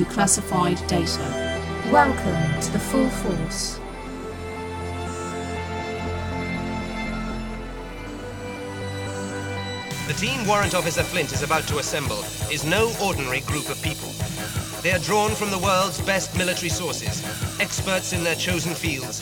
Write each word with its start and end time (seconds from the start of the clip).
to 0.00 0.06
classified 0.06 0.78
data. 0.86 1.60
Welcome 1.92 2.62
to 2.62 2.72
the 2.72 2.78
Full 2.78 3.10
Force. 3.10 3.78
The 10.06 10.14
team 10.14 10.46
Warrant 10.46 10.74
Officer 10.74 11.02
Flint 11.02 11.32
is 11.32 11.42
about 11.42 11.64
to 11.64 11.80
assemble 11.80 12.20
is 12.50 12.64
no 12.64 12.90
ordinary 13.02 13.40
group 13.40 13.68
of 13.68 13.82
people. 13.82 14.08
They 14.80 14.92
are 14.92 14.98
drawn 15.00 15.32
from 15.32 15.50
the 15.50 15.58
world's 15.58 16.00
best 16.00 16.34
military 16.34 16.70
sources, 16.70 17.22
experts 17.60 18.14
in 18.14 18.24
their 18.24 18.36
chosen 18.36 18.74
fields. 18.74 19.20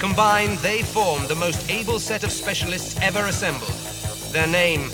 Combined, 0.00 0.58
they 0.58 0.82
form 0.82 1.28
the 1.28 1.36
most 1.36 1.70
able 1.70 2.00
set 2.00 2.24
of 2.24 2.32
specialists 2.32 2.98
ever 3.00 3.26
assembled. 3.26 3.70
Their 4.32 4.48
name 4.48 4.90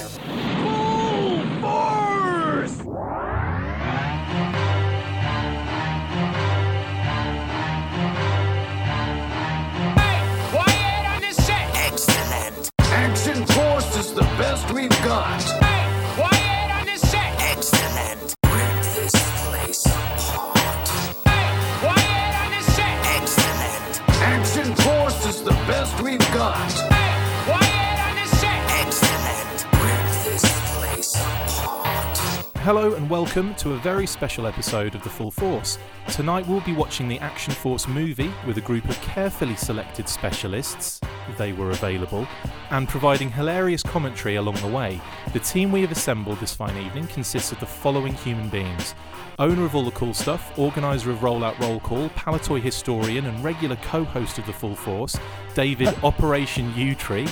Hello 32.64 32.94
and 32.94 33.10
welcome 33.10 33.54
to 33.56 33.74
a 33.74 33.76
very 33.76 34.06
special 34.06 34.46
episode 34.46 34.94
of 34.94 35.04
The 35.04 35.10
Full 35.10 35.30
Force. 35.30 35.78
Tonight 36.08 36.46
we'll 36.46 36.62
be 36.62 36.72
watching 36.72 37.08
the 37.08 37.18
Action 37.18 37.52
Force 37.52 37.86
movie 37.86 38.32
with 38.46 38.56
a 38.56 38.62
group 38.62 38.88
of 38.88 38.98
carefully 39.02 39.54
selected 39.54 40.08
specialists, 40.08 40.98
they 41.36 41.52
were 41.52 41.72
available, 41.72 42.26
and 42.70 42.88
providing 42.88 43.30
hilarious 43.30 43.82
commentary 43.82 44.36
along 44.36 44.54
the 44.62 44.66
way. 44.66 44.98
The 45.34 45.40
team 45.40 45.72
we 45.72 45.82
have 45.82 45.92
assembled 45.92 46.40
this 46.40 46.54
fine 46.54 46.74
evening 46.78 47.06
consists 47.08 47.52
of 47.52 47.60
the 47.60 47.66
following 47.66 48.14
human 48.14 48.48
beings. 48.48 48.94
Owner 49.38 49.66
of 49.66 49.76
all 49.76 49.84
the 49.84 49.90
cool 49.90 50.14
stuff, 50.14 50.58
organiser 50.58 51.10
of 51.10 51.18
Rollout 51.18 51.58
Roll 51.58 51.80
Call, 51.80 52.08
Palitoy 52.08 52.62
historian, 52.62 53.26
and 53.26 53.44
regular 53.44 53.76
co 53.76 54.04
host 54.04 54.38
of 54.38 54.46
The 54.46 54.54
Full 54.54 54.74
Force, 54.74 55.18
David 55.52 55.94
Operation 56.02 56.72
U 56.74 56.94
Tree. 56.94 57.28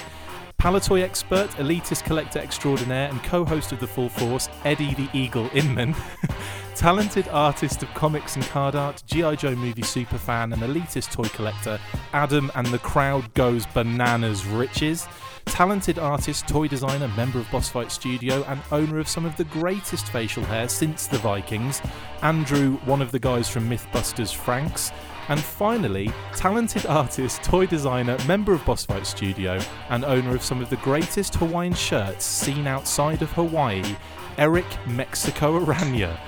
Palitoy 0.63 1.03
expert, 1.03 1.51
elitist 1.57 2.05
collector 2.05 2.39
extraordinaire, 2.39 3.09
and 3.09 3.21
co 3.25 3.45
host 3.45 3.73
of 3.73 3.81
The 3.81 3.87
Full 3.89 4.09
Force, 4.09 4.49
Eddie 4.65 4.95
the 4.95 5.09
Eagle 5.13 5.51
Inman. 5.55 5.93
Talented 6.77 7.27
artist 7.31 7.83
of 7.83 7.93
comics 7.95 8.37
and 8.37 8.45
card 8.45 8.77
art, 8.77 9.03
G.I. 9.09 9.35
Joe 9.35 9.57
movie 9.57 9.83
superfan, 9.83 10.53
and 10.53 10.63
elitist 10.63 11.11
toy 11.11 11.29
collector, 11.31 11.81
Adam 12.13 12.49
and 12.55 12.65
the 12.69 12.79
Crowd 12.79 13.35
Goes 13.35 13.67
Bananas 13.67 14.47
Riches. 14.47 15.09
Talented 15.47 15.99
artist, 15.99 16.47
toy 16.47 16.69
designer, 16.69 17.09
member 17.17 17.41
of 17.41 17.51
Boss 17.51 17.69
Fight 17.69 17.91
Studio, 17.91 18.45
and 18.45 18.61
owner 18.71 19.01
of 19.01 19.09
some 19.09 19.25
of 19.25 19.37
the 19.37 19.45
greatest 19.47 20.07
facial 20.13 20.45
hair 20.45 20.69
since 20.69 21.09
the 21.09 21.19
Vikings, 21.19 21.83
Andrew, 22.23 22.77
one 22.85 23.03
of 23.03 23.11
the 23.11 23.19
guys 23.19 23.49
from 23.49 23.69
Mythbusters 23.69 24.33
Franks. 24.33 24.93
And 25.28 25.41
finally, 25.41 26.11
talented 26.34 26.87
artist, 26.87 27.42
toy 27.42 27.67
designer, 27.67 28.19
member 28.27 28.53
of 28.53 28.65
Boss 28.65 28.84
Fight 28.84 29.06
Studio, 29.06 29.61
and 29.89 30.05
owner 30.05 30.34
of 30.34 30.42
some 30.42 30.61
of 30.61 30.69
the 30.69 30.77
greatest 30.77 31.37
Hawaiian 31.37 31.75
shirts 31.75 32.25
seen 32.25 32.67
outside 32.67 33.23
of 33.23 33.31
Hawaii, 33.33 33.97
Erik 34.37 34.67
Mexico 34.87 35.56
Arana. 35.56 36.19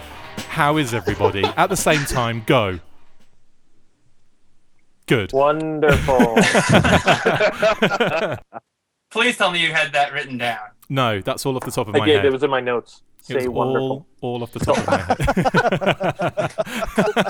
How 0.49 0.77
is 0.77 0.95
everybody? 0.95 1.45
At 1.57 1.69
the 1.71 1.77
same 1.77 2.05
time, 2.05 2.43
go. 2.47 2.79
Good. 5.07 5.33
Wonderful. 5.33 6.37
Please 9.11 9.37
tell 9.37 9.51
me 9.51 9.61
you 9.63 9.73
had 9.73 9.93
that 9.93 10.13
written 10.13 10.39
down. 10.39 10.61
No, 10.89 11.21
that's 11.21 11.45
all 11.45 11.57
off 11.57 11.65
the 11.65 11.71
top 11.71 11.89
of 11.89 11.95
I 11.95 11.99
my 11.99 12.07
did. 12.07 12.17
head. 12.17 12.25
It 12.27 12.33
was 12.33 12.43
in 12.43 12.51
my 12.51 12.61
notes. 12.61 13.03
It 13.29 13.37
was 13.37 13.49
wonderful. 13.49 14.07
all, 14.21 14.35
all 14.35 14.43
off 14.43 14.53
the 14.53 14.61
top 14.61 14.79
of 14.79 14.87
my 14.87 14.99
head. 14.99 15.19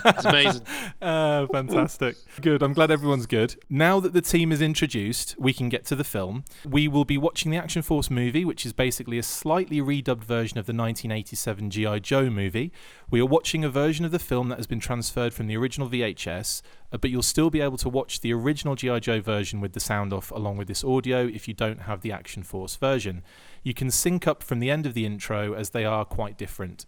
It's 0.17 0.25
amazing. 0.25 0.63
Uh, 1.03 1.47
fantastic. 1.49 2.17
Good. 2.41 2.63
I'm 2.63 2.73
glad 2.73 2.91
everyone's 2.91 3.27
good. 3.27 3.57
Now 3.69 4.01
that 4.01 4.15
the 4.15 4.23
team 4.23 4.53
is 4.53 4.63
introduced, 4.63 5.35
we 5.39 5.53
can 5.53 5.69
get 5.69 5.85
to 5.87 5.95
the 5.97 6.05
film. 6.05 6.45
We 6.67 6.89
will 6.89 7.05
be 7.05 7.19
watching 7.19 7.51
the 7.51 7.59
Action 7.59 7.83
Force 7.83 8.11
movie, 8.11 8.45
which 8.45 8.65
is 8.65 8.73
basically 8.73 9.19
a 9.19 9.23
slightly 9.23 9.81
redubbed 9.83 10.25
version 10.25 10.57
of 10.57 10.65
the 10.65 10.73
1987 10.73 11.69
G.I. 11.71 11.99
Joe 11.99 12.31
movie. 12.31 12.73
We 13.11 13.21
are 13.21 13.27
watching 13.27 13.65
a 13.65 13.69
version 13.69 14.05
of 14.05 14.11
the 14.11 14.19
film 14.19 14.49
that 14.49 14.59
has 14.59 14.67
been 14.67 14.81
transferred 14.81 15.35
from 15.35 15.47
the 15.47 15.57
original 15.57 15.89
VHS, 15.89 16.63
uh, 16.93 16.99
but 16.99 17.11
you'll 17.11 17.23
still 17.23 17.51
be 17.51 17.61
able 17.61 17.77
to 17.79 17.89
watch 17.89 18.21
the 18.21 18.33
original 18.33 18.75
G.I. 18.75 18.99
Joe 19.01 19.21
version 19.21 19.61
with 19.61 19.73
the 19.73 19.81
sound 19.81 20.13
off 20.13 20.31
along 20.31 20.57
with 20.57 20.69
this 20.69 20.83
audio 20.83 21.27
if 21.27 21.47
you 21.47 21.55
don't 21.55 21.83
have 21.83 22.01
the 22.01 22.13
Action 22.13 22.43
Force 22.43 22.77
version. 22.77 23.23
You 23.63 23.75
can 23.75 23.91
sync 23.91 24.27
up 24.27 24.43
from 24.43 24.59
the 24.59 24.71
end 24.71 24.87
of 24.87 24.95
the 24.95 25.05
intro 25.05 25.55
as 25.55 25.71
they 25.71 25.85
are 25.85 26.05
quite 26.05 26.39
different. 26.39 26.87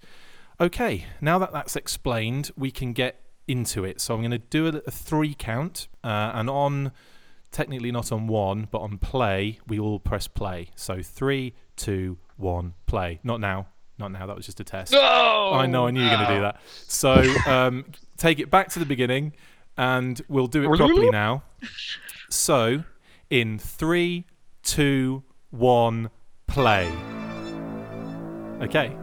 Okay, 0.61 1.07
now 1.21 1.39
that 1.39 1.53
that's 1.53 1.77
explained, 1.77 2.51
we 2.57 2.71
can 2.71 2.93
get 2.93 3.21
into 3.47 3.85
it. 3.85 4.01
So 4.01 4.15
I'm 4.15 4.21
going 4.21 4.31
to 4.31 4.39
do 4.39 4.67
a, 4.67 4.81
a 4.87 4.91
three 4.91 5.35
count, 5.35 5.89
uh, 6.03 6.33
and 6.35 6.49
on 6.49 6.93
technically 7.53 7.93
not 7.93 8.13
on 8.13 8.27
one, 8.27 8.69
but 8.71 8.79
on 8.79 8.99
play, 8.99 9.59
we 9.67 9.79
all 9.79 9.99
press 9.99 10.27
play. 10.27 10.69
So 10.77 11.03
three, 11.03 11.55
two, 11.77 12.19
one, 12.37 12.75
play. 12.87 13.21
Not 13.23 13.41
now. 13.41 13.69
Not 13.99 14.13
now. 14.13 14.27
That 14.27 14.37
was 14.37 14.45
just 14.45 14.61
a 14.61 14.65
test. 14.65 14.93
No! 14.93 15.53
I 15.55 15.67
know. 15.67 15.87
I 15.87 15.91
knew 15.91 16.01
you 16.03 16.11
were 16.11 16.17
going 16.17 16.29
to 16.29 16.35
do 16.35 16.41
that. 16.43 16.61
So 16.87 17.25
um, 17.51 17.85
take 18.19 18.39
it 18.41 18.51
back 18.51 18.69
to 18.71 18.79
the 18.79 18.85
beginning, 18.87 19.33
and 19.77 20.21
we'll 20.29 20.47
do 20.49 20.63
it 20.65 20.77
properly 20.77 21.11
now. 21.11 21.43
So 22.29 22.85
in 23.31 23.59
three, 23.59 24.27
two, 24.63 25.23
one, 25.51 26.11
play. 26.47 26.91
Okay. 28.61 28.95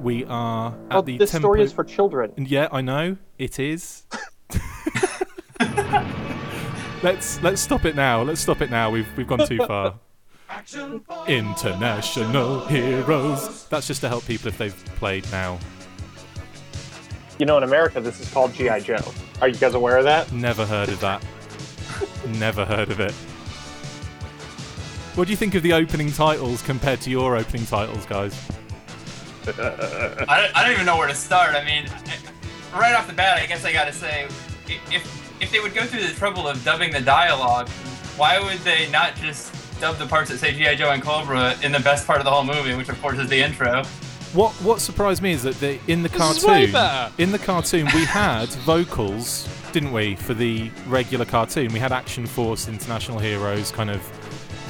We 0.00 0.24
are 0.26 0.72
at 0.90 0.96
Oh, 0.96 1.02
the 1.02 1.18
this 1.18 1.32
tempo. 1.32 1.48
story 1.48 1.62
is 1.62 1.72
for 1.72 1.84
children. 1.84 2.32
Yeah, 2.38 2.68
I 2.70 2.80
know 2.80 3.16
it 3.36 3.58
is. 3.58 4.04
let's 7.02 7.42
let's 7.42 7.60
stop 7.60 7.84
it 7.84 7.96
now. 7.96 8.22
Let's 8.22 8.40
stop 8.40 8.60
it 8.62 8.70
now. 8.70 8.90
We've 8.90 9.08
we've 9.16 9.26
gone 9.26 9.46
too 9.46 9.58
far. 9.66 9.98
International 11.26 12.66
heroes. 12.66 13.66
That's 13.66 13.86
just 13.86 14.00
to 14.00 14.08
help 14.08 14.24
people 14.26 14.48
if 14.48 14.58
they've 14.58 14.84
played 14.96 15.30
now. 15.30 15.58
You 17.38 17.46
know, 17.46 17.56
in 17.58 17.62
America, 17.62 18.00
this 18.00 18.20
is 18.20 18.32
called 18.32 18.54
GI 18.54 18.80
Joe. 18.80 19.12
Are 19.40 19.48
you 19.48 19.54
guys 19.56 19.74
aware 19.74 19.98
of 19.98 20.04
that? 20.04 20.32
Never 20.32 20.66
heard 20.66 20.88
of 20.88 21.00
that. 21.00 21.24
Never 22.26 22.64
heard 22.64 22.90
of 22.90 23.00
it. 23.00 23.12
What 25.14 25.26
do 25.26 25.30
you 25.32 25.36
think 25.36 25.54
of 25.54 25.62
the 25.62 25.72
opening 25.72 26.12
titles 26.12 26.62
compared 26.62 27.00
to 27.02 27.10
your 27.10 27.36
opening 27.36 27.66
titles, 27.66 28.06
guys? 28.06 28.40
I 29.46 29.50
don't, 29.50 30.56
I 30.56 30.62
don't 30.64 30.72
even 30.72 30.86
know 30.86 30.96
where 30.96 31.08
to 31.08 31.14
start. 31.14 31.54
I 31.54 31.64
mean, 31.64 31.88
right 32.74 32.94
off 32.94 33.06
the 33.06 33.14
bat, 33.14 33.38
I 33.38 33.46
guess 33.46 33.64
I 33.64 33.72
gotta 33.72 33.92
say, 33.92 34.28
if 34.66 35.40
if 35.40 35.50
they 35.50 35.60
would 35.60 35.74
go 35.74 35.84
through 35.84 36.02
the 36.06 36.12
trouble 36.14 36.48
of 36.48 36.62
dubbing 36.64 36.92
the 36.92 37.00
dialogue, 37.00 37.68
why 38.16 38.38
would 38.40 38.58
they 38.58 38.90
not 38.90 39.14
just 39.16 39.54
dub 39.80 39.98
the 39.98 40.06
parts 40.06 40.30
that 40.30 40.38
say 40.38 40.52
GI 40.52 40.76
Joe 40.76 40.90
and 40.90 41.02
Cobra 41.02 41.54
in 41.62 41.72
the 41.72 41.80
best 41.80 42.06
part 42.06 42.18
of 42.18 42.24
the 42.24 42.30
whole 42.30 42.44
movie, 42.44 42.74
which 42.74 42.88
of 42.88 43.00
course 43.00 43.18
is 43.18 43.28
the 43.28 43.40
intro? 43.42 43.84
What 44.34 44.52
what 44.56 44.80
surprised 44.80 45.22
me 45.22 45.32
is 45.32 45.42
that 45.44 45.54
the, 45.60 45.78
in 45.86 46.02
the 46.02 46.08
This 46.10 46.38
is 46.38 46.44
way 46.44 46.66
cartoon, 46.66 46.72
better. 46.72 47.12
in 47.18 47.32
the 47.32 47.38
cartoon, 47.38 47.88
we 47.94 48.04
had 48.04 48.48
vocals, 48.66 49.48
didn't 49.72 49.92
we, 49.92 50.16
for 50.16 50.34
the 50.34 50.70
regular 50.86 51.24
cartoon? 51.24 51.72
We 51.72 51.78
had 51.78 51.92
Action 51.92 52.26
Force 52.26 52.68
International 52.68 53.18
Heroes 53.18 53.70
kind 53.70 53.88
of 53.90 54.00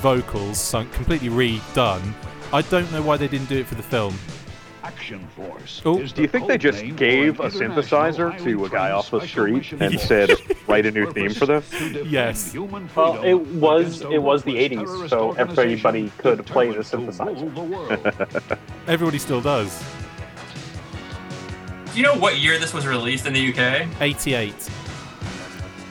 vocals, 0.01 0.61
sung, 0.61 0.89
completely 0.91 1.29
redone. 1.29 2.13
I 2.53 2.63
don't 2.63 2.91
know 2.93 3.03
why 3.03 3.17
they 3.17 3.27
didn't 3.29 3.49
do 3.49 3.59
it 3.59 3.67
for 3.67 3.75
the 3.75 3.83
film. 3.83 4.17
Action 4.89 5.21
Force. 5.37 5.83
Oh. 5.85 6.03
Do 6.03 6.23
you 6.23 6.29
think 6.29 6.49
they 6.49 6.57
just 6.57 6.83
gave 6.97 7.41
a 7.41 7.51
synthesizer 7.51 8.43
to 8.43 8.65
a 8.65 8.71
guy 8.71 8.91
off 8.91 9.11
the 9.11 9.21
street 9.21 9.71
and 9.73 10.01
said, 10.01 10.31
"Write 10.67 10.87
a 10.87 10.91
new 10.91 11.13
theme 11.13 11.35
for 11.35 11.45
purpose 11.47 11.69
this"? 11.71 11.81
is 11.83 11.89
to 11.89 11.93
defend 11.93 12.11
Yes. 12.11 12.55
Well, 12.97 13.23
it 13.23 13.35
was 13.35 14.01
it 14.03 14.23
was 14.23 14.45
the 14.45 14.57
80s, 14.57 15.11
so 15.11 15.33
everybody 15.33 16.11
could 16.17 16.47
play 16.47 16.73
the 16.73 16.79
synthesizer. 16.79 17.39
rule 17.39 17.51
the 17.51 17.61
world. 17.61 18.59
Everybody 18.87 19.19
still 19.19 19.43
does. 19.43 19.79
Do 21.93 21.99
you 21.99 22.03
know 22.03 22.15
what 22.15 22.39
year 22.39 22.59
this 22.59 22.73
was 22.73 22.87
released 22.87 23.27
in 23.27 23.35
the 23.35 23.51
UK? 23.51 23.89
88 24.01 24.55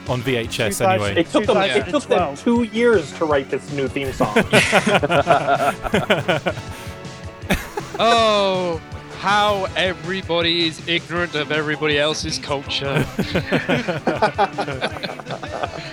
on 0.08 0.22
VHS 0.22 0.78
2000. 0.78 0.90
anyway. 0.90 1.14
It 1.20 1.30
took 1.30 1.46
them. 1.46 1.56
It 1.58 1.86
took 1.86 2.02
them 2.04 2.34
two 2.36 2.64
years 2.64 3.12
to 3.18 3.26
write 3.26 3.48
this 3.48 3.70
new 3.72 3.86
theme 3.86 4.12
song. 4.12 4.34
Oh, 8.00 8.80
how 9.18 9.66
everybody 9.74 10.68
is 10.68 10.86
ignorant 10.86 11.34
of 11.34 11.50
everybody 11.50 11.98
else's 11.98 12.38
culture. 12.38 13.04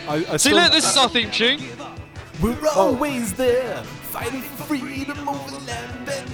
I, 0.07 0.25
I 0.29 0.37
See, 0.37 0.53
look, 0.53 0.71
this 0.71 0.87
is 0.87 0.95
our 0.97 1.09
theme 1.09 1.31
tune. 1.31 1.61
We're 2.43 2.67
always 2.75 3.33
there, 3.33 3.81
fighting 3.83 4.41
for 4.43 4.77
freedom 4.77 5.27
over 5.27 5.57
land 5.65 6.09
and 6.09 6.29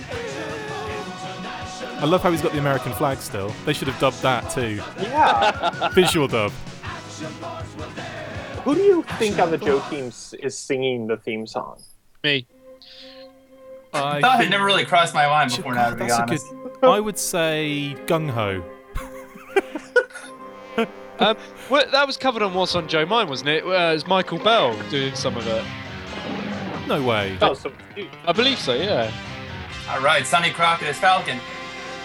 I 2.02 2.06
love 2.06 2.24
how 2.24 2.32
he's 2.32 2.42
got 2.42 2.52
the 2.52 2.58
American 2.58 2.94
flag 2.94 3.20
still. 3.20 3.54
They 3.64 3.74
should 3.74 3.88
have 3.88 4.00
dubbed 4.00 4.24
that 4.24 4.50
too. 4.50 4.82
Yeah. 5.00 5.90
Visual 5.94 6.28
dub. 6.28 6.52
Who 8.64 8.74
do 8.74 8.82
you 8.82 9.04
think 9.20 9.38
on 9.38 9.52
the 9.52 9.58
Joe 9.60 9.84
team 9.88 10.06
is 10.08 10.58
singing 10.58 11.06
the 11.06 11.18
theme 11.18 11.46
song? 11.46 11.80
Me. 12.24 12.48
I 13.94 14.22
thought 14.22 14.36
it 14.36 14.38
think- 14.40 14.52
never 14.52 14.66
really 14.66 14.86
crossed 14.86 15.14
my 15.14 15.28
mind 15.28 15.56
before 15.56 15.74
now, 15.76 15.90
to 15.90 15.96
be 15.96 16.10
honest. 16.12 16.50
good. 16.50 16.84
I 16.90 17.00
would 17.00 17.18
say 17.20 17.96
Gung 18.08 18.30
Ho. 18.30 18.64
Um, 21.20 21.38
well, 21.70 21.86
that 21.92 22.08
was 22.08 22.18
covered 22.18 22.42
on 22.42 22.56
What's 22.56 22.74
on 22.74 22.88
Joe 22.88 23.06
Mine, 23.06 23.28
wasn't 23.28 23.50
it? 23.50 23.64
Uh, 23.64 23.68
it 23.70 23.94
was 23.94 24.08
Michael 24.08 24.40
Bell 24.40 24.76
doing 24.90 25.14
some 25.14 25.38
of 25.38 25.46
it. 25.46 25.64
No 26.88 27.04
way. 27.04 27.38
So 27.40 27.72
I 28.26 28.32
believe 28.32 28.58
so, 28.58 28.74
yeah. 28.74 29.12
All 29.92 30.02
right, 30.02 30.26
Sonny 30.26 30.50
Crockett 30.50 30.88
is 30.88 30.98
Falcon. 30.98 31.40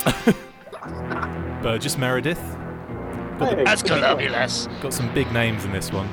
Burgess 1.62 1.96
Meredith. 1.96 2.38
Got, 3.38 3.50
the- 3.52 3.56
Hey, 3.56 3.64
That's 3.64 3.82
good 3.82 4.02
colonialist. 4.02 4.82
got 4.82 4.92
some 4.92 5.14
big 5.14 5.32
names 5.32 5.64
in 5.64 5.72
this 5.72 5.90
one. 5.90 6.08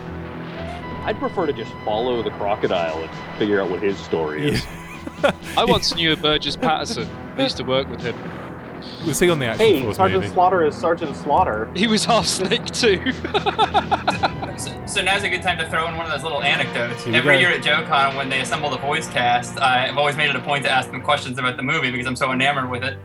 I'd 1.03 1.19
prefer 1.19 1.45
to 1.45 1.51
just 1.51 1.73
follow 1.83 2.23
the 2.23 2.31
crocodile 2.31 3.03
and 3.03 3.11
figure 3.37 3.59
out 3.61 3.69
what 3.69 3.83
his 3.83 3.97
story 3.97 4.51
is. 4.51 4.65
I 5.57 5.65
once 5.65 5.95
knew 5.95 6.11
a 6.13 6.15
Burgess 6.17 6.55
Patterson. 6.55 7.07
I 7.37 7.43
used 7.43 7.57
to 7.57 7.63
work 7.63 7.89
with 7.89 8.01
him. 8.01 8.15
Was 9.07 9.19
he 9.19 9.29
on 9.29 9.39
the 9.39 9.45
Action 9.45 9.65
Hey, 9.65 9.81
Force 9.81 9.95
Sergeant 9.97 10.21
movie? 10.23 10.33
Slaughter 10.33 10.65
is 10.65 10.75
Sergeant 10.75 11.15
Slaughter. 11.15 11.71
He 11.75 11.87
was 11.87 12.03
half 12.05 12.25
snake 12.25 12.65
too. 12.65 13.13
So, 14.57 14.71
so 14.85 15.01
now's 15.01 15.23
a 15.23 15.29
good 15.29 15.41
time 15.41 15.57
to 15.57 15.67
throw 15.69 15.87
in 15.87 15.95
one 15.97 16.05
of 16.05 16.11
those 16.11 16.21
little 16.23 16.43
anecdotes. 16.43 17.03
Here 17.03 17.13
we 17.13 17.17
Every 17.19 17.33
go. 17.35 17.39
year 17.39 17.49
at 17.49 17.61
JoeCon, 17.63 18.15
when 18.15 18.29
they 18.29 18.41
assemble 18.41 18.69
the 18.69 18.77
voice 18.77 19.09
cast, 19.09 19.59
I've 19.59 19.97
always 19.97 20.15
made 20.15 20.29
it 20.29 20.35
a 20.35 20.39
point 20.41 20.63
to 20.65 20.69
ask 20.71 20.91
them 20.91 21.01
questions 21.01 21.39
about 21.39 21.57
the 21.57 21.63
movie 21.63 21.89
because 21.91 22.05
I'm 22.05 22.15
so 22.15 22.31
enamored 22.31 22.69
with 22.69 22.83
it. 22.83 22.97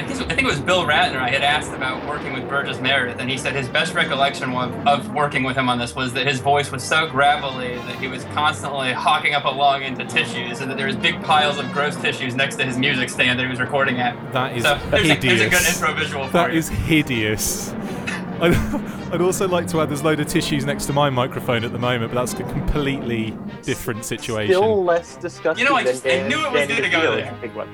I, 0.00 0.08
guess, 0.08 0.20
I 0.20 0.24
think 0.28 0.40
it 0.42 0.46
was 0.46 0.60
Bill 0.60 0.84
Ratner 0.84 1.18
I 1.18 1.28
had 1.28 1.42
asked 1.42 1.72
about 1.72 2.06
working 2.08 2.32
with 2.32 2.48
Burgess 2.48 2.80
Meredith, 2.80 3.18
and 3.18 3.28
he 3.30 3.36
said 3.36 3.54
his 3.54 3.68
best 3.68 3.94
recollection 3.94 4.50
of, 4.52 4.86
of 4.86 5.12
working 5.14 5.42
with 5.42 5.56
him 5.56 5.68
on 5.68 5.78
this 5.78 5.94
was 5.94 6.12
that 6.14 6.26
his 6.26 6.40
voice 6.40 6.72
was 6.72 6.82
so 6.82 7.06
gravelly 7.08 7.74
that 7.76 7.96
he 8.00 8.08
was 8.08 8.24
constantly 8.26 8.92
hawking 8.92 9.34
up 9.34 9.44
a 9.44 9.48
lung 9.50 9.82
into 9.82 10.04
tissues, 10.06 10.60
and 10.60 10.70
that 10.70 10.76
there 10.78 10.86
was 10.86 10.96
big 10.96 11.22
piles 11.22 11.58
of 11.58 11.70
gross 11.72 11.96
tissues 11.96 12.34
next 12.34 12.56
to 12.56 12.64
his 12.64 12.78
music 12.78 13.10
stand 13.10 13.38
that 13.38 13.44
he 13.44 13.50
was 13.50 13.60
recording 13.60 13.98
at. 14.00 14.14
That 14.32 14.56
is 14.56 14.62
so 14.64 14.78
there's 14.90 15.08
a, 15.10 15.14
hideous. 15.14 15.40
there's 15.40 15.40
a 15.42 15.48
good 15.50 15.68
intro 15.74 15.94
visual 15.94 16.26
for 16.26 16.32
That 16.32 16.52
you. 16.52 16.58
is 16.58 16.68
hideous. 16.68 17.72
I'd, 18.40 18.54
I'd 19.12 19.20
also 19.20 19.46
like 19.48 19.66
to 19.68 19.80
add 19.82 19.90
there's 19.90 20.00
a 20.00 20.04
load 20.04 20.20
of 20.20 20.28
tissues 20.28 20.64
next 20.64 20.86
to 20.86 20.92
my 20.94 21.10
microphone 21.10 21.62
at 21.62 21.72
the 21.72 21.78
moment, 21.78 22.12
but 22.14 22.20
that's 22.26 22.32
a 22.40 22.44
completely 22.44 23.36
different 23.62 24.04
situation. 24.04 24.54
Still 24.54 24.82
less 24.82 25.16
disgusting 25.16 25.62
You 25.64 25.70
know, 25.70 25.76
I 25.76 25.84
than 25.84 25.92
just- 25.92 26.06
I 26.06 26.26
knew 26.26 26.38
it 26.46 26.50
was 26.52 26.66
gonna 26.68 26.88
go 26.88 26.98
DeVito's 27.00 27.16
there. 27.16 27.38
big 27.42 27.54
one. 27.54 27.68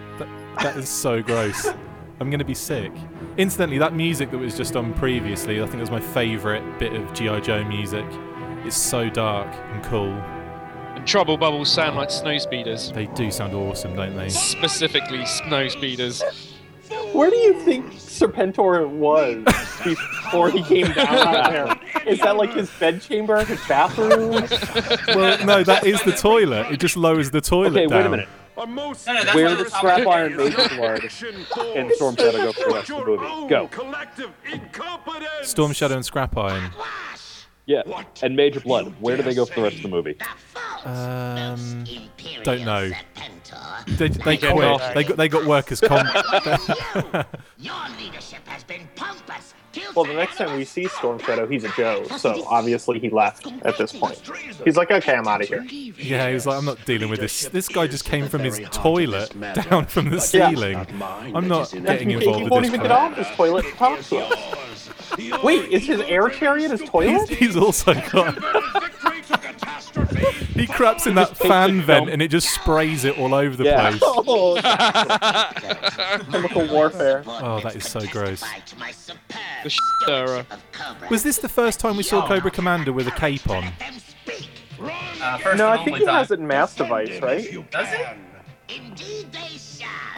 That 0.59 0.77
is 0.77 0.89
so 0.89 1.23
gross. 1.23 1.69
I'm 2.21 2.31
going 2.31 2.39
to 2.39 2.45
be 2.47 2.55
sick. 2.55 2.93
Incidentally, 3.37 3.79
that 3.79 3.95
music 3.95 4.31
that 4.31 4.39
was 4.39 4.57
just 4.57 4.75
on 4.75 4.95
previously, 4.95 5.61
I 5.61 5.65
think 5.65 5.77
it 5.77 5.81
was 5.81 5.91
my 5.91 6.01
favourite 6.01 6.79
bit 6.79 6.95
of 6.95 7.13
G.I. 7.13 7.41
Joe 7.41 7.63
music. 7.65 8.07
It's 8.65 8.77
so 8.77 9.11
dark 9.11 9.49
and 9.73 9.85
cool. 9.85 10.13
and 10.97 11.07
trouble 11.07 11.37
bubbles 11.37 11.71
sound 11.71 11.95
like 11.97 12.11
snow 12.11 12.39
speeders. 12.39 12.91
They 12.93 13.07
do 13.07 13.31
sound 13.31 13.53
awesome, 13.55 13.95
don't 13.95 14.17
they? 14.17 14.31
Specifically, 14.31 15.27
snow 15.27 15.69
speeders. 15.69 16.23
Where 17.13 17.31
do 17.31 17.37
you 17.37 17.61
think 17.65 17.93
Serpentor 17.93 18.89
was 18.89 19.45
before 19.85 20.51
he 20.51 20.63
came 20.63 20.91
down 20.93 21.07
out 21.09 21.51
there? 21.51 22.03
Is 22.07 22.21
that 22.21 22.37
like 22.37 22.55
his 22.55 22.71
bedchamber, 22.81 23.45
his 23.45 23.61
bathroom? 23.67 24.31
well, 25.09 25.45
no, 25.45 25.63
that 25.65 25.83
is 25.87 26.03
the 26.03 26.13
toilet. 26.13 26.73
It 26.73 26.79
just 26.81 26.97
lowers 26.97 27.31
the 27.31 27.41
toilet 27.41 27.73
Okay, 27.73 27.87
down. 27.87 27.99
wait 27.99 28.07
a 28.07 28.11
minute. 28.11 28.29
No, 29.07 29.13
no, 29.13 29.25
that's 29.25 29.35
Where 29.35 29.57
what 29.57 29.71
Scrap 29.71 30.07
Iron 30.07 30.35
about. 30.35 30.45
Major 30.57 30.77
Blood 30.77 31.03
and 31.77 31.93
Storm 31.93 32.17
Shadow 32.17 32.39
go 32.39 32.53
for 32.53 32.69
the 32.69 32.75
rest 32.75 32.91
of 32.91 33.05
the 33.05 33.05
movie? 33.07 33.49
Go. 33.49 33.71
Storm 35.43 35.73
Shadow 35.73 35.95
and 35.97 36.05
Scrap 36.05 36.37
Iron. 36.37 36.71
Yeah. 37.67 37.83
And 38.23 38.37
Major 38.37 38.61
Blood, 38.61 38.95
where 39.01 39.17
do 39.17 39.23
they 39.23 39.35
go 39.35 39.45
for 39.45 39.57
the 39.57 39.63
rest 39.63 39.77
of 39.77 39.83
the 39.83 39.89
movie? 39.89 40.17
Um, 40.85 41.85
don't 42.45 42.65
know. 42.65 42.91
They, 43.87 44.09
they 44.09 44.37
Get 44.37 44.53
quit. 44.55 44.65
off. 44.67 44.95
They 44.95 45.05
got 45.05 45.17
they 45.17 45.29
got 45.29 45.45
workers 45.47 45.81
comp. 45.81 46.09
Well, 49.95 50.05
the 50.05 50.15
next 50.15 50.37
time 50.37 50.57
we 50.57 50.65
see 50.65 50.87
Storm 50.89 51.19
Shadow, 51.19 51.47
he's 51.47 51.65
a 51.65 51.69
Joe, 51.71 52.05
so 52.19 52.45
obviously 52.49 52.99
he 52.99 53.11
left 53.11 53.47
at 53.63 53.77
this 53.79 53.93
point. 53.93 54.21
He's 54.65 54.77
like, 54.77 54.91
okay, 54.91 55.15
I'm 55.15 55.27
out 55.29 55.43
of 55.43 55.49
here. 55.49 55.63
yeah, 55.63 56.31
he's 56.31 56.47
like, 56.47 56.59
I'm 56.59 56.65
not 56.65 56.85
dealing 56.85 57.09
with 57.11 57.21
this. 57.21 57.49
This 57.49 57.69
guy 57.69 57.87
just 57.87 58.05
came 58.05 58.29
from 58.29 58.43
his 58.43 58.61
toilet 58.71 59.35
down 59.69 59.87
from 59.87 60.11
the 60.11 60.17
Yeah. 60.17 60.51
ceiling. 60.51 60.87
I'm 61.03 61.49
not 61.49 61.71
getting 61.73 62.11
he, 62.11 62.15
involved 62.17 62.43
he 62.45 62.49
won't 62.49 62.65
even 62.67 62.81
get 62.81 62.89
crap. 62.91 63.13
off 63.13 63.17
his 63.19 63.27
toilet 63.37 63.65
to 63.65 63.71
talk 63.73 64.01
to 64.01 64.19
us. 64.19 65.43
Wait, 65.43 65.71
is 65.71 65.87
his 65.87 66.01
air 66.03 66.29
chariot 66.29 66.71
his 66.71 66.83
toilet? 66.83 67.29
He's, 67.29 67.39
he's 67.39 67.57
also 67.57 67.95
got. 67.95 68.37
He 70.59 70.67
craps 70.67 71.07
in 71.07 71.15
that 71.17 71.37
fan 71.37 71.81
vent 71.83 72.09
and 72.11 72.21
it 72.23 72.29
just 72.29 72.49
sprays 72.55 73.05
it 73.05 73.19
all 73.19 73.35
over 73.35 73.57
the 73.57 73.65
Yeah. 73.65 73.91
place. 73.91 74.03
Oh, 74.29 74.59
chemical 76.31 76.67
warfare. 76.69 77.23
Oh, 77.27 77.61
that 77.61 77.77
is 77.77 77.89
so 77.89 78.01
gross. 78.07 78.43
The 79.63 79.71
stirrer. 79.71 80.47
Was 81.11 81.23
this 81.23 81.39
the 81.39 81.49
first 81.49 81.81
time 81.81 81.97
we 81.97 82.03
saw 82.03 82.27
Cobra 82.27 82.51
Commander 82.51 82.93
with 82.93 83.07
a 83.07 83.13
cape 83.13 83.49
on? 83.49 83.65
Uh, 84.81 85.55
No, 85.57 85.69
I 85.69 85.83
think 85.85 85.97
he 85.99 86.05
time. 86.05 86.15
has 86.17 86.31
it 86.31 86.39
in 86.41 86.47
Mass 86.47 86.75
Device, 86.75 87.21
right? 87.21 87.71
Does 87.71 87.89
he? 87.89 89.27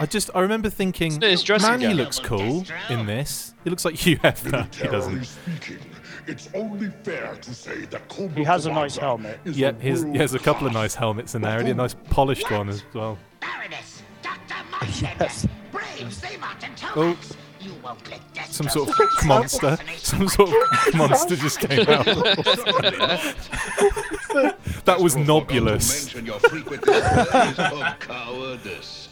I 0.01 0.05
just 0.05 0.29
I 0.33 0.39
remember 0.41 0.69
thinking, 0.69 1.19
his 1.21 1.43
dressing 1.43 1.69
man, 1.69 1.81
he 1.81 1.93
looks 1.93 2.19
cool 2.19 2.65
in 2.89 3.05
this. 3.05 3.53
He 3.63 3.69
looks 3.69 3.83
like 3.85 3.95
Hugh 3.95 4.17
Hefner. 4.19 4.73
He 4.81 4.87
doesn't. 4.87 5.27
Speaking, 6.37 6.61
it's 6.61 6.71
only 6.71 6.89
fair 7.03 7.35
to 7.35 7.53
say 7.53 7.85
that 7.85 8.07
Cobra 8.09 8.37
He 8.37 8.43
has 8.43 8.65
a 8.65 8.71
nice 8.71 8.97
Commander 8.97 9.27
helmet. 9.27 9.39
is 9.45 9.57
Yeah, 9.57 9.71
the 9.71 9.83
he's, 9.83 10.03
he 10.03 10.17
has 10.17 10.33
a 10.33 10.39
couple 10.39 10.67
of 10.67 10.73
nice 10.73 10.95
helmets 10.95 11.35
in 11.35 11.41
there, 11.41 11.59
and 11.59 11.67
a 11.67 11.73
nice 11.73 11.95
polished 12.09 12.49
one 12.51 12.69
as 12.69 12.83
well. 12.93 13.17
Yes. 15.01 15.47
Oh, 16.95 17.17
some 18.49 18.69
sort 18.69 18.89
of 18.89 19.25
monster. 19.25 19.77
Some 19.97 20.27
sort 20.29 20.49
of 20.49 20.55
monster 20.95 21.35
just 21.35 21.59
came 21.59 21.87
out. 21.87 22.05
that 24.85 24.97
was 24.99 25.15
Nobulus. 25.15 26.05
mention 26.05 26.25
your 26.25 26.39
frequent 26.39 26.83
displays 26.83 27.59
of 27.59 27.99
cowardice. 27.99 29.09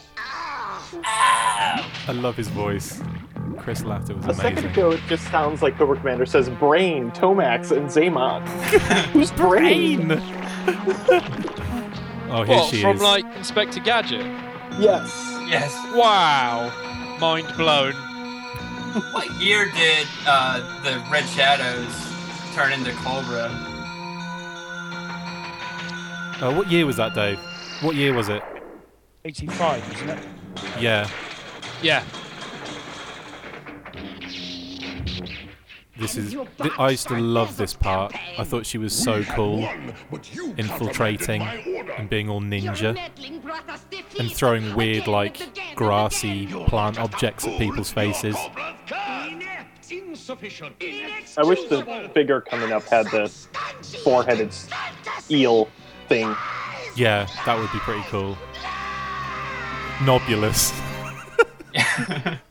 I 1.04 2.12
love 2.14 2.38
his 2.38 2.48
voice. 2.48 3.02
Chris 3.56 3.84
Latta 3.84 4.16
was 4.16 4.26
A 4.28 4.34
second 4.34 4.66
ago, 4.66 4.92
it 4.92 5.02
just 5.08 5.24
sounds 5.32 5.62
like 5.62 5.78
Cobra 5.78 5.98
Commander 5.98 6.26
says 6.26 6.50
Brain, 6.50 7.12
Tomax, 7.12 7.72
and 7.76 7.88
Xamot. 7.88 8.42
Who's 9.12 9.32
Brain? 9.32 10.12
Oh, 12.30 12.44
here 12.44 12.56
What, 12.58 12.70
she 12.70 12.82
from 12.82 12.98
is. 12.98 13.02
like 13.02 13.26
Inspector 13.38 13.80
Gadget? 13.82 14.26
Yes. 14.80 15.12
Yes. 15.48 15.74
Wow. 15.96 16.72
Mind 17.20 17.48
blown. 17.56 17.94
What 19.14 19.30
year 19.42 19.66
did 19.76 20.08
uh, 20.28 20.60
the 20.84 21.02
Red 21.12 21.26
Shadows 21.30 21.94
turn 22.56 22.74
into 22.74 22.92
Cobra? 23.04 23.50
Uh, 26.40 26.54
what 26.54 26.70
year 26.70 26.86
was 26.86 26.98
that, 26.98 27.14
Dave? 27.16 27.40
What 27.82 27.96
year 27.96 28.14
was 28.14 28.30
it? 28.30 28.44
85, 29.26 29.94
isn't 29.96 30.10
it? 30.10 30.20
Yeah, 30.80 31.08
Yeah. 31.82 32.04
This 36.00 36.16
is. 36.18 36.32
Th- 36.32 36.72
I 36.78 36.90
used 36.92 37.08
to 37.10 37.18
love 37.18 37.58
this 37.58 37.74
part. 37.74 38.14
I 38.38 38.44
thought 38.44 38.66
she 38.66 38.78
was 38.78 38.94
so 38.94 39.24
cool, 39.24 39.62
One, 39.62 39.94
infiltrating 40.58 41.42
countermanded 41.42 41.66
my 41.74 41.78
order. 41.78 41.92
and 41.94 42.10
being 42.10 42.30
all 42.30 42.42
ninja, 42.42 42.98
and 44.20 44.32
throwing 44.32 44.76
weird, 44.76 45.08
like, 45.08 45.42
grassy 45.76 46.48
plant 46.68 47.00
objects 47.00 47.46
at 47.48 47.58
people's 47.58 47.92
faces. 47.92 48.36
I 51.38 51.44
wish 51.44 51.64
the 51.66 52.10
figure 52.14 52.42
coming 52.42 52.72
up 52.72 52.84
had 52.84 53.06
the 53.08 53.32
four-headed 54.04 54.54
eel 55.32 55.70
thing. 56.08 56.36
Yeah, 56.96 57.28
that 57.46 57.58
would 57.58 57.72
be 57.72 57.80
pretty 57.80 58.04
cool. 58.10 58.38
Nobulus. 60.00 60.74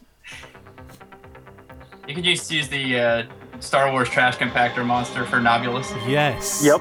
You 2.07 2.15
could 2.15 2.25
just 2.25 2.51
use 2.51 2.69
the 2.69 2.99
uh, 3.01 3.23
Star 3.61 3.91
Wars 3.91 4.09
trash 4.09 4.37
compactor 4.37 4.85
monster 4.87 5.25
for 5.27 5.37
Nobulus. 5.37 5.91
Yes. 6.09 6.63
Yep. 6.65 6.81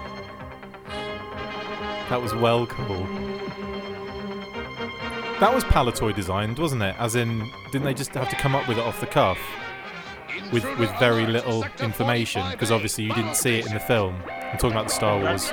That 2.10 2.22
was 2.22 2.34
well 2.36 2.68
cool. 2.68 3.04
That 5.40 5.54
was 5.54 5.64
Palitoy 5.66 6.16
designed, 6.16 6.60
wasn't 6.60 6.84
it? 6.84 6.96
As 7.00 7.16
in, 7.16 7.50
didn't 7.72 7.86
they 7.86 7.94
just 7.94 8.14
have 8.14 8.30
to 8.30 8.36
come 8.36 8.56
up 8.56 8.68
with 8.68 8.78
it 8.78 8.84
off 8.84 9.00
the 9.00 9.08
cuff? 9.08 9.40
With, 10.54 10.64
with 10.78 10.92
very 11.00 11.26
little 11.26 11.66
information, 11.80 12.44
because 12.52 12.72
obviously 12.72 13.06
you 13.06 13.14
didn't 13.14 13.36
see 13.36 13.58
it 13.60 13.66
in 13.66 13.74
the 13.74 13.80
film. 13.80 14.16
I'm 14.30 14.58
talking 14.58 14.72
about 14.74 14.88
the 14.88 14.94
Star 14.94 15.20
Wars 15.20 15.48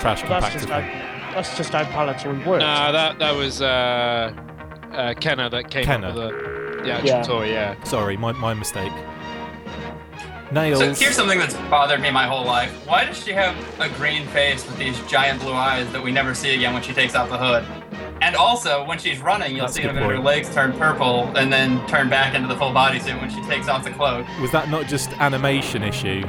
trash 0.00 0.22
compactor 0.22 0.52
just 0.54 0.68
how, 0.68 0.80
thing. 0.80 0.90
that's 1.32 1.56
just 1.56 1.70
how 1.72 1.84
Palitoy 1.84 2.44
works. 2.44 2.60
Nah, 2.62 2.90
that 2.90 3.18
that 3.20 3.36
was 3.36 3.62
uh, 3.62 4.34
uh, 4.92 5.14
Kenner 5.14 5.48
that 5.48 5.70
came 5.70 5.84
Kenner. 5.84 6.08
up 6.08 6.14
with 6.16 6.24
the, 6.24 6.82
the 6.82 6.92
actual 6.92 7.08
Yeah. 7.08 7.22
toy. 7.22 7.50
Yeah. 7.52 7.84
Sorry, 7.84 8.16
my, 8.16 8.32
my 8.32 8.52
mistake. 8.52 8.92
Nails. 10.52 10.80
So 10.80 10.94
here's 10.94 11.14
something 11.16 11.38
that's 11.38 11.54
bothered 11.70 12.00
me 12.00 12.10
my 12.10 12.26
whole 12.26 12.44
life. 12.44 12.70
Why 12.86 13.04
does 13.04 13.22
she 13.24 13.32
have 13.32 13.56
a 13.80 13.88
green 13.90 14.26
face 14.28 14.66
with 14.66 14.76
these 14.78 14.98
giant 15.06 15.40
blue 15.40 15.52
eyes 15.54 15.90
that 15.92 16.02
we 16.02 16.12
never 16.12 16.34
see 16.34 16.54
again 16.54 16.74
when 16.74 16.82
she 16.82 16.92
takes 16.92 17.14
off 17.14 17.28
the 17.30 17.38
hood? 17.38 17.64
And 18.20 18.36
also, 18.36 18.84
when 18.84 18.98
she's 18.98 19.20
running, 19.20 19.56
you'll 19.56 19.66
That's 19.66 19.74
see 19.76 19.82
a 19.82 19.84
in 19.84 19.90
a 19.90 19.92
good 19.94 20.00
minute 20.06 20.16
her 20.18 20.22
legs 20.22 20.54
turn 20.54 20.72
purple 20.74 21.34
and 21.36 21.52
then 21.52 21.84
turn 21.88 22.08
back 22.08 22.34
into 22.34 22.46
the 22.48 22.56
full 22.56 22.70
bodysuit 22.70 23.20
when 23.20 23.30
she 23.30 23.42
takes 23.48 23.66
off 23.68 23.82
the 23.84 23.90
cloak. 23.90 24.26
Was 24.40 24.52
that 24.52 24.68
not 24.68 24.86
just 24.86 25.10
animation 25.20 25.82
issue 25.82 26.22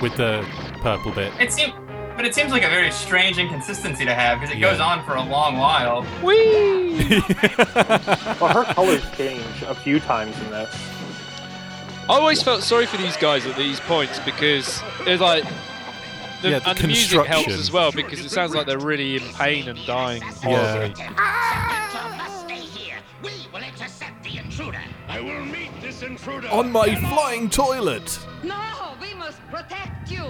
with 0.00 0.16
the 0.16 0.44
purple 0.80 1.12
bit? 1.12 1.32
It 1.38 1.52
seems, 1.52 1.72
but 2.16 2.24
it 2.24 2.34
seems 2.34 2.50
like 2.50 2.64
a 2.64 2.68
very 2.70 2.90
strange 2.90 3.38
inconsistency 3.38 4.04
to 4.06 4.14
have 4.14 4.40
because 4.40 4.54
it 4.54 4.58
Yeah. 4.58 4.70
goes 4.72 4.80
on 4.80 5.04
for 5.04 5.14
a 5.14 5.22
long 5.22 5.56
while. 5.58 6.02
Whee! 6.22 7.20
Well, 8.40 8.52
her 8.52 8.64
colors 8.74 9.04
change 9.16 9.44
a 9.68 9.74
few 9.74 10.00
times 10.00 10.36
in 10.40 10.50
this. 10.50 10.74
I 12.08 12.14
always 12.18 12.42
felt 12.42 12.62
sorry 12.62 12.86
for 12.86 12.96
these 12.98 13.16
guys 13.16 13.46
at 13.46 13.56
these 13.56 13.80
points 13.80 14.18
because 14.20 14.82
it's 15.00 15.20
like. 15.20 15.44
The, 16.42 16.50
Yeah, 16.50 16.58
the 16.58 16.68
and 16.68 16.78
the 16.78 16.86
music 16.88 17.24
helps 17.24 17.48
as 17.48 17.72
well 17.72 17.90
because 17.90 18.20
it 18.20 18.30
sounds 18.30 18.54
like 18.54 18.66
they're 18.66 18.78
really 18.78 19.16
in 19.16 19.22
pain 19.34 19.68
and 19.68 19.78
dying 19.86 20.20
horribly. 20.22 20.94
I 25.08 25.20
will 25.20 25.44
meet 25.46 25.70
this 25.80 26.02
intruder 26.02 26.48
On 26.48 26.70
my 26.70 26.94
flying 26.94 27.48
toilet! 27.48 28.18
No, 28.42 28.94
we 29.00 29.14
must 29.14 29.40
protect 29.50 30.10
you. 30.10 30.24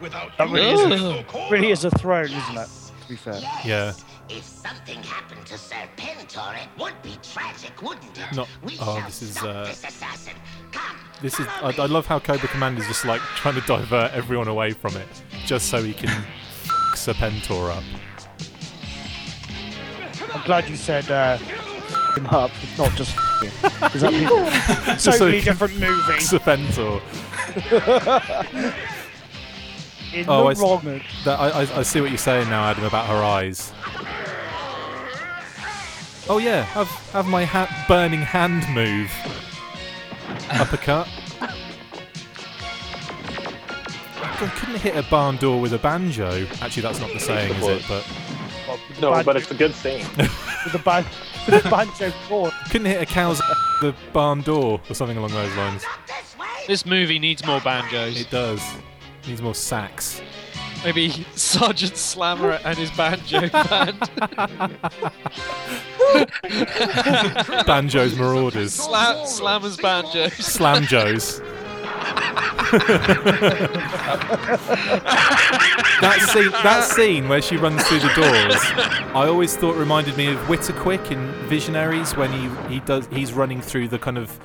without 0.00 0.36
That 0.36 0.50
really 0.50 0.94
is, 0.94 1.00
a, 1.00 1.24
really 1.48 1.70
is 1.70 1.84
a 1.84 1.90
throne, 1.90 2.24
isn't 2.24 2.58
it? 2.58 2.68
To 3.02 3.08
be 3.08 3.16
fair. 3.16 3.40
Yeah. 3.64 3.92
If 4.34 4.44
something 4.44 5.02
happened 5.02 5.44
to 5.46 5.54
Serpentor, 5.54 6.54
it 6.62 6.68
would 6.80 6.94
be 7.02 7.16
tragic, 7.22 7.82
wouldn't 7.82 8.16
it? 8.18 8.34
Not. 8.36 8.48
We 8.62 8.76
Oh, 8.80 8.96
shall 8.98 9.06
this 9.06 9.22
is. 9.22 9.32
stop 9.32 9.44
Uh, 9.44 9.64
this 9.66 9.84
assassin. 9.84 10.32
Come, 10.72 10.96
this 11.20 11.38
is. 11.38 11.46
I, 11.46 11.74
I 11.78 11.86
love 11.86 12.06
how 12.06 12.18
Cobra 12.18 12.48
Commander's 12.48 12.86
just 12.86 13.04
like 13.04 13.20
trying 13.36 13.54
to 13.56 13.60
divert 13.62 14.12
everyone 14.12 14.48
away 14.48 14.70
from 14.72 14.96
it, 14.96 15.06
just 15.44 15.68
so 15.68 15.82
he 15.82 15.92
can 15.92 16.08
f- 16.08 16.70
Serpentor 16.94 17.70
up. 17.76 17.84
I'm 20.34 20.42
glad 20.46 20.68
you 20.68 20.76
said 20.76 21.10
uh, 21.10 21.36
him 21.36 22.26
up, 22.28 22.50
not 22.78 22.90
just 22.96 23.12
him. 23.42 23.52
Because 23.62 24.00
that 24.00 24.12
means 24.14 24.30
Just 25.02 25.04
so 25.04 25.10
totally 25.12 25.38
he 25.38 25.42
can 25.42 25.52
different 25.52 25.78
movie. 25.78 26.12
Serpentor. 26.14 27.02
In 30.14 30.26
Oh, 30.28 30.46
I 30.46 30.52
the 30.54 30.60
s- 31.00 31.24
That, 31.24 31.40
I, 31.40 31.48
I, 31.62 31.78
I 31.78 31.82
see 31.82 32.00
what 32.02 32.10
you're 32.10 32.18
saying 32.18 32.50
now, 32.50 32.64
Adam, 32.68 32.84
about 32.84 33.06
her 33.06 33.22
eyes. 33.24 33.72
Oh 36.28 36.38
yeah, 36.38 36.62
have 36.62 36.88
have 37.12 37.26
my 37.26 37.44
ha- 37.44 37.84
burning 37.88 38.22
hand 38.22 38.64
move. 38.74 39.10
Uppercut. 40.50 41.08
I 44.24 44.46
couldn't 44.56 44.80
hit 44.80 44.96
a 44.96 45.02
barn 45.08 45.36
door 45.36 45.60
with 45.60 45.72
a 45.72 45.78
banjo. 45.78 46.46
Actually, 46.60 46.82
that's 46.82 47.00
not 47.00 47.12
the 47.12 47.20
saying, 47.20 47.52
is 47.54 47.66
it? 47.66 47.84
But 47.88 48.04
No, 49.00 49.22
but 49.22 49.36
it's 49.36 49.50
a 49.50 49.54
good 49.54 49.74
thing. 49.74 50.04
With 50.64 50.72
the, 50.74 50.78
ban- 50.78 51.04
with 51.48 51.60
the 51.64 51.68
banjo 51.68 52.12
chord. 52.28 52.52
couldn't 52.70 52.86
hit 52.86 53.02
a 53.02 53.06
cow's 53.06 53.38
the 53.80 53.92
barn 54.12 54.42
door 54.42 54.80
or 54.88 54.94
something 54.94 55.16
along 55.16 55.32
those 55.32 55.52
lines. 55.56 55.84
This 56.68 56.86
movie 56.86 57.18
needs 57.18 57.44
more 57.44 57.60
banjos. 57.60 58.20
It 58.20 58.30
does. 58.30 58.62
Needs 59.26 59.42
more 59.42 59.56
sax. 59.56 60.22
Maybe 60.84 61.10
Sergeant 61.36 61.96
Slammer 61.96 62.58
and 62.64 62.76
his 62.76 62.90
banjo 62.92 63.48
band. 63.50 63.98
Banjos 67.66 68.16
Marauders. 68.16 68.76
Sla- 68.78 69.26
Slammer's 69.26 69.76
banjos. 69.76 70.32
Slam 70.34 70.84
Joes. 70.84 71.40
that 76.00 76.28
scene, 76.32 76.50
that 76.50 76.84
scene 76.84 77.28
where 77.28 77.42
she 77.42 77.56
runs 77.56 77.82
through 77.86 78.00
the 78.00 78.12
doors, 78.14 78.56
I 79.14 79.26
always 79.28 79.56
thought 79.56 79.76
reminded 79.76 80.16
me 80.16 80.32
of 80.32 80.38
Witterquick 80.40 81.10
in 81.10 81.30
Visionaries 81.48 82.16
when 82.16 82.32
he, 82.32 82.74
he 82.74 82.80
does 82.80 83.06
he's 83.08 83.32
running 83.32 83.60
through 83.60 83.88
the 83.88 83.98
kind 83.98 84.18
of 84.18 84.38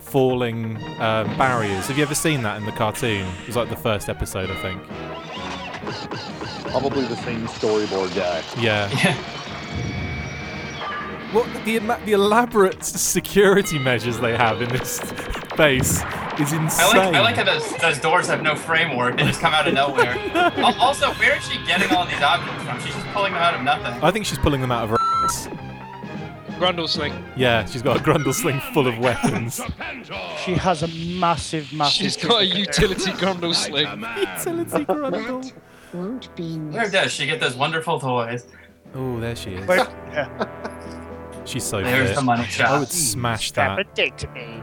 falling 0.00 0.76
um, 1.00 1.36
barriers. 1.36 1.86
Have 1.88 1.98
you 1.98 2.04
ever 2.04 2.14
seen 2.14 2.42
that 2.42 2.56
in 2.56 2.64
the 2.64 2.72
cartoon? 2.72 3.26
It 3.42 3.46
was 3.46 3.56
like 3.56 3.68
the 3.68 3.76
first 3.76 4.08
episode, 4.08 4.50
I 4.50 4.62
think. 4.62 4.82
Probably 6.70 7.04
the 7.06 7.16
same 7.16 7.46
storyboard 7.48 8.14
guy. 8.14 8.42
Yeah. 8.60 8.88
Yeah. 9.04 9.14
What 11.32 11.46
the 11.66 11.72
ema- 11.76 12.00
the 12.06 12.12
elaborate 12.12 12.82
security 12.82 13.78
measures 13.78 14.18
they 14.18 14.34
have 14.34 14.62
in 14.62 14.70
this 14.70 14.98
base 15.58 16.00
is 16.40 16.52
insane. 16.54 16.80
I 16.80 16.86
like, 16.86 17.14
I 17.16 17.20
like 17.20 17.36
how 17.36 17.44
those, 17.44 17.70
those 17.76 17.98
doors 17.98 18.28
have 18.28 18.40
no 18.42 18.56
framework; 18.56 19.18
they 19.18 19.24
just 19.24 19.40
come 19.40 19.52
out 19.52 19.68
of 19.68 19.74
nowhere. 19.74 20.16
Also, 20.80 21.12
where 21.14 21.36
is 21.36 21.46
she 21.46 21.58
getting 21.66 21.90
all 21.94 22.06
these 22.06 22.22
objects 22.22 22.62
from? 22.64 22.80
She's 22.80 22.94
just 22.94 23.06
pulling 23.08 23.34
them 23.34 23.42
out 23.42 23.54
of 23.54 23.62
nothing. 23.62 24.02
I 24.02 24.10
think 24.10 24.24
she's 24.24 24.38
pulling 24.38 24.62
them 24.62 24.72
out 24.72 24.84
of 24.84 24.90
her 24.90 24.96
ass. 25.24 25.48
Grundle 26.58 26.88
sling. 26.88 27.12
Yeah, 27.36 27.66
she's 27.66 27.82
got 27.82 27.98
a 27.98 28.00
grundle 28.02 28.32
sling 28.32 28.60
full 28.72 28.86
of 28.86 28.98
weapons. 28.98 29.60
She 30.46 30.54
has 30.54 30.82
a 30.82 30.88
massive, 31.20 31.70
massive. 31.74 31.92
She's 31.92 32.16
got 32.16 32.40
a 32.40 32.46
utility 32.46 33.10
Grundle 33.12 33.54
sling. 33.54 33.86
utility 34.18 34.84
grundle. 34.86 35.52
Won't 35.92 36.34
be 36.36 36.56
Where 36.58 36.88
does 36.90 37.12
she 37.12 37.26
get 37.26 37.40
those 37.40 37.56
wonderful 37.56 37.98
toys? 38.00 38.46
Oh, 38.94 39.18
there 39.20 39.36
she 39.36 39.54
is. 39.54 39.66
Where- 39.66 39.78
yeah. 40.12 40.64
She's 41.44 41.64
so 41.64 41.82
There's 41.82 42.08
fit. 42.10 42.16
the 42.16 42.22
money 42.22 42.44
shot. 42.44 42.68
I 42.70 42.78
would 42.80 42.88
smash 42.88 43.52
that 43.52 43.78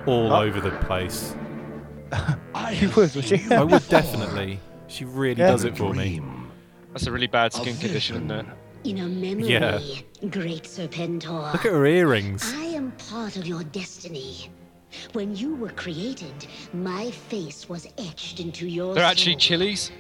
all 0.06 0.32
Oh. 0.34 0.42
over 0.42 0.60
the 0.62 0.72
place. 0.86 1.36
You 2.72 2.90
would, 2.92 3.14
would 3.16 3.30
you? 3.32 3.40
I 3.52 3.64
would 3.64 3.88
definitely. 3.90 4.60
She 4.88 5.04
really 5.06 5.40
Yeah. 5.42 5.52
does 5.52 5.64
it 5.66 5.76
for 5.78 5.94
me. 5.94 6.22
That's 6.94 7.08
a 7.08 7.12
really 7.12 7.28
bad 7.28 7.54
skin 7.54 7.76
condition, 7.78 8.16
isn't 8.18 8.32
it? 8.32 8.46
In 8.84 9.00
a 9.00 9.08
memory, 9.08 9.48
Yeah. 9.52 9.80
great 10.30 10.64
Serpentor. 10.64 11.52
Look 11.54 11.66
at 11.66 11.72
her 11.72 11.86
earrings. 11.86 12.54
I 12.56 12.66
am 12.66 12.92
part 13.10 13.36
of 13.36 13.46
your 13.48 13.64
destiny. 13.64 14.50
When 15.14 15.36
you 15.36 15.56
were 15.56 15.72
created, 15.72 16.48
my 16.74 17.12
face 17.12 17.68
was 17.68 17.88
etched 17.98 18.40
into 18.40 18.68
your 18.68 18.94
They're 18.94 19.04
actually 19.04 19.36
chilies. 19.36 19.92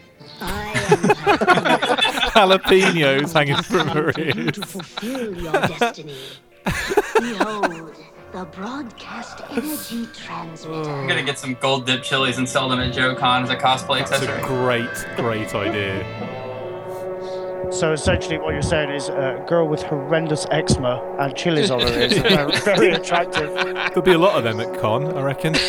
I 0.41 0.73
Jalapenos 2.35 3.33
hanging 3.33 3.55
from 3.63 3.87
her 3.89 4.07
you 4.17 4.33
to 4.33 4.41
ears. 4.41 4.57
fulfill 4.57 5.35
your 5.41 5.53
destiny. 5.53 6.15
Behold, 6.65 7.95
the 8.31 8.45
broadcast 8.45 9.41
energy 9.51 10.07
transmitter. 10.13 10.89
I'm 10.89 11.07
gonna 11.07 11.23
get 11.23 11.39
some 11.39 11.55
gold 11.55 11.85
dip 11.85 12.03
chilies 12.03 12.37
and 12.37 12.47
sell 12.47 12.67
them 12.69 12.79
at 12.79 12.93
Joe 12.93 13.15
Con 13.15 13.43
as 13.43 13.49
a 13.49 13.55
cosplay 13.55 14.07
That's 14.07 14.23
a 14.23 14.41
great, 14.41 14.89
great 15.15 15.53
idea. 15.55 16.44
So 17.71 17.91
essentially, 17.93 18.37
what 18.37 18.53
you're 18.53 18.61
saying 18.61 18.89
is 18.91 19.09
uh, 19.09 19.41
a 19.43 19.49
girl 19.49 19.67
with 19.67 19.81
horrendous 19.83 20.45
eczema 20.51 21.01
and 21.19 21.35
chilies 21.35 21.71
on 21.71 21.81
her 21.81 21.87
is 21.87 22.17
very, 22.19 22.51
very 22.59 22.91
attractive. 22.91 23.53
There'll 23.53 24.01
be 24.01 24.13
a 24.13 24.17
lot 24.17 24.37
of 24.37 24.43
them 24.43 24.59
at 24.59 24.79
con, 24.79 25.17
I 25.17 25.21
reckon. 25.21 25.55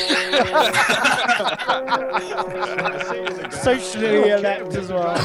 Socially 3.50 4.30
elect 4.30 4.74
as 4.74 4.90
well. 4.90 5.16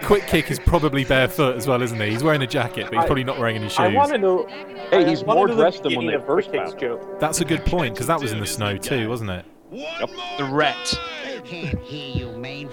Quick 0.02 0.26
Kick 0.26 0.50
is 0.50 0.58
probably 0.58 1.04
barefoot 1.04 1.56
as 1.56 1.66
well, 1.66 1.82
isn't 1.82 2.00
he? 2.00 2.10
He's 2.10 2.24
wearing 2.24 2.42
a 2.42 2.46
jacket, 2.46 2.86
but 2.90 2.94
he's 2.94 3.04
probably 3.04 3.24
not 3.24 3.38
wearing 3.38 3.56
any 3.56 3.68
shoes. 3.68 3.80
I 3.80 3.88
want 3.88 4.12
to 4.12 4.18
know. 4.18 4.46
Hey, 4.90 5.08
he's 5.08 5.24
more 5.24 5.46
dressed 5.46 5.82
than 5.82 5.94
when 5.96 6.06
they 6.06 6.18
first 6.26 6.50
Quick 6.50 6.64
Kick's 6.64 6.74
joke. 6.80 7.20
That's 7.20 7.40
a 7.40 7.44
good 7.44 7.64
point 7.64 7.94
because 7.94 8.06
that 8.06 8.20
was 8.20 8.32
in 8.32 8.40
the 8.40 8.46
snow 8.46 8.76
too, 8.76 9.08
wasn't 9.08 9.30
it? 9.30 9.44
The 9.70 10.48
ret. 10.50 10.98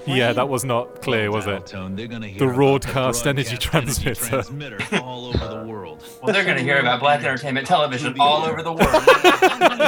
Yeah, 0.06 0.34
that 0.34 0.48
was 0.50 0.64
not 0.66 1.02
clear, 1.02 1.32
was 1.32 1.48
it? 1.48 1.66
The 1.68 2.52
broadcast 2.54 3.26
energy 3.28 3.58
transmitter. 3.58 4.78
Well, 6.22 6.34
they're 6.34 6.46
gonna 6.46 6.62
hear 6.62 6.80
about 6.80 7.00
black 7.00 7.24
entertainment 7.24 7.68
television 7.68 8.16
all 8.20 8.44
over 8.44 8.62
the 8.64 8.72
world. 8.74 9.04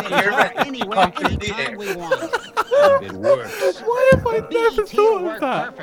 Hear 0.08 0.30
about 0.30 0.52
it 0.56 0.90
come 0.90 1.12
through 1.12 1.38
the 1.38 1.56
air. 1.58 1.76
It 3.04 3.12
works. 3.14 3.82
Why 3.82 4.12
have 4.14 4.28
I 4.28 4.40
never 4.52 4.86
thought 4.86 5.34
of 5.36 5.40
that? 5.42 5.78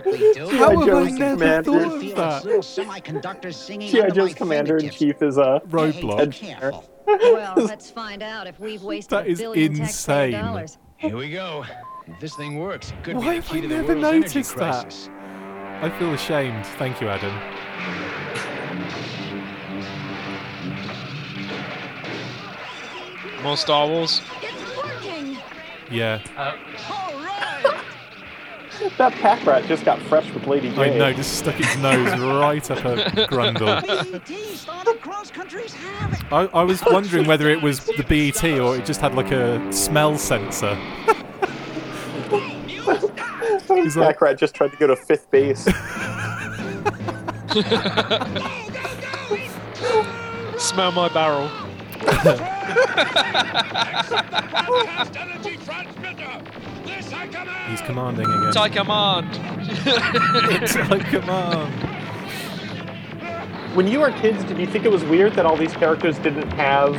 How 0.59 0.71
have 0.71 0.79
I 0.79 0.87
Joe's 0.87 1.13
never 1.13 1.37
commander. 1.37 1.63
thought 1.65 1.95
of 1.95 2.01
that? 2.17 2.43
Semiconductors 2.45 3.55
singing 3.55 3.91
G.I. 3.91 4.11
Joe's 4.11 4.35
commander 4.35 4.77
in 4.79 4.91
chief 4.91 5.21
is 5.23 5.37
a 5.39 5.61
Roadblock. 5.69 6.83
Well, 7.07 7.55
let's 7.57 7.89
find 7.89 8.21
out 8.21 8.49
if 8.49 8.59
we've 8.59 8.83
wasted 8.83 9.11
That 9.19 9.27
a 9.27 9.31
is 9.31 9.39
billion 9.39 9.75
taxpayer 9.77 10.25
insane. 10.27 10.45
dollars. 10.45 10.79
Here 10.97 11.17
we 11.17 11.31
go. 11.31 11.65
If 12.07 12.21
this 12.21 12.37
thing 12.37 12.59
works, 12.59 12.91
it 12.91 13.03
could 13.03 13.17
Why 13.17 13.21
be 13.21 13.27
the 13.29 13.35
have 13.35 13.45
key 13.49 13.59
I 13.59 13.61
to 13.63 13.69
the 13.69 13.75
never 13.75 13.89
world's 13.89 14.05
energy 14.07 14.39
noticed 14.39 14.57
that? 14.57 14.83
crisis. 14.83 15.11
I 15.83 15.91
feel 15.99 16.15
ashamed. 16.15 16.67
Thank 16.79 17.01
you, 17.01 17.09
Adam. 17.09 17.35
More 23.43 23.57
Star 23.57 23.87
Wars. 23.87 24.23
It's 24.43 24.77
working! 24.77 25.39
Yeah. 25.91 26.21
Uh, 26.37 26.57
All 26.91 27.13
right! 27.21 27.83
That 28.99 29.13
pack 29.15 29.45
rat 29.47 29.65
just 29.67 29.85
got 29.85 30.01
fresh 30.03 30.31
with 30.33 30.47
Lady 30.47 30.71
Jaye. 30.71 30.95
I 30.95 30.99
know, 30.99 31.13
just 31.13 31.39
stuck 31.39 31.59
its 31.61 31.77
nose 31.79 32.19
right 32.19 32.71
up 32.71 32.79
her 32.79 32.97
grundle. 33.31 33.83
I, 36.33 36.47
I 36.59 36.63
was 36.63 36.83
wondering 36.85 37.27
whether 37.27 37.49
it 37.49 37.63
was 37.63 37.81
the 37.85 38.03
BET 38.03 38.43
or 38.59 38.77
it 38.77 38.85
just 38.85 39.01
had 39.01 39.15
like 39.15 39.31
a 39.31 39.73
smell 39.73 40.17
sensor. 40.19 40.77
He's 43.69 43.95
pack 43.95 44.21
rat 44.21 44.39
just 44.39 44.55
tried 44.55 44.71
to 44.73 44.77
go 44.77 44.87
to 44.87 44.97
fifth 44.97 45.31
base. 45.31 45.65
Smell 50.59 50.93
my 50.93 51.09
barrel. 51.13 51.49
He's 57.69 57.81
commanding 57.83 58.27
again. 58.27 58.45
It's 58.49 58.57
I 58.57 58.69
command. 58.69 59.27
it's 60.63 60.77
I 60.77 60.99
command. 61.01 61.75
when 63.77 63.89
you 63.89 63.99
were 64.01 64.13
kids, 64.13 64.45
did 64.45 64.59
you 64.59 64.67
think 64.67 64.85
it 64.85 64.93
was 64.93 65.05
weird 65.05 65.33
that 65.35 65.45
all 65.47 65.57
these 65.57 65.73
characters 65.73 66.19
didn't 66.21 66.49
have 66.53 66.95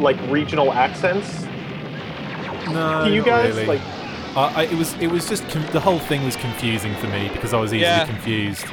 like 0.00 0.18
regional 0.30 0.72
accents? 0.72 1.42
No, 2.68 3.04
Do 3.06 3.12
you 3.12 3.20
not 3.20 3.26
guys 3.26 3.54
really. 3.56 3.78
like? 3.78 3.80
I, 4.36 4.52
I, 4.56 4.62
it 4.64 4.74
was 4.74 4.94
it 4.94 5.08
was 5.08 5.28
just 5.28 5.46
com- 5.50 5.66
the 5.72 5.80
whole 5.80 5.98
thing 5.98 6.24
was 6.24 6.36
confusing 6.36 6.94
for 6.96 7.06
me 7.08 7.28
because 7.32 7.52
I 7.52 7.58
was 7.60 7.72
easily 7.72 7.82
Yeah. 7.82 8.06
confused. 8.06 8.64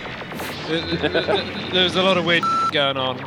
There 0.67 1.83
was 1.83 1.95
a 1.95 2.01
lot 2.03 2.17
of 2.17 2.25
weird 2.25 2.43
going 2.71 2.97
on. 2.97 3.19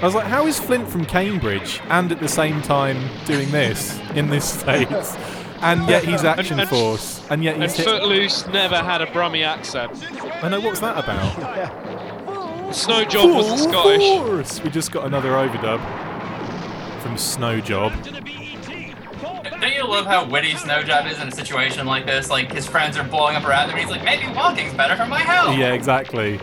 I 0.00 0.04
was 0.06 0.14
like, 0.14 0.26
how 0.26 0.46
is 0.46 0.58
Flint 0.58 0.88
from 0.88 1.04
Cambridge 1.04 1.80
and 1.88 2.10
at 2.12 2.20
the 2.20 2.28
same 2.28 2.60
time 2.62 2.98
doing 3.26 3.50
this 3.50 3.98
in 4.14 4.28
this 4.28 4.44
state? 4.60 4.88
And 5.60 5.88
yet 5.88 6.04
he's 6.04 6.24
Action 6.24 6.60
and- 6.60 6.68
Force, 6.68 7.22
and 7.30 7.42
yet 7.42 7.54
And 7.54 7.62
he's 7.62 7.74
hit- 7.76 7.86
Footloose 7.86 8.46
never 8.48 8.76
had 8.76 9.00
a 9.00 9.06
Brummy 9.12 9.42
accent. 9.44 9.92
I 10.42 10.48
know 10.48 10.60
what 10.60 10.70
was 10.70 10.80
that 10.80 10.96
about? 11.02 11.32
Snowjob 12.72 13.34
was 13.34 13.46
the 13.48 13.56
Full 13.56 13.72
Scottish. 13.72 14.02
Force! 14.26 14.60
We 14.62 14.70
just 14.70 14.92
got 14.92 15.06
another 15.06 15.30
overdub 15.30 15.80
from 17.00 17.14
Snowjob. 17.14 17.92
Don't 19.64 19.74
you 19.74 19.88
love 19.88 20.04
how 20.04 20.28
witty 20.28 20.52
Snowjob 20.52 21.10
is 21.10 21.18
in 21.22 21.28
a 21.28 21.32
situation 21.32 21.86
like 21.86 22.04
this? 22.04 22.28
Like 22.28 22.52
his 22.52 22.66
friends 22.66 22.98
are 22.98 23.02
blowing 23.02 23.34
up 23.34 23.46
around 23.46 23.70
him, 23.70 23.78
and 23.78 23.78
he's 23.78 23.88
like, 23.88 24.04
maybe 24.04 24.30
walking's 24.34 24.74
better 24.74 24.94
for 24.94 25.06
my 25.06 25.20
health. 25.20 25.56
Yeah, 25.56 25.72
exactly. 25.72 26.38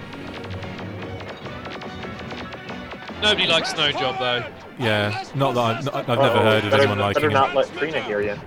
Nobody 3.22 3.46
likes 3.46 3.74
Snowjob 3.74 4.18
though. 4.18 4.44
Yeah, 4.80 5.24
not 5.36 5.54
that 5.54 5.94
I've, 5.94 5.96
I've 5.96 6.08
never 6.08 6.22
Uh-oh, 6.24 6.44
heard 6.44 6.63
of 6.66 6.72
better, 6.72 6.82
anyone 6.82 6.98
liking 6.98 7.13
Better 7.22 7.28
him. 7.28 7.34
not 7.34 7.54
let 7.54 7.68
Trina 7.78 8.01
hear 8.01 8.22
you. 8.22 8.40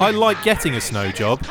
I 0.00 0.10
like 0.10 0.42
getting 0.42 0.74
a 0.74 0.80
snow 0.80 1.12
job. 1.12 1.46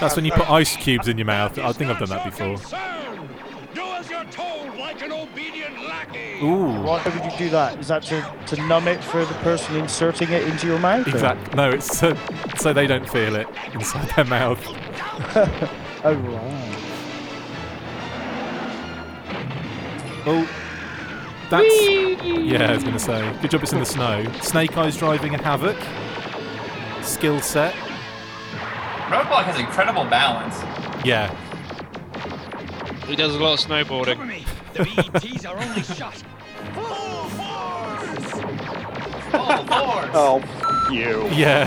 That's 0.00 0.16
when 0.16 0.24
you 0.24 0.32
put 0.32 0.50
ice 0.50 0.76
cubes 0.76 1.06
in 1.06 1.16
your 1.16 1.26
mouth. 1.26 1.56
I 1.60 1.72
think 1.72 1.92
I've 1.92 2.00
done 2.00 2.08
that 2.08 2.24
before. 2.24 2.58
Ooh. 6.42 6.82
Why 6.82 7.02
would 7.04 7.24
you 7.24 7.38
do 7.38 7.50
that? 7.50 7.78
Is 7.78 7.88
that 7.88 8.02
to, 8.04 8.34
to 8.46 8.66
numb 8.66 8.88
it 8.88 9.02
for 9.02 9.24
the 9.24 9.34
person 9.34 9.76
inserting 9.76 10.30
it 10.30 10.42
into 10.48 10.66
your 10.66 10.78
mouth? 10.78 11.06
Exactly. 11.06 11.54
No, 11.54 11.70
it's 11.70 11.98
so, 11.98 12.16
so 12.56 12.72
they 12.72 12.86
don't 12.86 13.08
feel 13.08 13.36
it 13.36 13.46
inside 13.74 14.08
their 14.16 14.24
mouth. 14.24 14.60
oh, 16.04 16.14
right. 16.14 16.78
Oh, 20.24 20.48
that's 21.50 21.82
yeah. 22.24 22.70
I 22.70 22.74
was 22.74 22.84
gonna 22.84 22.98
say. 22.98 23.36
Good 23.42 23.50
job. 23.50 23.62
It's 23.62 23.72
in 23.72 23.80
the 23.80 23.84
snow. 23.84 24.24
Snake 24.40 24.76
Eyes 24.78 24.96
driving 24.96 25.34
a 25.34 25.42
Havoc. 25.42 25.76
Skill 27.04 27.40
set. 27.40 27.74
Roadblock 29.12 29.44
has 29.44 29.58
incredible 29.60 30.04
balance. 30.04 30.54
Yeah. 31.04 31.34
He 33.06 33.16
does 33.16 33.34
a 33.34 33.38
lot 33.38 33.62
of 33.62 33.68
snowboarding. 33.68 34.44
The 34.72 34.84
BETs 34.84 35.44
are 35.44 35.58
only 35.58 35.82
shot. 35.82 36.22
Full 36.74 37.28
Full 39.30 39.56
force. 39.66 40.10
Oh, 40.14 40.40
f- 40.42 40.92
you. 40.92 41.26
Yeah. 41.32 41.64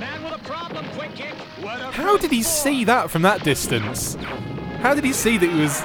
Man 0.00 0.22
with 0.22 0.34
a 0.34 0.38
problem, 0.44 0.86
quick 0.96 1.14
kick. 1.14 1.34
What 1.60 1.80
a 1.80 1.84
How 1.92 2.16
did 2.16 2.30
he 2.30 2.42
see 2.42 2.84
that 2.84 3.10
from 3.10 3.22
that 3.22 3.42
distance? 3.42 4.14
How 4.80 4.94
did 4.94 5.04
he 5.04 5.12
see 5.12 5.38
that 5.38 5.48
it 5.48 5.54
was 5.54 5.82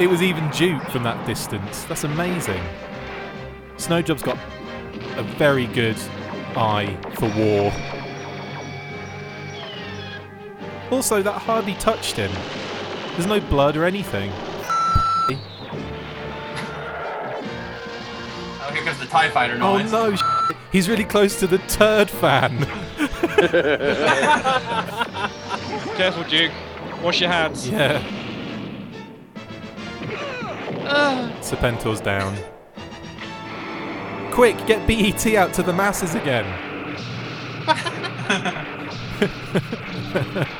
it 0.00 0.08
was 0.08 0.22
even 0.22 0.48
Duke 0.50 0.82
from 0.90 1.02
that 1.02 1.26
distance? 1.26 1.84
That's 1.84 2.04
amazing. 2.04 2.62
Snowjob's 3.76 4.22
got 4.22 4.38
a 5.16 5.22
very 5.22 5.66
good 5.66 5.96
eye 6.56 6.96
for 7.14 7.28
war. 7.36 7.72
Also, 10.90 11.22
that 11.22 11.32
hardly 11.32 11.74
touched 11.74 12.16
him. 12.16 12.30
There's 13.12 13.26
no 13.26 13.40
blood 13.40 13.76
or 13.76 13.84
anything. 13.84 14.30
Oh, 18.62 18.70
here 18.72 18.82
comes 18.84 18.98
the 18.98 19.06
TIE 19.06 19.30
fighter 19.30 19.58
Oh 19.60 19.78
no! 19.78 20.14
sh- 20.16 20.22
He's 20.72 20.88
really 20.88 21.04
close 21.04 21.38
to 21.40 21.46
the 21.46 21.58
turd 21.58 22.08
fan. 22.08 22.58
Careful, 25.96 26.24
Duke. 26.24 26.52
Wash 27.02 27.20
your 27.20 27.30
hands. 27.30 27.68
Yeah. 27.68 28.02
Ah. 30.86 31.32
Serpentor's 31.40 32.00
down. 32.00 32.36
Quick, 34.32 34.56
get 34.66 34.86
BET 34.86 35.26
out 35.34 35.52
to 35.54 35.62
the 35.62 35.72
masses 35.72 36.14
again. 36.14 36.46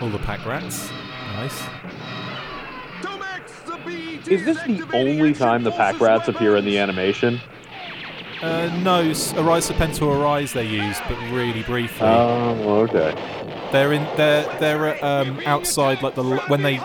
All 0.00 0.08
the 0.08 0.18
pack 0.18 0.44
rats. 0.46 0.90
Nice. 1.34 1.62
Is 4.26 4.44
this 4.44 4.56
the 4.62 4.86
only 4.94 5.34
time 5.34 5.62
the 5.64 5.72
pack 5.72 6.00
rats 6.00 6.28
appear 6.28 6.56
in 6.56 6.64
the 6.64 6.78
animation? 6.78 7.40
Uh, 8.40 8.74
no, 8.82 9.00
s- 9.10 9.34
Arise 9.34 9.68
Serpentor 9.70 10.18
Arise 10.18 10.52
they 10.54 10.66
use, 10.66 10.98
but 11.08 11.18
really 11.30 11.62
briefly. 11.62 12.06
Oh, 12.06 12.86
okay. 12.88 13.12
They're 13.72 13.92
in. 13.92 14.02
They're 14.16 14.44
they're 14.58 15.04
uh, 15.04 15.22
um, 15.24 15.40
outside 15.44 16.02
like 16.02 16.14
the 16.14 16.24
when 16.48 16.62
they 16.62 16.76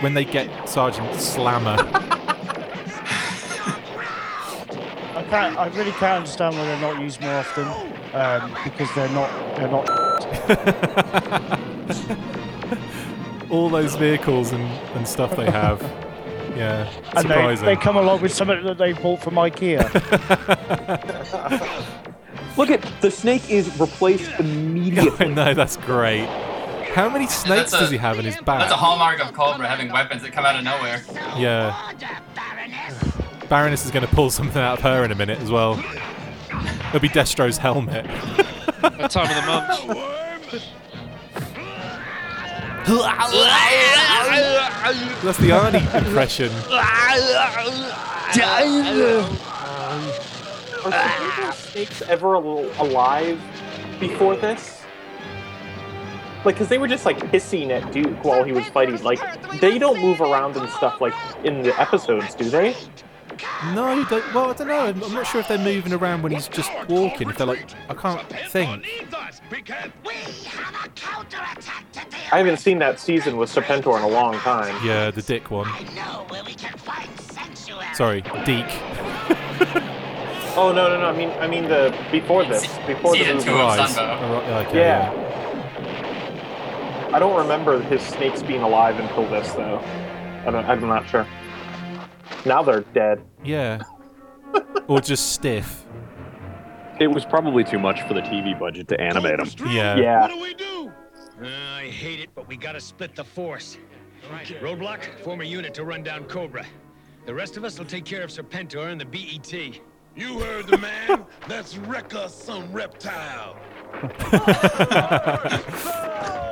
when 0.00 0.14
they 0.14 0.24
get 0.24 0.68
Sergeant 0.68 1.14
Slammer. 1.20 1.76
I 5.16 5.22
can't. 5.30 5.56
I 5.56 5.68
really 5.68 5.92
can't 5.92 6.18
understand 6.18 6.56
why 6.56 6.64
they're 6.64 6.80
not 6.80 7.00
used 7.00 7.20
more 7.20 7.34
often. 7.34 7.68
Um, 8.12 8.52
because 8.64 8.92
they're 8.94 9.08
not. 9.10 9.30
They're 9.56 9.68
not. 9.68 9.88
All 13.54 13.68
those 13.70 13.94
vehicles 13.94 14.50
and, 14.52 14.62
and 14.96 15.06
stuff 15.06 15.36
they 15.36 15.50
have. 15.50 15.80
Yeah, 16.56 16.88
And 17.16 17.28
they, 17.28 17.34
surprising. 17.34 17.66
they 17.66 17.74
come 17.74 17.96
along 17.96 18.20
with 18.22 18.32
something 18.32 18.62
that 18.62 18.78
they 18.78 18.92
bought 18.92 19.20
from 19.20 19.34
IKEA. 19.34 19.82
Look 22.56 22.70
at 22.70 22.80
the 23.00 23.10
snake 23.10 23.50
is 23.50 23.76
replaced 23.80 24.30
immediately. 24.38 25.26
I 25.30 25.30
know 25.30 25.52
that's 25.54 25.76
great. 25.78 26.26
How 26.94 27.08
many 27.08 27.26
snakes 27.26 27.72
a- 27.72 27.80
does 27.80 27.90
he 27.90 27.96
have 27.96 28.20
in 28.20 28.24
his 28.24 28.36
back? 28.36 28.60
That's 28.60 28.72
a 28.72 28.76
hallmark 28.76 29.18
of 29.20 29.32
Cobra 29.32 29.66
having 29.66 29.90
weapons 29.90 30.22
that 30.22 30.30
come 30.32 30.46
out 30.46 30.54
of 30.54 30.62
nowhere. 30.62 31.02
Yeah. 31.36 31.74
Baroness 33.48 33.84
is 33.84 33.90
going 33.90 34.06
to 34.06 34.14
pull 34.14 34.30
something 34.30 34.62
out 34.62 34.78
of 34.78 34.84
her 34.84 35.04
in 35.04 35.10
a 35.10 35.16
minute 35.16 35.40
as 35.40 35.50
well. 35.50 35.82
It'll 36.88 37.00
be 37.00 37.08
Destro's 37.08 37.58
helmet. 37.58 38.04
That 38.80 39.10
time 39.10 39.28
of 39.28 39.34
the 39.34 39.42
month. 40.52 40.62
That's 45.22 45.38
the 45.38 45.48
Arnie 45.50 45.94
impression. 45.94 46.50
Are 50.84 51.52
snakes 51.52 52.02
ever 52.02 52.36
al- 52.36 52.70
alive 52.78 53.40
before 53.98 54.36
this? 54.36 54.82
Like, 56.44 56.56
because 56.56 56.68
they 56.68 56.76
were 56.76 56.88
just 56.88 57.06
like 57.06 57.22
hissing 57.30 57.72
at 57.72 57.90
Duke 57.90 58.22
while 58.22 58.44
he 58.44 58.52
was 58.52 58.66
fighting. 58.66 59.02
Like, 59.02 59.20
they 59.60 59.78
don't 59.78 59.98
move 60.00 60.20
around 60.20 60.56
and 60.58 60.68
stuff 60.70 61.00
like 61.00 61.14
in 61.42 61.62
the 61.62 61.78
episodes, 61.80 62.34
do 62.34 62.50
they? 62.50 62.76
No, 63.74 64.04
they, 64.04 64.20
well, 64.34 64.50
I 64.50 64.52
don't 64.54 64.68
know. 64.68 64.80
I'm, 64.80 65.02
I'm 65.02 65.12
not 65.12 65.26
sure 65.26 65.40
if 65.40 65.48
they're 65.48 65.58
moving 65.58 65.92
around 65.92 66.22
when 66.22 66.32
he's 66.32 66.48
just 66.48 66.70
walking. 66.88 67.28
If 67.30 67.38
they're 67.38 67.46
like, 67.46 67.66
I 67.88 67.94
can't 67.94 68.28
think. 68.50 68.86
I 72.32 72.38
haven't 72.38 72.58
seen 72.58 72.78
that 72.78 72.98
season 72.98 73.36
with 73.36 73.50
Serpentor 73.52 73.96
in 73.96 74.02
a 74.02 74.08
long 74.08 74.34
time. 74.38 74.74
Yeah, 74.86 75.10
the 75.10 75.22
dick 75.22 75.50
one. 75.50 75.68
Sorry, 77.94 78.22
Deek. 78.44 78.66
Oh 80.56 80.70
no 80.70 80.88
no 80.88 81.00
no! 81.00 81.06
I 81.08 81.16
mean 81.16 81.30
I 81.40 81.48
mean 81.48 81.64
the 81.64 81.92
before 82.12 82.44
this 82.44 82.78
before 82.86 83.16
the 83.16 83.24
Season 83.24 83.34
movie. 83.38 83.44
two 83.44 83.54
of 83.54 83.60
oh, 83.60 83.66
Rise. 83.66 83.96
Sunbow. 83.96 84.20
Oh, 84.20 84.34
right, 84.34 84.66
okay, 84.68 84.78
Yeah. 84.78 85.34
I 87.14 87.20
don't 87.20 87.36
remember 87.36 87.80
his 87.80 88.02
snakes 88.02 88.42
being 88.42 88.62
alive 88.62 88.98
until 88.98 89.28
this, 89.28 89.52
though. 89.52 89.78
I 90.44 90.50
don't, 90.50 90.64
I'm 90.64 90.80
not 90.80 91.08
sure. 91.08 91.24
Now 92.44 92.62
they're 92.62 92.80
dead. 92.80 93.22
Yeah. 93.42 93.82
or 94.88 95.00
just 95.00 95.32
stiff. 95.32 95.84
It 97.00 97.08
was 97.08 97.24
probably 97.24 97.64
too 97.64 97.78
much 97.78 98.02
for 98.02 98.14
the 98.14 98.20
TV 98.20 98.58
budget 98.58 98.88
to 98.88 99.00
animate 99.00 99.38
them. 99.38 99.68
Yeah. 99.68 99.96
Yeah. 99.96 100.20
What 100.20 100.30
do 100.30 100.40
we 100.40 100.54
do? 100.54 100.92
Uh, 101.42 101.48
I 101.48 101.88
hate 101.88 102.20
it, 102.20 102.30
but 102.34 102.46
we 102.46 102.56
gotta 102.56 102.80
split 102.80 103.16
the 103.16 103.24
force. 103.24 103.78
All 104.26 104.32
right, 104.32 104.46
Roadblock, 104.46 105.20
form 105.24 105.40
a 105.40 105.44
unit 105.44 105.74
to 105.74 105.84
run 105.84 106.02
down 106.02 106.24
Cobra. 106.24 106.64
The 107.26 107.34
rest 107.34 107.56
of 107.56 107.64
us 107.64 107.78
will 107.78 107.86
take 107.86 108.04
care 108.04 108.22
of 108.22 108.30
Serpentor 108.30 108.90
and 108.90 109.00
the 109.00 109.04
BET. 109.04 109.80
You 110.16 110.38
heard 110.38 110.68
the 110.68 110.78
man. 110.78 111.24
Let's 111.48 111.76
wreck 111.76 112.14
us 112.14 112.34
some 112.34 112.72
reptile. 112.72 113.56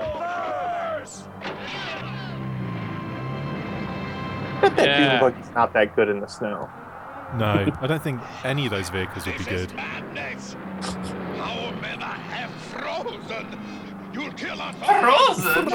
Bet 4.69 4.77
that 4.77 4.87
Yeah. 4.87 5.11
Dune 5.11 5.21
buggy's 5.21 5.51
not 5.55 5.73
that 5.75 5.95
good 5.97 6.09
in 6.09 6.21
the 6.21 6.27
snow. 6.27 6.71
No, 7.37 7.73
I 7.81 7.87
don't 7.87 8.03
think 8.03 8.21
any 8.45 8.67
of 8.67 8.71
those 8.73 8.91
vehicles 8.91 9.27
would 9.27 9.39
be 9.39 9.45
good. 9.45 9.73
Madness. 9.75 10.55
Our 11.39 11.73
men 11.81 12.03
are 12.03 12.15
half 12.15 12.51
frozen. 12.71 13.47
You'll 14.13 14.33
kill 14.33 14.61
us. 14.61 14.77
Frozen? 14.77 15.69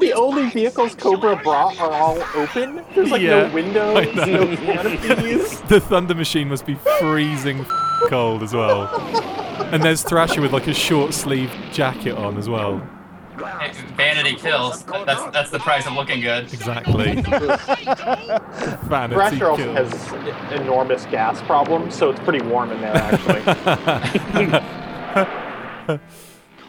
The 0.00 0.12
only 0.12 0.48
vehicles 0.50 0.94
Cobra 0.94 1.36
brought 1.36 1.78
are 1.80 1.90
all 1.92 2.22
open. 2.36 2.84
There's 2.94 3.10
like 3.10 3.20
Yeah, 3.22 3.48
no 3.48 3.54
windows, 3.54 4.14
no 4.16 4.56
canopies. 4.56 5.60
the 5.68 5.80
Thunder 5.80 6.14
Machine 6.14 6.48
must 6.48 6.66
be 6.66 6.76
freezing 7.00 7.64
cold 8.08 8.42
as 8.42 8.54
well. 8.54 8.86
And 9.72 9.82
there's 9.82 10.02
Thrasher 10.02 10.40
with 10.40 10.52
like 10.52 10.68
a 10.68 10.74
short 10.74 11.14
sleeve 11.14 11.50
jacket 11.72 12.16
on 12.16 12.38
as 12.38 12.48
well. 12.48 12.80
Hey, 13.38 13.72
Vanity 13.96 14.34
kills. 14.34 14.82
That's 14.84 15.24
that's 15.32 15.50
the 15.50 15.58
price 15.60 15.86
of 15.86 15.92
looking 15.94 16.20
good. 16.20 16.52
Exactly. 16.52 17.14
Vanity 18.88 19.14
Thrasher 19.14 19.46
also 19.50 19.62
kill. 19.62 19.74
has 19.74 20.12
enormous 20.60 21.04
gas 21.06 21.40
problems, 21.42 21.94
so 21.94 22.10
it's 22.10 22.20
pretty 22.20 22.44
warm 22.44 22.70
in 22.72 22.80
there 22.80 22.96
actually. 22.96 23.42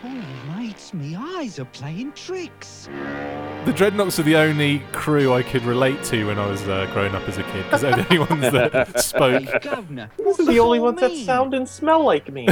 Almights, 0.03 0.93
me 0.93 1.15
eyes 1.17 1.59
are 1.59 1.65
playing 1.65 2.11
tricks. 2.13 2.87
The 3.65 3.73
Dreadnoks 3.73 4.17
are 4.19 4.23
the 4.23 4.37
only 4.37 4.79
crew 4.93 5.33
I 5.33 5.43
could 5.43 5.63
relate 5.63 6.01
to 6.05 6.25
when 6.27 6.39
I 6.39 6.45
was 6.47 6.61
uh, 6.67 6.89
growing 6.93 7.13
up 7.13 7.27
as 7.27 7.37
a 7.37 7.43
kid 7.43 7.63
because 7.65 7.81
they're 7.81 7.95
the 7.95 8.05
only 8.05 8.19
ones 8.19 8.53
that 8.53 8.99
spoke. 9.03 9.61
Governor, 9.61 10.09
These 10.17 10.39
are 10.39 10.45
the 10.45 10.59
only 10.59 10.79
ones 10.79 11.01
that 11.01 11.11
sound 11.15 11.53
and 11.53 11.67
smell 11.67 12.03
like 12.03 12.31
me. 12.31 12.47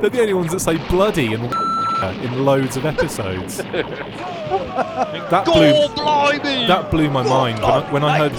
They're 0.00 0.10
the 0.10 0.20
only 0.20 0.34
ones 0.34 0.52
that 0.52 0.60
say 0.60 0.76
bloody 0.88 1.34
and 1.34 1.44
in 2.22 2.44
loads 2.44 2.76
of 2.76 2.84
episodes. 2.84 3.58
That 3.58 5.44
blew, 5.44 5.88
blimey! 5.94 6.66
that 6.66 6.90
blew 6.90 7.10
my 7.10 7.22
mind 7.22 7.60
when 7.60 7.70
I, 7.70 7.92
when 7.92 8.04
I 8.04 8.18
heard 8.18 8.32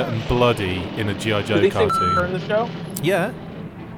and 0.00 0.28
bloody 0.28 0.82
in 0.96 1.08
a 1.08 1.14
G.I. 1.14 1.42
Joe 1.42 1.70
cartoon. 1.70 2.24
in 2.24 2.32
the 2.32 2.40
show? 2.40 2.70
Yeah. 3.02 3.32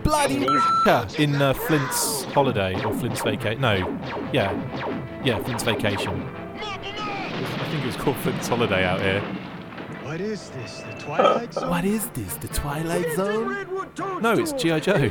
Bloody 0.02 0.36
in 1.18 1.40
uh, 1.40 1.54
Flint's 1.54 2.24
holiday 2.24 2.74
or 2.84 2.92
Flint's 2.94 3.22
vacation. 3.22 3.60
No, 3.60 3.74
yeah, 4.32 4.52
yeah, 5.24 5.42
Flint's 5.44 5.62
vacation. 5.62 6.22
I 6.56 7.68
think 7.70 7.82
it 7.82 7.86
was 7.86 7.96
called 7.96 8.16
Flint's 8.18 8.48
holiday 8.48 8.84
out 8.84 9.00
here. 9.00 9.22
What 10.14 10.20
is 10.20 10.48
this? 10.50 10.80
The 10.80 10.92
Twilight 11.00 11.54
Zone? 11.54 11.70
What 11.70 11.84
is 11.84 12.06
this? 12.10 12.34
The 12.36 12.46
Twilight 12.46 13.12
Zone? 13.16 13.66
No, 14.22 14.32
it's 14.34 14.52
G.I. 14.52 14.78
Joe. 14.78 15.10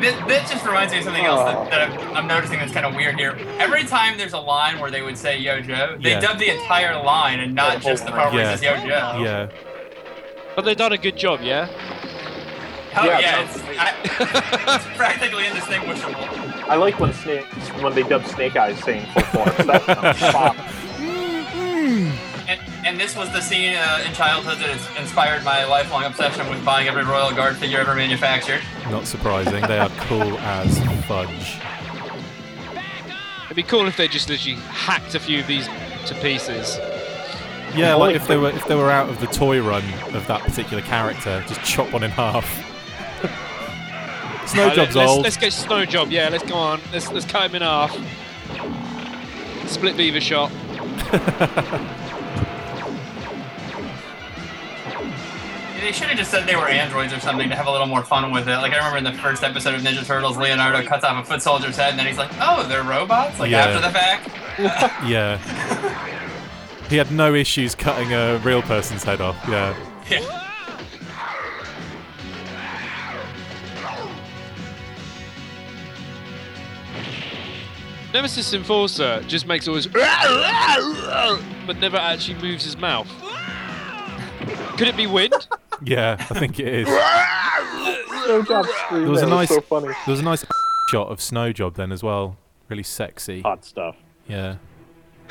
This, 0.00 0.14
this 0.28 0.48
just 0.48 0.64
reminds 0.64 0.92
me 0.92 0.98
of 0.98 1.04
something 1.04 1.24
else 1.24 1.42
that, 1.42 1.70
that 1.72 1.90
I'm, 1.90 2.16
I'm 2.18 2.26
noticing 2.28 2.60
that's 2.60 2.70
kind 2.70 2.86
of 2.86 2.94
weird 2.94 3.18
here. 3.18 3.32
Every 3.58 3.82
time 3.82 4.16
there's 4.16 4.34
a 4.34 4.38
line 4.38 4.78
where 4.78 4.92
they 4.92 5.02
would 5.02 5.18
say 5.18 5.36
Yo 5.36 5.60
Joe, 5.60 5.98
they 6.00 6.10
Yeah. 6.10 6.20
dub 6.20 6.38
the 6.38 6.50
entire 6.56 7.02
line 7.02 7.40
and 7.40 7.52
not 7.52 7.82
just 7.82 8.06
the 8.06 8.12
part 8.12 8.32
where 8.32 8.44
Yeah. 8.44 8.52
it 8.52 8.58
says 8.58 8.62
Yo 8.62 8.76
Joe. 8.76 9.20
Yeah. 9.24 9.48
But 10.54 10.66
they've 10.66 10.76
done 10.76 10.92
a 10.92 10.98
good 10.98 11.16
job, 11.16 11.40
yeah? 11.42 11.66
Oh 12.96 13.06
Yeah, 13.06 13.18
yeah, 13.18 13.42
it's, 13.42 13.60
I, 13.76 14.76
it's 14.76 14.96
practically 14.96 15.48
indistinguishable. 15.48 16.55
I 16.68 16.76
like 16.76 16.98
when 16.98 17.12
snake 17.12 17.46
when 17.82 17.94
they 17.94 18.02
dub 18.02 18.26
Snake 18.26 18.56
Eyes 18.56 18.78
saying 18.82 19.06
full 19.12 19.22
force. 19.22 19.66
That 19.66 19.84
sounds 19.84 20.32
fun. 20.32 22.16
And, 22.48 22.60
and 22.86 23.00
this 23.00 23.16
was 23.16 23.32
the 23.32 23.40
scene 23.40 23.74
uh, 23.76 24.04
in 24.06 24.12
childhood 24.14 24.58
that 24.58 24.68
has 24.68 25.02
inspired 25.02 25.42
my 25.42 25.64
lifelong 25.64 26.04
obsession 26.04 26.48
with 26.48 26.64
buying 26.64 26.86
every 26.86 27.02
Royal 27.02 27.32
Guard 27.32 27.56
figure 27.56 27.80
ever 27.80 27.94
manufactured. 27.94 28.62
Not 28.88 29.06
surprising. 29.06 29.66
They 29.66 29.78
are 29.78 29.88
cool 30.00 30.38
as 30.38 30.78
fudge. 31.06 31.58
It'd 33.46 33.56
be 33.56 33.64
cool 33.64 33.88
if 33.88 33.96
they 33.96 34.06
just 34.06 34.28
literally 34.28 34.60
hacked 34.68 35.16
a 35.16 35.20
few 35.20 35.40
of 35.40 35.48
these 35.48 35.66
to 36.06 36.14
pieces. 36.22 36.78
Yeah, 37.74 37.94
like 37.94 38.14
if 38.14 38.28
they 38.28 38.36
were 38.36 38.50
if 38.50 38.66
they 38.68 38.76
were 38.76 38.90
out 38.90 39.08
of 39.08 39.20
the 39.20 39.26
toy 39.26 39.60
run 39.60 39.84
of 40.14 40.26
that 40.28 40.42
particular 40.42 40.82
character, 40.82 41.44
just 41.48 41.62
chop 41.64 41.92
one 41.92 42.04
in 42.04 42.10
half. 42.10 42.46
Snow 44.46 44.66
Right, 44.66 44.76
Job's 44.76 44.94
let's, 44.96 45.10
old. 45.10 45.22
Let's 45.24 45.36
get 45.36 45.52
Snow 45.52 45.84
Job, 45.84 46.10
yeah, 46.10 46.28
let's 46.28 46.44
go 46.44 46.54
on. 46.54 46.80
Let's, 46.92 47.10
let's 47.10 47.26
cut 47.26 47.50
him 47.50 47.56
in 47.56 47.62
half. 47.62 47.92
Split 49.68 49.96
beaver 49.96 50.20
shot. 50.20 50.52
They 55.80 55.92
should 55.92 56.08
have 56.08 56.16
just 56.18 56.30
said 56.30 56.46
they 56.48 56.56
were 56.56 56.66
androids 56.68 57.12
or 57.12 57.20
something 57.20 57.48
to 57.48 57.54
have 57.54 57.66
a 57.66 57.70
little 57.70 57.86
more 57.86 58.02
fun 58.02 58.32
with 58.32 58.48
it. 58.48 58.56
Like 58.56 58.72
I 58.72 58.76
remember 58.78 58.98
in 58.98 59.04
the 59.04 59.12
first 59.22 59.44
episode 59.44 59.74
of 59.74 59.82
Ninja 59.82 60.04
Turtles, 60.04 60.36
Leonardo 60.36 60.82
cuts 60.82 61.04
off 61.04 61.22
a 61.22 61.28
foot 61.28 61.42
soldier's 61.42 61.76
head, 61.76 61.90
and 61.90 61.98
then 61.98 62.06
he's 62.06 62.18
like, 62.18 62.30
"Oh, 62.40 62.66
they're 62.66 62.82
robots!" 62.82 63.38
Like 63.38 63.50
Yeah. 63.50 63.66
after 63.66 63.80
the 63.86 63.92
fact. 63.92 65.04
yeah. 65.06 66.02
He 66.88 66.96
had 66.98 67.10
no 67.10 67.34
issues 67.34 67.74
cutting 67.74 68.12
a 68.12 68.38
real 68.44 68.62
person's 68.62 69.02
head 69.02 69.20
off. 69.20 69.36
Yeah. 69.48 69.76
Yeah. 70.08 70.45
Nemesis 78.16 78.54
Enforcer 78.54 79.22
just 79.28 79.46
makes 79.46 79.68
always 79.68 79.86
but 81.66 81.76
never 81.78 81.98
actually 81.98 82.40
moves 82.40 82.64
his 82.64 82.74
mouth. 82.74 83.06
Could 84.78 84.88
it 84.88 84.96
be 84.96 85.06
wind? 85.06 85.34
Yeah, 85.84 86.16
I 86.30 86.38
think 86.38 86.58
it 86.58 86.68
is. 86.68 86.86
Snow 88.24 88.42
Job 88.42 88.64
scream 88.64 89.02
There 89.02 89.10
was 89.10 89.20
a 89.20 89.26
nice 89.26 89.50
so 89.50 89.60
funny. 89.60 89.88
there 89.88 89.96
was 90.06 90.20
a 90.20 90.22
nice 90.22 90.42
shot 90.90 91.08
of 91.08 91.20
Snow 91.20 91.52
Job 91.52 91.74
then 91.74 91.92
as 91.92 92.02
well. 92.02 92.38
Really 92.70 92.82
sexy. 92.82 93.42
Hot 93.42 93.62
stuff. 93.62 93.94
Yeah. 94.26 94.56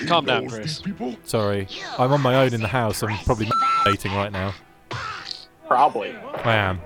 Calm 0.05 0.25
down, 0.25 0.47
Chris. 0.47 0.83
Sorry. 1.23 1.67
I'm 1.97 2.13
on 2.13 2.21
my 2.21 2.35
own 2.35 2.53
in 2.53 2.61
the 2.61 2.67
house. 2.67 3.01
I'm 3.01 3.17
probably 3.25 3.49
dating 3.85 4.13
right 4.13 4.31
now. 4.31 4.53
Probably. 5.67 6.15
I 6.43 6.53
am. 6.53 6.79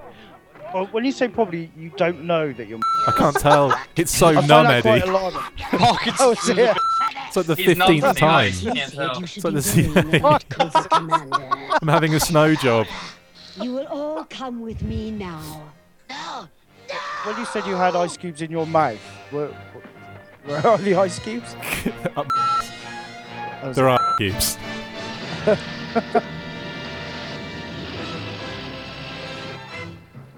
Well, 0.73 0.85
when 0.87 1.03
you 1.03 1.11
say 1.11 1.27
probably, 1.27 1.71
you 1.75 1.91
don't 1.97 2.23
know 2.23 2.53
that 2.53 2.67
you're. 2.67 2.79
I 3.07 3.11
can't 3.17 3.35
tell. 3.35 3.73
It's 3.95 4.15
so 4.15 4.27
I 4.27 4.35
find 4.35 4.47
numb, 4.47 4.67
that 4.67 4.85
Eddie. 4.85 5.01
quite 5.01 5.09
alarming. 5.09 5.41
Oh, 6.19 6.31
is 6.31 6.49
it? 6.49 6.77
It's 7.27 7.35
like 7.35 7.45
the 7.45 7.55
fifteenth 7.55 8.17
time. 8.17 8.47
ice, 8.47 8.61
you 8.61 8.73
can't 8.73 8.93
tell. 8.93 9.23
It's 9.23 9.43
like 9.43 9.53
the 9.53 11.79
I'm 11.81 11.87
having 11.87 12.15
a 12.15 12.19
snow 12.19 12.55
job. 12.55 12.87
You 13.61 13.73
will 13.73 13.87
all 13.87 14.23
come 14.25 14.61
with 14.61 14.81
me 14.81 15.11
now. 15.11 15.71
No! 16.09 16.47
When 17.23 17.37
you 17.37 17.45
said 17.45 17.65
you 17.65 17.75
had 17.75 17.95
ice 17.95 18.17
cubes 18.17 18.41
in 18.41 18.49
your 18.49 18.65
mouth, 18.65 18.99
where, 19.31 19.49
where 20.45 20.65
are 20.65 20.77
the 20.77 20.95
ice 20.95 21.19
cubes? 21.19 21.55
Up 22.15 22.27
there 23.73 23.89
are 23.89 24.15
cubes. 24.17 24.57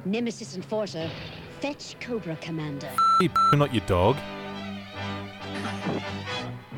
Nemesis 0.06 0.56
Enforcer, 0.56 1.10
fetch 1.60 2.00
Cobra 2.00 2.36
Commander. 2.38 2.90
You're 3.20 3.32
not 3.56 3.74
your 3.74 3.86
dog. 3.86 4.18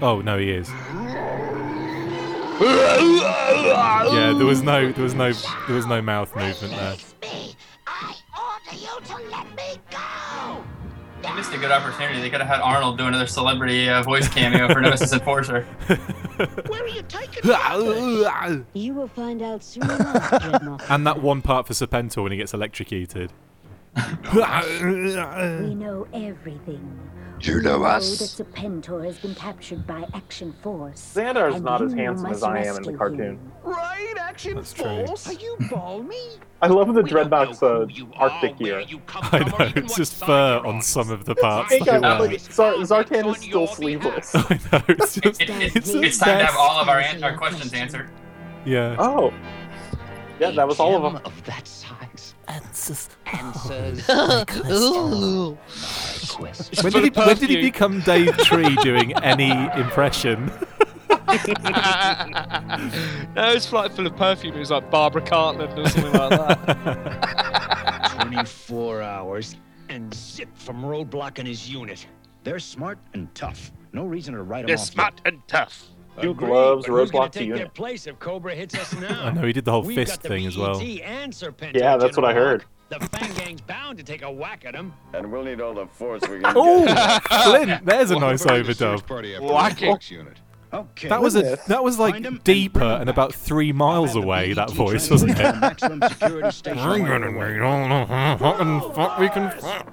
Oh 0.01 0.21
no, 0.21 0.37
he 0.37 0.51
is. 0.51 0.69
Yeah, 4.11 4.33
there 4.37 4.45
was 4.45 4.61
no, 4.61 4.91
there 4.91 5.03
was 5.03 5.13
no, 5.13 5.31
there 5.67 5.75
was 5.75 5.85
no 5.85 6.01
mouth 6.01 6.35
movement 6.35 6.73
there. 6.73 6.95
They 11.23 11.33
missed 11.33 11.53
a 11.53 11.57
good 11.57 11.71
opportunity. 11.71 12.19
They 12.19 12.29
could 12.29 12.41
have 12.41 12.49
had 12.49 12.59
Arnold 12.59 12.97
do 12.97 13.05
another 13.05 13.27
celebrity 13.27 13.89
uh, 13.89 14.03
voice 14.03 14.27
cameo 14.27 14.67
for 14.73 14.81
Nemesis 14.81 15.13
Enforcer. 15.13 15.61
Where 16.67 16.83
are 16.83 16.87
You 16.87 17.01
taking 17.03 17.49
You 18.73 18.93
will 18.93 19.07
find 19.07 19.41
out 19.41 19.63
soon 19.63 19.83
enough, 19.83 20.31
Dreadnok. 20.31 20.81
And 20.89 21.07
that 21.07 21.21
one 21.21 21.41
part 21.41 21.65
for 21.65 21.73
Serpentor 21.73 22.23
when 22.23 22.33
he 22.33 22.37
gets 22.37 22.53
electrocuted. 22.53 23.31
We 23.95 24.01
know 25.75 26.07
everything. 26.13 26.99
You 27.41 27.61
know 27.61 27.79
we 27.79 27.85
us. 27.85 28.19
that 28.19 28.45
Serpentor 28.45 29.03
has 29.03 29.19
been 29.19 29.35
captured 29.35 29.85
by 29.85 30.05
Action 30.13 30.53
Force. 30.61 31.13
Xandar's 31.13 31.55
and 31.55 31.65
not 31.65 31.81
as 31.81 31.93
handsome 31.93 32.27
as 32.27 32.41
I 32.41 32.63
am 32.63 32.77
in 32.77 32.83
the 32.83 32.93
cartoon. 32.93 33.19
him. 33.19 33.51
Right, 33.63 34.13
Action 34.17 34.55
That's 34.55 34.71
true. 34.71 35.05
Force? 35.05 35.27
Are 35.27 35.33
you 35.33 35.57
balmy? 35.69 36.29
I 36.61 36.67
love 36.67 36.93
the 36.93 37.01
Dreadnok's 37.01 37.61
uh, 37.61 37.85
Arctic 38.15 38.57
gear. 38.57 38.79
I 39.09 39.39
know, 39.39 39.71
it's 39.75 39.95
just 39.95 40.23
fur 40.23 40.61
on 40.65 40.81
some 40.81 41.11
of 41.11 41.25
the 41.25 41.35
parts. 41.35 41.73
Hey 41.73 41.79
that 41.79 42.01
guys, 42.01 42.21
he 42.21 42.27
like, 42.29 42.39
Zar- 42.39 42.75
Zartan 42.75 43.35
is 43.35 43.41
still 43.41 43.67
sleeveless. 43.67 44.33
I 44.33 44.59
know, 44.71 44.81
it's 44.87 45.15
just. 45.15 45.41
It, 45.41 45.49
it, 45.49 45.75
it's 45.75 45.89
it's, 45.89 46.17
time 46.19 46.39
to 46.39 46.45
have 46.45 46.55
all 46.57 46.79
of 46.79 46.87
our, 46.87 47.01
an- 47.01 47.23
our 47.23 47.35
questions 47.37 47.73
answered. 47.73 48.09
Yeah. 48.65 48.95
Oh. 48.97 49.33
Yeah, 50.39 50.51
that 50.51 50.67
was 50.67 50.79
all 50.79 50.95
of 50.95 51.03
them. 51.03 51.21
Of 51.25 51.43
that 51.43 51.67
size. 52.71 53.09
Answers. 53.25 54.05
Answers. 54.07 54.09
Ooh. 54.71 55.57
When 56.39 56.91
did, 56.91 57.03
he, 57.03 57.09
when 57.19 57.37
did 57.37 57.49
he 57.49 57.61
become 57.61 58.01
Dave 58.01 58.37
Tree 58.39 58.75
doing 58.77 59.13
any 59.23 59.51
impression? 59.79 60.45
no, 63.35 63.51
it's 63.51 63.71
like 63.71 63.91
full 63.93 64.07
of 64.07 64.15
perfume. 64.15 64.55
It 64.55 64.59
was 64.59 64.71
like 64.71 64.89
Barbara 64.91 65.21
Cartland 65.21 65.77
or 65.77 65.87
something 65.89 66.13
like 66.13 66.29
that. 66.65 68.19
24 68.21 69.01
hours 69.01 69.55
and 69.89 70.13
zip 70.13 70.49
from 70.55 70.83
Roadblock 70.83 71.39
and 71.39 71.47
his 71.47 71.69
unit. 71.69 72.05
They're 72.43 72.59
smart 72.59 72.97
and 73.13 73.33
tough. 73.35 73.71
No 73.93 74.05
reason 74.05 74.33
to 74.33 74.43
write 74.43 74.65
them 74.65 74.65
off. 74.65 74.67
They're 74.67 74.77
off. 74.77 74.85
smart 74.85 75.21
and 75.25 75.41
tough. 75.47 75.87
Duke 76.21 76.37
Agreed, 76.37 76.49
loves 76.51 76.85
but 76.85 76.93
who's 76.93 77.11
gonna 77.11 77.25
Roadblock 77.27 77.31
to 77.31 77.39
take 77.39 77.47
their 77.49 77.57
unit. 77.57 77.73
place 77.73 78.07
if 78.07 78.19
Cobra 78.19 78.53
hits 78.55 78.75
us 78.75 78.93
now? 78.99 79.25
I 79.25 79.31
know, 79.31 79.41
he 79.45 79.53
did 79.53 79.65
the 79.65 79.71
whole 79.71 79.81
We've 79.81 79.95
fist 79.95 80.11
got 80.11 80.21
the 80.23 80.29
thing 80.29 80.45
as 80.45 80.57
well. 80.57 80.79
And 80.79 81.33
Serpentor 81.33 81.75
Yeah, 81.79 81.97
that's 81.97 82.15
what 82.17 82.25
I 82.25 82.33
heard. 82.33 82.65
The 82.89 82.99
Fang 82.99 83.33
Gang's 83.33 83.61
bound 83.61 83.97
to 83.97 84.03
take 84.03 84.21
a 84.21 84.31
whack 84.31 84.65
at 84.65 84.75
him. 84.75 84.93
And 85.13 85.31
we'll 85.31 85.43
need 85.43 85.59
all 85.61 85.73
the 85.73 85.87
force 85.87 86.21
we 86.23 86.39
can 86.41 86.43
Oh, 86.55 86.85
get. 86.85 87.23
Flint! 87.43 87.85
There's 87.85 88.11
a 88.11 88.19
nice 88.19 88.43
overdub. 88.45 90.09
unit. 90.11 90.37
Okay. 90.71 91.07
That 91.07 91.21
was 91.21 91.35
a 91.35 91.57
that 91.67 91.83
was 91.83 91.99
like 91.99 92.43
deeper 92.43 92.81
and 92.83 93.07
about 93.09 93.33
three 93.33 93.71
miles 93.71 94.15
away. 94.15 94.53
That 94.53 94.71
voice 94.71 95.09
wasn't 95.09 95.39
it? 95.39 95.55
Maximum 95.59 96.01
security 96.09 96.51
station 96.51 96.79
I'm 96.79 97.01
right 97.03 97.07
gonna 97.21 97.27
away. 97.35 97.53
need 97.53 97.61
all 97.61 97.87
the 97.87 98.37
fucking 98.39 98.93
fuck 98.93 99.19
we 99.19 99.29
can. 99.29 99.51
fuck. 99.59 99.87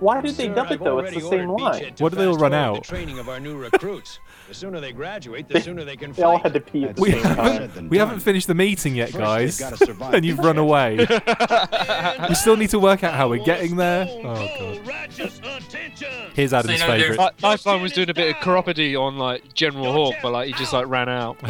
Why 0.00 0.20
did 0.20 0.36
they 0.36 0.48
dub 0.48 0.70
it 0.70 0.78
though? 0.82 1.00
It's 1.00 1.14
the 1.14 1.20
same 1.28 1.48
line. 1.50 1.94
What 1.98 2.10
do 2.12 2.18
they 2.18 2.26
all 2.26 2.38
run 2.38 2.54
out? 2.54 2.76
The 2.84 2.88
training 2.88 3.18
of 3.18 3.28
our 3.28 3.40
new 3.40 3.56
recruits. 3.56 4.20
The 4.48 4.54
sooner 4.54 4.80
they 4.80 4.92
graduate, 4.92 5.46
the 5.46 5.60
sooner 5.60 5.84
they 5.84 5.96
can 5.96 6.12
they 6.12 6.22
all 6.22 6.38
had 6.38 6.54
to 6.54 6.60
pee 6.60 6.84
at 6.86 6.96
the 6.96 7.02
We 7.02 7.10
same 7.12 7.22
time. 7.22 7.36
haven't, 7.36 7.88
we 7.90 7.98
haven't 7.98 8.20
finished 8.20 8.46
the 8.46 8.54
meeting 8.54 8.94
yet, 8.96 9.12
guys, 9.12 9.58
they've 9.58 9.70
gotta 9.70 9.84
survive 9.84 10.14
and 10.14 10.24
you've 10.24 10.38
run 10.38 10.56
away. 10.56 10.96
we 12.28 12.34
still 12.34 12.56
need 12.56 12.70
to 12.70 12.78
work 12.78 13.04
out 13.04 13.12
how 13.12 13.28
we're 13.28 13.44
getting 13.44 13.76
there. 13.76 14.06
Oh 14.08 14.22
god. 14.34 14.96
Here's 16.34 16.54
Adam's 16.54 16.66
So, 16.66 16.72
you 16.72 16.78
know, 16.78 16.86
there's- 16.86 17.00
favourite. 17.02 17.18
Like, 17.18 17.42
Lifeline 17.42 17.82
was 17.82 17.92
doing 17.92 18.08
a 18.08 18.14
bit 18.14 18.30
of 18.30 18.36
chiropody 18.42 18.98
on 18.98 19.18
like 19.18 19.52
General 19.52 19.92
Hawk, 19.92 20.14
but 20.22 20.32
like 20.32 20.46
he 20.46 20.54
just 20.54 20.72
like 20.72 20.86
ran 20.88 21.08
out. 21.10 21.36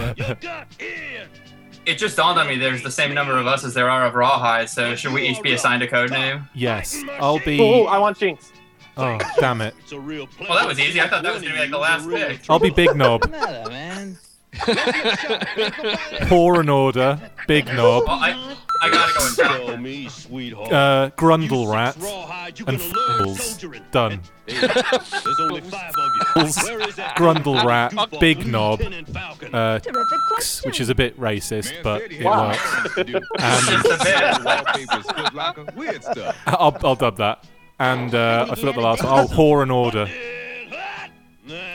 It 1.86 1.96
just 1.96 2.18
dawned 2.18 2.38
on 2.38 2.46
me 2.46 2.58
there's 2.58 2.82
the 2.82 2.90
same 2.90 3.14
number 3.14 3.38
of 3.38 3.46
us 3.46 3.64
as 3.64 3.72
there 3.72 3.88
are 3.88 4.04
of 4.04 4.14
Rawhide, 4.14 4.68
so 4.68 4.94
should 4.94 5.14
we 5.14 5.26
each 5.26 5.40
be 5.42 5.52
assigned 5.54 5.82
a 5.82 5.86
code 5.88 6.10
name? 6.10 6.46
Yes, 6.52 7.02
I'll 7.18 7.38
be. 7.38 7.58
Oh, 7.58 7.84
I 7.84 7.96
want 7.96 8.18
Jinx. 8.18 8.52
Oh 8.98 9.18
damn 9.40 9.60
it! 9.60 9.74
Well, 9.92 10.26
that 10.58 10.66
was 10.66 10.80
easy. 10.80 11.00
I 11.00 11.06
thought 11.08 11.22
that 11.22 11.32
was 11.32 11.42
going 11.42 11.54
to 11.54 11.58
be 11.58 11.60
like 11.60 11.70
the 11.70 11.78
last 11.78 12.08
pick. 12.08 12.40
I'll 12.50 12.58
be 12.58 12.70
Big 12.70 12.96
Knob. 12.96 13.30
matter, 13.30 13.70
man? 13.70 14.18
Poor 16.28 16.60
and 16.60 16.70
order. 16.70 17.20
Big 17.46 17.66
Knob. 17.66 18.04
Well, 18.06 18.18
I, 18.18 18.56
I 18.82 18.90
gotta 18.90 19.12
go 19.18 19.24
with 19.24 19.36
Tell 19.66 19.76
me, 19.76 20.08
sweetheart. 20.08 20.72
Uh, 20.72 21.10
Grundle 21.16 21.72
Rat 21.72 21.96
and 21.96 22.66
gonna 22.66 22.78
Fools. 22.78 23.58
Done. 23.92 24.20
Hey, 24.46 24.60
there's 24.66 25.40
only 25.40 25.60
five 25.60 25.92
of 25.96 26.10
you. 26.36 26.42
Where 26.64 26.88
is 26.88 26.96
that 26.96 27.14
Grundle 27.16 27.62
Rat, 27.64 27.94
Big 28.18 28.46
Knob, 28.46 28.80
uh, 28.80 29.78
Terrific 29.78 30.18
question. 30.28 30.68
which 30.68 30.80
is 30.80 30.88
a 30.88 30.94
bit 30.94 31.18
racist, 31.20 31.82
but 31.82 32.02
it 32.10 32.24
works. 32.24 32.58
Just 32.96 34.06
And. 34.06 34.44
Wallpapers, 34.44 35.06
Foot 35.06 35.34
Locker, 35.34 35.66
weird 35.76 36.02
stuff. 36.02 36.36
I'll, 36.46 36.76
I'll 36.82 36.96
dub 36.96 37.16
that. 37.18 37.44
And 37.78 38.14
uh, 38.14 38.46
I 38.50 38.54
forgot 38.56 38.74
the 38.74 38.80
last 38.80 39.04
one. 39.04 39.20
Oh, 39.20 39.26
Whore 39.28 39.62
and 39.62 39.70
Order. 39.70 40.08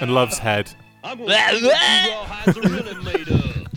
And 0.01 0.13
Love's 0.13 0.37
Head. 0.37 0.69
I'm 1.03 1.17
gonna 1.17 1.33
see 1.59 1.65
what 1.67 2.05
you 2.05 2.11
rawhides 2.11 2.57
are 2.57 2.69
really 2.69 2.93
made 3.03 3.27
of. 3.29 3.67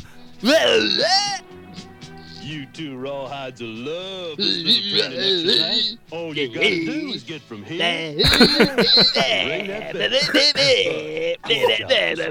You 2.42 2.66
two 2.66 2.96
rawhides 2.96 3.60
of 3.60 3.68
love 3.68 4.36
this 4.36 4.92
little 4.92 5.10
training. 5.10 5.98
All 6.12 6.36
you 6.36 6.46
gotta 6.48 6.68
do 6.68 7.08
is 7.08 7.24
get 7.24 7.40
from 7.42 7.64
here. 7.64 7.80
Ring 7.80 8.18
that 9.68 9.92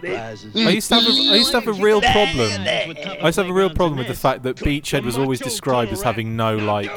bell. 0.01 0.37
I 0.67 0.69
used 0.69 0.87
to 0.89 0.95
have 0.95 1.03
a, 1.03 1.07
I 1.09 1.35
used 1.35 1.51
to 1.51 1.59
have 1.59 1.67
a 1.67 1.73
real 1.73 2.01
problem. 2.01 2.49
I 2.61 2.85
used 3.25 3.35
to 3.35 3.41
have 3.43 3.49
a 3.49 3.53
real 3.53 3.69
problem 3.69 3.97
with 3.97 4.07
the 4.07 4.13
fact 4.13 4.43
that 4.43 4.55
Beachhead 4.57 5.03
was 5.03 5.17
always 5.17 5.39
described 5.41 5.91
as 5.91 6.01
having 6.01 6.37
no 6.37 6.55
like 6.55 6.91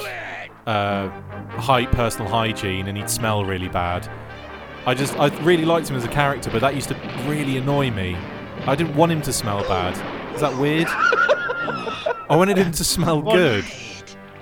uh, 0.68 1.08
high 1.60 1.86
personal 1.86 2.30
hygiene, 2.30 2.88
and 2.88 2.96
he'd 2.96 3.10
smell 3.10 3.44
really 3.44 3.68
bad. 3.68 4.08
I 4.86 4.94
just 4.94 5.18
I 5.18 5.28
really 5.42 5.64
liked 5.64 5.88
him 5.88 5.96
as 5.96 6.04
a 6.04 6.08
character, 6.08 6.50
but 6.50 6.60
that 6.60 6.74
used 6.74 6.88
to 6.88 6.94
really 7.26 7.56
annoy 7.56 7.90
me. 7.90 8.16
I 8.66 8.74
didn't 8.74 8.94
want 8.96 9.12
him 9.12 9.22
to 9.22 9.32
smell 9.32 9.62
bad. 9.62 9.94
Is 10.34 10.40
that 10.40 10.56
weird? 10.58 10.86
I 12.30 12.36
wanted 12.36 12.58
him 12.58 12.72
to 12.72 12.84
smell 12.84 13.22
good. 13.22 13.64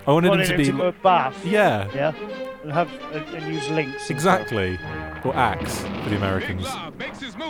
I 0.06 0.12
wanted 0.12 0.32
him 0.32 0.46
to 0.46 0.52
him 0.52 0.56
be 0.58 0.64
to 0.66 0.72
go 0.72 0.92
bath. 1.02 1.44
yeah, 1.44 1.88
Yeah. 1.94 2.12
And 2.62 2.72
have 2.72 2.90
and, 3.12 3.24
and 3.34 3.54
use 3.54 3.68
Lynx. 3.68 4.10
exactly. 4.10 4.78
Or 5.24 5.34
axe 5.34 5.80
for 5.80 6.10
the 6.10 6.16
Americans. 6.16 6.66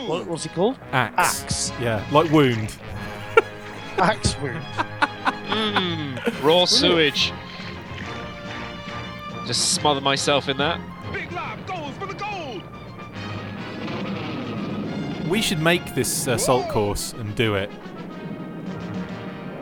What, 0.06 0.26
what's 0.26 0.46
it 0.46 0.52
called? 0.54 0.78
Axe. 0.92 1.42
Axe. 1.42 1.72
Yeah, 1.80 2.06
like 2.12 2.30
wound. 2.30 2.76
Axe 3.98 4.36
wound. 4.40 4.62
mm, 5.48 6.42
raw 6.42 6.64
sewage. 6.66 7.32
Just 9.46 9.74
smother 9.74 10.00
myself 10.00 10.48
in 10.48 10.56
that. 10.58 10.80
Big 11.12 11.30
Lob 11.32 11.64
goes 11.66 11.94
for 11.98 12.06
the 12.06 12.14
gold. 12.14 12.62
We 15.28 15.40
should 15.40 15.60
make 15.60 15.94
this 15.94 16.26
uh, 16.28 16.36
salt 16.36 16.68
course 16.68 17.12
and 17.12 17.34
do 17.36 17.54
it. 17.54 17.70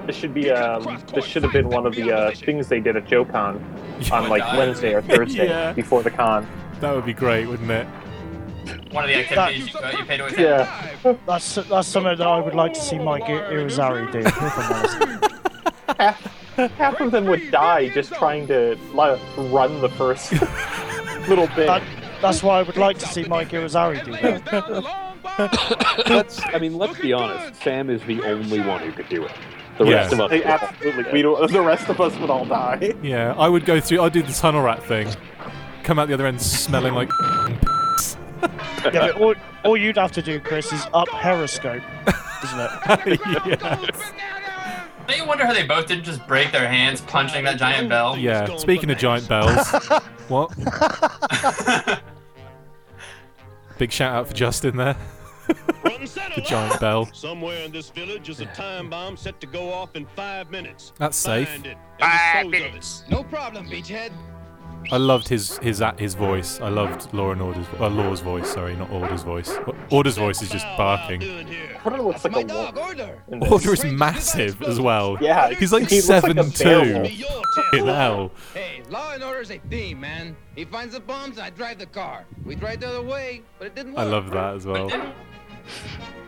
This 0.06 0.16
should 0.16 0.34
be 0.34 0.50
um. 0.50 1.02
This 1.14 1.24
should 1.24 1.42
have 1.42 1.52
been 1.52 1.68
one 1.68 1.86
of 1.86 1.94
the 1.94 2.12
uh, 2.12 2.30
things 2.34 2.68
they 2.68 2.80
did 2.80 2.96
at 2.96 3.06
JoeCon 3.06 4.10
on 4.12 4.28
like 4.28 4.42
Wednesday 4.56 4.92
or 4.94 5.00
Thursday 5.10 5.48
Yeah. 5.48 5.72
before 5.72 6.02
the 6.02 6.10
con. 6.10 6.46
That 6.80 6.94
would 6.94 7.06
be 7.06 7.14
great, 7.14 7.46
wouldn't 7.46 7.70
it? 7.70 7.86
One 8.92 9.04
of 9.04 9.08
the 9.10 9.16
activities 9.16 9.72
you, 9.72 9.78
uh, 9.80 9.92
you 9.98 10.04
pay 10.04 10.16
to. 10.18 10.34
Yeah. 10.40 11.14
That's 11.26 11.54
that's 11.54 11.88
something 11.88 12.16
that 12.16 12.26
I 12.26 12.38
would 12.40 12.54
like 12.54 12.74
to 12.74 12.80
see 12.80 12.98
Mike 12.98 13.24
I- 13.24 13.52
Irizarry 13.52 14.10
do. 14.12 14.18
If 14.20 14.38
I'm 14.42 14.72
honest. 14.72 15.28
half, 15.98 16.33
half 16.78 17.00
of 17.00 17.10
them 17.10 17.26
would 17.26 17.50
die 17.50 17.88
just 17.88 18.12
trying 18.14 18.46
to 18.48 18.76
like, 18.92 19.20
run 19.36 19.80
the 19.80 19.88
first 19.90 20.32
little 21.28 21.46
bit. 21.48 21.66
That, 21.66 21.82
that's 22.22 22.42
why 22.42 22.60
I 22.60 22.62
would 22.62 22.76
like 22.76 22.98
to 22.98 23.06
see 23.06 23.24
Mike 23.24 23.50
Irizarry 23.50 24.04
do 24.04 24.12
that. 24.12 26.06
let's, 26.08 26.40
I 26.46 26.58
mean, 26.58 26.76
let's 26.76 26.98
be 27.00 27.12
honest. 27.12 27.60
Sam 27.62 27.90
is 27.90 28.02
the 28.04 28.22
only 28.22 28.60
one 28.60 28.80
who 28.82 28.92
could 28.92 29.08
do 29.08 29.24
it. 29.24 29.32
The 29.78 29.84
Yeah. 29.84 29.94
rest 29.96 30.12
of 30.12 30.20
us. 30.20 30.30
They 30.30 30.44
absolutely. 30.44 31.12
We 31.12 31.22
don't, 31.22 31.50
the 31.50 31.60
rest 31.60 31.88
of 31.88 32.00
us 32.00 32.16
would 32.18 32.30
all 32.30 32.44
die. 32.44 32.94
Yeah, 33.02 33.34
I 33.36 33.48
would 33.48 33.64
go 33.64 33.80
through. 33.80 34.02
I'd 34.02 34.12
do 34.12 34.22
the 34.22 34.32
tunnel 34.32 34.62
rat 34.62 34.82
thing. 34.84 35.08
Come 35.82 35.98
out 35.98 36.06
the 36.08 36.14
other 36.14 36.26
end 36.26 36.40
smelling 36.40 36.94
like. 36.94 37.10
yeah, 38.40 38.90
but 38.92 39.16
all, 39.20 39.34
all 39.64 39.76
you'd 39.76 39.96
have 39.96 40.12
to 40.12 40.22
do, 40.22 40.38
Chris, 40.38 40.72
is 40.72 40.86
up 40.94 41.08
Periscope, 41.08 41.82
isn't 42.44 42.60
it? 42.60 43.20
yes. 43.46 44.12
Don't 45.06 45.18
you 45.18 45.26
wonder 45.26 45.44
how 45.46 45.52
they 45.52 45.66
both 45.66 45.86
didn't 45.86 46.04
just 46.04 46.26
break 46.26 46.50
their 46.52 46.66
hands 46.66 47.00
punching 47.02 47.44
that 47.44 47.58
giant 47.58 47.88
bell? 47.88 48.16
Yeah. 48.16 48.56
Speaking 48.56 48.90
of 48.90 48.98
giant 48.98 49.28
bells, 49.28 49.68
what? 50.28 50.50
Big 53.78 53.92
shout 53.92 54.14
out 54.14 54.28
for 54.28 54.34
Justin 54.34 54.76
there. 54.76 54.96
the 55.46 56.42
giant 56.46 56.80
bell. 56.80 57.06
Somewhere 57.12 57.64
in 57.64 57.72
this 57.72 57.90
village 57.90 58.28
is 58.28 58.40
a 58.40 58.46
time 58.46 58.88
bomb 58.88 59.16
set 59.16 59.40
to 59.40 59.46
go 59.46 59.72
off 59.72 59.94
in 59.94 60.06
five 60.16 60.50
minutes. 60.50 60.92
That's 60.98 61.16
safe. 61.16 61.48
Find 61.48 61.66
it 61.66 61.76
and 62.00 62.50
dispose 62.50 62.70
of 62.70 63.08
it. 63.08 63.10
No 63.10 63.24
problem, 63.24 63.68
Beachhead. 63.68 64.12
I 64.92 64.96
loved 64.96 65.28
his 65.28 65.58
his 65.58 65.82
his 65.98 66.14
voice. 66.14 66.60
I 66.60 66.68
loved 66.68 67.12
Law 67.12 67.32
and 67.32 67.40
Order's 67.42 67.66
uh, 67.78 67.88
Law's 67.88 68.20
voice. 68.20 68.50
Sorry, 68.50 68.76
not 68.76 68.90
Order's 68.90 69.22
voice. 69.22 69.52
Order's 69.90 70.16
voice 70.16 70.42
is 70.42 70.50
just 70.50 70.66
barking. 70.76 71.22
Order 71.84 72.02
looks 72.02 72.24
like 72.24 72.32
My 72.32 72.40
a 72.40 72.44
dog. 72.44 72.78
Order. 72.78 73.22
Order 73.50 73.72
is 73.72 73.84
massive 73.84 74.62
as 74.62 74.80
well. 74.80 75.18
Yeah, 75.20 75.50
he's 75.50 75.72
like 75.72 75.88
he 75.88 75.96
looks 75.96 76.08
like 76.08 76.22
seven 76.22 76.50
two. 76.50 76.64
werewolf. 77.72 77.96
Hell. 77.96 78.32
Hey, 78.52 78.82
law 78.90 79.12
and 79.12 79.22
order 79.22 79.40
is 79.40 79.50
a 79.50 79.58
theme, 79.70 80.00
man. 80.00 80.36
He 80.54 80.64
finds 80.64 80.94
the 80.94 81.00
bombs, 81.00 81.38
I 81.38 81.50
drive 81.50 81.78
the 81.78 81.86
car. 81.86 82.24
We 82.44 82.56
tried 82.56 82.80
the 82.80 82.88
other 82.88 83.02
way, 83.02 83.42
but 83.58 83.66
it 83.68 83.74
didn't 83.74 83.92
work. 83.92 84.00
I 84.00 84.04
love 84.04 84.30
that 84.30 84.54
as 84.54 84.66
well. 84.66 84.90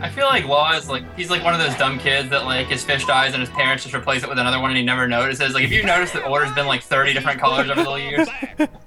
I 0.00 0.08
feel 0.08 0.26
like 0.26 0.46
Law 0.46 0.72
is 0.74 0.88
like 0.88 1.02
he's 1.16 1.28
like 1.30 1.42
one 1.42 1.54
of 1.54 1.60
those 1.60 1.76
dumb 1.76 1.98
kids 1.98 2.30
that 2.30 2.44
like 2.44 2.68
his 2.68 2.84
fish 2.84 3.04
dies 3.04 3.34
and 3.34 3.40
his 3.40 3.50
parents 3.50 3.82
just 3.82 3.94
replace 3.94 4.22
it 4.22 4.28
with 4.28 4.38
another 4.38 4.60
one 4.60 4.70
and 4.70 4.78
he 4.78 4.84
never 4.84 5.08
notices. 5.08 5.54
Like 5.54 5.64
if 5.64 5.72
you 5.72 5.82
notice 5.82 6.12
the 6.12 6.24
order's 6.24 6.52
been 6.52 6.66
like 6.66 6.82
30 6.82 7.12
different 7.14 7.40
colors 7.40 7.68
over 7.68 7.82
the 7.82 7.94
years. 7.96 8.28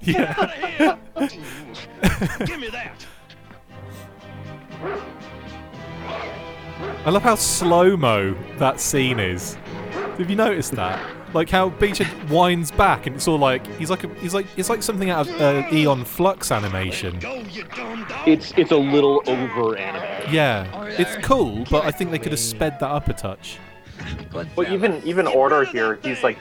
Yeah. 0.00 0.96
Give 2.46 2.58
me 2.58 2.68
that. 2.70 3.06
I 7.04 7.10
love 7.10 7.22
how 7.22 7.34
slow 7.34 7.96
mo 7.96 8.34
that 8.56 8.80
scene 8.80 9.20
is. 9.20 9.54
Have 10.18 10.30
you 10.30 10.36
noticed 10.36 10.72
that? 10.72 10.98
Like 11.34 11.48
how 11.48 11.70
Beachhead 11.70 12.28
winds 12.30 12.70
back 12.70 13.06
and 13.06 13.16
it's 13.16 13.26
all 13.26 13.38
like 13.38 13.66
he's 13.78 13.90
like 13.90 14.04
a, 14.04 14.08
he's 14.16 14.34
like 14.34 14.46
it's 14.56 14.68
like 14.68 14.82
something 14.82 15.08
out 15.10 15.28
of 15.28 15.40
uh, 15.40 15.66
Aeon 15.72 16.04
Flux 16.04 16.50
animation. 16.52 17.18
It's 18.26 18.52
it's 18.56 18.70
a 18.70 18.76
little 18.76 19.22
over 19.26 19.76
animated. 19.76 20.32
Yeah, 20.32 20.86
it's 20.86 21.16
cool, 21.26 21.64
but 21.70 21.84
I 21.84 21.90
think 21.90 22.10
they 22.10 22.18
could 22.18 22.32
have 22.32 22.40
sped 22.40 22.78
that 22.80 22.90
up 22.90 23.08
a 23.08 23.14
touch. 23.14 23.58
But 24.30 24.70
even 24.70 25.00
even 25.04 25.26
Order 25.26 25.64
here, 25.64 25.98
he's 26.02 26.22
like 26.22 26.38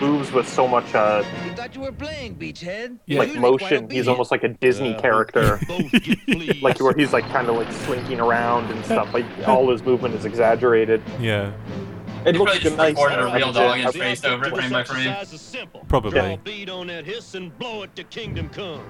moves 0.00 0.32
with 0.32 0.48
so 0.48 0.66
much 0.66 0.94
uh 0.94 1.22
We 1.44 1.50
thought 1.50 1.74
you 1.74 1.80
were 1.82 1.92
playing, 1.92 2.36
Beachhead. 2.36 2.98
Yeah. 3.06 3.18
like 3.20 3.34
motion. 3.36 3.88
He's 3.90 4.08
almost 4.08 4.30
like 4.30 4.44
a 4.44 4.48
Disney 4.48 4.94
character, 4.94 5.60
like 6.62 6.80
where 6.80 6.94
he's 6.94 7.12
like 7.12 7.26
kind 7.26 7.48
of 7.48 7.56
like 7.56 7.70
slinking 7.72 8.20
around 8.20 8.70
and 8.70 8.84
stuff. 8.84 9.12
Like 9.14 9.26
all 9.46 9.70
his 9.70 9.82
movement 9.82 10.14
is 10.14 10.24
exaggerated. 10.24 11.02
Yeah, 11.20 11.52
It 12.26 12.34
He 12.34 12.38
looks 12.38 12.52
probably 12.52 12.64
just 12.64 12.76
nice. 12.76 12.90
recorded 12.92 13.18
a 13.18 13.22
I 13.22 13.36
real 13.36 13.52
dog 13.52 13.76
say. 13.76 13.82
and 13.84 13.94
spaced 13.94 14.24
over 14.26 14.46
it 14.46 14.54
frame 14.54 14.70
by 14.72 14.84
frame. 14.84 15.08
Exercise 15.08 15.32
is 15.34 15.40
simple. 15.40 15.84
Probably. 15.88 16.10
Draw 16.12 16.36
bead 16.38 16.70
on 16.70 16.86
that 16.86 17.04
hiss 17.04 17.34
and 17.34 17.56
blow 17.58 17.82
it 17.82 17.94
to 17.96 18.04
kingdom 18.04 18.48
come. 18.48 18.82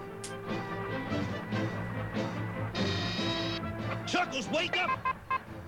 Chuckles, 4.07 4.49
wake 4.51 4.77
up! 4.81 4.91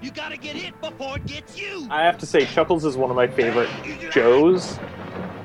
You 0.00 0.10
gotta 0.12 0.36
get 0.36 0.54
hit 0.54 0.80
before 0.80 1.16
it 1.16 1.26
gets 1.26 1.58
you. 1.58 1.88
I 1.90 2.02
have 2.02 2.18
to 2.18 2.26
say, 2.26 2.44
Chuckles 2.44 2.84
is 2.84 2.96
one 2.96 3.10
of 3.10 3.16
my 3.16 3.26
favorite 3.26 3.68
Joes, 4.12 4.78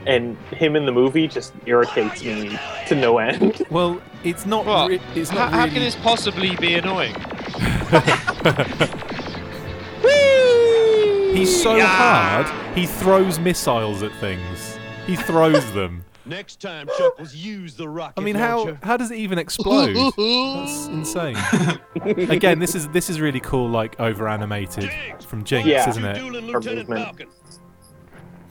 and 0.06 0.38
him 0.54 0.76
in 0.76 0.86
the 0.86 0.92
movie 0.92 1.28
just 1.28 1.54
irritates 1.66 2.24
me 2.24 2.60
to 2.88 2.96
no 2.96 3.18
end. 3.18 3.64
Well, 3.72 4.00
it's 4.24 4.46
not. 4.46 4.66
What? 4.66 4.90
Re- 4.90 5.02
it's 5.16 5.30
how, 5.32 5.38
not 5.40 5.52
how 5.54 5.58
really. 5.60 5.72
can 5.72 5.80
this 5.84 5.96
possibly 5.96 6.56
be 6.58 6.76
annoying? 6.76 7.16
He's 11.34 11.62
so 11.64 11.80
hard. 11.80 12.48
He 12.78 12.86
throws 12.86 13.40
missiles 13.40 14.04
at 14.04 14.12
things. 14.16 14.78
He 15.08 15.16
throws 15.16 15.72
them. 15.74 16.06
Next 16.26 16.62
time, 16.62 16.88
Chuckles, 16.98 17.34
use 17.34 17.74
the 17.76 17.90
rocket 17.90 18.22
I 18.22 18.24
mean, 18.24 18.36
how 18.36 18.78
how 18.84 18.96
does 18.96 19.10
it 19.10 19.18
even 19.18 19.40
explode? 19.40 19.96
That's 19.96 20.86
insane. 20.88 21.36
Again, 22.30 22.60
this 22.60 22.76
is 22.76 22.88
this 22.90 23.10
is 23.10 23.20
really 23.20 23.40
cool, 23.40 23.68
like 23.70 24.00
over 24.00 24.28
animated 24.30 24.92
from 25.26 25.44
Jinx, 25.44 25.68
Yeah. 25.68 25.90
isn't 25.90 26.06
it? 26.06 26.22
Lieutenant 26.24 26.90
movement. 26.90 27.06
Falcon. 27.06 27.28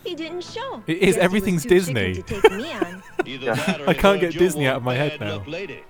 He 0.03 0.15
didn't 0.17 0.43
show. 0.43 0.83
It 0.89 0.97
is. 0.97 0.99
Guess 0.99 1.01
he 1.01 1.07
was 1.07 1.17
Everything's 1.19 1.63
too 1.63 1.69
Disney. 1.69 2.15
to 2.15 2.23
take 2.23 2.51
me 2.51 2.73
on. 2.73 3.03
Either 3.27 3.47
Yeah. 3.47 3.55
that 3.55 3.81
or 3.83 3.89
I 3.91 3.95
can't 3.95 4.21
get 4.21 4.33
Disney 4.33 4.67
out 4.67 4.77
of 4.77 4.83
my 4.83 4.95
head 4.95 5.21
now. 5.21 5.43
lady. 5.47 5.85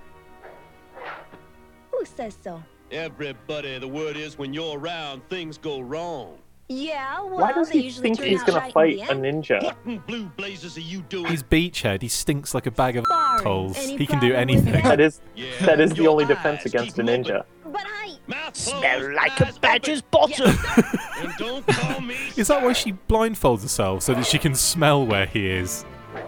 Who 1.92 2.04
says 2.04 2.36
so? 2.42 2.62
Everybody, 2.90 3.78
the 3.78 3.88
word 3.88 4.16
is 4.16 4.36
when 4.36 4.52
you're 4.52 4.78
around, 4.78 5.22
things 5.30 5.56
go 5.56 5.80
wrong. 5.80 6.38
Yeah, 6.72 7.20
well, 7.22 7.30
Why 7.40 7.52
does 7.52 7.68
he 7.68 7.90
think 7.90 8.20
he's 8.20 8.44
gonna 8.44 8.60
right 8.60 8.66
in 8.68 8.72
fight 8.72 8.98
a 9.10 9.14
ninja? 9.14 9.60
What 9.60 9.76
in 9.86 9.98
blue 9.98 10.26
blazes 10.36 10.76
are 10.76 10.80
you 10.82 11.00
doing? 11.02 11.26
He's 11.26 11.42
Beachhead. 11.42 12.00
He 12.00 12.06
stinks 12.06 12.54
like 12.54 12.66
a 12.66 12.70
bag 12.70 12.96
of 12.96 13.06
Barring 13.08 13.42
holes. 13.42 13.76
He 13.76 14.06
can 14.06 14.20
do 14.20 14.32
anything. 14.32 14.74
that. 14.74 14.84
That 14.84 15.00
is 15.00 15.20
Yeah, 15.34 15.46
that 15.66 15.80
is 15.80 15.90
the 15.94 16.06
only 16.06 16.26
defense 16.26 16.64
against 16.66 16.96
a 17.00 17.02
ninja. 17.02 17.40
open. 17.64 17.72
But 17.72 17.82
I. 17.86 18.12
Mouth 18.28 18.54
Smell 18.56 19.00
closed, 19.00 19.14
like 19.14 19.40
a 19.40 19.52
badger's 19.60 20.02
open. 20.12 20.30
bottom. 20.46 20.56
And 21.20 21.34
don't 21.38 21.66
call 21.66 22.00
me. 22.02 22.14
Is 22.36 22.46
that 22.46 22.62
why 22.62 22.72
she 22.72 22.92
blindfolds 23.08 23.62
herself 23.62 24.04
so 24.04 24.14
that 24.14 24.24
she 24.24 24.38
can 24.38 24.54
smell 24.54 25.04
where 25.04 25.26
he 25.26 25.50
is? 25.50 25.84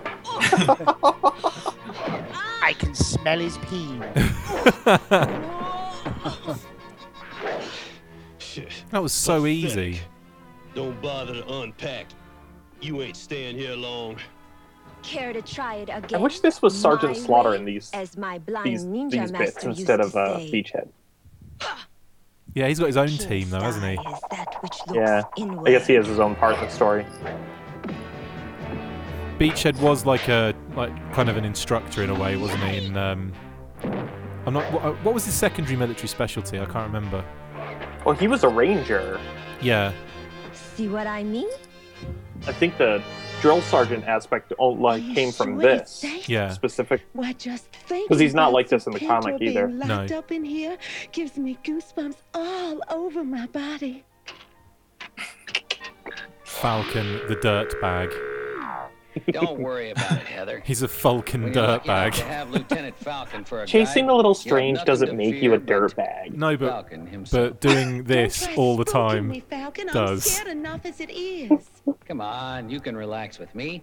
I 2.64 2.74
can 2.80 2.96
smell 2.96 3.38
his 3.38 3.58
pee. 3.58 4.00
That 8.90 9.02
was 9.02 9.12
so 9.12 9.42
Pathetic. 9.42 9.64
easy. 9.64 10.00
Don't 10.74 11.00
bother 11.02 11.34
to 11.34 11.52
unpack. 11.60 12.06
You 12.80 13.02
ain't 13.02 13.16
staying 13.16 13.56
here 13.56 13.74
long. 13.74 14.16
Care 15.02 15.32
to 15.32 15.42
try 15.42 15.76
it 15.76 15.90
again? 15.92 16.14
I 16.14 16.22
wish 16.22 16.40
this 16.40 16.62
was 16.62 16.78
Sergeant 16.78 17.12
My 17.12 17.18
Slaughter 17.18 17.54
in 17.54 17.64
these 17.64 17.90
as 17.92 18.16
my 18.16 18.38
blind 18.38 18.66
these 18.66 18.84
ninja 18.84 19.10
these 19.10 19.20
bits 19.20 19.32
master 19.32 19.68
used 19.68 19.80
instead 19.80 20.00
of 20.00 20.14
uh. 20.16 20.38
Beachhead. 20.38 20.88
Yeah, 22.54 22.68
he's 22.68 22.78
got 22.78 22.86
his 22.86 22.96
own 22.96 23.08
King's 23.08 23.26
team 23.26 23.50
though, 23.50 23.60
hasn't 23.60 23.84
he? 23.84 23.96
eye 23.96 24.12
is 24.12 24.20
that 24.30 24.62
which 24.62 24.74
looks 24.86 24.96
Yeah, 24.96 25.22
inward. 25.36 25.68
I 25.68 25.72
guess 25.72 25.86
he 25.86 25.94
has 25.94 26.06
his 26.06 26.20
own 26.20 26.34
part 26.36 26.56
in 26.56 26.64
the 26.64 26.70
story. 26.70 27.04
Beachhead 29.38 29.80
was 29.80 30.06
like 30.06 30.28
a 30.28 30.54
like 30.76 30.92
kind 31.12 31.28
of 31.28 31.36
an 31.36 31.44
instructor 31.44 32.02
in 32.02 32.10
a 32.10 32.14
way, 32.14 32.36
wasn't 32.36 32.62
he? 32.64 32.86
In 32.86 32.96
um, 32.96 33.32
I'm 34.46 34.54
not. 34.54 34.72
What, 34.72 35.04
what 35.04 35.14
was 35.14 35.24
his 35.24 35.34
secondary 35.34 35.76
military 35.76 36.08
specialty? 36.08 36.60
I 36.60 36.64
can't 36.66 36.92
remember. 36.92 37.24
Well, 38.04 38.14
he 38.14 38.28
was 38.28 38.44
a 38.44 38.48
ranger. 38.48 39.20
Yeah, 39.60 39.92
See 40.76 40.88
what 40.88 41.06
I 41.06 41.22
mean? 41.22 41.48
I 42.46 42.52
think 42.52 42.76
the 42.78 43.02
drill 43.40 43.60
sergeant 43.62 44.04
aspect 44.06 44.52
oh, 44.58 44.68
like 44.70 45.02
you 45.02 45.14
came 45.14 45.32
from 45.32 45.60
sure 45.60 45.70
you 45.70 45.78
this 45.78 45.90
say? 45.90 46.22
yeah. 46.26 46.50
specific. 46.50 47.02
Why, 47.12 47.32
just 47.34 47.66
think. 47.72 48.08
'Cause 48.08 48.18
he's 48.18 48.34
not 48.34 48.52
like 48.52 48.68
this 48.68 48.86
in 48.86 48.92
the 48.92 48.98
Pinto 48.98 49.20
comic 49.20 49.38
being 49.38 49.52
either. 49.52 49.68
Locked 49.68 50.10
No. 50.10 50.18
up 50.18 50.32
in 50.32 50.44
here 50.44 50.76
gives 51.12 51.36
me 51.38 51.58
goosebumps 51.64 52.16
all 52.34 52.80
over 52.90 53.22
my 53.24 53.46
body. 53.46 54.04
Falcon, 56.44 57.20
the 57.28 57.36
dirt 57.42 57.80
bag. 57.80 58.10
Don't 59.30 59.60
worry 59.60 59.90
about 59.90 60.12
it, 60.12 60.18
Heather. 60.26 60.62
He's 60.64 60.82
a 60.82 60.88
Falcon 60.88 61.42
When 61.42 61.52
you're 61.52 61.62
dirt 61.66 61.86
lucky 61.86 61.90
enough 61.90 62.14
to 62.16 62.20
bag. 62.22 62.28
have 62.30 62.50
Lieutenant 62.50 62.96
Falcon 62.98 63.44
for 63.44 63.62
a 63.62 63.66
Chasing 63.68 64.06
guide, 64.06 64.12
a 64.12 64.16
little 64.16 64.34
strange 64.34 64.82
doesn't 64.84 65.16
make 65.16 65.36
you 65.42 65.54
a 65.54 65.58
dirtbag. 65.58 66.34
No, 66.34 66.56
but 66.56 66.68
Falcon 66.68 67.26
but 67.30 67.60
doing 67.60 68.04
this 68.04 68.48
all 68.56 68.76
the 68.76 68.84
time 68.84 69.28
Me, 69.28 69.40
Falcon. 69.40 69.88
I'm 69.88 69.94
does. 69.94 70.24
scared 70.24 70.48
enough 70.48 70.84
as 70.86 71.00
it 71.00 71.10
is. 71.10 71.50
Come 72.08 72.20
on, 72.20 72.70
you 72.70 72.80
can 72.80 72.96
relax 72.96 73.38
with 73.38 73.54
me. 73.54 73.82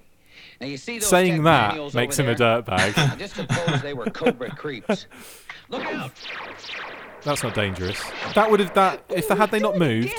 Now 0.61 0.67
you 0.67 0.77
see 0.77 0.99
those 0.99 1.09
Saying 1.09 1.43
that 1.43 1.93
makes 1.93 2.17
him 2.17 2.25
a 2.27 2.35
there? 2.35 2.61
dirt 2.61 2.65
bag. 2.65 2.95
Now, 2.95 3.15
Just 3.15 3.35
suppose 3.35 3.81
they 3.81 3.93
were 3.93 4.05
Cobra 4.05 4.49
creeps. 4.55 5.05
Look 5.69 5.83
out! 5.85 6.11
That's 7.23 7.43
not 7.43 7.53
dangerous. 7.53 8.01
That 8.35 8.49
would 8.49 8.59
have 8.59 8.73
that 8.75 9.03
if 9.09 9.27
they 9.27 9.35
had 9.35 9.51
they 9.51 9.59
not 9.59 9.77
moved, 9.77 10.13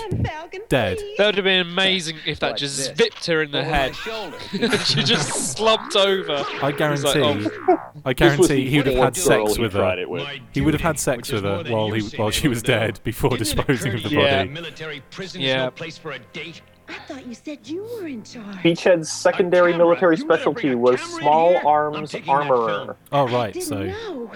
dead. 0.68 0.98
That 1.18 1.26
would 1.26 1.34
have 1.36 1.44
been 1.44 1.60
amazing 1.66 2.16
if 2.26 2.40
that 2.40 2.52
Watch 2.52 2.60
just 2.60 2.76
this. 2.76 2.96
zipped 2.96 3.26
her 3.26 3.42
in 3.42 3.50
the 3.50 3.60
Over 3.60 3.68
head. 3.68 3.96
she 4.84 5.02
just 5.02 5.52
slumped 5.56 5.96
over. 5.96 6.44
I 6.62 6.72
guarantee. 6.72 7.20
Like, 7.20 7.52
oh. 7.68 7.76
I 8.04 8.12
guarantee 8.12 8.68
he 8.68 8.78
would 8.78 8.86
have 8.86 8.96
had 8.96 9.16
sex 9.16 9.58
with 9.58 9.72
her. 9.72 9.98
it 9.98 10.42
He 10.52 10.60
would 10.60 10.74
have 10.74 10.80
had 10.82 10.98
sex 10.98 11.30
with 11.32 11.44
her 11.44 11.64
while 11.68 11.90
he 11.90 12.02
while 12.16 12.30
she 12.30 12.48
was 12.48 12.62
to 12.62 12.66
do. 12.66 12.72
dead 12.72 13.00
before 13.04 13.34
Isn't 13.34 13.38
disposing 13.56 13.94
of 13.94 14.02
the 14.02 14.08
courteous 14.10 14.14
body. 14.14 14.48
that 14.48 14.50
Military 14.50 15.02
prison 15.10 15.40
Yeah. 15.40 15.64
no 15.64 15.70
place 15.70 15.96
for 15.98 16.12
a 16.12 16.18
date. 16.32 16.60
I 16.88 16.94
thought 17.06 17.24
you 17.26 17.34
said 17.34 17.66
you 17.68 17.82
were 17.84 18.08
in 18.08 18.24
charge. 18.24 18.56
Beachhead's 18.56 19.10
secondary 19.12 19.76
military 19.76 20.16
You 20.16 20.22
specialty 20.22 20.74
was 20.74 21.00
small 21.00 21.56
arms 21.66 22.14
armorer. 22.26 22.68
film. 22.86 22.96
Oh 23.12 23.28
I 23.28 23.32
right, 23.32 23.52
didn't 23.54 23.66
so 23.68 23.82
know. 23.84 24.32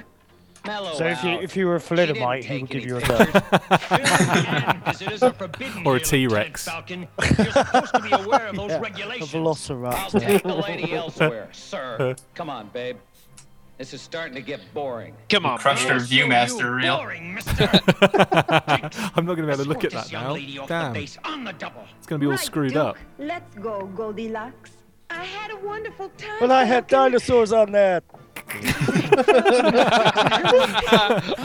Mellow 0.66 0.94
So 0.94 1.04
if 1.06 1.22
you 1.22 1.30
if 1.40 1.56
you 1.56 1.66
were 1.66 1.76
a 1.76 1.80
She 1.80 1.94
didn't 1.94 2.16
thalidomide, 2.16 2.44
he 2.44 2.60
would 2.62 2.70
give 2.70 2.84
you 2.86 2.96
a 2.96 3.00
pictures. 3.00 3.32
dirt. 3.32 4.68
And 4.70 4.84
visitors 4.84 5.22
are 5.22 5.32
forbidden 5.32 5.86
Or 5.86 5.96
a 5.96 5.98
here, 5.98 6.04
T-Rex. 6.28 6.64
Falcon. 6.64 7.06
You're 7.38 7.50
supposed 7.52 7.94
to 7.94 8.00
be 8.00 8.10
aware 8.12 8.46
of 8.46 8.56
those 8.56 8.70
Yeah, 8.70 8.76
a 8.76 8.80
regulations. 8.80 9.34
I'll 9.34 10.08
take 10.08 10.42
the 10.42 10.54
lady 10.54 10.92
elsewhere, 10.94 11.48
sir. 11.52 12.16
Come 12.34 12.48
on, 12.50 12.68
babe. 12.72 12.96
This 13.76 13.92
is 13.92 14.00
starting 14.00 14.34
to 14.36 14.40
get 14.40 14.60
boring. 14.72 15.14
Come 15.28 15.44
on, 15.46 15.58
Crushed 15.58 15.88
her 15.88 15.96
Viewmaster 15.96 16.60
you 16.60 16.70
reel. 16.70 16.96
boring, 16.98 17.34
mister. 17.34 17.68
I'm 19.16 19.26
not 19.26 19.34
gonna 19.34 19.46
be 19.46 19.52
able 19.52 19.64
to 19.64 19.68
look 19.68 19.82
at 19.84 19.90
that 19.90 20.04
this 20.04 20.12
now. 20.12 20.32
lady 20.32 20.58
the 20.58 20.66
Damn, 20.66 20.96
on 21.24 21.42
the 21.44 21.52
double. 21.54 21.84
it's 21.98 22.06
gonna 22.06 22.20
be 22.20 22.26
all 22.30 22.38
screwed 22.38 22.74
Duke. 22.74 22.82
up. 22.82 22.96
Let's 23.18 23.52
go, 23.56 23.86
Goldilocks. 23.96 24.70
I 25.10 25.24
had 25.24 25.50
a 25.50 25.56
wonderful 25.56 26.08
time. 26.10 26.36
Well, 26.40 26.52
I 26.52 26.64
had 26.64 26.86
dinosaurs 26.86 27.52
on 27.52 27.72
that. 27.72 28.04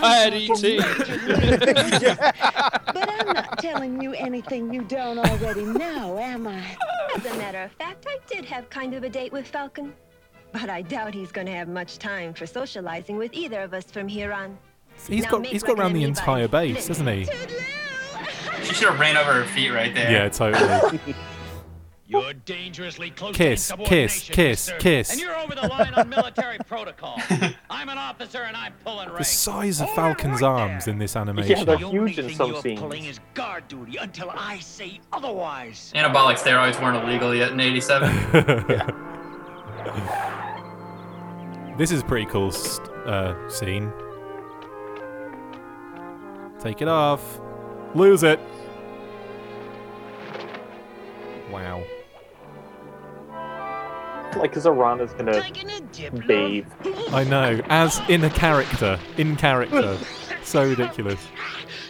I 0.01 0.15
had 0.23 0.33
ET. 0.33 0.63
But 2.91 3.07
I'm 3.07 3.27
not 3.27 3.59
telling 3.59 4.01
you 4.01 4.13
anything 4.13 4.73
you 4.73 4.81
don't 4.81 5.19
already 5.19 5.63
know, 5.63 6.17
am 6.17 6.47
I? 6.47 6.63
As 7.15 7.23
a 7.25 7.35
matter 7.37 7.61
of 7.61 7.71
fact, 7.73 8.05
I 8.09 8.17
did 8.27 8.43
have 8.45 8.69
kind 8.69 8.93
of 8.95 9.03
a 9.03 9.09
date 9.09 9.31
with 9.31 9.47
Falcon. 9.47 9.93
But 10.51 10.69
I 10.69 10.81
doubt 10.81 11.13
he's 11.13 11.31
going 11.31 11.45
to 11.47 11.53
have 11.53 11.67
much 11.67 11.99
time 11.99 12.33
for 12.33 12.47
socializing 12.47 13.17
with 13.17 13.31
either 13.33 13.61
of 13.61 13.73
us 13.75 13.85
from 13.85 14.07
here 14.07 14.33
on. 14.33 14.57
He's 15.07 15.23
Now 15.25 15.31
got 15.31 15.45
he's 15.45 15.61
got 15.63 15.77
around 15.79 15.93
the 15.93 16.03
entire 16.03 16.47
base, 16.47 16.87
Flint. 16.87 16.87
hasn't 16.87 17.09
he? 17.09 18.65
She 18.65 18.73
should 18.73 18.89
have 18.89 18.99
ran 18.99 19.15
over 19.15 19.31
her 19.33 19.45
feet 19.45 19.69
right 19.69 19.93
there. 19.93 20.11
Yeah, 20.11 20.29
totally. 20.29 20.99
You're 22.11 22.33
dangerously 22.33 23.11
close 23.11 23.35
Kiss, 23.35 23.67
to 23.67 23.77
kiss, 23.77 23.85
insubordination, 24.25 24.35
kiss, 24.35 24.67
mister. 24.67 24.77
kiss. 24.79 25.11
And 25.11 25.19
you're 25.21 25.35
over 25.37 25.53
the 25.53 25.67
line 25.67 25.93
on 25.93 26.09
military 26.09 26.57
protocol. 26.67 27.21
I'm 27.69 27.87
an 27.87 27.99
officer 27.99 28.39
and 28.39 28.57
I'm 28.57 28.73
pulling 28.83 29.09
The 29.15 29.23
size 29.23 29.79
of 29.79 29.89
Falcon's 29.91 30.41
arms 30.41 30.87
in 30.87 30.97
this 30.97 31.15
animation. 31.15 31.57
Yeah, 31.57 31.63
they're 31.65 31.77
The 31.77 31.83
only 31.85 32.11
huge 32.13 32.17
in 32.31 32.35
some 32.35 32.59
scenes. 32.61 32.79
pulling 32.79 33.05
is 33.05 33.19
guard 33.35 33.67
duty 33.67 33.97
until 33.97 34.31
I 34.31 34.57
say 34.57 34.99
otherwise. 35.13 35.91
Anabolic 35.95 36.37
steroids 36.39 36.81
weren't 36.81 37.03
illegal 37.03 37.35
yet 37.35 37.51
in 37.51 37.59
'87. 37.59 38.95
This 41.77 41.91
is 41.91 42.01
a 42.01 42.03
pretty 42.03 42.25
cool 42.25 42.51
st- 42.51 42.89
uh, 43.05 43.49
scene. 43.49 43.89
Take 46.59 46.81
it 46.81 46.89
off. 46.89 47.39
Lose 47.95 48.23
it. 48.23 48.37
Wow. 51.49 51.81
Like, 54.37 54.53
Zarana's 54.53 55.13
gonna 55.13 55.41
bathe. 56.27 56.67
I 57.11 57.23
know. 57.23 57.61
As 57.69 57.99
in 58.09 58.23
a 58.23 58.29
character. 58.29 58.99
In 59.17 59.35
character. 59.35 59.97
so 60.43 60.67
ridiculous. 60.67 61.25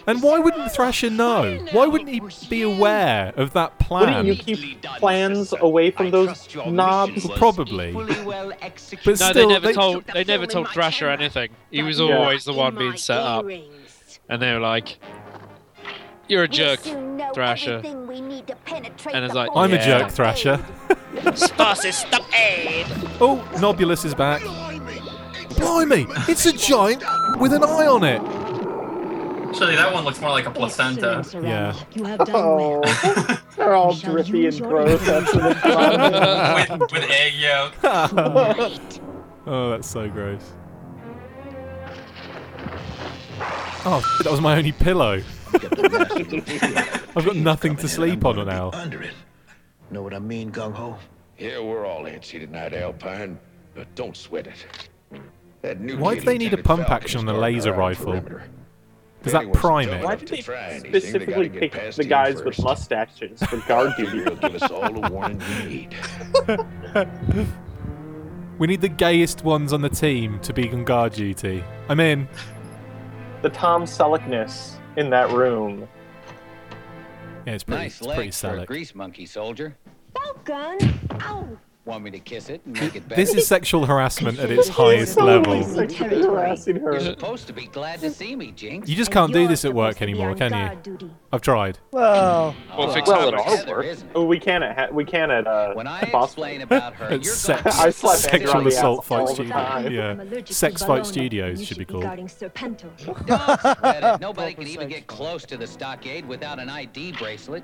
And 0.07 0.23
why 0.23 0.39
wouldn't 0.39 0.71
Thrasher 0.71 1.09
know? 1.09 1.57
Why 1.71 1.85
wouldn't 1.85 2.09
he 2.09 2.21
be 2.49 2.61
aware 2.63 3.33
of 3.35 3.53
that 3.53 3.77
plan? 3.79 4.25
Wouldn't 4.25 4.47
you 4.49 4.55
keep 4.55 4.81
plans 4.81 5.53
away 5.59 5.91
from 5.91 6.09
those 6.11 6.47
knobs? 6.65 7.27
Probably. 7.37 7.91
But 7.91 8.07
no, 8.07 9.13
still, 9.15 9.33
they 9.33 9.45
never 9.45 9.67
they- 9.67 9.73
told. 9.73 10.05
They 10.13 10.23
never 10.23 10.47
told 10.47 10.69
Thrasher 10.69 11.09
anything. 11.09 11.49
He 11.69 11.83
was 11.83 11.99
Yeah. 11.99 12.17
always 12.17 12.45
the 12.45 12.53
one 12.53 12.75
being 12.75 12.95
set 12.97 13.19
up, 13.19 13.45
and 14.29 14.41
they 14.41 14.51
were 14.53 14.59
like, 14.59 14.97
"You're 16.29 16.43
a 16.43 16.47
jerk, 16.47 16.79
Thrasher." 17.33 17.81
we 18.07 18.21
need 18.21 18.55
And 19.13 19.25
it's 19.25 19.33
like, 19.33 19.49
I'm 19.55 19.73
a 19.73 19.83
jerk, 19.83 20.11
Thrasher. 20.11 20.63
Sparsis, 21.35 21.93
stop 21.93 22.23
aid. 22.33 22.85
Oh, 23.19 23.45
Nobulus 23.55 24.05
is 24.05 24.15
back. 24.15 24.41
Blimey! 25.57 26.07
It's 26.29 26.45
a 26.45 26.53
giant 26.53 27.03
with 27.39 27.51
an 27.51 27.63
eye 27.63 27.87
on 27.87 28.03
it! 28.03 28.21
Actually, 29.49 29.75
that 29.75 29.91
one 29.91 30.05
looks 30.05 30.21
more 30.21 30.29
like 30.29 30.45
a 30.45 30.51
placenta. 30.51 31.25
Yeah. 31.41 31.75
You 31.93 32.05
have 32.05 32.19
done 32.19 32.31
Oh, 32.33 33.37
they're 33.57 33.73
all 33.73 33.93
drippy 33.93 34.45
and 34.45 34.61
gross 34.61 35.07
after 35.07 35.39
the 35.39 35.53
drama. 35.55 36.65
with, 36.79 36.91
with 36.91 37.09
egg 37.09 37.33
yolk. 37.33 37.73
oh, 39.47 39.71
that's 39.71 39.89
so 39.89 40.07
gross. 40.07 40.53
Oh, 43.85 44.03
that 44.23 44.31
was 44.31 44.39
my 44.39 44.55
only 44.55 44.71
pillow. 44.71 45.23
I've 47.15 47.25
got 47.25 47.35
nothing 47.35 47.75
to 47.77 47.87
sleep 47.87 48.25
on 48.25 48.45
now. 48.47 48.71
Under 48.71 49.01
it. 49.01 49.13
Know 49.91 50.01
what 50.03 50.13
I 50.13 50.19
mean, 50.19 50.51
Gung 50.51 50.73
Ho? 50.73 50.97
Yeah, 51.37 51.59
we're 51.59 51.85
all 51.85 52.03
antsy 52.03 52.39
tonight, 52.39 52.73
Alpine, 52.73 53.39
but 53.73 53.93
don't 53.95 54.15
sweat 54.15 54.47
it. 54.47 54.65
That 55.61 55.79
new 55.79 55.97
Why 55.97 56.15
do 56.15 56.21
they 56.21 56.37
need 56.37 56.53
a 56.53 56.57
pump 56.57 56.89
action 56.89 57.27
on 57.27 57.35
a 57.35 57.37
laser 57.37 57.73
rifle? 57.73 58.21
Does 59.23 59.33
that 59.33 59.51
prime 59.51 59.89
it? 59.89 60.03
Why 60.03 60.13
it? 60.13 60.19
did 60.19 60.29
they 60.29 60.41
specifically 60.79 61.49
pick 61.49 61.73
the 61.95 62.05
guys 62.05 62.41
with 62.41 62.61
mustaches 62.61 63.41
for 63.43 63.57
guard 63.67 63.93
duty? 63.97 64.23
give 64.35 64.55
us 64.55 64.71
all 64.71 64.93
the 64.93 65.09
warning 65.09 65.41
we 65.59 65.65
need. 65.67 67.47
We 68.59 68.67
need 68.67 68.81
the 68.81 68.89
gayest 68.89 69.45
ones 69.45 69.71
on 69.71 69.81
the 69.81 69.89
team 69.89 70.37
to 70.41 70.51
be 70.51 70.69
on 70.69 70.83
guard 70.83 71.13
duty. 71.13 71.63
I'm 71.87 72.01
in. 72.01 72.27
The 73.41 73.49
Tom 73.49 73.85
Selleckness 73.85 74.78
in 74.99 75.09
that 75.09 75.31
room. 75.31 75.87
Yeah, 77.47 77.53
it's 77.53 77.63
pretty, 77.63 77.83
nice 77.83 77.97
it's 77.97 78.05
pretty 78.05 78.21
legs 78.21 78.41
for 78.41 78.57
a 78.57 78.65
grease 78.65 78.93
monkey 78.93 79.25
soldier. 79.25 79.75
Falcon! 80.13 80.99
Ow! 81.21 81.47
Oh, 81.47 81.57
Want 81.89 82.03
me 82.03 82.11
to 82.11 82.19
kiss 82.19 82.49
it 82.49 82.61
and 82.65 82.79
make 82.79 82.95
it 82.95 83.09
better? 83.09 83.19
This 83.19 83.33
is 83.33 83.47
sexual 83.47 83.83
harassment 83.87 84.37
at 84.37 84.51
its 84.51 84.67
highest 84.81 85.17
level. 85.19 85.63
harassing 85.63 86.75
her. 86.75 86.91
You're 86.91 86.99
supposed 86.99 87.47
to 87.47 87.53
be 87.53 87.65
glad 87.65 87.99
to 88.01 88.11
see 88.11 88.35
me, 88.35 88.51
Jinx. 88.51 88.87
You 88.87 88.95
just 88.95 89.09
can't 89.09 89.33
do 89.33 89.47
this 89.47 89.65
at 89.65 89.73
work 89.73 89.99
anymore, 90.03 90.35
can 90.35 90.53
you? 90.53 91.09
I've 91.33 91.41
tried. 91.41 91.79
Well, 91.91 92.55
Well, 92.77 92.93
fix 92.93 93.07
well, 93.07 93.33
at 93.33 93.41
habits. 93.41 93.67
our 93.71 93.77
work. 93.77 93.97
Oh, 94.13 94.23
we 94.25 94.39
can 94.39 94.61
at 94.61 94.77
ha- 94.77 94.87
we 94.93 95.03
can 95.03 95.31
at 95.31 95.47
uh, 95.47 95.73
When 95.73 95.87
I 95.87 96.07
Boss 96.11 96.29
explain 96.29 96.61
about 96.61 96.93
her, 96.95 97.09
you're 97.11 97.23
sex, 97.23 97.63
going 97.63 97.75
I 97.75 97.89
slap 97.89 98.13
Andrew 98.17 98.29
sexual 98.29 98.57
on 98.57 98.63
the 98.65 98.69
assault 98.69 98.99
ass 98.99 99.07
fight 99.07 99.27
the 99.27 99.33
studio. 99.33 99.53
time. 99.53 99.91
Yeah, 99.91 100.09
I'm 100.11 100.19
allergic 100.19 100.45
to 100.45 100.53
sex 100.53 100.83
fight 100.83 101.05
studios 101.07 101.65
should 101.65 101.77
be 101.79 101.85
be 101.85 101.91
called. 101.91 102.03
guarding 102.03 102.27
Serpentor. 102.27 102.89
Don't 103.25 103.77
sweat 103.79 104.03
it. 104.03 104.21
Nobody 104.21 104.53
can 104.53 104.67
even 104.67 104.87
get 104.89 105.07
close 105.07 105.43
to 105.45 105.57
the 105.57 105.65
stockade 105.65 106.25
without 106.27 106.59
an 106.59 106.69
ID 106.69 107.13
bracelet. 107.13 107.63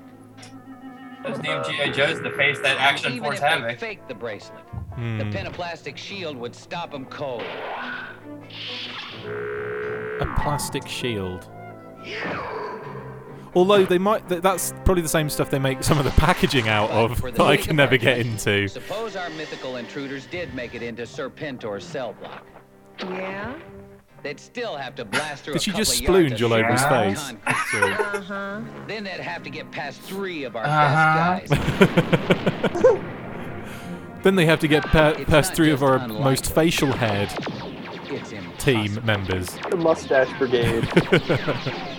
Those 1.26 1.38
damn 1.40 1.64
GI 1.64 1.90
Joes 1.92 2.20
to 2.20 2.30
face 2.36 2.58
that 2.60 2.76
action 2.78 3.12
even 3.12 3.24
force 3.24 3.36
if 3.36 3.42
they 3.42 3.48
havoc. 3.48 3.78
fake 3.78 4.06
the 4.08 4.14
bracelet, 4.14 4.60
Hmm. 4.94 5.18
the 5.18 5.24
penaplastic 5.24 5.96
shield 5.96 6.36
would 6.36 6.54
stop 6.54 6.90
them 6.92 7.04
cold. 7.06 7.42
A 10.20 10.26
plastic 10.40 10.86
shield. 10.86 11.48
Although 13.54 13.84
they 13.86 13.98
might, 13.98 14.28
th- 14.28 14.42
that's 14.42 14.72
probably 14.84 15.02
the 15.02 15.08
same 15.08 15.30
stuff 15.30 15.50
they 15.50 15.58
make 15.58 15.82
some 15.82 15.98
of 15.98 16.04
the 16.04 16.10
packaging 16.12 16.68
out 16.68 16.90
of 16.90 17.18
For 17.18 17.30
the 17.30 17.38
that 17.38 17.44
I 17.46 17.56
can 17.56 17.74
never 17.76 17.96
get 17.96 18.18
argument, 18.18 18.46
into. 18.46 18.68
Suppose 18.68 19.16
our 19.16 19.30
mythical 19.30 19.76
intruders 19.76 20.26
did 20.26 20.54
make 20.54 20.74
it 20.74 20.82
into 20.82 21.02
Serpentor's 21.04 21.84
cell 21.84 22.12
block. 22.20 22.46
Yeah? 23.00 23.54
They'd 24.26 24.40
still 24.40 24.74
have 24.76 24.96
to 24.96 25.04
blast 25.04 25.44
through 25.44 25.52
Did 25.52 25.62
a 25.62 25.64
she 25.64 25.70
just 25.70 25.94
of 25.94 26.00
yards 26.02 26.32
splunge 26.32 26.44
of 26.44 26.50
all 26.50 26.58
over 26.58 26.72
his 26.72 26.82
face? 26.82 27.32
Uh-huh. 27.46 28.60
Then 28.88 29.04
they'd 29.04 29.20
have 29.20 29.44
to 29.44 29.50
get 29.50 29.70
past 29.70 30.00
three 30.00 30.42
of 30.42 30.56
our 30.56 30.64
Uh-huh. 30.64 31.38
best 31.46 31.52
guys. 32.72 33.00
Then 34.24 34.34
they 34.34 34.46
have 34.46 34.58
to 34.58 34.66
get 34.66 34.82
pa- 34.82 35.14
past 35.28 35.54
three 35.54 35.70
of 35.70 35.84
our 35.84 35.98
unlikely. 35.98 36.24
most 36.24 36.52
facial 36.52 36.90
haired 36.90 37.28
team 38.58 38.98
members. 39.04 39.56
The 39.70 39.76
Mustache 39.76 40.36
Brigade. 40.40 40.88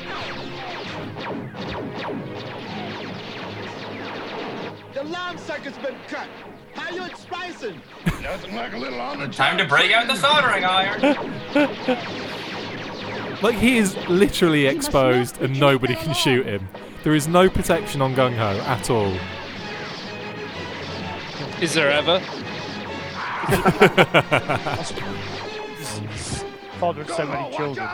The 4.94 5.04
lamb 5.04 5.38
circuit's 5.38 5.78
been 5.78 5.96
cut. 6.08 6.28
How 6.88 6.96
you 6.96 7.04
spicing? 7.18 7.82
Nothing 8.22 8.56
like 8.56 8.74
a 8.74 8.78
little 8.78 9.02
on 9.02 9.20
the 9.20 9.28
Time 9.28 9.58
to 9.58 9.66
break 9.66 9.92
out 9.92 10.08
the 10.08 10.16
soldering 10.16 10.64
iron. 10.64 12.18
Like 13.44 13.56
he 13.56 13.78
is 13.78 13.96
literally 14.08 14.66
exposed 14.66 15.40
and 15.40 15.60
nobody 15.60 15.94
can 15.94 16.16
shoot 16.16 16.48
him. 16.48 16.68
There 17.04 17.14
is 17.14 17.28
no 17.28 17.48
protection 17.48 18.02
on 18.02 18.16
Gung 18.16 18.36
Ho 18.36 18.60
at 18.62 18.90
all. 18.90 19.16
Is 21.62 21.76
there 21.76 21.92
ever? 21.92 22.20
Father 26.80 27.02
of 27.02 27.12
so 27.12 27.28
many 27.28 27.56
children. 27.56 27.88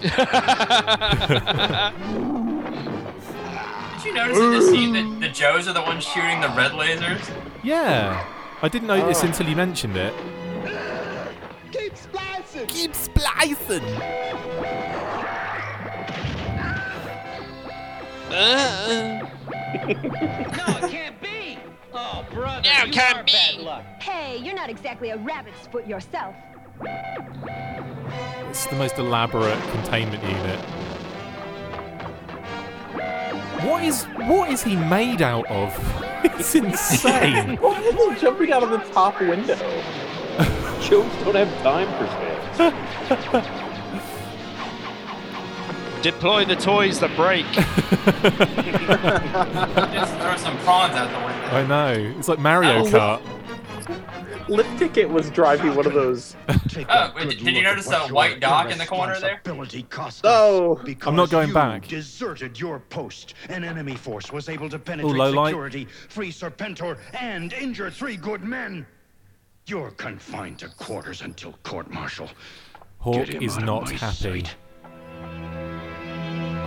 Did 0.00 0.12
you 4.06 4.14
notice 4.14 4.38
in 4.38 4.50
this 4.50 4.70
scene 4.70 4.94
that 4.94 5.18
the 5.20 5.28
Joes 5.28 5.68
are 5.68 5.74
the 5.74 5.82
ones 5.82 6.04
shooting 6.04 6.40
the 6.40 6.48
red 6.48 6.72
lasers? 6.72 7.20
Yeah, 7.62 8.24
I 8.62 8.68
didn't 8.68 8.88
know 8.88 9.06
this 9.06 9.22
until 9.22 9.48
you 9.48 9.56
mentioned 9.56 9.96
it. 9.96 10.14
Keep 11.72 11.96
splicing. 11.96 12.66
Keep 12.66 12.94
splicing. 12.94 13.84
Uh, 18.30 19.26
No, 19.72 19.88
it 19.88 20.90
can't 20.90 21.20
be! 21.20 21.58
Oh, 21.92 22.24
brother, 22.32 22.62
Yeah, 22.64 22.82
it 22.82 22.86
you 22.88 22.92
can't 22.92 23.18
are 23.18 23.24
be. 23.24 23.32
bad 23.32 23.56
luck. 23.58 23.84
Hey, 24.02 24.38
you're 24.38 24.54
not 24.54 24.70
exactly 24.70 25.10
a 25.10 25.16
rabbit's 25.18 25.66
foot 25.66 25.86
yourself. 25.86 26.34
It's 28.48 28.66
the 28.66 28.76
most 28.76 28.98
elaborate 28.98 29.60
containment 29.72 30.22
unit. 30.22 30.58
What 33.64 33.82
is 33.84 34.04
what 34.26 34.50
is 34.50 34.62
he 34.62 34.74
made 34.76 35.22
out 35.22 35.46
of? 35.50 35.74
It's 36.24 36.54
insane. 36.54 37.56
Why 37.58 37.76
are 37.76 37.92
they 38.14 38.20
jumping 38.20 38.52
out 38.52 38.62
of 38.62 38.70
the 38.70 38.78
top 38.92 39.20
window? 39.20 39.56
Joes 40.80 41.12
don't 41.24 41.34
have 41.34 41.62
time 41.62 41.88
for 41.98 42.06
space. 42.06 43.60
Deploy 46.02 46.44
the 46.46 46.56
toys 46.56 46.98
that 47.00 47.14
break. 47.14 47.44
Just 49.92 50.14
throw 50.16 50.36
some 50.36 50.56
prawns 50.58 50.94
out 50.94 51.10
the 51.10 51.18
window. 51.26 51.46
I 51.48 51.66
know. 51.66 51.92
It's 52.18 52.28
like 52.28 52.38
Mario. 52.38 52.84
Kart. 52.86 53.20
Lift 54.48 54.78
Ticket 54.78 55.08
was 55.08 55.30
driving 55.30 55.74
one 55.74 55.86
of 55.86 55.94
those. 55.94 56.36
Oh, 56.88 57.12
wait, 57.16 57.30
did 57.30 57.40
you 57.56 57.62
notice 57.62 57.86
that 57.88 58.10
white 58.12 58.38
dock 58.40 58.70
in 58.70 58.78
the 58.78 58.86
corner 58.86 59.18
there? 59.18 59.40
Oh, 60.24 60.80
I'm 61.06 61.16
not 61.16 61.30
going 61.30 61.48
you 61.48 61.54
back. 61.54 61.86
deserted 61.88 62.58
your 62.60 62.78
post. 62.78 63.34
An 63.48 63.64
enemy 63.64 63.96
force 63.96 64.30
was 64.32 64.48
able 64.48 64.68
to 64.70 64.76
Oh, 64.76 64.80
penetrate 64.80 65.16
low 65.16 65.30
light. 65.30 65.48
security, 65.50 65.86
free 66.08 66.30
Serpentor, 66.30 66.98
and 67.18 67.52
injure 67.52 67.90
three 67.90 68.16
good 68.16 68.42
men. 68.42 68.86
You're 69.66 69.90
confined 69.92 70.58
to 70.60 70.68
quarters 70.68 71.22
until 71.22 71.52
court-martial. 71.64 72.28
Hawk 72.98 73.28
is 73.28 73.58
not 73.58 73.84
my 73.86 73.92
happy. 73.94 74.44
sight. 74.44 74.54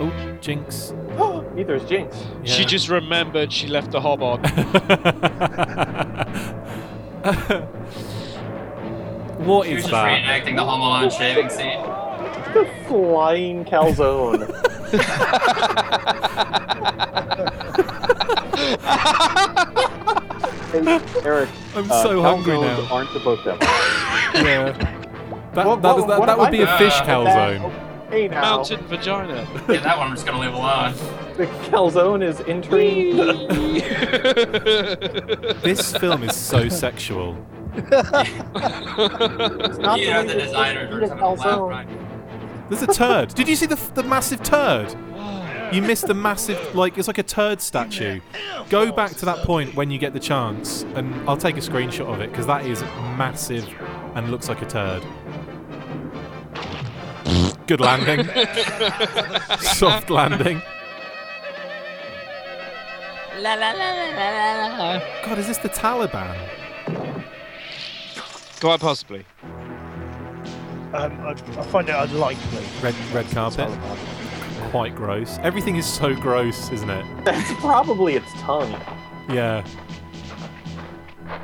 Oh, 0.00 0.36
Jinx. 0.40 0.92
Neither 1.54 1.76
is 1.76 1.84
Jinx. 1.88 2.16
She 2.44 2.64
just 2.66 2.88
remembered 2.88 3.52
she 3.52 3.68
left 3.68 3.90
the 3.90 4.00
hob 4.00 4.22
on. 4.22 4.44
What 9.44 9.66
He 9.66 9.74
was 9.74 9.84
is 9.84 9.90
just 9.90 9.92
that? 9.92 10.22
reenacting 10.22 10.56
the 10.56 10.64
Home 10.64 10.80
Alone 10.80 11.10
shaving 11.10 11.50
scene. 11.50 11.82
The 12.54 12.66
flying 12.86 13.64
calzone. 13.64 14.44
hey, 20.72 21.00
Erik. 21.24 21.48
I'm 21.74 21.90
Uh, 21.90 22.02
so 22.02 22.22
hungry 22.22 22.58
now. 22.60 22.86
Aren't 22.90 23.10
supposed 23.10 23.42
to 23.44 23.52
have. 23.56 24.44
Yeah. 24.44 24.72
That, 25.54 25.66
What- 25.66 25.82
that, 25.82 25.96
what- 25.96 26.06
that, 26.08 26.18
what 26.20 26.26
that 26.26 26.38
would 26.38 26.48
I 26.48 26.50
be 26.50 26.62
a 26.62 26.66
doing? 26.66 26.78
fish 26.78 26.94
Uh, 27.00 27.04
calzone. 27.06 27.72
Hey 28.14 28.28
now. 28.28 28.58
Mountain 28.58 28.86
vagina. 28.86 29.44
Yeah, 29.68 29.80
that 29.80 29.98
one 29.98 30.06
I'm 30.06 30.14
just 30.14 30.24
gonna 30.24 30.38
leave 30.38 30.54
alone. 30.54 30.92
The 31.36 31.46
calzone 31.68 32.22
is 32.22 32.40
entering. 32.42 33.16
This 35.64 35.96
film 35.96 36.22
is 36.22 36.36
so 36.36 36.68
sexual. 36.68 37.34
not 37.74 38.28
you 39.98 40.10
know 40.10 40.22
the 40.22 40.28
way 40.28 40.30
to 40.32 40.38
designers 40.38 40.52
eat 40.52 40.92
are 40.92 41.02
a 41.02 41.08
some 41.08 41.18
of 41.18 41.38
the 41.38 41.44
calzone. 41.44 41.68
right. 41.68 41.88
There's 42.70 42.82
a 42.82 42.86
turd. 42.86 43.34
Did 43.34 43.48
you 43.48 43.56
see 43.56 43.66
the, 43.66 43.80
the 43.94 44.04
massive 44.04 44.44
turd? 44.44 44.94
You 45.72 45.82
missed 45.82 46.06
the 46.06 46.14
massive, 46.14 46.76
like, 46.76 46.96
it's 46.96 47.08
like 47.08 47.18
a 47.18 47.24
turd 47.24 47.60
statue. 47.60 48.20
Go 48.70 48.92
back 48.92 49.16
to 49.16 49.24
that 49.24 49.38
point 49.38 49.74
when 49.74 49.90
you 49.90 49.98
get 49.98 50.12
the 50.12 50.20
chance, 50.20 50.84
and 50.94 51.12
I'll 51.28 51.36
take 51.36 51.56
a 51.56 51.60
screenshot 51.60 52.06
of 52.06 52.20
it, 52.20 52.30
because 52.30 52.46
that 52.46 52.64
is 52.64 52.80
massive 53.18 53.68
and 54.14 54.30
looks 54.30 54.48
like 54.48 54.62
a 54.62 54.66
turd. 54.66 55.02
Good 57.66 57.80
landing. 57.80 58.26
Soft 59.60 60.10
landing. 60.10 60.60
La 63.38 63.54
la 63.54 63.72
la 63.72 63.90
la 63.92 64.06
la 64.14 64.76
la. 64.76 65.02
God, 65.24 65.38
is 65.38 65.46
this 65.46 65.58
the 65.58 65.70
Taliban? 65.70 66.36
Quite 68.60 68.80
possibly. 68.80 69.24
Um, 70.92 71.20
I, 71.20 71.30
I 71.30 71.62
find 71.64 71.88
it 71.88 71.94
unlikely. 71.94 72.64
Red 72.82 72.94
red 73.12 73.26
carpet. 73.30 73.70
Quite 74.70 74.94
gross. 74.94 75.38
Everything 75.42 75.76
is 75.76 75.86
so 75.86 76.14
gross, 76.14 76.70
isn't 76.70 76.90
it? 76.90 77.24
That's 77.24 77.52
probably 77.60 78.14
its 78.14 78.30
tongue. 78.34 78.72
Yeah. 79.28 79.66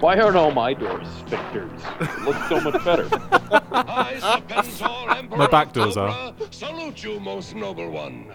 Why 0.00 0.18
aren't 0.18 0.36
all 0.36 0.50
my 0.50 0.74
doors 0.74 1.06
sphincters? 1.26 2.24
Looks 2.24 2.48
so 2.48 2.60
much 2.60 2.84
better. 2.84 3.08
My 5.36 5.46
back 5.46 5.72
doors 5.72 5.96
are. 5.96 6.34
Salute 6.50 7.02
you, 7.02 7.20
most 7.20 7.54
noble 7.54 7.90
one. 7.90 8.32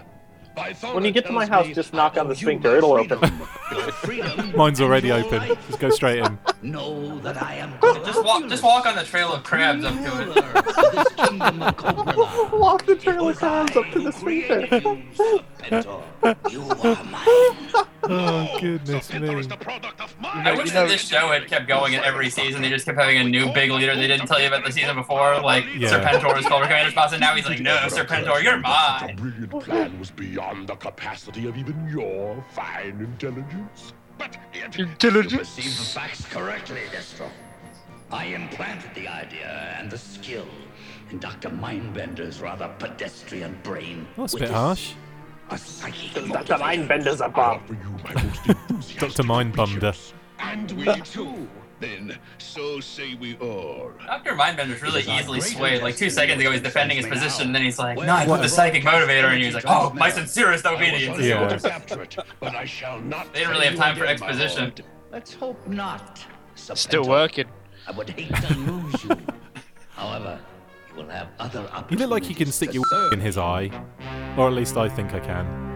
When 0.93 1.03
you 1.03 1.11
get 1.11 1.25
to 1.25 1.31
my 1.31 1.45
house, 1.45 1.67
just 1.67 1.93
knock 1.93 2.17
on 2.17 2.27
the 2.29 2.35
sphincter. 2.35 2.77
It'll 2.77 2.93
open. 2.93 3.19
Mine's 4.55 4.79
already 4.81 5.11
open. 5.11 5.41
Just 5.67 5.79
go 5.79 5.89
straight 5.89 6.19
in. 6.19 6.37
Know 6.61 7.19
that 7.19 7.41
I 7.43 7.55
am 7.55 7.73
Just 8.03 8.23
walk, 8.25 8.47
just 8.49 8.63
walk 8.63 8.87
on 8.87 8.95
the 8.95 9.03
trail 9.03 9.31
of 9.31 9.43
crabs 9.43 9.85
up 9.85 9.93
to 9.93 10.31
it. 10.31 10.35
Walk 12.51 12.85
the 12.87 12.95
trail 12.95 13.29
of 13.29 13.37
crabs 13.37 13.77
up 13.77 13.85
to 13.91 13.99
the 13.99 14.11
sphincter. 14.11 14.67
Oh 18.07 18.57
goodness 18.59 19.11
me. 19.13 19.29
I 20.23 20.55
wish 20.55 20.71
that 20.71 20.87
this 20.87 21.01
show 21.01 21.31
had 21.31 21.47
kept 21.47 21.67
going 21.67 21.93
in 21.93 21.99
every 22.01 22.29
season. 22.29 22.61
They 22.61 22.69
just 22.69 22.85
kept 22.85 22.97
having 22.97 23.17
a 23.17 23.23
new 23.23 23.51
big 23.53 23.71
leader 23.71 23.95
they 23.95 24.07
didn't 24.07 24.27
tell 24.27 24.39
you 24.39 24.47
about 24.47 24.63
the 24.65 24.71
season 24.71 24.95
before. 24.95 25.39
Like 25.41 25.65
Yeah. 25.77 25.89
Serpentor 25.89 26.35
was 26.35 26.45
Cobra 26.45 26.67
Commander's 26.67 26.93
boss, 26.93 27.11
and 27.13 27.21
now 27.21 27.35
he's 27.35 27.45
like, 27.45 27.59
no, 27.59 27.75
Serpentor, 27.87 28.41
you're 28.43 28.57
mine. 28.57 29.15
Brilliant 29.17 29.49
plan 29.51 29.99
was 29.99 30.11
beyond 30.11 30.44
the 30.53 30.75
capacity 30.75 31.47
of 31.47 31.57
even 31.57 31.87
your 31.89 32.43
fine 32.53 32.99
intelligence. 32.99 33.93
But 34.17 34.37
yet, 34.53 34.77
Intelligence? 34.79 35.57
You 35.57 35.63
perceive 35.63 35.77
the 35.77 35.99
facts 35.99 36.25
correctly, 36.25 36.81
Destro. 36.91 37.29
I 38.11 38.25
implanted 38.25 38.91
the 38.95 39.07
idea 39.07 39.75
and 39.77 39.89
the 39.91 39.97
skill 39.97 40.47
in 41.11 41.19
Dr. 41.19 41.49
Mindbender's 41.49 42.39
rather 42.39 42.69
pedestrian 42.79 43.57
brain. 43.63 44.07
That's 44.15 44.33
a 44.33 44.35
with 44.35 44.41
bit 44.41 44.47
this- 44.49 44.55
harsh. 44.55 44.93
A 45.51 45.57
psychic 45.59 46.27
Dr. 46.27 46.55
Mindbender's 46.57 47.21
a 47.21 47.29
bomb. 47.29 47.61
Dr. 48.97 49.23
Mindbumder. 49.23 50.13
And 50.39 50.71
we 50.71 50.85
too, 51.03 51.47
then, 51.85 52.17
so 52.37 52.79
say 52.79 53.15
we 53.15 53.35
all. 53.37 53.91
Dr. 54.05 54.31
Mindbender's 54.31 54.81
really 54.81 55.01
easily 55.01 55.41
swayed. 55.41 55.81
Like 55.81 55.95
two 55.97 56.09
seconds 56.09 56.39
ago, 56.39 56.51
he's 56.51 56.61
defending 56.61 56.97
his 56.97 57.05
position, 57.05 57.47
and 57.47 57.55
then 57.55 57.61
he's 57.63 57.79
like, 57.79 57.97
no, 57.97 58.13
I 58.13 58.25
put 58.25 58.41
the 58.41 58.49
psychic 58.49 58.83
motivator, 58.83 59.25
and 59.25 59.39
he 59.39 59.45
was 59.45 59.55
like, 59.55 59.65
oh, 59.67 59.91
my 59.93 60.09
sincerest 60.09 60.65
obedience. 60.65 61.19
Yeah. 61.19 61.53
It, 61.53 62.17
but 62.39 62.55
I 62.55 62.65
shall 62.65 62.99
not. 63.01 63.31
They 63.33 63.39
didn't 63.39 63.53
really 63.53 63.67
have 63.67 63.75
time 63.75 63.95
for 63.95 64.05
exposition. 64.05 64.73
Let's 65.11 65.33
hope 65.33 65.65
not. 65.67 66.25
Still 66.55 67.07
working. 67.07 67.45
I 67.87 67.91
would 67.91 68.09
hate 68.09 68.33
to 68.33 68.53
lose 68.55 69.03
you. 69.03 69.17
However, 69.89 70.39
you 70.89 70.95
will 70.95 71.09
have 71.09 71.27
other 71.39 71.59
opportunities. 71.59 71.91
You 71.91 71.97
look 71.97 72.09
like 72.09 72.29
you 72.29 72.35
can 72.35 72.51
stick 72.51 72.73
your 72.73 72.83
in 73.13 73.19
his 73.19 73.37
eye. 73.37 73.69
Or 74.37 74.47
at 74.47 74.53
least 74.53 74.75
I 74.77 74.89
think 74.89 75.13
I 75.13 75.19
can. 75.19 75.74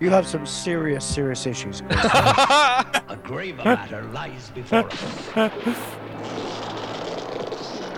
You 0.00 0.10
have 0.10 0.26
some 0.26 0.44
serious, 0.44 1.04
serious 1.04 1.46
issues. 1.46 1.80
A 1.90 3.18
graver 3.22 3.62
matter 3.64 4.02
lies 4.12 4.50
before 4.50 4.90
us. 4.90 5.56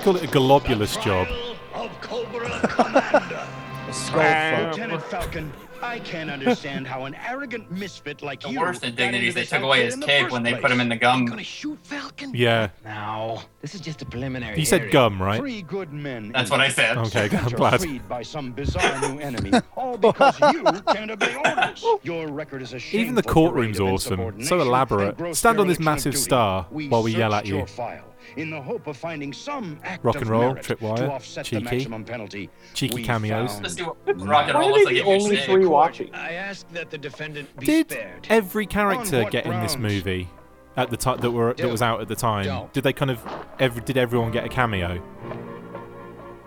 Call 0.02 0.16
it 0.16 0.22
a 0.22 0.28
globulous 0.28 0.96
job. 1.02 1.26
Of 1.74 2.00
Cobra 2.00 2.60
Commander. 2.68 3.46
Skull 3.92 5.00
Falcon, 5.00 5.52
I 5.82 5.98
can't 6.00 6.30
understand 6.30 6.86
how 6.86 7.04
an 7.04 7.14
arrogant 7.14 7.70
misfit 7.70 8.22
like 8.22 8.42
you. 8.42 8.48
The 8.48 8.54
you. 8.54 8.60
worst 8.60 8.82
got 8.82 8.90
indignities, 8.90 9.36
into 9.36 9.50
they 9.50 9.56
took 9.56 9.64
away 9.64 9.84
his 9.84 9.94
in 9.94 10.00
the 10.00 10.06
cape 10.06 10.30
when 10.30 10.42
they 10.42 10.52
place. 10.52 10.62
put 10.62 10.70
him 10.70 10.80
in 10.80 10.88
the 10.88 10.96
gum. 10.96 11.26
Gonna 11.26 11.42
shoot 11.42 11.78
Falcon? 11.82 12.32
Yeah. 12.34 12.68
Now, 12.84 13.42
this 13.60 13.74
is 13.74 13.80
just 13.80 14.02
a 14.02 14.06
preliminary. 14.06 14.58
You 14.58 14.64
said 14.64 14.82
area. 14.82 14.92
gum, 14.92 15.20
right? 15.20 15.38
Three 15.38 15.62
good 15.62 15.92
men. 15.92 16.32
That's 16.32 16.50
what 16.50 16.60
I 16.60 16.68
said. 16.68 16.96
Okay, 16.98 17.28
I'm 17.36 17.50
glad. 17.50 17.80
freed 17.80 18.08
by 18.08 18.22
some 18.22 18.52
bizarre 18.52 19.00
new 19.00 19.18
enemy, 19.18 19.52
all 19.76 19.96
because 19.96 20.38
you 20.40 20.62
can't 20.88 21.10
obey 21.10 21.34
orders. 21.36 21.84
Your 22.02 22.28
record 22.28 22.62
is 22.62 22.72
a 22.72 22.96
Even 22.96 23.14
the 23.14 23.22
courtroom's 23.22 23.80
awesome. 23.80 24.42
So 24.42 24.60
elaborate. 24.60 25.36
Stand 25.36 25.60
on 25.60 25.68
this 25.68 25.78
massive 25.78 26.16
star 26.16 26.66
We 26.70 26.88
while 26.88 27.02
we 27.02 27.14
yell 27.14 27.34
at 27.34 27.46
you. 27.46 27.58
Your 27.58 27.66
file 27.66 28.15
in 28.36 28.50
the 28.50 28.60
hope 28.60 28.86
of 28.86 28.96
finding 28.96 29.32
some 29.32 29.78
act 29.82 30.04
Rock 30.04 30.16
of 30.16 30.22
and 30.22 30.30
roll, 30.30 30.42
merit 30.52 30.64
tripwire, 30.64 30.96
to 30.96 31.10
offset 31.10 31.44
the 31.46 31.50
cheeky. 31.60 31.64
maximum 31.64 32.04
penalty. 32.04 32.50
Cheeky 32.74 33.02
cameos. 33.02 33.60
Let's 33.60 33.74
see 33.74 33.82
what 33.82 33.96
rock 34.06 34.48
and 34.48 34.54
Why 34.54 34.60
roll 34.60 34.68
are 34.68 34.72
looks 34.72 34.78
they 34.78 34.84
like 34.84 35.04
the 35.04 35.10
only 35.10 35.36
three 35.38 35.66
watching? 35.66 36.14
I 36.14 36.32
ask 36.32 36.68
that 36.72 36.90
the 36.90 36.98
defendant 36.98 37.54
be 37.58 37.66
Did 37.66 37.90
spared. 37.90 38.26
every 38.28 38.66
character 38.66 39.16
On 39.18 39.22
what 39.24 39.32
get 39.32 39.46
in 39.46 39.60
this 39.60 39.76
movie 39.76 40.28
at 40.76 40.90
the 40.90 40.96
time 40.96 41.18
that 41.20 41.30
were 41.30 41.54
that 41.54 41.70
was 41.70 41.82
out 41.82 42.00
at 42.00 42.08
the 42.08 42.14
time? 42.16 42.44
Don't. 42.44 42.72
Did 42.72 42.84
they 42.84 42.92
kind 42.92 43.10
of 43.10 43.20
every, 43.58 43.82
did 43.82 43.96
everyone 43.96 44.30
get 44.30 44.44
a 44.44 44.48
cameo? 44.48 45.02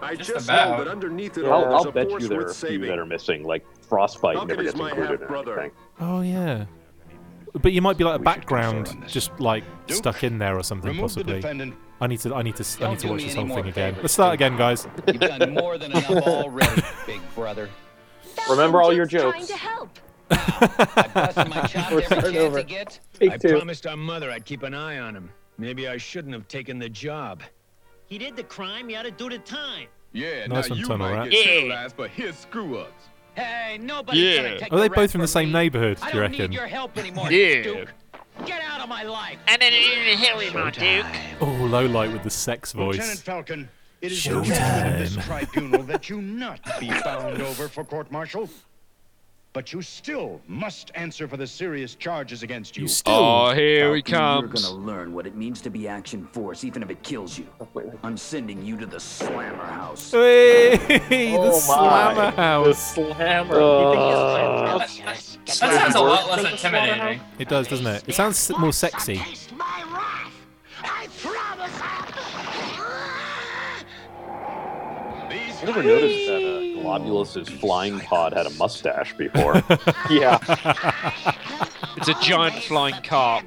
I 0.01 0.15
Just 0.15 0.29
just 0.29 0.47
know 0.47 0.77
that 0.77 0.87
underneath 0.87 1.37
it 1.37 1.45
I'll, 1.45 1.51
all, 1.65 1.75
I'll 1.75 1.87
a 1.89 1.91
bet 1.91 2.09
you 2.09 2.27
there 2.27 2.39
are 2.39 2.45
a 2.45 2.45
few 2.45 2.53
saving. 2.53 2.87
that 2.89 2.97
are 2.97 3.05
missing, 3.05 3.43
like 3.43 3.65
Frostbite 3.81 4.35
Falcon 4.35 4.47
never 4.47 4.63
gets 4.63 4.79
included 4.79 5.21
in 5.21 5.35
anything. 5.35 5.71
Oh 5.99 6.21
yeah. 6.21 6.65
But 7.53 7.71
you 7.71 7.81
might 7.81 7.97
be 7.97 8.03
like 8.03 8.19
a 8.19 8.23
We 8.23 8.31
should 8.31 8.47
confer 8.47 8.81
background, 8.83 9.07
just 9.07 9.31
like 9.39 9.63
Duke, 9.87 9.97
stuck 9.97 10.23
in 10.23 10.37
there 10.37 10.57
or 10.57 10.63
something, 10.63 10.97
possibly. 10.97 11.43
I 12.01 12.07
need 12.07 12.19
to, 12.21 12.33
I 12.33 12.41
need 12.43 12.55
to, 12.55 12.63
I 12.63 12.79
Don't 12.79 12.91
need 12.91 12.99
to 12.99 13.07
watch 13.09 13.23
this 13.23 13.35
whole 13.35 13.45
more 13.45 13.57
thing 13.61 13.69
again. 13.69 13.95
Let's 14.01 14.13
start 14.13 14.33
again, 14.35 14.55
guys. 14.57 14.87
You've 15.07 15.19
done 15.19 15.53
more 15.53 15.77
than 15.77 15.91
enough 15.91 16.09
already, 16.27 16.81
big 17.05 17.21
brother. 17.35 17.69
Remember 18.49 18.81
all 18.81 18.93
your 18.93 19.05
jokes. 19.05 19.47
to. 19.47 19.89
I 20.31 21.09
bust 21.13 21.37
my 21.49 21.61
chops 21.67 21.91
We're 21.91 22.01
every 22.01 22.21
chance 22.21 22.35
over. 22.37 22.59
I 22.59 22.63
get. 22.63 22.99
Take 23.13 23.31
I 23.31 23.37
two. 23.37 23.49
promised 23.49 23.87
our 23.87 23.97
mother 23.97 24.31
I'd 24.31 24.45
keep 24.45 24.63
an 24.63 24.73
eye 24.73 24.99
on 24.99 25.15
him. 25.15 25.29
Maybe 25.57 25.87
I 25.87 25.97
shouldn't 25.97 26.33
have 26.33 26.47
taken 26.47 26.77
the 26.79 26.87
job. 26.89 27.41
He 28.05 28.17
did 28.17 28.35
the 28.35 28.43
crime, 28.43 28.89
you 28.89 28.95
had 28.95 29.03
to 29.05 29.11
do 29.11 29.29
the 29.29 29.39
time. 29.39 29.87
Yeah, 30.13 30.45
Nice 30.47 30.65
now 30.69 30.69
one, 30.75 30.79
you 30.79 30.85
Tunnel 30.85 31.09
might 31.09 31.15
Rat. 31.17 31.29
get 31.31 31.45
Yeah. 31.45 31.51
penalized 31.61 31.95
for 31.95 32.07
his 32.07 32.35
screw-ups. 32.37 33.03
Hey, 33.39 33.77
nobody's 33.79 34.21
Yeah. 34.21 34.35
gonna 34.43 34.59
take 34.59 34.73
Are 34.73 34.79
they 34.79 34.87
the 34.89 34.95
both 34.95 35.11
from 35.11 35.21
the 35.21 35.27
same 35.27 35.47
me. 35.49 35.53
neighborhood? 35.53 35.97
I 36.01 36.11
Do 36.11 36.17
you 36.17 36.23
don't 36.23 36.31
reckon? 36.31 36.49
need 36.51 36.55
your 36.57 36.67
help 36.67 36.97
anymore, 36.97 37.31
Yeah. 37.31 37.61
Duke. 37.63 37.93
Get 38.45 38.61
out 38.61 38.81
of 38.81 38.89
my 38.89 39.03
life. 39.03 39.37
And 39.47 39.61
then 39.61 39.73
in 39.73 40.05
the 40.19 40.25
hell 40.25 40.37
with 40.37 40.73
Duke. 40.75 41.05
Oh, 41.41 41.45
Low-Light 41.45 42.11
with 42.11 42.23
the 42.23 42.29
sex 42.29 42.71
voice. 42.73 42.95
Lieutenant. 42.97 43.19
Falcon, 43.19 43.69
it 44.01 44.11
is 44.11 44.19
Showtime. 44.19 44.43
the 44.47 44.53
judgment 44.55 44.93
of 44.93 44.99
this 45.15 45.25
tribunal 45.25 45.83
that 45.83 46.09
you 46.09 46.21
not 46.21 46.59
be 46.79 46.89
bound 47.03 47.41
over 47.41 47.67
for 47.67 47.83
court-martial. 47.83 48.49
But 49.51 49.73
you 49.73 49.81
still 49.81 50.39
must 50.47 50.91
answer 50.93 51.27
for 51.27 51.35
the 51.35 51.47
serious 51.47 51.95
charges 51.95 52.43
against 52.43 52.77
you. 52.77 52.83
You 52.83 52.87
still. 52.87 53.13
Oh, 53.15 53.51
here 53.51 53.95
he 53.95 54.01
Falcon, 54.03 54.47
comes. 54.51 54.61
You're 54.63 54.71
gonna 54.71 54.85
learn 54.85 55.11
what 55.11 55.25
it 55.25 55.35
means 55.35 55.59
to 55.61 55.71
be 55.71 55.87
Action 55.87 56.27
Force, 56.33 56.63
even 56.63 56.83
if 56.83 56.91
it 56.91 57.01
kills 57.01 57.35
you. 57.39 57.47
I'm 58.03 58.15
sending 58.15 58.63
you 58.63 58.77
to 58.77 58.85
the 58.85 58.99
Slammer 58.99 59.65
House. 59.65 60.11
Hey, 60.11 60.77
the 61.09 61.35
Oh 61.39 61.51
my. 61.51 61.59
Slammer 61.59 62.31
The 62.31 62.31
House. 62.37 62.93
slammer. 62.93 63.59
Uh, 63.59 64.73
you 64.85 64.87
think 64.87 65.09
it's 65.45 65.59
That 65.59 65.73
sounds 65.81 65.95
a 65.95 65.99
lot 65.99 66.29
less 66.29 66.51
intimidating. 66.51 67.19
It 67.39 67.49
does, 67.49 67.67
doesn't 67.67 67.87
it? 67.87 68.03
It 68.07 68.13
sounds 68.13 68.51
more 68.59 68.71
sexy. 68.71 69.19
I 75.61 75.65
promise. 75.65 75.75
Never 75.75 75.83
noticed 75.83 76.27
that 76.27 76.77
uh, 76.77 76.81
Globulus's 76.81 77.49
flying 77.49 77.99
pod 77.99 78.33
had 78.33 78.45
a 78.45 78.49
mustache 78.51 79.13
before. 79.17 79.55
yeah. 80.09 80.39
It's 81.97 82.07
a 82.07 82.13
giant 82.21 82.63
flying 82.63 83.01
carp. 83.03 83.45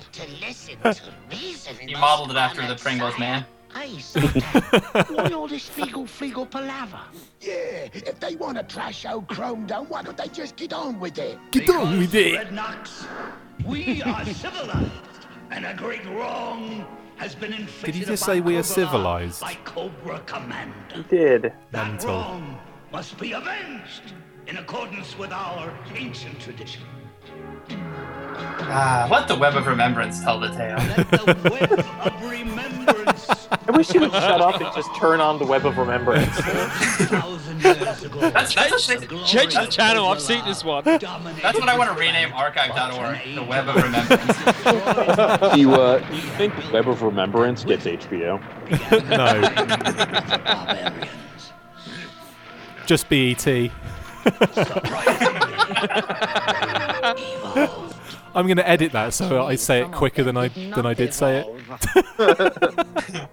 He 1.30 1.94
modeled 1.94 2.30
it 2.30 2.36
after 2.36 2.66
the 2.66 2.76
Pringles 2.76 3.18
man. 3.18 3.46
Why 3.72 5.32
all 5.32 5.48
this 5.48 5.76
legal 5.78 6.04
flegal 6.04 6.50
palaver? 6.50 7.00
Yeah, 7.40 7.88
if 7.94 8.20
they 8.20 8.36
want 8.36 8.58
to 8.58 8.64
trash 8.64 9.06
out 9.06 9.26
Chrome 9.28 9.66
Dome, 9.66 9.86
why 9.88 10.02
don't 10.02 10.16
they 10.16 10.28
just 10.28 10.56
get 10.56 10.74
on 10.74 11.00
with 11.00 11.16
it? 11.16 11.38
Get 11.52 11.70
on 11.70 11.98
with 11.98 12.14
it. 12.14 12.48
Dreadnoks, 12.48 13.06
we 13.64 14.02
are 14.02 14.24
civilized, 14.26 14.90
and 15.50 15.64
a 15.64 15.72
great 15.72 16.04
wrong 16.04 16.86
has 17.22 17.36
been 17.36 17.52
inflicted 17.52 17.94
Did 17.94 17.94
he 17.94 18.04
just 18.04 18.24
say 18.24 18.40
we 18.40 18.56
are 18.56 18.64
civilized? 18.64 19.40
by 19.42 19.54
Cobra 19.64 20.18
Commander. 20.26 20.74
He 20.96 21.02
did. 21.04 21.52
That 21.70 21.88
Mental. 21.88 22.08
wrong 22.16 22.58
must 22.90 23.16
be 23.16 23.30
avenged 23.30 24.12
in 24.48 24.56
accordance 24.56 25.16
with 25.16 25.30
our 25.30 25.72
ancient 25.94 26.40
tradition. 26.40 26.82
Ah, 28.74 29.06
let 29.10 29.28
the 29.28 29.36
web 29.36 29.54
of 29.56 29.66
remembrance 29.66 30.22
tell 30.22 30.40
the 30.40 30.48
tale. 30.48 30.76
Let 30.78 31.10
the 31.10 31.50
web 31.50 31.72
Of 32.06 32.22
remembrance. 32.22 33.48
I 33.68 33.70
wish 33.70 33.90
he 33.90 33.98
would 33.98 34.10
shut 34.12 34.40
up 34.40 34.60
and 34.60 34.74
just 34.74 34.94
turn 34.96 35.20
on 35.20 35.38
the 35.38 35.44
web 35.44 35.66
of 35.66 35.76
remembrance. 35.76 36.34
That's, 37.62 38.54
that's 38.54 38.88
a, 38.88 39.06
Change 39.26 39.54
the 39.54 39.66
channel. 39.70 40.08
I've 40.08 40.22
seen 40.22 40.44
this 40.44 40.64
one. 40.64 40.84
That's 40.84 41.04
what 41.04 41.68
I 41.68 41.76
want 41.76 41.90
to 41.90 41.96
rename 41.96 42.32
archive.org. 42.32 43.34
The 43.34 43.42
web 43.42 43.68
of 43.68 43.76
remembrance. 43.76 45.52
do 45.54 45.60
you, 45.60 45.74
uh, 45.74 45.98
do 45.98 46.14
you 46.14 46.22
think 46.38 46.54
Web 46.72 46.88
of 46.88 47.02
Remembrance 47.02 47.64
gets 47.64 47.84
HBO? 47.84 48.40
no. 49.08 49.40
Just 52.86 53.12
E 53.12 53.34
BET. 53.34 53.70
I'm 58.34 58.46
going 58.46 58.56
to 58.56 58.68
edit 58.68 58.92
that 58.92 59.12
so 59.12 59.44
I 59.44 59.56
say 59.56 59.82
it 59.82 59.92
quicker 59.92 60.22
than 60.22 60.36
I 60.36 60.48
than 60.48 60.86
I 60.86 60.94
did 60.94 61.12
say 61.12 61.40
it. 61.40 61.46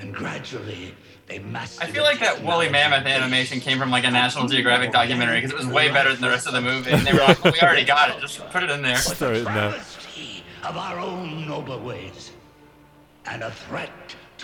and 0.00 0.14
gradually, 0.14 0.94
they 1.26 1.38
mastered 1.38 1.88
I 1.88 1.90
feel 1.90 2.02
like 2.02 2.20
that 2.20 2.42
woolly 2.42 2.68
mammoth 2.68 3.06
animation 3.06 3.60
came 3.60 3.78
from 3.78 3.90
like 3.90 4.04
a 4.04 4.10
National 4.10 4.46
Geographic 4.46 4.92
documentary 4.92 5.40
because 5.40 5.52
it 5.52 5.56
was 5.56 5.66
way 5.66 5.90
better 5.90 6.12
than 6.12 6.20
the 6.20 6.28
rest 6.28 6.46
of 6.46 6.52
the 6.52 6.60
movie. 6.60 6.90
And 6.90 7.06
they 7.06 7.12
were 7.12 7.20
like, 7.20 7.42
well, 7.42 7.52
we 7.52 7.60
already 7.60 7.84
got 7.84 8.10
it. 8.10 8.20
Just 8.20 8.46
put 8.50 8.62
it 8.62 8.70
in 8.70 8.82
there. 8.82 8.96
Throw 8.96 9.32
it 9.32 9.38
in 9.38 9.44
there. 9.44 9.74
of 10.64 10.76
our 10.76 10.98
own 10.98 11.46
noble 11.48 11.80
ways, 11.80 12.32
and 13.26 13.42
a 13.42 13.50
threat 13.50 13.90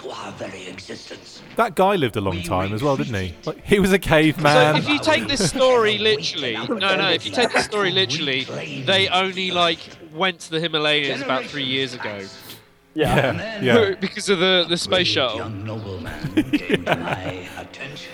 to 0.01 0.11
our 0.11 0.32
very 0.32 0.66
existence. 0.66 1.42
That 1.57 1.74
guy 1.74 1.96
lived 1.96 2.16
a 2.16 2.20
long 2.20 2.42
time 2.42 2.72
as 2.72 2.82
well, 2.82 2.96
didn't 2.96 3.14
he? 3.14 3.34
Like, 3.44 3.64
he 3.64 3.78
was 3.78 3.92
a 3.92 3.98
caveman. 3.98 4.53
So 4.53 4.61
caveman. 4.61 4.82
if 4.82 4.88
you 4.88 4.98
take 4.98 5.28
this 5.28 5.48
story 5.48 5.98
literally, 5.98 6.55
no, 6.55 6.96
no, 6.96 7.11
if 7.11 7.26
you 7.26 7.32
take 7.32 7.53
this 7.53 7.64
story 7.64 7.90
literally, 7.90 8.44
they 8.84 9.09
only 9.09 9.51
like 9.51 9.78
went 10.14 10.40
to 10.40 10.51
the 10.51 10.61
Himalayas 10.61 11.20
about 11.20 11.44
three 11.44 11.64
years 11.64 11.94
ago. 11.94 12.24
Yeah, 12.94 13.34
Yeah, 13.34 13.61
yeah. 13.62 13.94
because 14.01 14.28
of 14.28 14.38
the 14.38 14.66
the 14.68 14.76
space 14.76 15.07
shuttle. 15.07 15.38
Young 15.38 15.64
nobleman 15.64 16.34
came 16.53 16.84
to 16.84 16.96
my 16.96 17.48
attention. 17.59 18.12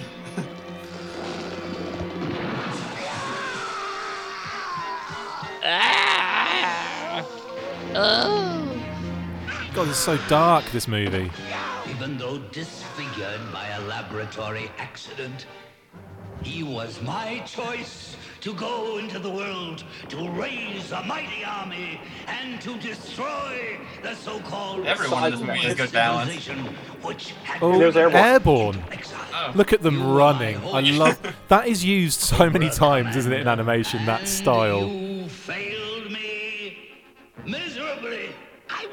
Oh. 7.98 8.72
God, 9.74 9.88
it's 9.88 9.98
so 9.98 10.18
dark. 10.28 10.64
This 10.66 10.86
movie. 10.86 11.30
Even 12.06 12.18
though 12.18 12.38
disfigured 12.52 13.40
by 13.52 13.66
a 13.66 13.80
laboratory 13.80 14.70
accident, 14.78 15.46
he 16.40 16.62
was 16.62 17.02
my 17.02 17.40
choice 17.40 18.14
to 18.42 18.54
go 18.54 18.98
into 18.98 19.18
the 19.18 19.28
world 19.28 19.82
to 20.10 20.30
raise 20.30 20.92
a 20.92 21.02
mighty 21.02 21.42
army 21.44 22.00
and 22.28 22.60
to 22.60 22.78
destroy 22.78 23.76
the 24.04 24.14
so-called 24.14 24.86
Everyone 24.86 25.24
in 25.24 25.30
this 25.32 25.40
movie 25.40 25.58
has 25.58 25.74
good 25.74 25.90
balance. 25.90 26.30
civilization 26.30 26.76
which 27.02 27.30
had 27.42 27.60
Oh, 27.60 27.76
There's 27.76 27.96
airborne. 27.96 28.80
Oh. 29.34 29.52
Look 29.56 29.72
at 29.72 29.82
them 29.82 30.00
running. 30.14 30.58
I 30.58 30.82
love 30.82 31.18
that. 31.48 31.66
Is 31.66 31.84
used 31.84 32.20
so 32.20 32.48
many 32.48 32.70
times, 32.70 33.16
isn't 33.16 33.32
it, 33.32 33.40
in 33.40 33.48
animation? 33.48 34.06
That 34.06 34.28
style. 34.28 34.86
You 34.86 35.28
failed 35.28 36.12
me 36.12 36.78
miserably. 37.44 38.28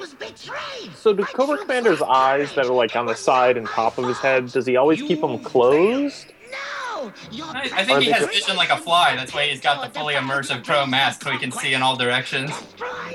I 0.03 0.05
was 0.05 0.13
betrayed. 0.15 0.95
So 0.97 1.13
do 1.13 1.23
Cobra 1.23 1.57
Commander's 1.57 2.01
eyes 2.01 2.53
that 2.55 2.65
are 2.65 2.73
like 2.73 2.93
on 2.97 3.05
the 3.05 3.15
side 3.15 3.55
and 3.55 3.65
top 3.65 3.97
of 3.97 4.05
his 4.05 4.17
head, 4.17 4.51
does 4.51 4.65
he 4.65 4.75
always 4.75 5.01
keep 5.01 5.21
them 5.21 5.39
closed? 5.39 6.33
I, 6.53 7.71
I 7.73 7.85
think 7.85 8.03
he 8.03 8.11
has 8.11 8.27
vision 8.27 8.57
like 8.57 8.69
a 8.69 8.75
fly. 8.75 9.15
That's 9.15 9.33
why 9.33 9.47
he's 9.47 9.61
got 9.61 9.81
the 9.81 9.97
fully 9.97 10.15
immersive 10.15 10.65
pro 10.65 10.85
mask 10.85 11.23
so 11.23 11.31
he 11.31 11.37
can 11.37 11.51
see 11.53 11.73
in 11.73 11.81
all 11.81 11.95
directions. 11.95 12.51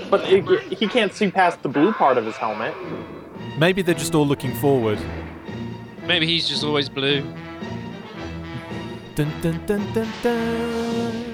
But 0.08 0.24
he, 0.24 0.40
he 0.74 0.88
can't 0.88 1.12
see 1.12 1.30
past 1.30 1.62
the 1.62 1.68
blue 1.68 1.92
part 1.92 2.16
of 2.16 2.24
his 2.24 2.36
helmet. 2.36 2.74
Maybe 3.58 3.82
they're 3.82 3.94
just 3.94 4.14
all 4.14 4.26
looking 4.26 4.54
forward. 4.56 4.98
Maybe 6.06 6.26
he's 6.26 6.48
just 6.48 6.64
always 6.64 6.88
blue. 6.88 7.20
Dun, 9.14 9.30
dun, 9.42 9.60
dun, 9.66 9.92
dun, 9.92 10.08
dun. 10.22 11.27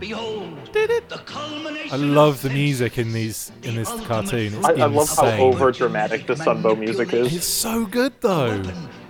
Behold, 0.00 0.58
the 0.72 1.22
culmination 1.24 1.90
I 1.92 1.96
love 1.96 2.42
the 2.42 2.50
music 2.50 2.98
in 2.98 3.12
these 3.12 3.50
in 3.62 3.76
this 3.76 3.88
cartoon. 4.02 4.54
It's 4.54 4.64
I, 4.64 4.72
I 4.72 4.86
love 4.86 5.08
how 5.08 5.24
insane. 5.26 5.40
over 5.40 5.72
dramatic 5.72 6.26
the 6.26 6.34
Sunbow 6.34 6.78
music 6.78 7.12
is. 7.14 7.34
It's 7.34 7.46
so 7.46 7.86
good 7.86 8.12
though. 8.20 8.62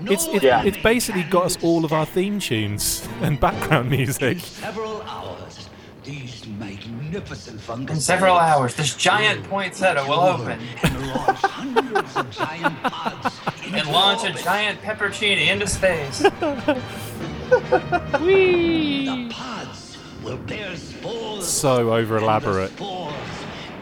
It's 0.04 0.26
it, 0.28 0.42
Yeah. 0.42 0.62
it's 0.64 0.78
basically 0.78 1.24
got 1.24 1.46
us 1.46 1.58
all 1.62 1.84
of 1.84 1.92
our 1.92 2.06
theme 2.06 2.38
tunes 2.38 3.06
and 3.22 3.40
background 3.40 3.90
music. 3.90 4.38
several 4.40 5.02
hours. 5.02 5.68
These 6.04 6.46
magnificent 7.14 7.90
In 7.90 8.00
several 8.00 8.36
hours, 8.36 8.74
this 8.74 8.94
giant 8.94 9.44
poinsettia 9.44 10.04
will 10.08 10.20
open 10.20 10.60
And 10.82 11.06
launch 11.08 11.38
hundreds 11.38 12.16
of 12.16 12.30
giant 12.30 12.82
pods 12.82 13.36
and 13.64 13.88
launch 13.90 14.24
a 14.24 14.32
giant 14.42 14.80
peppercini 14.80 15.48
into 15.48 15.66
space. 15.66 16.24
The 17.50 19.28
pods 19.30 19.98
will 20.24 20.38
bear 20.38 20.74
spores. 20.76 21.46
So 21.46 21.92
over 21.92 22.16
elaborate. 22.16 22.70
Spores 22.70 23.14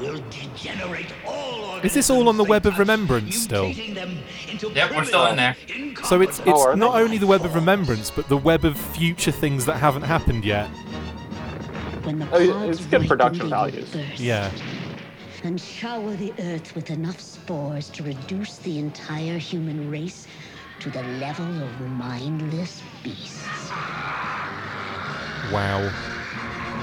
will 0.01 0.22
degenerate 0.30 1.07
all 1.26 1.78
Is 1.78 1.95
this 1.95 2.11
all 2.11 2.28
on 2.28 2.37
the 2.37 2.45
web 2.45 2.66
of 2.66 2.78
remembrance 2.78 3.37
still? 3.37 3.68
Yep, 3.68 4.91
we're 4.97 5.05
still 5.05 5.26
in 5.26 5.37
there. 5.37 5.57
So 6.05 6.20
it's 6.20 6.41
it's 6.41 6.49
are 6.49 6.76
not 6.76 7.01
only 7.01 7.18
the 7.18 7.26
web 7.26 7.45
of 7.45 7.55
remembrance, 7.55 8.11
but 8.11 8.28
the 8.28 8.37
web 8.37 8.64
of 8.64 8.76
future 8.76 9.33
things 9.33 9.64
that 9.66 9.76
haven't 9.76 10.03
happened 10.03 10.45
yet. 10.45 10.68
When 12.03 12.19
the 12.19 12.27
Oh, 12.33 12.69
it's 12.69 12.85
good 12.87 13.07
production 13.07 13.49
ripen, 13.51 13.75
they 13.75 13.81
will 13.81 13.87
values. 13.87 14.09
burst 14.11 14.21
Yeah. 14.21 14.51
And 15.45 15.61
shower 15.61 16.15
the 16.17 16.33
earth 16.41 16.75
with 16.75 16.91
enough 16.91 17.21
spores 17.21 17.89
to 17.91 18.03
reduce 18.03 18.59
the 18.59 18.79
entire 18.79 19.39
human 19.39 19.91
race 19.91 20.27
to 20.81 20.91
the 20.91 21.03
level 21.03 21.47
of 21.63 21.81
mindless 21.81 22.83
beasts. 23.03 23.71
Wow. 25.53 25.91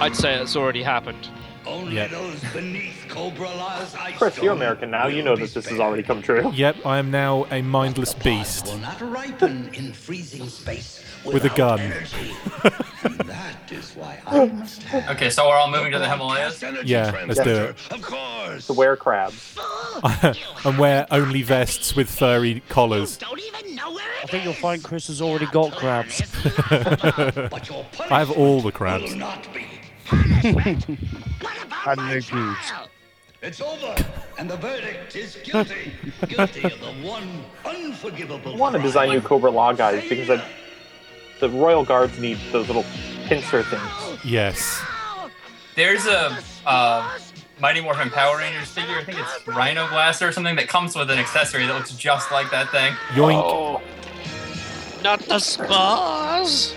I'd 0.02 0.16
say 0.16 0.36
it's 0.36 0.56
already 0.56 0.84
happened. 0.84 1.28
Only 1.66 1.96
Yep. 1.96 2.12
those 2.12 2.40
beneath 2.54 3.06
Cobra 3.10 3.50
La's 3.50 3.94
ice 3.96 4.18
Chris, 4.18 4.38
you're 4.42 4.54
American 4.54 4.90
now. 4.90 5.08
You 5.08 5.22
know 5.22 5.36
that 5.36 5.54
this 5.54 5.68
has 5.68 5.80
already 5.80 6.04
come 6.04 6.22
true. 6.22 6.52
Yep, 6.56 6.86
I 6.86 6.98
am 6.98 7.12
now 7.12 7.46
a 7.52 7.62
mindless 7.62 8.14
beast 8.14 8.66
will 8.68 8.78
not 8.78 9.00
ripen 9.02 9.70
in 9.74 9.94
freezing 9.94 10.48
space 10.50 11.04
with 11.26 11.46
a 11.46 11.50
gun. 11.50 11.80
That 13.02 13.72
is 13.72 13.92
why 13.96 14.20
I 14.26 14.46
must 14.46 14.84
have 14.84 15.16
Okay, 15.16 15.30
so 15.30 15.48
we're 15.48 15.56
all 15.56 15.72
moving 15.72 15.94
to 15.94 16.00
the 16.00 16.10
Himalayas. 16.10 16.62
Yeah, 16.84 17.12
let's 17.28 17.40
do 17.40 17.50
it. 17.50 17.78
Of 17.92 18.02
course. 18.02 18.68
To 18.68 18.74
wear 18.74 18.98
crabs. 18.98 19.58
and 20.66 20.78
wear 20.78 21.08
only 21.12 21.42
vests 21.44 21.96
with 21.96 22.10
furry 22.10 22.62
collars. 22.68 23.20
I 23.24 24.26
think 24.28 24.44
you'll 24.44 24.54
find 24.54 24.84
Chris 24.84 25.08
has 25.08 25.22
already 25.22 25.46
got 25.48 25.72
crabs. 25.72 26.22
I 28.12 28.20
have 28.20 28.32
all 28.32 28.62
the 28.62 28.72
crabs. 28.72 29.14
and 29.14 29.20
no 31.98 32.20
pubes. 32.20 32.72
It's 33.42 33.62
over, 33.62 33.96
and 34.38 34.50
the 34.50 34.58
verdict 34.58 35.16
is 35.16 35.38
guilty. 35.46 35.94
guilty 36.28 36.64
of 36.66 36.80
the 36.82 36.92
one 37.08 37.46
unforgivable 37.64 38.54
I 38.54 38.58
want 38.58 38.76
to 38.76 38.82
design 38.82 39.10
new 39.10 39.22
Cobra 39.22 39.50
La 39.50 39.72
guys 39.72 40.04
because 40.10 40.28
the, 40.28 40.44
the 41.40 41.50
Royal 41.50 41.84
Guards 41.84 42.20
need 42.20 42.38
those 42.52 42.68
little 42.68 42.86
pincer 43.26 43.64
things. 43.64 44.20
Yes. 44.24 44.82
There's 45.76 46.06
a 46.08 46.38
uh, 46.66 47.18
Mighty 47.60 47.82
Morphin 47.82 48.10
Power 48.10 48.38
Rangers 48.38 48.70
figure. 48.70 48.96
I 48.96 49.04
think 49.04 49.18
it's 49.20 49.48
Rhino 49.48 49.88
Blaster 49.90 50.28
or 50.28 50.32
something 50.32 50.56
that 50.56 50.68
comes 50.68 50.96
with 50.96 51.10
an 51.10 51.20
accessory 51.20 51.66
that 51.66 51.74
looks 51.74 51.92
just 51.96 52.32
like 52.32 52.50
that 52.52 52.70
thing. 52.72 52.94
Yoink. 53.10 53.42
Oh, 53.44 53.82
Not 55.04 55.20
the 55.22 55.40
spars. 55.40 56.76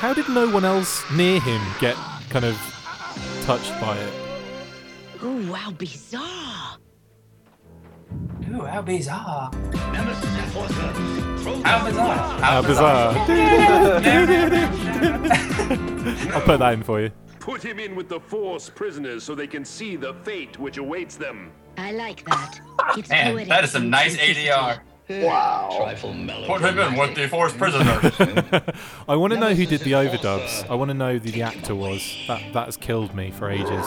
How 0.00 0.14
did 0.14 0.28
no 0.30 0.48
one 0.48 0.64
else 0.64 1.04
near 1.12 1.40
him 1.40 1.60
get 1.78 1.94
kind 2.30 2.44
of 2.46 2.56
touched 3.42 3.78
by 3.80 3.96
it. 3.98 4.12
Oh, 5.22 5.52
how 5.52 5.70
bizarre. 5.72 6.78
Ooh, 8.50 8.62
how 8.62 8.82
bizarre. 8.82 9.50
How 11.62 11.84
bizarre. 11.84 12.40
How 12.40 12.62
bizarre. 12.62 13.14
I'll 16.34 16.40
put 16.42 16.58
that 16.58 16.72
in 16.74 16.82
for 16.82 17.00
you. 17.00 17.10
Put 17.38 17.64
him 17.64 17.78
in 17.78 17.94
with 17.94 18.08
the 18.08 18.20
Force 18.20 18.68
prisoners 18.68 19.22
so 19.22 19.34
they 19.34 19.46
can 19.46 19.64
see 19.64 19.96
the 19.96 20.14
fate 20.14 20.58
which 20.58 20.78
awaits 20.78 21.16
them. 21.16 21.52
I 21.76 21.92
like 21.92 22.24
that. 22.26 22.60
It's 22.96 23.08
Man, 23.08 23.32
poetic 23.32 23.48
that 23.48 23.64
is 23.64 23.70
some 23.70 23.88
nice. 23.88 24.16
ADR. 24.16 24.80
Wow. 25.08 25.92
Put 26.46 26.60
him 26.60 26.78
in 26.78 26.96
with 26.96 27.16
the 27.16 27.26
force 27.26 27.52
prisoners. 27.52 28.14
I 29.08 29.16
want 29.16 29.32
to 29.32 29.40
know 29.40 29.54
who 29.54 29.66
did 29.66 29.80
the 29.80 29.92
overdubs. 29.92 30.68
I 30.70 30.74
want 30.74 30.90
to 30.90 30.94
know 30.94 31.14
who 31.14 31.18
the 31.18 31.42
actor 31.42 31.74
was. 31.74 32.16
That 32.28 32.52
that 32.52 32.66
has 32.66 32.76
killed 32.76 33.12
me 33.14 33.32
for 33.32 33.50
ages. 33.50 33.86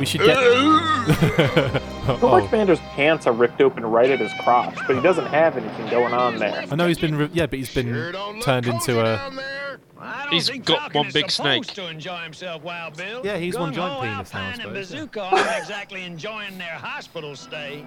We 0.00 0.06
should 0.06 0.22
get. 0.22 1.82
Cobra 2.16 2.42
oh, 2.42 2.48
Commander's 2.48 2.80
pants 2.80 3.26
are 3.26 3.34
ripped 3.34 3.60
open 3.60 3.84
right 3.84 4.10
at 4.10 4.18
his 4.18 4.32
crotch, 4.40 4.74
but 4.86 4.96
he 4.96 5.02
doesn't 5.02 5.26
have 5.26 5.58
anything 5.58 5.90
going 5.90 6.14
on 6.14 6.38
there. 6.38 6.64
I 6.70 6.74
know 6.74 6.86
he's 6.86 6.98
been. 6.98 7.16
Re- 7.16 7.30
yeah, 7.34 7.44
but 7.44 7.58
he's 7.58 7.74
been 7.74 8.14
turned 8.40 8.66
into 8.66 9.04
a. 9.04 9.30
He's 10.30 10.48
got 10.48 10.94
one 10.94 11.10
big 11.12 11.30
snake. 11.30 11.66
to 11.66 11.86
enjoy 11.86 12.16
himself, 12.20 12.62
Wild 12.62 12.96
Bill. 12.96 13.20
Yeah, 13.22 13.36
he's 13.36 13.58
one 13.58 13.74
giant 13.74 14.00
Gung-Ho, 14.00 14.00
penis 14.00 14.32
now, 14.32 14.40
I 14.40 14.42
Alpine, 14.42 14.52
and 14.52 14.62
suppose, 14.62 14.90
yeah. 14.90 15.00
Bazooka 15.00 15.22
aren't 15.36 15.58
exactly 15.58 16.04
enjoying 16.04 16.56
their 16.56 16.74
hospital 16.74 17.36
stay. 17.36 17.84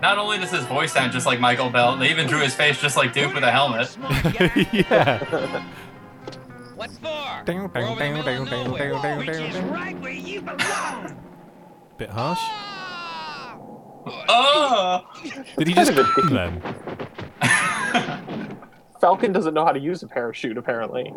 Not 0.00 0.16
only 0.16 0.38
does 0.38 0.52
his 0.52 0.64
voice 0.66 0.92
sound 0.92 1.12
just 1.12 1.26
like 1.26 1.40
Michael 1.40 1.70
Bell, 1.70 1.96
they 1.96 2.08
even 2.08 2.28
drew 2.28 2.40
his 2.40 2.54
face 2.54 2.80
just 2.80 2.96
like 2.96 3.12
Duke 3.12 3.34
with 3.34 3.42
a 3.42 3.50
helmet. 3.50 3.96
yeah. 4.72 5.64
What 6.76 6.90
for? 7.02 7.42
Ding, 7.44 7.62
We're 7.62 7.68
ding, 7.68 7.84
over 7.84 8.04
in 8.04 8.14
the 8.14 8.22
ding, 8.22 8.44
middle 8.44 8.44
of 8.44 8.48
ding, 8.48 8.64
nowhere, 8.64 8.92
ding, 8.92 9.02
ding, 9.02 9.18
which 9.18 9.36
ding, 9.36 9.46
is 9.46 9.54
ding. 9.56 9.70
right 9.70 10.00
where 10.00 10.12
you 10.12 10.40
belong. 10.40 11.16
Bit 11.98 12.10
harsh. 12.10 12.38
Ah! 12.40 12.79
Oh! 14.06 15.02
Did 15.58 15.68
he 15.68 15.74
just 15.74 15.92
come 15.92 16.28
then? 16.30 16.62
Falcon 19.00 19.32
doesn't 19.32 19.54
know 19.54 19.64
how 19.64 19.72
to 19.72 19.80
use 19.80 20.02
a 20.02 20.06
parachute, 20.06 20.58
apparently. 20.58 21.12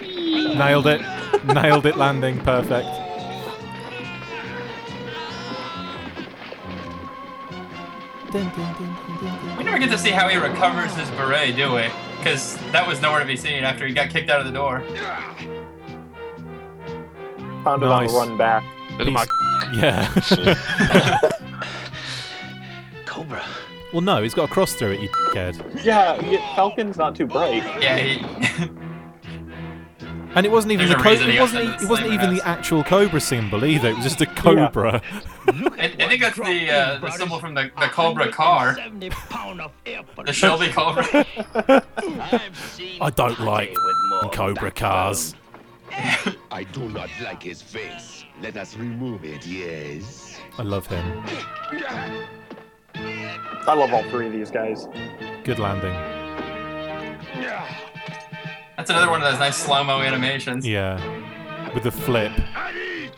Nailed 0.00 0.86
it. 0.86 1.00
Nailed 1.44 1.86
it 1.86 1.96
landing. 1.96 2.38
Perfect. 2.40 2.88
We 8.34 9.64
never 9.64 9.78
get 9.78 9.90
to 9.90 9.96
see 9.98 10.10
how 10.10 10.28
he 10.28 10.36
recovers 10.36 10.94
his 10.94 11.08
beret, 11.12 11.56
do 11.56 11.72
we? 11.72 11.86
Because 12.18 12.58
that 12.72 12.86
was 12.86 13.00
nowhere 13.00 13.20
to 13.20 13.26
be 13.26 13.36
seen 13.36 13.64
after 13.64 13.86
he 13.86 13.94
got 13.94 14.10
kicked 14.10 14.28
out 14.28 14.40
of 14.40 14.46
the 14.46 14.52
door. 14.52 14.82
Found 17.64 17.82
it 17.82 17.88
on 17.88 18.02
Nice. 18.02 18.12
the 18.12 18.18
run 18.18 18.36
back. 18.38 18.62
He's- 18.98 19.28
yeah. 19.74 21.30
Cobra. 23.06 23.44
well, 23.92 24.02
no, 24.02 24.22
he's 24.22 24.34
got 24.34 24.48
a 24.50 24.52
cross 24.52 24.74
through 24.74 24.92
it, 24.92 25.00
you 25.00 25.08
dickhead. 25.08 25.84
Yeah, 25.84 26.20
yeah, 26.24 26.54
Falcon's 26.56 26.96
not 26.96 27.14
too 27.16 27.26
bright. 27.26 27.62
Yeah, 27.82 27.96
he. 27.98 28.70
And 30.34 30.44
it 30.44 30.50
wasn't 30.50 30.72
even 30.72 30.86
There's 30.88 31.02
the 31.02 31.10
a 31.10 31.16
co- 31.16 31.24
it 31.26 31.40
wasn't. 31.40 31.64
e- 31.64 31.84
It 31.84 31.88
wasn't 31.88 32.12
even 32.12 32.34
the 32.34 32.42
actual 32.46 32.84
cobra 32.84 33.18
symbol 33.18 33.64
either. 33.64 33.88
It 33.88 33.96
was 33.96 34.04
just 34.04 34.20
a 34.20 34.26
cobra. 34.26 35.00
I, 35.48 35.84
I 35.98 36.06
think 36.06 36.20
that's 36.20 36.36
the 36.36 36.70
uh, 36.70 36.98
the 36.98 37.10
symbol 37.12 37.40
from 37.40 37.54
the, 37.54 37.70
the 37.80 37.86
Cobra 37.88 38.30
car. 38.30 38.76
The 38.76 40.32
Shelby 40.32 40.68
Cobra. 40.68 41.02
I 43.00 43.10
don't 43.16 43.40
like 43.40 43.74
cobra 44.32 44.70
cars. 44.70 45.34
I 46.50 46.64
do 46.72 46.88
not 46.88 47.10
like 47.22 47.42
his 47.42 47.62
face. 47.62 48.24
Let 48.40 48.56
us 48.56 48.76
remove 48.76 49.24
it, 49.24 49.46
yes. 49.46 50.38
I 50.58 50.62
love 50.62 50.86
him. 50.86 51.24
I 52.94 53.74
love 53.74 53.92
all 53.92 54.02
three 54.10 54.26
of 54.26 54.32
these 54.32 54.50
guys. 54.50 54.86
Good 55.44 55.58
landing. 55.58 55.94
That's 58.76 58.90
another 58.90 59.10
one 59.10 59.20
of 59.22 59.30
those 59.30 59.40
nice 59.40 59.56
slow 59.56 59.82
mo 59.82 60.00
animations. 60.00 60.66
Yeah, 60.66 60.96
with 61.74 61.82
the 61.82 61.90
flip. 61.90 62.32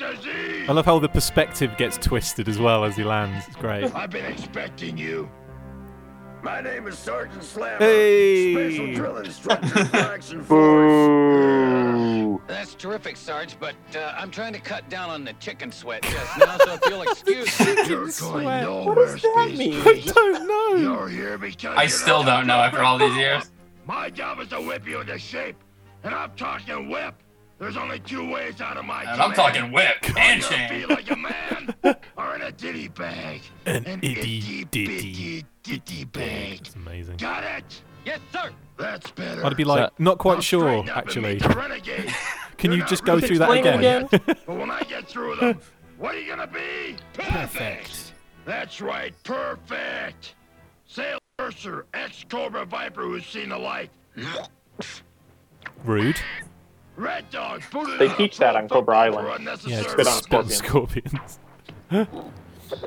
I 0.01 0.73
love 0.73 0.87
how 0.87 0.99
the 0.99 1.09
perspective 1.09 1.77
gets 1.77 1.99
twisted 1.99 2.49
as 2.49 2.59
well 2.59 2.85
as 2.85 2.97
he 2.97 3.05
lands. 3.05 3.47
It's 3.47 3.57
great. 3.57 3.95
I've 3.95 4.11
been 4.11 4.25
expecting 4.25 4.97
you. 4.97 5.29
My 6.43 6.61
name 6.63 6.87
is 6.87 6.99
Sergeant 6.99 7.45
Slammer. 7.45 7.79
Hey! 7.79 8.55
Special 8.55 8.95
drill 8.95 9.17
instructor 9.19 9.85
for 9.85 9.97
Action 9.97 10.43
Boo! 10.45 12.41
That's 12.47 12.75
terrific, 12.75 13.17
Sarge, 13.19 13.57
but 13.61 13.75
uh, 13.95 14.15
I'm 14.17 14.31
trying 14.31 14.55
to 14.55 14.59
cut 14.61 14.89
down 14.89 15.11
on 15.11 15.23
the 15.25 15.35
chicken 15.35 15.71
sweat 15.71 16.03
just 16.03 16.39
now, 16.39 16.57
so 16.59 16.75
if 16.75 16.81
you'll 16.89 17.03
excuse 17.03 17.61
me. 17.61 17.67
You're 17.87 17.99
going 18.01 18.11
Sweat. 18.11 18.63
nowhere, 18.63 18.85
What 18.87 18.97
does 18.97 19.21
that 19.23 19.55
mean? 19.57 19.85
Beast. 19.85 20.09
I 20.11 20.13
don't 20.15 20.49
know. 20.49 20.75
You're 20.77 21.09
here 21.09 21.37
because 21.37 21.77
I 21.77 21.87
still 21.87 22.23
don't 22.23 22.47
know 22.47 22.57
after 22.57 22.83
all 22.83 22.97
these 22.97 23.15
years. 23.17 23.51
My 23.87 24.09
job 24.09 24.41
is 24.41 24.49
to 24.49 24.61
whip 24.63 24.87
you 24.89 25.01
into 25.01 25.19
shape, 25.19 25.57
and 26.05 26.15
I'm 26.15 26.31
talking 26.37 26.89
whip. 26.89 27.15
There's 27.61 27.77
only 27.77 27.99
two 28.01 28.29
ways 28.29 28.63
out 28.63 28.79
of 28.79 28.87
my 28.87 29.03
And 29.03 29.21
I'm 29.21 29.35
talking 29.35 29.71
whip 29.71 29.97
and 30.19 30.43
Either 30.43 30.49
chain. 30.49 30.81
Be 30.81 30.87
like 30.87 31.11
a 31.11 31.17
man, 31.17 31.75
or 32.17 32.35
in 32.35 32.41
a 32.41 32.51
ditty 32.53 32.89
bag. 32.89 33.43
An 33.67 33.85
An 33.85 34.01
itty 34.03 34.65
ditty 34.65 34.65
bitty 34.65 35.45
ditty 35.63 36.05
bag. 36.07 36.61
It's 36.63 36.75
amazing. 36.75 37.19
Got 37.19 37.45
it? 37.45 37.83
Yes, 38.07 38.19
sir. 38.33 38.51
That's 38.79 39.11
better. 39.11 39.45
I'd 39.45 39.59
be 39.59 39.65
like, 39.65 40.01
not 40.01 40.17
quite 40.17 40.37
Now 40.37 40.41
sure, 40.41 40.61
straighten 40.63 40.89
up 40.89 40.97
and 40.97 41.07
actually. 41.07 41.35
meet 41.35 41.43
the 41.43 41.49
renegade. 41.51 42.15
Can 42.57 42.71
You're 42.73 42.81
you 42.81 42.87
just 42.87 43.05
go 43.05 43.21
through 43.21 43.39
that 43.39 43.51
again? 43.51 43.79
again. 43.79 44.09
But 44.27 44.57
when 44.57 44.71
I 44.71 44.81
get 44.85 45.07
through 45.07 45.37
them, 45.37 45.61
what 45.99 46.15
are 46.15 46.19
you 46.19 46.29
gonna 46.29 46.47
be? 46.47 46.97
Perfect. 47.13 48.15
That's 48.47 48.81
right, 48.81 49.13
perfect. 49.23 50.35
Sailor 50.87 51.19
Mercer, 51.39 51.85
ex-Cobra 51.93 52.65
Viper 52.65 53.03
who's 53.03 53.27
seen 53.27 53.51
the 53.51 53.59
light. 53.59 53.91
Rude. 55.85 56.19
Red 57.01 57.31
Dog, 57.31 57.63
boot 57.73 57.89
it 57.91 57.99
They 57.99 58.09
up, 58.09 58.17
teach 58.17 58.37
that 58.39 58.57
on 58.57 58.69
Cobra 58.69 58.97
Island. 58.99 59.29
unnecessary 59.41 59.75
Yeah, 59.83 59.89
Spit 59.89 60.07
on 60.07 60.23
spit 60.23 60.39
on 60.39 60.49
scorpions. 60.51 61.39
scorpions. 61.91 62.19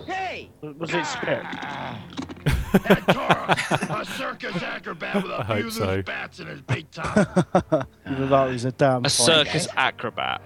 Hey! 0.08 0.50
Was 0.62 0.94
it 0.94 1.06
spit? 1.06 1.44
And 2.90 3.06
Tara, 3.06 3.56
a 4.02 4.06
circus 4.18 4.56
acrobat 4.64 5.16
with 5.24 5.32
I 5.32 5.38
a 5.38 5.44
hope 5.44 5.58
few 5.60 5.72
so. 5.72 5.86
loose 5.86 6.06
bats 6.06 6.40
in 6.40 6.48
his 6.48 6.62
big 6.62 6.90
top. 6.90 7.16
Either 8.06 8.26
that 8.28 8.46
was 8.50 8.66
a 8.66 8.72
damn. 8.72 9.06
A 9.06 9.10
circus 9.10 9.68
acrobat. 9.76 10.42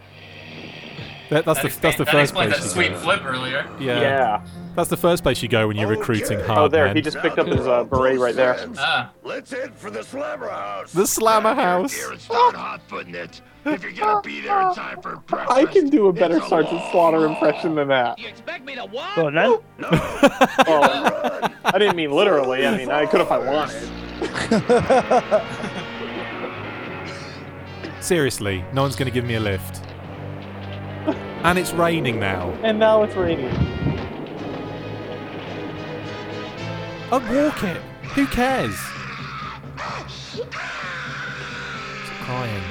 That, 1.29 1.43
that's 1.45 1.61
That 1.61 1.71
the 1.73 1.79
that's 1.81 1.97
the 1.97 2.03
explain- 2.03 2.05
that 2.05 2.11
first 2.11 2.31
explains 2.31 2.53
place 2.53 2.73
that 2.73 2.79
you 2.81 2.87
sweet 2.89 2.93
go. 2.93 2.99
flip 2.99 3.25
earlier. 3.25 3.67
Yeah. 3.79 3.99
Yeah. 4.01 4.45
That's 4.75 4.89
the 4.89 4.97
first 4.97 5.23
place 5.23 5.41
you 5.41 5.49
go 5.49 5.67
when 5.67 5.75
you're 5.75 5.89
recruiting 5.89 6.39
hard 6.41 6.59
Oh, 6.59 6.67
there. 6.67 6.85
men. 6.85 6.95
He 6.95 7.01
just 7.01 7.17
picked 7.17 7.37
up 7.39 7.47
his 7.47 7.65
uh, 7.67 7.83
beret 7.83 8.19
right 8.19 8.35
there. 8.35 8.69
Ah. 8.77 9.11
Let's 9.23 9.51
head 9.51 9.73
for 9.75 9.89
the 9.89 10.03
Slammer 10.03 10.47
House. 10.49 10.93
The 10.93 11.05
Slammer 11.07 11.53
Grab 11.53 11.57
your 11.57 11.65
House. 11.81 11.95
gear 11.95 12.11
and 12.11 12.21
start 12.21 12.55
hot-footing 12.55 13.15
it. 13.15 13.41
If 13.65 13.83
you're 13.83 13.91
gonna 13.91 14.21
be 14.21 14.39
there 14.39 14.61
in 14.69 14.73
time 14.75 15.01
for 15.01 15.17
breakfast. 15.17 15.51
I 15.57 15.65
can 15.65 15.89
do 15.89 16.07
a 16.07 16.13
better 16.13 16.37
a 16.37 16.47
Sergeant 16.47 16.73
long 16.75 16.91
Slaughter 16.91 17.17
haul. 17.27 17.27
impression 17.35 17.75
than 17.75 17.87
that. 17.89 18.17
You 18.19 18.27
expect 18.29 18.63
me 18.63 18.75
to 18.75 18.83
what? 18.85 19.15
Go 19.17 19.25
on 19.27 19.33
then. 19.33 19.49
No, 19.79 19.89
Oh, 19.91 21.49
I 21.65 21.77
didn't 21.77 21.95
mean 21.97 22.11
literally. 22.11 22.65
I 22.65 22.77
mean, 22.77 22.89
I 22.91 23.05
could 23.05 23.19
if 23.19 23.29
I 23.31 23.39
wanted. 23.39 23.91
Seriously, 28.01 28.63
no 28.73 28.83
one's 28.83 28.95
going 28.95 29.07
to 29.07 29.13
give 29.13 29.25
me 29.25 29.35
a 29.35 29.39
lift. 29.39 29.81
And 31.43 31.57
it's 31.57 31.71
raining 31.73 32.19
now. 32.19 32.49
And 32.63 32.79
now 32.79 33.03
it's 33.03 33.15
raining. 33.15 33.53
I'd 37.09 37.33
walk 37.33 37.63
it. 37.63 37.77
Who 38.15 38.27
cares? 38.27 38.75
It's 40.33 40.49
crying. 42.21 42.63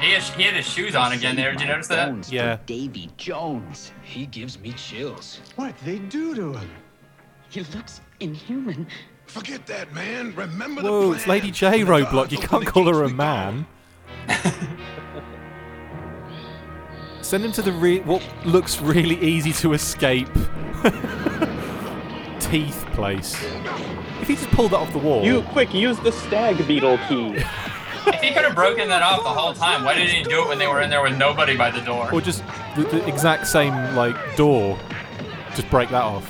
He, 0.00 0.12
has, 0.12 0.30
he 0.30 0.44
had 0.44 0.54
his 0.54 0.66
shoes 0.66 0.96
on 0.96 1.12
again 1.12 1.36
there. 1.36 1.52
Did 1.52 1.60
you 1.60 1.66
notice 1.66 1.88
that? 1.88 2.32
Yeah. 2.32 2.56
Davy 2.64 3.10
Jones. 3.18 3.92
He 4.02 4.24
gives 4.26 4.58
me 4.58 4.72
chills. 4.72 5.40
What 5.56 5.76
they 5.84 5.98
do 5.98 6.34
to 6.34 6.54
him? 6.54 6.70
He 7.50 7.60
looks 7.74 8.00
inhuman. 8.20 8.86
Forget 9.26 9.66
that, 9.66 9.92
man. 9.92 10.34
Remember 10.34 10.82
Whoa, 10.82 11.10
the 11.10 11.16
it's. 11.16 11.26
Lady 11.26 11.52
Jaye 11.52 11.84
The 11.84 11.92
Roadblock. 11.92 12.32
You 12.32 12.38
can't 12.38 12.66
call 12.66 12.86
her 12.86 13.04
a 13.04 13.10
man. 13.10 13.66
Send 17.22 17.44
him 17.44 17.52
to 17.52 17.62
the 17.62 17.72
re- 17.72 18.00
what 18.00 18.22
looks 18.44 18.80
really 18.80 19.16
easy 19.20 19.52
to 19.54 19.72
escape 19.74 20.28
teeth 22.40 22.84
place. 22.92 23.34
If 24.20 24.28
he 24.28 24.34
just 24.36 24.50
pulled 24.50 24.72
that 24.72 24.78
off 24.78 24.92
the 24.92 24.98
wall, 24.98 25.22
You 25.24 25.42
quick 25.42 25.72
use 25.74 25.98
the 26.00 26.12
stag 26.12 26.66
beetle 26.66 26.98
key. 27.08 27.36
If 28.06 28.20
he 28.22 28.32
could 28.32 28.44
have 28.44 28.54
broken 28.54 28.88
that 28.88 29.02
off 29.02 29.22
the 29.22 29.28
whole 29.28 29.52
time, 29.52 29.84
why 29.84 29.94
didn't 29.94 30.14
he 30.14 30.22
do 30.24 30.42
it 30.42 30.48
when 30.48 30.58
they 30.58 30.66
were 30.66 30.80
in 30.80 30.88
there 30.90 31.02
with 31.02 31.16
nobody 31.18 31.56
by 31.56 31.70
the 31.70 31.80
door? 31.82 32.10
or 32.12 32.20
just 32.20 32.42
the, 32.74 32.82
the 32.84 33.06
exact 33.06 33.46
same 33.46 33.74
like 33.94 34.16
door, 34.36 34.78
just 35.54 35.68
break 35.70 35.90
that 35.90 36.02
off. 36.02 36.28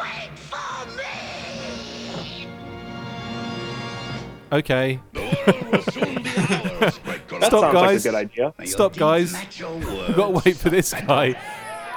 Wait 0.00 0.30
for 0.38 0.86
me! 0.96 2.46
Okay. 4.50 4.98
That 7.40 7.48
Stop, 7.48 7.60
sounds 7.60 7.74
like 7.74 7.84
a 7.84 7.86
guys. 7.92 8.04
good 8.04 8.14
idea. 8.14 8.54
Stop, 8.64 8.96
guys. 8.96 9.32
We've 9.60 10.16
got 10.16 10.28
to 10.28 10.42
wait 10.44 10.56
for 10.56 10.70
this 10.70 10.92
guy 10.92 11.36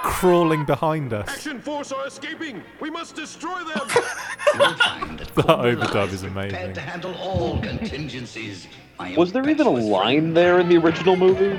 crawling 0.04 0.66
behind 0.66 1.14
us. 1.14 1.30
Action 1.30 1.62
Force 1.62 1.92
are 1.92 2.08
escaping! 2.08 2.64
We 2.80 2.90
must 2.90 3.16
destroy 3.16 3.64
them! 3.64 3.88
That 5.36 5.60
overdub 5.60 6.12
is 6.12 6.24
amazing. 6.24 6.74
To 6.74 6.82
handle 6.82 7.14
all 7.16 7.60
contingencies. 7.62 8.68
Was 9.16 9.32
there 9.32 9.48
even 9.50 9.66
a 9.66 9.70
line 9.70 10.34
there 10.34 10.60
in 10.60 10.68
the 10.70 10.78
original 10.78 11.16
movie? 11.16 11.58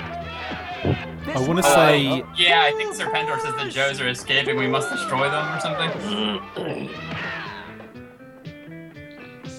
I 1.34 1.38
want 1.46 1.58
to 1.58 1.62
say 1.62 2.22
Yeah, 2.36 2.62
I 2.64 2.72
think 2.76 2.94
Serpentor 2.94 3.40
says 3.40 3.54
the 3.54 3.70
Joes 3.70 4.00
are 4.00 4.08
escaping. 4.08 4.56
We 4.56 4.66
must 4.66 4.90
destroy 4.90 5.30
them 5.30 5.56
or 5.56 5.60
something. 5.60 6.90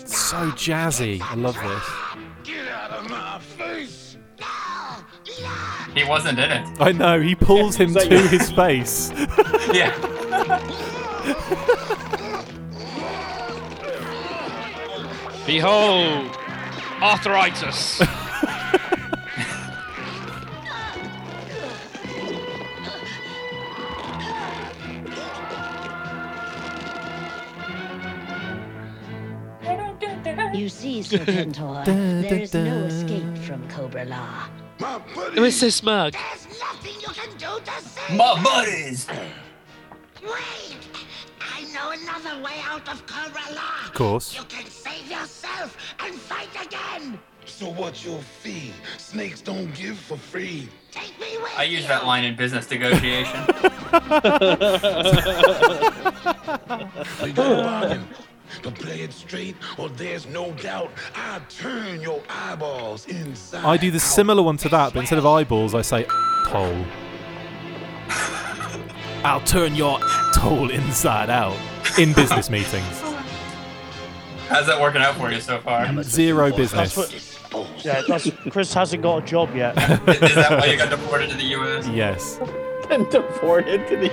so 0.05 0.37
jazzy. 0.51 1.21
I 1.21 1.35
love 1.35 1.55
this. 1.55 1.83
Get 2.43 2.67
out 2.67 2.91
of 2.91 3.09
my 3.09 3.39
face! 3.39 4.02
He 5.95 6.03
wasn't 6.03 6.39
in 6.39 6.51
it. 6.51 6.67
I 6.81 6.91
know. 6.91 7.19
He 7.21 7.35
pulls 7.35 7.75
him 7.75 7.95
Is 7.95 8.07
to 8.07 8.15
you? 8.15 8.27
his 8.27 8.51
face. 8.51 9.11
Yeah. 9.73 9.91
Behold, 15.45 16.29
arthritis. 17.01 18.01
You 30.53 30.69
see, 30.69 30.99
Serpentor, 31.01 31.83
there 32.29 32.39
is 32.41 32.53
no 32.53 32.83
escape 32.83 33.37
from 33.39 33.67
Cobra 33.69 34.05
La. 34.05 34.47
Who 34.83 35.43
is 35.45 35.59
this 35.59 35.81
mug? 35.81 36.13
My 38.11 38.43
buddies. 38.43 39.07
Wait! 40.21 40.77
I 41.39 41.63
know 41.73 41.91
another 41.91 42.43
way 42.43 42.59
out 42.63 42.87
of 42.89 43.05
Cobra 43.05 43.41
La. 43.55 43.85
Of 43.87 43.93
course. 43.93 44.35
You 44.35 44.43
can 44.43 44.65
save 44.65 45.09
yourself 45.09 45.77
and 45.99 46.15
fight 46.15 46.49
again. 46.65 47.19
So 47.45 47.69
what's 47.69 48.03
your 48.05 48.19
fee? 48.19 48.73
Snakes 48.97 49.41
don't 49.41 49.73
give 49.73 49.97
for 49.97 50.17
free. 50.17 50.67
Take 50.91 51.17
me 51.19 51.37
with 51.37 51.53
I 51.57 51.63
use 51.63 51.87
that 51.87 52.05
line 52.05 52.25
in 52.25 52.35
business 52.35 52.69
negotiation. 52.69 53.45
We 57.21 57.31
got 57.31 57.51
a 57.51 57.63
bargain. 57.63 58.07
But 58.61 58.75
play 58.75 59.01
it 59.01 59.13
straight, 59.13 59.55
or 59.77 59.89
there's 59.89 60.27
no 60.27 60.51
doubt 60.53 60.91
I'll 61.15 61.41
turn 61.49 62.01
your 62.01 62.21
eyeballs 62.29 63.07
inside. 63.07 63.65
I 63.65 63.77
do 63.77 63.91
the 63.91 63.99
similar 63.99 64.43
one 64.43 64.57
to 64.57 64.69
that, 64.69 64.93
but 64.93 64.99
instead 64.99 65.19
of 65.19 65.25
eyeballs, 65.25 65.73
I 65.73 65.81
say 65.81 66.05
hole. 66.09 66.85
I'll 69.25 69.41
turn 69.41 69.75
your 69.75 69.99
hole 70.01 70.69
inside 70.69 71.29
out 71.29 71.57
in 71.97 72.13
business 72.13 72.49
meetings. 72.49 73.01
How's 74.49 74.67
that 74.67 74.79
working 74.79 75.01
out 75.01 75.15
for 75.15 75.31
you 75.31 75.39
so 75.39 75.59
far? 75.59 76.03
Zero 76.03 76.51
business. 76.55 76.93
That's 76.93 77.51
what, 77.53 77.85
yeah, 77.85 78.01
that's 78.07 78.29
Chris 78.49 78.73
hasn't 78.73 79.01
got 79.01 79.23
a 79.23 79.25
job 79.25 79.55
yet. 79.55 79.77
Is 80.07 80.35
that 80.35 80.59
why 80.59 80.65
you 80.65 80.77
got 80.77 80.89
deported 80.89 81.29
to 81.29 81.37
the 81.37 81.43
U.S.? 81.43 81.87
Yes. 81.87 82.39
And 82.93 83.09
deported 83.09 83.87
to 83.87 83.97
the. 83.97 84.09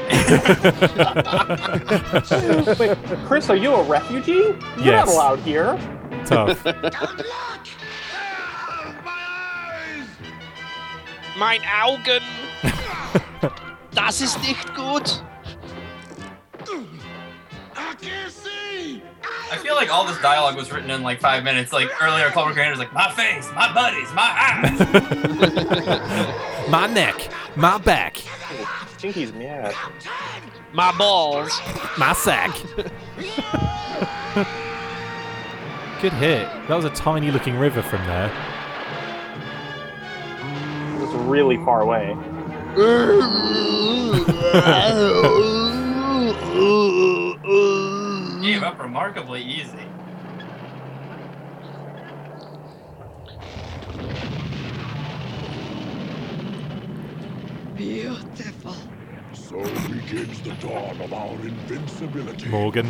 Wait, 2.80 2.96
Chris, 3.26 3.50
are 3.50 3.56
you 3.56 3.74
a 3.74 3.82
refugee? 3.82 4.32
You're 4.32 4.56
Yes. 4.78 5.06
not 5.06 5.14
allowed 5.14 5.40
here. 5.40 5.78
Tough. 6.24 6.64
Mein 11.38 11.60
Augen. 11.82 12.20
Das 13.92 14.20
ist 14.20 14.40
nicht 14.42 14.72
gut. 14.76 15.20
I 18.02 19.56
feel 19.62 19.74
like 19.74 19.92
all 19.92 20.06
this 20.06 20.18
dialogue 20.20 20.56
was 20.56 20.72
written 20.72 20.90
in 20.90 21.02
like 21.02 21.20
five 21.20 21.44
minutes. 21.44 21.72
Like 21.72 21.90
earlier, 22.02 22.30
Cobra 22.30 22.52
Commander 22.52 22.70
was 22.70 22.78
like, 22.78 22.92
"My 22.92 23.10
face, 23.12 23.50
my 23.54 23.72
buddies, 23.74 24.12
my 24.12 24.30
eyes." 24.36 24.78
my 26.70 26.86
neck, 26.86 27.28
my 27.56 27.78
back, 27.78 28.18
Stinky's 28.96 29.32
mad. 29.32 29.74
My 30.72 30.96
balls. 30.96 31.50
my 31.98 32.12
sack. 32.12 32.54
Good 36.00 36.12
hit. 36.14 36.48
That 36.68 36.76
was 36.76 36.84
a 36.84 36.90
tiny 36.90 37.30
looking 37.30 37.56
river 37.56 37.82
from 37.82 38.06
there. 38.06 38.32
It 40.94 41.00
was 41.00 41.14
really 41.26 41.56
far 41.58 41.82
away. 41.82 42.16
Gave 46.20 46.36
up 48.62 48.78
remarkably 48.78 49.40
easy. 49.40 49.78
Beautiful. 57.74 58.76
So 59.32 59.62
begins 59.88 60.42
the 60.42 60.52
dawn 60.60 61.00
of 61.00 61.14
our 61.14 61.32
invincibility. 61.40 62.48
Morgan. 62.50 62.86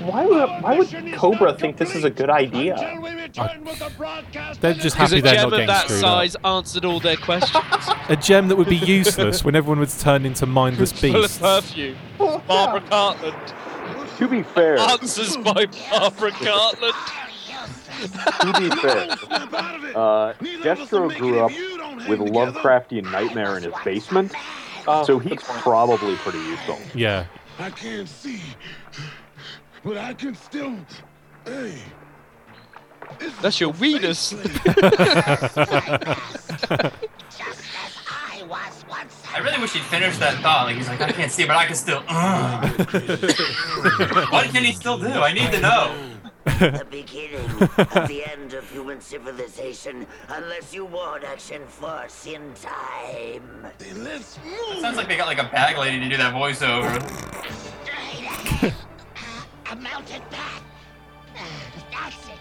Why 0.00 0.24
would 0.24 0.48
why 0.62 0.78
would 0.78 1.14
Cobra 1.14 1.52
think 1.54 1.76
this 1.76 1.94
is 1.94 2.04
a 2.04 2.10
good 2.10 2.30
idea? 2.30 2.74
They're 4.60 4.74
just 4.74 4.96
happy 4.96 5.18
a 5.18 5.22
they're 5.22 5.34
gem 5.34 5.42
not 5.42 5.50
getting 5.50 5.60
of 5.60 5.66
that 5.66 5.84
screwed 5.84 6.00
size 6.00 6.36
answered 6.44 6.84
all 6.84 7.00
their 7.00 7.16
questions. 7.16 7.64
A 8.08 8.16
gem 8.16 8.48
that 8.48 8.56
would 8.56 8.68
be 8.68 8.76
useless 8.76 9.44
when 9.44 9.54
everyone 9.54 9.78
was 9.78 10.00
turned 10.02 10.24
into 10.26 10.46
mindless 10.46 10.92
Full 10.92 11.16
of 11.16 11.22
beasts. 11.22 11.38
perfume. 11.38 11.96
Barbara 12.18 12.80
Cartland. 12.88 14.16
To 14.18 14.28
be 14.28 14.42
fair, 14.42 14.78
Answers 14.78 15.36
by 15.38 15.66
Barbara 15.90 16.30
Cartland. 16.32 17.16
to 18.00 18.60
be 18.60 18.70
fair, 18.80 19.10
uh, 19.94 20.32
Destro 20.62 21.14
grew 21.16 21.40
up 21.40 21.50
with 22.08 22.20
Lovecraftian 22.20 23.10
nightmare 23.12 23.56
in 23.58 23.62
his 23.64 23.74
basement, 23.84 24.32
so 25.04 25.18
he's 25.18 25.42
probably 25.42 26.16
pretty 26.16 26.38
useful. 26.38 26.78
Yeah. 26.94 27.26
I 27.58 27.68
can't 27.70 28.08
see, 28.08 28.40
but 29.84 29.96
I 29.96 30.14
can 30.14 30.34
still. 30.34 30.76
Hey. 31.44 31.78
That's 33.42 33.60
your 33.60 33.72
weenus. 33.74 34.34
I 39.32 39.38
really 39.38 39.60
wish 39.60 39.72
he'd 39.72 39.82
finish 39.82 40.18
that 40.18 40.40
thought. 40.42 40.66
Like 40.66 40.76
he's 40.76 40.88
like, 40.88 41.00
I 41.00 41.12
can't 41.12 41.30
see, 41.30 41.46
but 41.46 41.56
I 41.56 41.66
can 41.66 41.74
still. 41.74 42.02
Uh. 42.08 42.68
what 44.30 44.46
can 44.50 44.64
he 44.64 44.72
still 44.72 44.98
do? 44.98 45.08
I 45.08 45.32
need 45.32 45.50
to 45.52 45.60
know. 45.60 45.94
the 46.44 46.86
beginning 46.90 47.44
of 47.62 48.08
the 48.08 48.24
end 48.26 48.54
of 48.54 48.68
human 48.70 49.00
civilization 49.00 50.06
unless 50.28 50.74
you 50.74 50.84
warn 50.86 51.22
Action 51.24 51.66
Force 51.66 52.26
in 52.26 52.52
time. 52.54 53.66
Then 53.78 54.04
let's 54.04 54.38
It 54.44 54.80
sounds 54.80 54.96
like 54.96 55.08
they 55.08 55.16
got 55.16 55.26
like 55.26 55.38
a 55.38 55.48
bag 55.50 55.78
lady 55.78 56.00
to 56.00 56.08
do 56.08 56.16
that 56.16 56.34
voiceover. 56.34 56.90
A 59.70 59.76
mounted 59.76 60.22
path. 60.30 60.64
That's 61.90 62.28
it. 62.28 62.34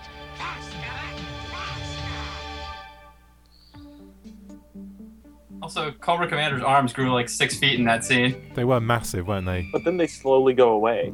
Also, 5.62 5.92
Cobra 5.92 6.28
Commander's 6.28 6.64
arms 6.64 6.94
grew 6.94 7.14
like 7.14 7.30
six 7.30 7.60
feet 7.60 7.78
in 7.78 7.86
that 7.86 8.04
scene. 8.04 8.52
They 8.56 8.64
were 8.64 8.80
massive, 8.80 9.28
weren't 9.28 9.46
they? 9.46 9.70
But 9.72 9.84
then 9.84 9.98
they 9.98 10.08
slowly 10.08 10.54
go 10.54 10.72
away. 10.72 11.14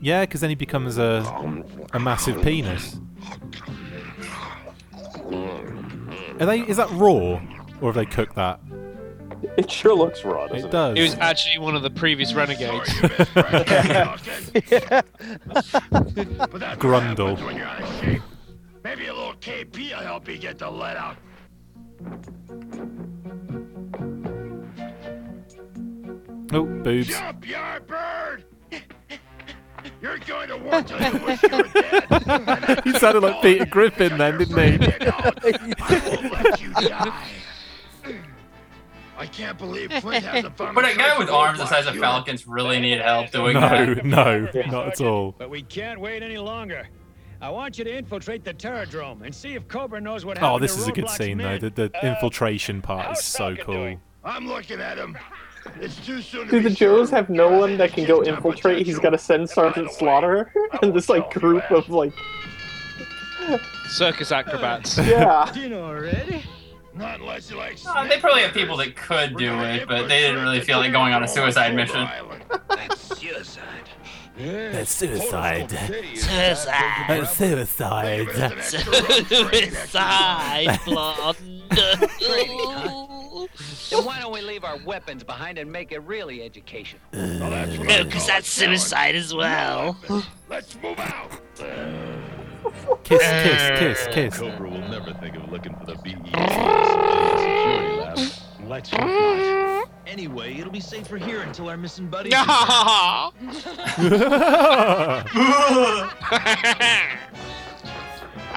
Yeah, 0.00 0.20
because 0.20 0.40
then 0.40 0.50
he 0.50 0.54
becomes 0.54 0.98
a 0.98 1.24
a 1.92 1.98
massive 1.98 2.40
penis. 2.42 3.00
Are 6.38 6.46
they? 6.46 6.60
Is 6.60 6.76
that 6.76 6.88
raw, 6.92 7.40
or 7.80 7.92
have 7.92 7.94
they 7.94 8.06
cooked 8.06 8.36
that? 8.36 8.60
It 9.62 9.70
sure 9.72 9.94
looks 9.94 10.24
raw. 10.24 10.44
It 10.44 10.70
does. 10.70 10.96
He 10.96 11.02
was 11.02 11.16
actually 11.16 11.58
one 11.58 11.74
of 11.74 11.82
the 11.82 11.90
previous 11.90 12.32
renegades. 12.32 12.88
Grundle. 16.78 17.44
when 17.44 17.56
you're 17.56 17.66
out 17.66 17.82
of 17.82 18.00
shape. 18.00 18.22
Maybe 18.84 19.08
a 19.08 19.12
little 19.12 19.34
KP 19.34 19.90
will 19.90 19.98
help 19.98 20.28
you 20.28 20.38
get 20.38 20.58
the 20.58 20.70
let 20.70 20.96
out. 20.96 21.16
Oh, 26.52 26.64
boobs. 26.64 27.08
Jump, 27.08 27.44
Yardbird! 27.44 28.44
You're 30.00 30.18
going 30.18 30.48
to 30.50 30.56
war 30.56 30.82
till 30.82 31.00
you 31.00 31.18
wish 31.24 31.42
you 31.42 31.48
were 31.50 31.62
dead. 31.64 32.82
he 32.84 32.92
sounded 32.92 33.24
like 33.24 33.42
Peter 33.42 33.66
Griffin 33.66 34.16
then, 34.18 34.38
didn't 34.38 34.80
he? 34.80 34.86
I 35.10 35.32
won't 36.06 36.32
let 36.32 36.60
you 36.60 36.72
die. 36.74 37.24
I 39.18 39.26
can't 39.26 39.58
believe 39.58 39.92
Flint 40.00 40.24
hasn't 40.24 40.56
found 40.56 40.74
But 40.74 40.84
a 40.84 40.92
a 40.92 40.96
guy 40.96 41.18
with 41.18 41.28
arms 41.28 41.58
the 41.58 41.66
size 41.66 41.86
of. 41.86 41.96
Falcons 41.96 42.46
really 42.46 42.80
need 42.80 43.00
help 43.00 43.30
doing 43.32 43.54
No, 43.54 43.60
that. 43.60 44.04
no, 44.04 44.40
no, 44.54 44.62
not 44.70 44.86
at 44.88 45.00
all. 45.00 45.34
But 45.36 45.50
we 45.50 45.62
can't 45.62 46.00
wait 46.00 46.22
any 46.22 46.38
longer. 46.38 46.88
I 47.40 47.50
want 47.50 47.78
you 47.78 47.84
to 47.84 47.96
infiltrate 47.96 48.44
the 48.44 48.52
Terror 48.52 48.84
Drome 48.86 49.22
and 49.22 49.34
see 49.34 49.54
if 49.54 49.66
Cobra 49.68 50.00
knows 50.00 50.24
what 50.24 50.38
oh, 50.38 50.40
happened. 50.40 50.56
Oh, 50.56 50.58
this 50.60 50.74
to 50.74 50.80
is 50.82 50.88
a 50.88 50.92
good 50.92 51.04
Roadblock's 51.04 51.16
scene 51.16 51.38
though. 51.38 51.44
men. 51.44 51.60
The, 51.60 51.70
the 51.70 51.90
uh, 52.04 52.06
infiltration 52.06 52.80
part 52.82 53.18
is 53.18 53.24
so 53.24 53.54
cool. 53.56 53.96
I'm 54.24 54.46
looking 54.46 54.80
at 54.80 54.98
him. 54.98 55.16
It's 55.80 55.96
too 56.04 56.22
soon 56.22 56.48
Do 56.48 56.62
be 56.62 56.68
the 56.68 56.74
Joes 56.74 57.10
have 57.10 57.28
no 57.28 57.48
one 57.58 57.76
that 57.78 57.92
can 57.92 58.06
go 58.06 58.24
infiltrate? 58.24 58.86
He's 58.86 58.98
got 58.98 59.10
to 59.10 59.18
send 59.18 59.50
Sergeant 59.50 59.92
Slaughter 59.92 60.52
and 60.82 60.94
this 60.94 61.08
like 61.08 61.30
group 61.32 61.70
of 61.70 61.88
like 61.90 62.12
Circus 63.88 64.32
acrobats. 64.32 64.98
yeah. 64.98 65.50
Do 65.52 65.60
you 65.60 65.68
know 65.68 65.84
already? 65.84 66.42
Not 66.98 67.20
unless 67.20 67.50
you 67.50 67.56
like 67.56 67.78
Uh, 67.86 68.06
they 68.08 68.18
probably 68.18 68.42
have 68.42 68.52
people 68.52 68.76
that 68.78 68.96
could 68.96 69.36
do 69.36 69.58
it, 69.60 69.86
but 69.86 70.08
they 70.08 70.20
didn't 70.20 70.42
really 70.42 70.60
feel 70.60 70.78
like 70.78 70.92
going 70.92 71.14
on 71.14 71.22
a 71.22 71.28
suicide 71.28 71.74
mission. 71.74 72.08
That's 72.48 73.18
suicide. 73.18 73.84
That's 74.36 74.90
suicide. 74.92 75.70
Suicide. 75.70 77.04
That's 77.08 77.36
suicide. 77.36 78.28
Suicide, 79.26 80.80
blonde. 80.84 81.36
Then 83.90 84.04
why 84.04 84.20
don't 84.20 84.32
we 84.32 84.40
leave 84.42 84.64
our 84.64 84.76
weapons 84.84 85.24
behind 85.24 85.58
and 85.58 85.70
make 85.70 85.92
it 85.92 86.00
really 86.00 86.42
educational? 86.42 87.02
No, 87.12 88.04
because 88.04 88.26
that's 88.26 88.48
suicide 88.48 89.14
as 89.16 89.34
well. 89.34 89.96
Let's 90.48 90.76
move 90.82 90.98
out. 90.98 91.30
Eh, 92.64 92.70
kiss, 93.04 93.22
kiss, 93.22 93.78
kiss, 93.78 94.06
kiss. 94.14 94.38
Cobra 94.38 94.68
will 94.68 94.88
never 94.88 95.12
think 95.14 95.36
of 95.36 95.50
looking 95.50 95.74
for 95.76 95.86
the 95.86 95.94
BET 95.94 96.26
security 96.26 97.96
lab. 97.96 98.18
Let's 98.68 98.90
hope 98.90 99.00
not. 99.00 99.88
Anyway, 100.06 100.56
it'll 100.58 100.72
be 100.72 100.80
safer 100.80 101.16
here 101.18 101.42
until 101.42 101.68
our 101.68 101.76
missing 101.76 102.08
buddies. 102.08 102.32
I 102.36 103.30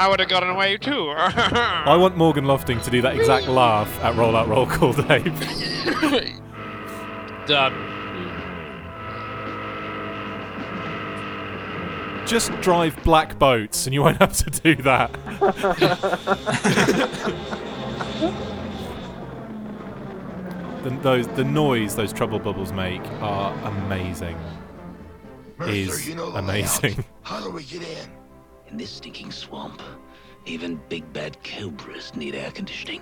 would 0.10 0.20
have 0.20 0.30
gotten 0.30 0.50
away 0.50 0.78
too. 0.78 1.10
I 1.16 1.96
want 1.98 2.18
Morgan 2.18 2.46
Lofting 2.46 2.80
to 2.82 2.90
do 2.90 3.02
that 3.02 3.16
exact 3.16 3.48
laugh 3.48 3.90
at 4.04 4.16
Roll 4.16 4.36
Out 4.36 4.48
Roll 4.48 4.66
Call 4.66 4.94
Dave. 4.94 5.26
Done. 7.48 7.74
Just 12.32 12.54
drive 12.62 12.96
black 13.04 13.38
boats 13.38 13.86
and 13.86 13.94
you 13.94 14.04
won't 14.04 14.20
have 14.20 14.32
to 14.38 14.50
do 14.50 14.76
that. 14.84 15.12
the, 20.82 20.90
those, 21.02 21.28
the 21.28 21.44
noise 21.44 21.98
those 21.98 22.14
trouble 22.14 22.40
bubbles 22.40 22.72
make 22.72 23.06
are 23.20 23.54
amazing. 23.66 24.40
Is 25.68 26.08
you 26.08 26.16
know 26.16 26.32
the 26.32 26.40
amazing. 26.40 26.92
layout. 26.92 27.06
How 27.24 27.44
do 27.44 27.52
we 27.52 27.66
get 27.66 27.82
in? 27.82 28.10
In 28.70 28.78
this 28.78 28.92
stinking 28.92 29.34
swamp, 29.34 29.82
even 30.46 30.80
big 30.88 31.12
bad 31.12 31.36
cobras 31.44 32.16
need 32.16 32.34
air 32.34 32.52
conditioning. 32.52 33.02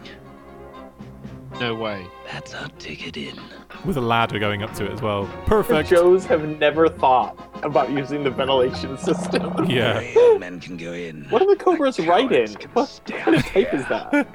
No 1.59 1.75
way. 1.75 2.07
That's 2.31 2.53
our 2.53 2.69
ticket 2.79 3.17
in. 3.17 3.37
With 3.85 3.97
a 3.97 4.01
ladder 4.01 4.39
going 4.39 4.63
up 4.63 4.73
to 4.75 4.85
it 4.85 4.91
as 4.91 5.01
well. 5.01 5.25
Perfect. 5.45 5.47
The 5.47 5.49
Perfect. 5.75 5.89
Joes 5.89 6.25
have 6.25 6.47
never 6.57 6.87
thought 6.87 7.37
about 7.63 7.89
using 7.91 8.23
the 8.23 8.29
ventilation 8.29 8.97
system. 8.97 9.53
Yeah. 9.69 10.01
Men 10.39 10.59
can 10.59 10.77
go 10.77 10.93
in. 10.93 11.25
What 11.29 11.41
are 11.41 11.47
the 11.47 11.61
Cobras 11.61 11.99
write 11.99 12.31
in? 12.31 12.53
What 12.73 13.01
kind 13.07 13.35
of 13.35 13.45
type 13.45 13.73
is 13.73 13.85
that? 13.87 14.27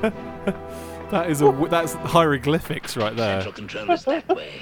that 1.10 1.30
is 1.30 1.42
a 1.42 1.66
that's 1.68 1.94
hieroglyphics 1.94 2.96
right 2.96 3.14
there. 3.16 3.42
Central 3.42 3.52
control 3.52 3.90
is 3.90 4.04
that 4.04 4.28
way. 4.28 4.52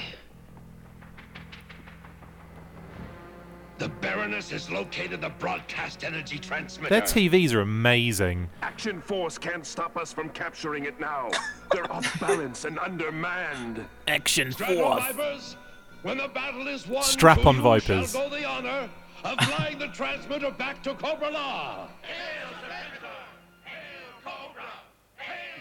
The 3.76 3.88
Baroness 3.88 4.50
has 4.50 4.70
located 4.70 5.20
the 5.20 5.30
broadcast 5.30 6.04
energy 6.04 6.38
transmitter. 6.38 6.90
Their 6.94 7.02
TVs 7.02 7.52
are 7.54 7.60
amazing. 7.60 8.48
Action 8.62 9.00
Force 9.00 9.36
can't 9.36 9.66
stop 9.66 9.96
us 9.96 10.12
from 10.12 10.28
capturing 10.30 10.84
it 10.84 11.00
now. 11.00 11.28
They're 11.72 11.90
off 11.90 12.20
balance 12.20 12.64
and 12.64 12.78
undermanned. 12.78 13.84
Action 14.06 14.52
Strap-on 14.52 15.00
Vipers, 15.00 15.56
when 16.02 16.18
the 16.18 16.28
battle 16.28 16.68
is 16.68 16.86
won, 16.86 17.02
Strap 17.02 17.40
to 17.40 17.48
on 17.48 17.60
Vipers. 17.60 18.12
shall 18.12 18.28
go 18.28 18.36
the 18.36 18.44
honor 18.44 18.88
of 19.24 19.38
flying 19.40 19.78
the 19.78 19.88
transmitter 19.88 20.52
back 20.52 20.80
to 20.84 20.94
Cobra 20.94 21.30
La. 21.30 21.88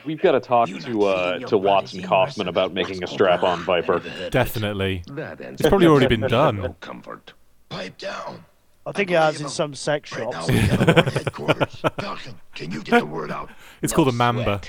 We've 0.06 0.22
got 0.22 0.34
to 0.34 0.42
talk 0.42 0.68
to 0.68 1.04
uh, 1.06 1.40
to 1.40 1.58
Watson 1.58 2.04
Kaufman 2.04 2.50
about 2.50 2.74
making 2.74 3.02
a 3.04 3.08
strap-on 3.08 3.64
Viper. 3.64 4.02
Definitely. 4.30 5.02
It's 5.08 5.62
probably 5.62 5.88
already 5.88 6.08
been 6.08 6.28
done. 6.30 6.58
No 6.58 6.76
comfort. 6.82 7.34
Pipe 7.74 7.98
down. 7.98 8.46
I 8.86 8.92
think 8.92 9.12
it 9.12 9.16
has 9.16 9.40
in 9.42 9.50
some 9.50 9.74
sex 9.74 10.12
Right 10.12 10.30
now 10.30 10.46
shops. 10.46 10.50
we 10.50 10.68
got 10.86 11.14
headquarters. 11.14 11.82
Falcon, 12.00 12.36
can 12.54 12.72
you 12.72 12.84
get 12.84 13.00
the 13.00 13.06
word 13.06 13.32
out? 13.32 13.50
It's 13.82 13.94
called 13.94 14.08
a 14.10 14.12
mamba. 14.14 14.62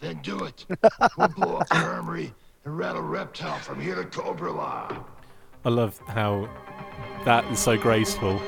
Then 0.00 0.20
do 0.22 0.44
it. 0.44 0.64
We'll 1.18 1.28
blow 1.28 1.56
up 1.58 1.68
the 1.68 1.76
armory 1.76 2.32
and 2.64 2.76
rattle 2.78 3.02
Reptile 3.02 3.58
from 3.58 3.80
here 3.80 3.94
to 3.96 4.04
Cobra 4.04 4.52
La. 4.52 5.04
I 5.64 5.68
love 5.68 5.98
how 6.08 6.48
that 7.24 7.44
is 7.52 7.58
so 7.58 7.76
graceful. 7.76 8.40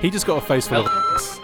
He 0.00 0.10
just 0.10 0.26
got 0.26 0.42
a 0.42 0.46
face 0.46 0.68
full 0.68 0.86
of 0.86 0.86
ass. 0.86 1.40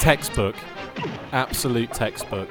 Textbook. 0.00 0.54
Absolute 1.32 1.92
textbook. 1.92 2.48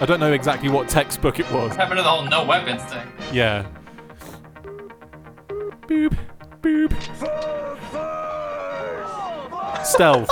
I 0.00 0.06
don't 0.06 0.18
know 0.20 0.32
exactly 0.32 0.68
what 0.68 0.88
textbook 0.88 1.38
it 1.38 1.50
was. 1.52 1.70
What 1.70 1.76
happened 1.76 1.98
to 1.98 2.02
the 2.02 2.08
whole 2.08 2.24
no 2.24 2.44
weapons 2.44 2.82
thing? 2.84 3.06
Yeah. 3.32 3.66
Boop. 5.86 6.16
Boop. 6.60 6.92
Stealth. 9.84 10.30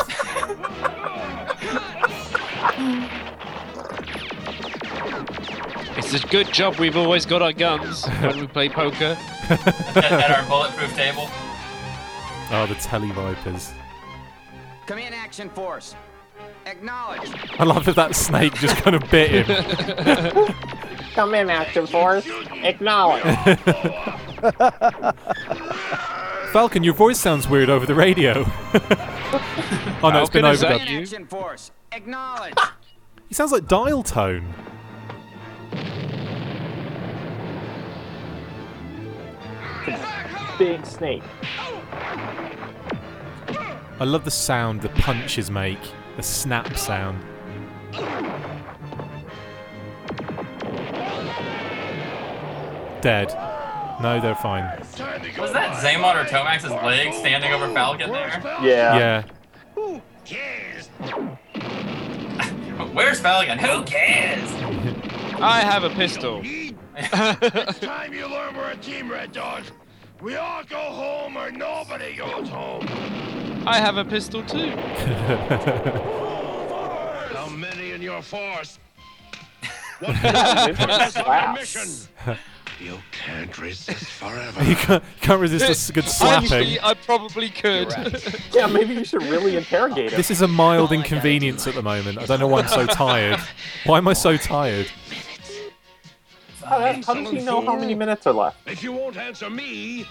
It's 5.96 6.12
a 6.14 6.26
good 6.26 6.53
job 6.53 6.76
we've 6.78 6.96
always 6.96 7.24
got 7.24 7.42
our 7.42 7.53
guns 7.53 8.07
when 8.07 8.40
we 8.40 8.46
play 8.46 8.68
poker. 8.68 9.16
at, 9.48 9.96
at 9.96 10.30
our 10.30 10.46
bulletproof 10.48 10.94
table. 10.96 11.28
Oh, 12.50 12.66
the 12.68 12.74
Telly 12.74 13.11
Vipers. 13.12 13.72
Come 14.93 14.99
in, 14.99 15.14
Action 15.14 15.49
Force. 15.49 15.95
Acknowledge. 16.66 17.30
I 17.59 17.64
love 17.64 17.86
that 17.86 17.97
that 17.97 18.14
snake 18.14 18.53
just 18.57 18.76
kind 18.76 18.95
of 18.95 19.11
bit 19.11 19.47
him. 19.47 19.47
Come 21.14 21.34
in, 21.34 21.49
Action 21.49 21.86
Force. 21.86 22.28
Acknowledge. 22.62 23.22
Falcon, 26.53 26.84
your 26.84 26.93
voice 26.93 27.18
sounds 27.18 27.49
weird 27.49 27.70
over 27.70 27.86
the 27.86 27.95
radio. 27.95 28.40
oh 30.03 30.11
no, 30.12 30.20
it's 30.20 30.28
been 30.28 30.43
Falcon, 30.43 30.53
is 30.53 30.61
that 30.61 30.80
overdubbed. 30.82 30.90
you? 30.90 31.01
Action 31.01 31.26
Force. 31.26 31.70
Acknowledge. 31.93 32.53
He 33.30 33.34
sounds 33.34 33.51
like 33.51 33.66
dial 33.66 34.03
tone. 34.03 34.53
Big 40.59 40.84
snake. 40.84 41.22
I 44.01 44.05
love 44.05 44.24
the 44.24 44.30
sound 44.30 44.82
the 44.82 44.88
punches 44.88 45.51
make, 45.51 45.78
the 46.16 46.22
snap 46.22 46.76
sound. 46.76 47.22
Dead. 53.01 53.28
No, 54.01 54.20
they're 54.20 54.34
fine. 54.34 54.64
Was 55.38 55.53
that 55.53 55.76
Xamot 55.82 56.14
or 56.14 56.24
Tomax's 56.28 56.70
leg 56.70 57.12
standing 57.12 57.53
over 57.53 57.72
Falcon 57.72 58.11
there? 58.11 58.40
Yeah. 58.62 59.24
Yeah. 59.76 60.01
Where's 62.93 63.20
Falcon? 63.20 63.59
Who 63.59 63.82
cares? 63.84 64.51
I 65.40 65.61
have 65.61 65.84
a 65.84 65.90
pistol. 65.90 66.40
it's 66.45 67.78
time 67.80 68.12
you 68.12 68.26
learn 68.28 68.57
we're 68.57 68.70
a 68.70 68.76
team, 68.76 69.11
Red 69.11 69.32
Dog. 69.32 69.64
We 70.23 70.37
all 70.37 70.62
go 70.62 70.79
home 70.79 71.37
or 71.37 71.51
nobody 71.51 72.14
goes 72.14 72.49
home. 72.49 72.87
I 73.66 73.81
have 73.81 73.97
a 73.97 74.05
pistol 74.05 74.45
too. 74.45 74.70
How 77.35 77.49
many 77.49 77.91
in 77.91 78.01
your 78.01 78.23
force? 78.23 78.79
What's 79.99 81.16
our 81.16 81.55
mission? 81.55 81.89
You 82.81 82.99
can't 83.12 83.57
resist 83.59 84.05
forever. 84.07 84.64
you 84.64 84.75
can't, 84.75 85.05
can't 85.20 85.41
resist 85.41 85.91
a 85.91 85.93
good 85.93 86.05
slapping. 86.05 86.53
Actually, 86.53 86.81
I 86.81 86.95
probably 86.95 87.49
could. 87.49 87.95
Yeah, 88.53 88.66
maybe 88.66 88.95
you 88.95 89.05
should 89.05 89.23
really 89.23 89.57
interrogate 89.57 90.11
him. 90.11 90.16
This 90.16 90.33
is 90.33 90.43
a 90.43 90.49
mild 90.49 90.91
oh 90.91 90.95
inconvenience 90.95 91.68
at 91.68 91.75
the 91.75 91.83
moment. 91.83 92.18
I 92.18 92.27
don't 92.27 92.41
know 92.41 92.49
why 92.49 92.62
I'm 92.62 92.68
so 92.68 92.87
tired. 92.87 93.39
Why 93.85 93.99
am 93.99 94.09
I 94.09 94.14
so 94.14 94.37
tired? 94.37 94.91
How, 96.64 96.80
how 96.80 97.14
does 97.14 97.30
he 97.30 97.40
know 97.40 97.60
how 97.60 97.76
many 97.76 97.94
minutes 97.94 98.26
are 98.26 98.32
left? 98.32 98.56
If 98.66 98.82
you 98.82 98.92
won't 98.92 99.16
answer 99.16 99.50
me, 99.50 100.06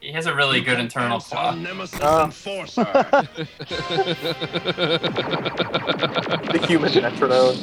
He 0.00 0.12
has 0.12 0.26
a 0.26 0.34
really 0.34 0.60
good 0.60 0.80
internal 0.80 1.20
claw. 1.20 1.50
Uh. 1.50 1.54
the 6.52 6.64
human 6.66 6.94
metronome. 6.94 7.56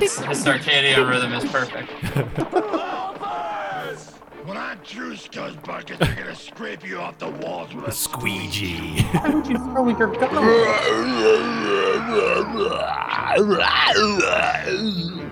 His 0.00 0.18
circadian 0.18 1.08
rhythm 1.08 1.32
is 1.34 1.44
perfect. 1.44 1.90
When 4.44 4.56
I 4.56 4.74
juice 4.82 5.28
those 5.28 5.54
buckets, 5.56 6.00
they're 6.00 6.16
gonna 6.16 6.34
scrape 6.34 6.84
you 6.84 6.98
off 6.98 7.16
the 7.18 7.30
walls 7.30 7.72
with 7.72 7.86
a 7.86 7.92
squeegee. 7.92 9.02
Why 9.02 9.28
would 9.30 9.46
you 9.46 9.56
throw 9.56 9.88
your 9.88 10.08
gun? 10.08 10.34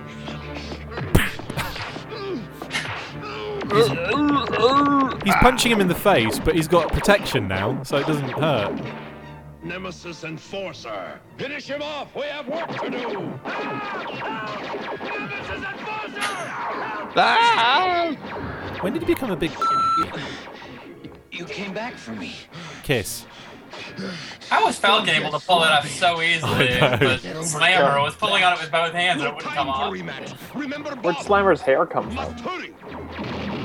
He's 3.71 5.35
punching 5.35 5.71
him 5.71 5.79
in 5.81 5.87
the 5.87 5.95
face, 5.95 6.39
but 6.39 6.55
he's 6.55 6.67
got 6.67 6.91
protection 6.91 7.47
now, 7.47 7.81
so 7.83 7.97
it 7.97 8.07
doesn't 8.07 8.29
hurt. 8.29 8.81
Nemesis 9.63 10.23
Enforcer. 10.23 11.19
Finish 11.37 11.67
him 11.67 11.81
off. 11.81 12.13
We 12.15 12.23
have 12.23 12.47
work 12.47 12.67
to 12.81 12.89
do. 12.89 13.39
Ah! 17.15 18.13
When 18.81 18.93
did 18.93 19.03
he 19.03 19.05
become 19.05 19.31
a 19.31 19.35
big 19.35 19.51
You 21.31 21.45
came 21.45 21.73
back 21.73 21.93
for 21.93 22.11
me. 22.11 22.35
kiss? 22.83 23.25
How 24.49 24.65
was 24.65 24.77
Falcon 24.77 25.09
able 25.15 25.31
to 25.37 25.45
pull 25.45 25.63
it 25.63 25.69
off 25.69 25.87
so 25.87 26.21
easily? 26.21 26.73
I 26.73 26.97
know. 26.97 26.97
But 26.99 27.45
Slammer 27.45 28.01
was 28.01 28.15
pulling 28.15 28.43
on 28.43 28.53
it 28.53 28.59
with 28.59 28.71
both 28.71 28.93
hands 28.93 29.21
and 29.21 29.29
it 29.29 29.35
wouldn't 29.35 29.53
come 29.53 29.69
off. 29.69 29.93
Where'd 31.03 31.17
Slammer's 31.17 31.61
hair 31.61 31.85
come 31.85 32.11
from? 32.11 33.60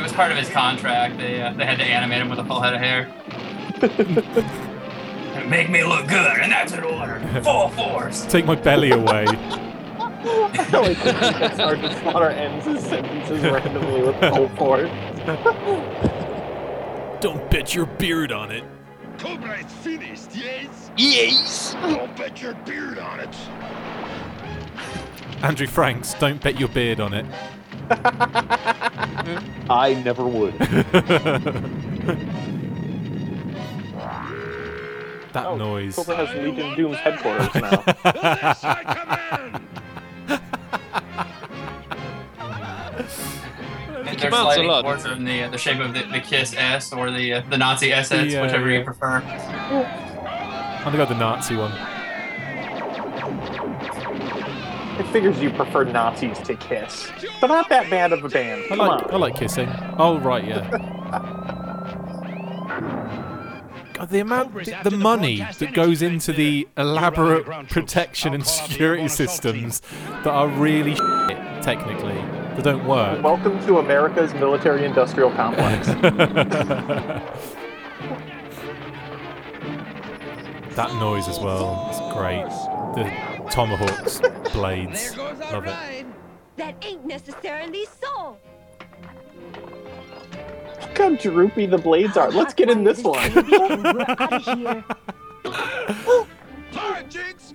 It 0.00 0.04
was 0.04 0.12
part 0.14 0.32
of 0.32 0.38
his 0.38 0.48
contract. 0.48 1.18
They 1.18 1.42
uh, 1.42 1.52
they 1.52 1.66
had 1.66 1.78
to 1.78 1.84
animate 1.84 2.22
him 2.22 2.30
with 2.30 2.38
a 2.38 2.44
full 2.44 2.62
head 2.62 2.72
of 2.72 2.80
hair. 2.80 3.04
Make 5.46 5.68
me 5.68 5.84
look 5.84 6.08
good, 6.08 6.38
and 6.40 6.50
that's 6.50 6.72
an 6.72 6.84
order. 6.84 7.20
Full 7.42 7.68
force. 7.68 8.24
Take 8.24 8.46
my 8.46 8.54
belly 8.54 8.92
away. 8.92 9.26
I 9.28 10.64
feel 10.70 10.84
like 10.84 10.96
Sergeant 11.54 11.98
Slaughter 11.98 12.30
ends 12.30 12.64
his 12.64 12.82
sentences 12.82 13.42
randomly 13.42 14.00
with 14.04 14.18
full 14.20 14.48
force. 14.56 14.88
Don't 17.20 17.50
bet 17.50 17.74
your 17.74 17.84
beard 17.84 18.32
on 18.32 18.50
it. 18.50 18.64
Cobra 19.18 19.58
is 19.58 19.70
finished, 19.70 20.34
yes? 20.34 20.90
Yes. 20.96 21.74
Don't 21.74 22.16
bet 22.16 22.40
your 22.40 22.54
beard 22.54 22.98
on 22.98 23.20
it. 23.20 23.36
Andrew 25.42 25.66
Franks, 25.66 26.14
don't 26.14 26.40
bet 26.40 26.58
your 26.58 26.70
beard 26.70 27.00
on 27.00 27.12
it. 27.12 27.26
I 29.70 30.00
never 30.04 30.24
would. 30.24 30.54
that 35.32 35.56
noise. 35.58 35.96
Cobra 35.96 36.16
has 36.16 36.36
Legion 36.36 36.76
Doom's 36.76 36.96
headquarters 36.98 37.54
now. 37.54 37.84
And 44.00 44.08
He 44.08 44.16
their 44.16 44.30
commands 44.30 44.34
a 44.52 44.54
sliding 44.54 44.66
lot. 44.68 44.82
boards 44.84 45.04
in 45.04 45.24
the, 45.24 45.42
uh, 45.44 45.50
the 45.50 45.58
shape 45.58 45.80
of 45.80 45.92
the, 45.94 46.02
the 46.04 46.20
Kiss 46.20 46.54
S 46.56 46.92
or 46.92 47.10
the 47.10 47.34
uh, 47.34 47.42
the 47.50 47.58
Nazi 47.58 47.92
SS, 47.92 48.32
Yeah, 48.32 48.42
whichever 48.42 48.70
yeah. 48.70 48.78
you 48.78 48.84
prefer. 48.84 49.16
I'm 49.20 50.84
gonna 50.84 50.96
go 50.96 51.06
the 51.06 51.14
Nazi 51.18 51.56
one. 51.56 51.72
It 54.98 55.06
figures 55.12 55.40
you 55.40 55.50
prefer 55.50 55.84
Nazis 55.84 56.38
to 56.40 56.54
Kiss. 56.56 57.10
They're 57.40 57.48
not 57.48 57.68
that 57.68 57.88
bad 57.88 58.12
of 58.12 58.24
a 58.24 58.28
band. 58.28 58.64
I 58.64 58.68
Come 58.68 58.78
like 58.78 59.04
on. 59.04 59.10
I 59.10 59.16
like 59.16 59.36
kissing. 59.36 59.68
Oh 59.98 60.18
right, 60.18 60.44
yeah. 60.44 60.68
God, 63.94 64.08
the 64.08 64.20
amount, 64.20 64.54
the, 64.54 64.76
the 64.82 64.96
money 64.96 65.46
that 65.58 65.74
goes 65.74 66.00
into 66.00 66.32
the 66.32 66.66
elaborate 66.78 67.44
protection 67.68 68.32
and 68.32 68.46
security 68.46 69.08
systems 69.08 69.82
that 70.06 70.28
are 70.28 70.48
really 70.48 70.94
shit, 70.94 71.36
technically, 71.62 72.14
that 72.14 72.64
don't 72.64 72.86
work. 72.86 73.22
Welcome 73.22 73.62
to 73.66 73.78
America's 73.78 74.32
military-industrial 74.32 75.32
complex. 75.32 75.86
that 80.76 80.94
noise 80.94 81.28
as 81.28 81.38
well. 81.38 81.86
It's 81.90 82.00
great. 82.16 82.46
The 82.94 83.29
tomahawks, 83.50 84.20
blades. 84.52 85.16
Love 85.16 85.66
it. 85.66 86.06
That 86.56 86.76
ain't 86.82 87.04
necessarily 87.04 87.86
so. 88.00 88.36
Look 90.80 90.98
how 90.98 91.16
droopy 91.16 91.66
the 91.66 91.78
blades 91.78 92.16
are. 92.16 92.30
Let's 92.30 92.54
get 92.54 92.70
in 92.70 92.84
this 92.84 93.02
one. 93.02 93.30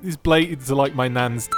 These 0.02 0.18
blades 0.18 0.70
are 0.72 0.76
like 0.76 0.96
my 0.96 1.08
nan's. 1.08 1.50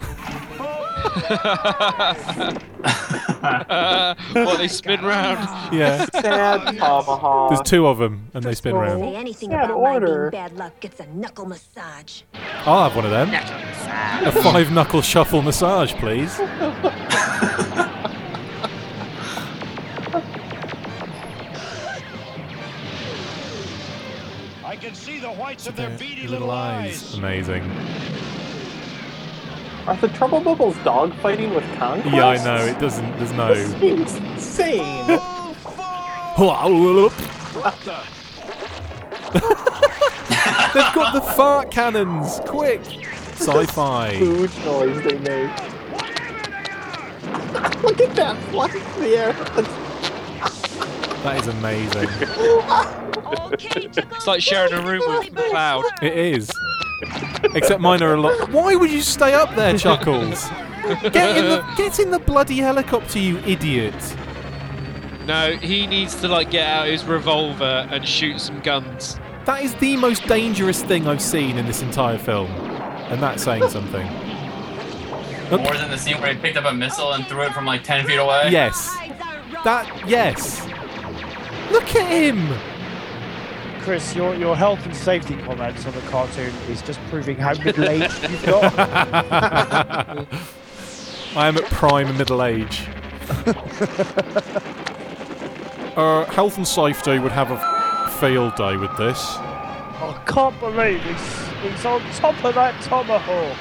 Uh, 3.42 4.14
what 4.32 4.58
they 4.58 4.68
spin 4.68 5.00
round? 5.04 5.38
Yeah. 5.74 6.06
Sad 6.20 6.76
tomahawk. 6.78 7.50
There's 7.50 7.62
two 7.68 7.86
of 7.86 7.98
them, 7.98 8.30
and 8.34 8.42
they 8.44 8.54
spin 8.54 8.72
Say 8.72 8.78
round. 8.78 9.02
anything 9.16 9.50
Bad 9.50 9.66
about 9.70 9.80
my 9.82 9.90
order. 9.94 10.30
bad 10.30 10.56
luck 10.56 10.78
gets 10.80 11.00
a 11.00 11.06
knuckle 11.06 11.46
massage. 11.46 12.22
I'll 12.66 12.84
have 12.88 12.96
one 12.96 13.04
of 13.04 13.10
them. 13.10 13.30
A 14.26 14.32
five 14.42 14.72
knuckle 14.72 15.02
shuffle 15.02 15.42
massage, 15.42 15.92
please. 15.94 16.38
I 24.64 24.76
can 24.76 24.94
see 24.94 25.18
the 25.18 25.30
whites 25.30 25.66
of 25.66 25.76
their 25.76 25.90
beady 25.90 26.26
Little 26.26 26.50
eyes. 26.50 27.14
Amazing. 27.14 27.62
Are 29.88 29.96
the 29.96 30.08
Trouble 30.08 30.40
Bubbles 30.40 30.76
dog 30.84 31.14
fighting 31.14 31.54
with 31.54 31.64
conquest? 31.78 32.14
Yeah, 32.14 32.26
I 32.26 32.44
know. 32.44 32.62
It 32.62 32.78
doesn't. 32.78 33.10
There's 33.16 33.32
no. 33.32 33.54
This 33.54 33.72
seems 33.80 34.16
insane. 34.16 35.06
They've 35.06 35.18
got 40.94 41.14
the 41.14 41.22
fart 41.34 41.70
cannons. 41.70 42.38
Quick. 42.44 42.82
Sci-fi. 43.36 44.12
Huge 44.16 44.54
noise 44.58 45.02
they 45.04 45.18
make. 45.20 45.50
Look 47.82 48.00
at 48.02 48.14
that 48.14 48.36
flying 48.50 48.74
in 48.76 49.00
the 49.00 49.16
air. 49.16 49.32
That 51.22 51.40
is 51.40 51.46
amazing. 51.46 52.08
It's 53.50 54.26
like 54.26 54.42
sharing 54.42 54.74
a 54.74 54.82
room 54.82 55.00
with 55.06 55.34
the 55.34 55.42
Cloud. 55.50 55.84
It 56.02 56.16
is. 56.16 56.50
Except 57.54 57.80
mine 57.80 58.02
are 58.02 58.14
a 58.14 58.20
lot. 58.20 58.50
Why 58.50 58.74
would 58.74 58.90
you 58.90 59.00
stay 59.00 59.34
up 59.34 59.54
there, 59.54 59.76
Chuckles? 59.78 60.48
Get 61.02 61.36
in 61.36 61.44
the 61.44 61.64
get 61.76 61.98
in 61.98 62.10
the 62.10 62.18
bloody 62.18 62.58
helicopter, 62.58 63.18
you 63.18 63.38
idiot! 63.38 63.94
No, 65.26 65.56
he 65.56 65.86
needs 65.86 66.14
to 66.22 66.28
like 66.28 66.50
get 66.50 66.66
out 66.66 66.86
his 66.86 67.04
revolver 67.04 67.86
and 67.90 68.06
shoot 68.08 68.40
some 68.40 68.60
guns. 68.60 69.18
That 69.44 69.62
is 69.62 69.74
the 69.74 69.96
most 69.96 70.26
dangerous 70.26 70.82
thing 70.82 71.06
I've 71.06 71.20
seen 71.22 71.58
in 71.58 71.66
this 71.66 71.82
entire 71.82 72.18
film, 72.18 72.50
and 72.50 73.22
that's 73.22 73.42
saying 73.42 73.68
something. 73.68 74.06
More 75.50 75.74
than 75.74 75.90
the 75.90 75.96
scene 75.98 76.20
where 76.20 76.32
he 76.34 76.40
picked 76.40 76.56
up 76.56 76.64
a 76.66 76.74
missile 76.74 77.12
and 77.12 77.26
threw 77.26 77.42
it 77.42 77.52
from 77.52 77.64
like 77.64 77.82
10 77.82 78.06
feet 78.06 78.16
away. 78.18 78.50
Yes. 78.50 78.94
That 79.64 79.90
yes. 80.06 80.66
Look 81.70 81.94
at 81.96 82.10
him. 82.10 82.38
Chris, 83.88 84.14
your, 84.14 84.34
your 84.34 84.54
health 84.54 84.84
and 84.84 84.94
safety 84.94 85.34
comments 85.44 85.86
on 85.86 85.94
the 85.94 86.02
cartoon 86.02 86.52
is 86.68 86.82
just 86.82 87.00
proving 87.08 87.38
how 87.38 87.54
middle-aged 87.54 88.22
you've 88.30 88.44
got. 88.44 88.78
I 91.34 91.48
am 91.48 91.56
at 91.56 91.64
prime 91.70 92.14
middle 92.18 92.42
age. 92.42 92.82
uh, 95.96 96.26
health 96.26 96.58
and 96.58 96.68
safety 96.68 97.18
would 97.18 97.32
have 97.32 97.50
a 97.50 97.54
f- 97.54 98.20
field 98.20 98.56
day 98.56 98.76
with 98.76 98.94
this. 98.98 99.36
I 99.38 100.22
can't 100.26 100.60
believe 100.60 101.02
he's, 101.02 101.48
he's 101.62 101.86
on 101.86 102.02
top 102.12 102.44
of 102.44 102.56
that 102.56 102.78
tomahawk. 102.82 103.56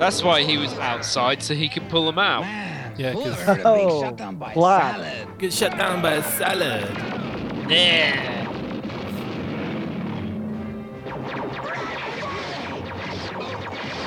That's 0.00 0.22
why 0.24 0.44
he 0.44 0.56
was 0.56 0.72
outside, 0.78 1.42
so 1.42 1.54
he 1.54 1.68
could 1.68 1.86
pull 1.90 2.06
them 2.06 2.18
out. 2.18 2.44
Yeah, 2.98 3.12
because 3.12 3.36
Oh, 3.66 4.10
black. 4.54 5.38
Get 5.38 5.52
shut 5.52 5.76
down 5.76 6.00
by 6.00 6.12
a 6.14 6.22
salad. 6.22 6.88
Yeah. 7.70 8.48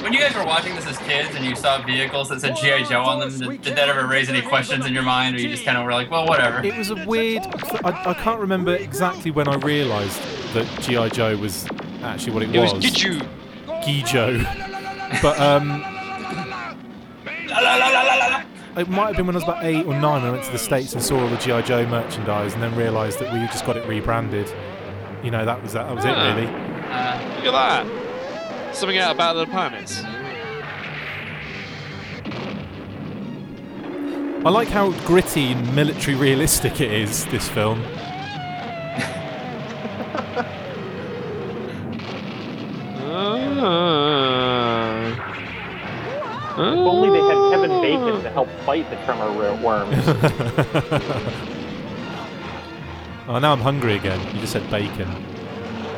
When 0.02 0.12
you 0.12 0.20
guys 0.20 0.36
were 0.36 0.44
watching 0.46 0.76
this 0.76 0.88
as 0.88 0.98
kids 0.98 1.36
and 1.36 1.46
you 1.46 1.56
saw 1.56 1.80
vehicles 1.84 2.28
that 2.30 2.42
said 2.42 2.56
G.I. 2.56 2.84
Joe 2.86 3.04
on 3.04 3.20
them, 3.20 3.30
did, 3.40 3.62
did 3.62 3.76
that 3.78 3.88
ever 3.88 4.08
raise 4.08 4.30
any 4.30 4.42
questions 4.42 4.88
in 4.88 4.94
your 4.94 5.04
mind, 5.04 5.36
or 5.36 5.40
you 5.42 5.48
just 5.48 5.64
kind 5.64 5.78
of 5.78 5.86
were 5.86 5.94
like, 5.94 6.10
well, 6.10 6.26
whatever? 6.26 6.66
It 6.66 6.76
was 6.76 6.90
a 6.90 7.06
weird. 7.06 7.44
I, 7.86 8.10
I 8.10 8.14
can't 8.16 8.40
remember 8.40 8.76
exactly 8.76 9.30
when 9.30 9.48
I 9.48 9.58
realised 9.58 10.20
that 10.56 10.66
GI 10.82 11.12
Joe 11.12 11.38
was 11.38 11.68
actually 12.02 12.34
what 12.34 12.42
it, 12.42 12.54
It 12.54 12.60
was 12.60 12.74
It 12.74 12.76
was. 12.78 12.86
Giju. 12.86 13.28
Gijo. 13.84 14.73
But 15.22 15.40
um, 15.40 15.72
it 18.78 18.90
might 18.90 19.08
have 19.08 19.18
been 19.18 19.28
when 19.28 19.36
I 19.36 19.40
was 19.40 19.44
about 19.44 19.64
eight 19.64 19.86
or 19.86 19.94
nine 19.94 20.24
I 20.24 20.32
went 20.32 20.44
to 20.46 20.52
the 20.52 20.58
States 20.58 20.94
and 20.94 21.04
saw 21.04 21.22
all 21.22 21.30
the 21.30 21.38
G.I. 21.38 21.62
Joe 21.62 21.86
merchandise 21.88 22.54
and 22.54 22.64
then 22.64 22.76
realised 22.76 23.20
that 23.20 23.32
we 23.34 23.40
just 23.48 23.66
got 23.66 23.78
it 23.78 23.88
rebranded. 23.88 24.52
You 25.24 25.32
know, 25.32 25.46
that 25.46 25.62
was 25.62 25.74
that, 25.74 25.88
that 25.88 25.96
was 25.96 26.06
Ah. 26.06 26.10
it 26.10 26.36
really. 26.36 26.48
Look 27.46 27.54
at 27.54 27.86
that. 27.86 28.76
Something 28.76 28.98
out 28.98 29.14
about 29.16 29.34
the 29.34 29.46
planets. 29.46 30.04
I 34.46 34.50
like 34.50 34.68
how 34.68 34.92
gritty 35.06 35.54
and 35.54 35.74
military 35.76 36.18
realistic 36.18 36.82
it 36.82 36.92
is, 36.92 37.26
this 37.28 37.48
film. 37.48 37.82
If 46.54 46.60
only 46.60 47.10
they 47.10 47.20
had 47.20 47.52
Kevin 47.52 47.72
ah. 47.72 47.82
Bacon 47.82 48.22
to 48.24 48.30
help 48.30 48.48
fight 48.66 48.90
the 48.90 48.96
tremor 49.06 49.30
ro- 49.32 49.56
worms. 49.56 50.08
oh, 53.28 53.40
now 53.40 53.52
I'm 53.54 53.60
hungry 53.60 53.96
again. 53.96 54.20
You 54.36 54.42
just 54.42 54.54
said 54.54 54.70
bacon. 54.70 55.08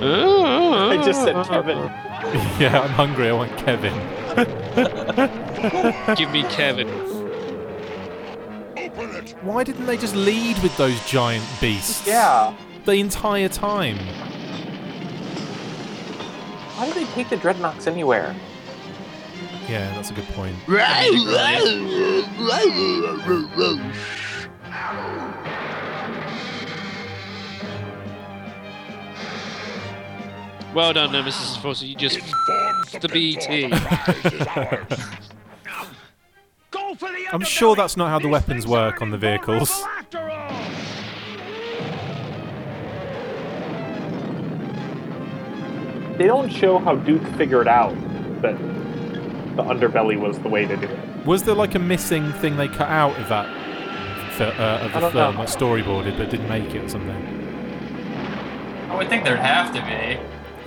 Ah. 0.02 0.90
I 0.91 0.98
just 1.03 1.23
said 1.23 1.36
Kevin. 1.45 1.77
yeah, 2.60 2.80
I'm 2.82 2.90
hungry. 2.91 3.30
I 3.30 3.34
want 3.34 3.56
Kevin. 3.57 3.94
Give 6.15 6.32
me 6.32 6.44
Kevin. 6.44 6.88
Why 9.41 9.64
didn't 9.64 9.86
they 9.86 9.98
just 9.98 10.15
lead 10.15 10.57
with 10.64 10.76
those 10.77 10.99
giant 11.06 11.45
beasts? 11.60 12.07
Yeah. 12.07 12.56
The 12.86 12.94
entire 12.94 13.49
time. 13.49 13.98
Why 16.77 16.88
do 16.88 16.94
they 16.94 17.06
take 17.11 17.30
the 17.30 17.38
Dreadnoks 17.38 17.88
anywhere? 17.88 18.36
Yeah, 19.68 19.92
that's 19.96 20.12
a 20.12 20.14
good 20.14 20.28
point. 20.30 20.56
Well 30.74 30.92
done, 30.94 31.12
Nemesis 31.14 31.56
Force. 31.58 31.82
You 31.82 31.96
just 31.96 32.20
f- 32.20 33.02
the 33.02 33.08
BT. 33.08 33.72
I'm 37.32 37.42
sure 37.42 37.76
that's 37.76 37.98
not 37.98 38.10
how 38.10 38.20
the 38.20 38.28
weapons 38.28 38.68
work 38.68 39.02
on 39.02 39.10
the 39.10 39.18
vehicles. 39.18 39.84
They 46.18 46.28
don't 46.28 46.50
show 46.52 46.80
how 46.80 46.96
Duke 46.96 47.26
figured 47.38 47.68
out 47.68 47.94
that 48.42 48.56
the 49.56 49.64
underbelly 49.64 50.19
was 50.19 50.38
the 50.40 50.49
way 50.49 50.65
to 50.65 50.76
do 50.77 50.88
it. 50.88 51.26
Was 51.26 51.44
there 51.44 51.56
like 51.56 51.76
a 51.76 51.80
missing 51.80 52.32
thing 52.34 52.57
they 52.57 52.68
cut 52.68 52.90
out 52.90 53.18
of 53.19 53.30
that 53.30 53.48
fi- 54.34 54.45
uh, 54.45 54.86
of 54.86 54.94
the 54.94 54.99
film, 55.11 55.36
know. 55.36 55.40
like 55.41 55.49
storyboarded, 55.49 56.18
but 56.18 56.30
didn't 56.30 56.49
make 56.49 56.73
it 56.76 56.84
or 56.84 56.90
something? 56.90 57.41
I 58.90 58.95
would 58.98 59.10
think 59.10 59.23
there'd 59.23 59.40
have 59.40 59.73
to 59.73 59.82
be. 59.82 60.19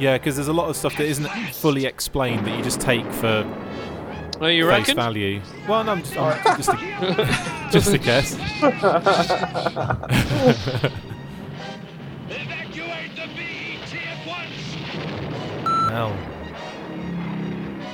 Yeah, 0.02 0.16
because 0.19 0.36
there's 0.36 0.48
a 0.48 0.52
lot 0.52 0.69
of 0.69 0.77
stuff 0.77 0.97
that 0.97 1.06
isn't 1.06 1.28
fully 1.55 1.85
explained 1.86 2.47
that 2.47 2.56
you 2.56 2.62
just 2.62 2.81
take 2.81 3.05
for 3.12 3.44
Oh, 4.40 4.47
you 4.47 4.65
face 4.69 4.81
reckon? 4.81 4.94
value. 4.97 5.40
Well, 5.69 5.82
no, 5.82 5.93
I'm 5.93 5.98
just, 6.02 6.16
I'm 6.16 6.56
just, 6.56 6.69
a, 6.73 7.69
just 7.73 7.93
a 7.93 7.98
guess. 7.98 8.35
Hell. 15.90 16.16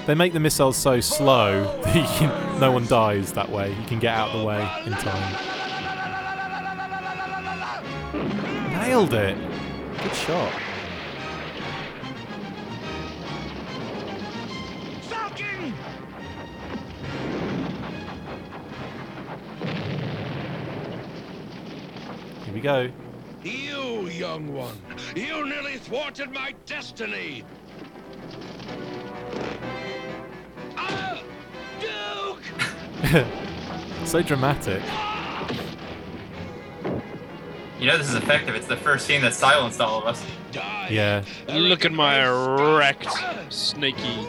They 0.07 0.15
make 0.15 0.35
the 0.35 0.41
missiles 0.41 0.77
so 0.77 1.01
slow 1.01 1.65
that 1.83 2.19
can, 2.19 2.61
no 2.61 2.71
one 2.71 2.87
dies 2.87 3.33
that 3.33 3.51
way. 3.51 3.71
You 3.71 3.87
can 3.87 3.99
get 3.99 4.15
out 4.15 4.31
of 4.31 4.41
the 4.41 4.47
way 4.47 4.61
in 4.85 4.93
time. 4.93 5.33
Nailed 8.73 9.15
it. 9.15 9.37
Good 10.03 10.15
shot. 10.15 10.53
Here 22.45 22.53
we 22.53 22.61
go. 22.61 22.91
You, 23.43 24.09
young 24.09 24.53
one, 24.53 24.77
you 25.17 25.47
nearly 25.47 25.79
thwarted 25.79 26.31
my 26.31 26.55
destiny. 26.67 27.43
Duke! 31.81 33.27
so 34.05 34.23
dramatic. 34.23 34.83
You 37.79 37.87
know 37.91 37.99
this 37.99 38.09
is 38.09 38.15
effective. 38.15 38.55
It's 38.55 38.67
the 38.67 38.77
first 38.77 39.07
scene 39.07 39.21
that 39.23 39.35
silenced 39.35 39.81
all 39.81 39.99
of 40.01 40.07
us. 40.07 40.25
Yeah. 40.91 41.25
Look 41.49 41.85
at 41.85 41.93
my 41.93 42.25
erect, 42.25 43.09
snaky. 43.51 44.27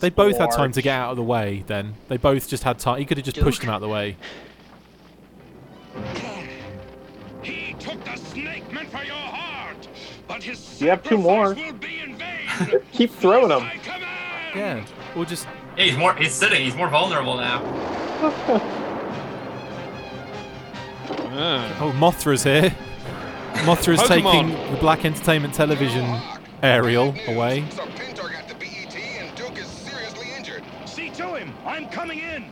They 0.00 0.10
both 0.10 0.38
had 0.38 0.50
time 0.50 0.72
to 0.72 0.82
get 0.82 0.98
out 0.98 1.10
of 1.10 1.16
the 1.16 1.22
way 1.22 1.64
then. 1.66 1.94
They 2.08 2.16
both 2.16 2.48
just 2.48 2.62
had 2.62 2.78
time. 2.78 2.98
He 2.98 3.04
could 3.04 3.18
have 3.18 3.24
just 3.26 3.40
pushed 3.40 3.62
him 3.62 3.70
out 3.70 3.76
of 3.76 3.82
the 3.82 3.88
way. 3.88 4.16
He 7.42 7.74
took 7.78 8.02
the 8.04 8.16
snake 8.16 8.72
meant 8.72 8.88
for 8.88 9.04
your 9.04 9.14
heart, 9.14 9.86
but 10.26 10.42
his 10.42 10.80
You 10.80 10.88
have 10.88 11.02
two 11.02 11.18
more. 11.18 11.54
will 11.54 11.72
be 11.74 12.00
in 12.00 12.16
vain. 12.16 12.80
Keep 12.92 13.12
throwing 13.12 13.48
them. 13.48 13.70
Yeah. 14.54 14.84
Or 15.16 15.24
just. 15.24 15.46
Yeah, 15.76 15.84
he's 15.84 15.96
more. 15.96 16.14
He's 16.14 16.32
sitting. 16.32 16.62
He's 16.64 16.76
more 16.76 16.88
vulnerable 16.88 17.36
now. 17.36 18.80
Oh, 21.36 21.92
Mothra's 21.96 22.44
here. 22.44 22.70
Mothra's 23.64 24.00
Pokemon. 24.00 24.08
taking 24.08 24.72
the 24.72 24.78
Black 24.78 25.04
Entertainment 25.04 25.52
Television 25.52 26.04
aerial 26.62 27.14
away. 27.26 27.64
See 30.86 31.10
to 31.10 31.34
him. 31.34 31.52
I'm 31.66 31.88
coming 31.88 32.18
in. 32.20 32.44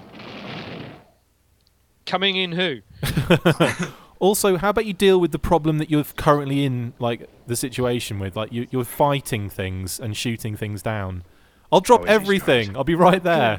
Coming 2.07 2.37
in 2.37 2.53
who? 2.53 2.81
Also, 4.23 4.57
how 4.57 4.69
about 4.71 4.87
you 4.87 4.93
deal 4.93 5.21
with 5.21 5.33
the 5.33 5.39
problem 5.41 5.79
that 5.79 5.91
you're 5.91 6.05
currently 6.17 6.65
in, 6.65 6.93
like 7.01 7.29
the 7.49 7.57
situation 7.57 8.21
with, 8.21 8.37
like 8.37 8.53
you, 8.53 8.69
you're 8.71 8.85
fighting 8.85 9.51
things 9.51 9.99
and 9.99 10.17
shooting 10.17 10.57
things 10.57 10.81
down. 10.81 11.25
I'll 11.73 11.81
drop 11.81 12.03
Oh, 12.03 12.05
everything. 12.05 12.77
I'll 12.77 12.85
be 12.85 12.95
right 12.95 13.23
there. 13.23 13.59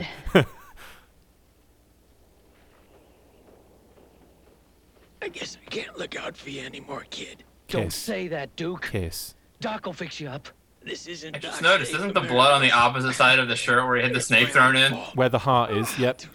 I 5.21 5.29
guess 5.29 5.57
I 5.65 5.69
can't 5.69 5.97
look 5.97 6.15
out 6.15 6.37
for 6.37 6.49
you 6.49 6.61
anymore, 6.61 7.05
kid. 7.09 7.43
Don't 7.67 7.81
Don't 7.83 7.93
say 7.93 8.27
that, 8.27 8.55
Duke. 8.55 8.89
Kiss. 8.91 9.35
Doc 9.61 9.85
will 9.85 9.93
fix 9.93 10.19
you 10.19 10.27
up. 10.27 10.49
This 10.83 11.07
isn't 11.07 11.35
I 11.35 11.39
just 11.39 11.61
Doc's 11.61 11.63
noticed, 11.63 11.93
isn't 11.93 12.13
the 12.13 12.19
blood 12.21 12.51
on 12.51 12.61
the 12.61 12.71
opposite 12.71 13.13
side 13.13 13.39
of 13.39 13.47
the 13.47 13.55
shirt 13.55 13.85
where 13.87 13.95
he 13.95 14.03
had 14.03 14.13
the 14.13 14.19
snake 14.19 14.49
thrown 14.49 14.75
in? 14.75 14.91
Where 15.15 15.29
the 15.29 15.39
heart 15.39 15.71
is. 15.71 15.97
Yep. 15.97 16.21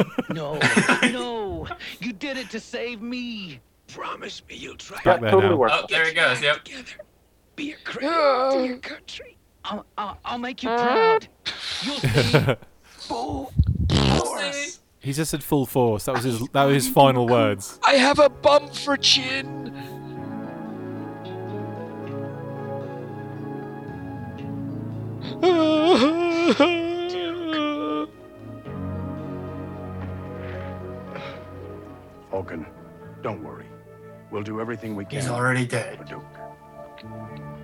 No, 0.30 0.58
no. 1.02 1.66
You 2.00 2.12
did 2.12 2.38
it 2.38 2.48
to 2.50 2.60
save 2.60 3.02
me. 3.02 3.60
Promise 3.88 4.42
me 4.48 4.54
you'll 4.54 4.76
try. 4.76 4.96
Back 5.02 5.20
there 5.20 5.32
now. 5.32 5.66
Oh, 5.68 5.86
there 5.90 6.06
he 6.06 6.14
goes. 6.14 6.40
Yep. 6.40 6.64
Together. 6.64 6.84
Be 7.56 7.72
a 7.72 7.76
credit 7.84 8.52
to 8.52 8.64
your 8.66 8.78
country. 8.78 9.36
I'll, 9.70 9.86
I'll, 9.96 10.18
I'll 10.24 10.38
make 10.38 10.62
you 10.64 10.68
mm. 10.68 10.76
proud. 10.76 11.28
You'll 11.82 11.98
see. 12.00 12.56
Full 12.82 13.52
force. 13.88 14.80
He 14.98 15.12
just 15.12 15.30
said 15.30 15.42
full 15.42 15.64
force. 15.64 16.04
That 16.04 16.16
was 16.16 16.24
his. 16.24 16.40
That 16.48 16.64
was 16.64 16.84
his 16.84 16.92
final 16.92 17.26
words. 17.26 17.80
I 17.82 17.94
have 17.94 18.18
a 18.18 18.28
bump 18.28 18.74
for 18.74 18.98
chin. 18.98 19.74
Falcon, 32.30 32.66
don't 33.22 33.42
worry. 33.42 33.66
We'll 34.30 34.42
do 34.42 34.60
everything 34.60 34.94
we 34.94 35.06
can. 35.06 35.20
He's 35.20 35.30
already 35.30 35.66
dead. 35.66 35.96
for 35.96 36.04
Duke. 36.04 37.59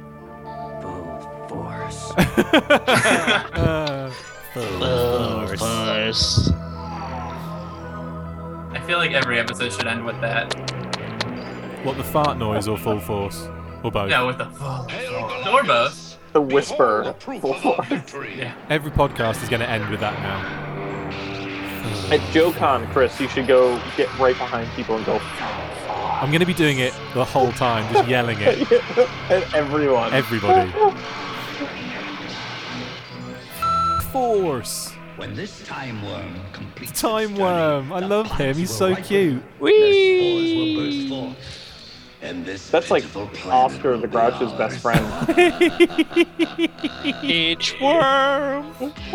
Full 1.56 1.62
force. 1.62 2.12
Uh, 3.56 4.12
Force. 4.56 6.50
I 8.72 8.80
feel 8.86 8.98
like 8.98 9.12
every 9.12 9.38
episode 9.38 9.72
should 9.72 9.86
end 9.86 10.04
with 10.04 10.20
that. 10.20 10.54
what 11.84 11.96
the 11.96 12.04
fart 12.04 12.38
noise 12.38 12.66
or 12.68 12.76
full 12.78 13.00
force 13.00 13.48
or 13.82 13.90
both? 13.90 14.10
Yeah, 14.10 14.22
with 14.22 14.38
the 14.38 14.46
full. 14.46 14.86
Or 15.54 15.62
both. 15.62 16.18
The 16.32 16.40
whisper. 16.40 17.14
Yeah. 18.36 18.54
Every 18.70 18.90
podcast 18.90 19.42
is 19.42 19.48
going 19.48 19.60
to 19.60 19.68
end 19.68 19.88
with 19.90 20.00
that 20.00 20.18
now. 20.20 20.40
At 22.12 22.20
JoeCon, 22.32 22.90
Chris, 22.92 23.18
you 23.20 23.28
should 23.28 23.46
go 23.46 23.80
get 23.96 24.08
right 24.18 24.36
behind 24.36 24.70
people 24.72 24.96
and 24.96 25.04
go. 25.06 25.18
I'm 25.18 26.30
going 26.30 26.40
to 26.40 26.46
be 26.46 26.54
doing 26.54 26.78
it 26.78 26.94
the 27.14 27.24
whole 27.24 27.52
time, 27.52 27.92
just 27.92 28.08
yelling 28.08 28.38
it. 28.40 28.66
And 29.30 29.44
everyone. 29.54 30.12
Everybody. 30.14 30.72
Force. 34.16 34.92
When 35.16 35.34
this 35.34 35.62
time 35.66 36.02
worm 36.04 36.34
completes 36.52 37.00
Time 37.00 37.34
worm. 37.36 37.92
I 37.92 38.00
love 38.00 38.30
him. 38.32 38.56
He's 38.56 38.74
so 38.74 38.94
cute. 38.96 39.42
Whee! 39.60 41.34
And 42.22 42.44
this 42.46 42.70
That's 42.70 42.90
like 42.90 43.04
Oscar 43.46 43.96
the 43.98 44.08
Grouch's 44.08 44.52
best 44.54 44.78
friend. 44.80 45.04
Inchworm. 47.22 48.72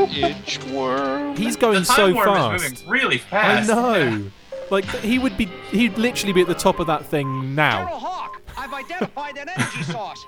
Inchworm. 0.07 1.37
He's 1.37 1.55
going 1.57 1.79
The 1.79 1.85
so 1.85 2.07
time 2.07 2.15
worm 2.15 2.27
fast. 2.27 2.63
is 2.65 2.71
moving 2.71 2.89
really 2.89 3.15
I 3.15 3.63
fast. 3.63 3.69
know. 3.69 4.23
Like 4.69 4.85
he 4.85 5.19
would 5.19 5.35
be, 5.37 5.45
he'd 5.71 5.97
literally 5.97 6.33
be 6.33 6.41
at 6.41 6.47
the 6.47 6.53
top 6.55 6.79
of 6.79 6.87
that 6.87 7.05
thing 7.05 7.25
General 7.27 7.53
now. 7.55 7.85
Hawk, 7.87 8.41
I've 8.57 8.73
identified 8.73 9.35
that 9.35 9.49
energy 9.57 9.83
source. 9.91 10.25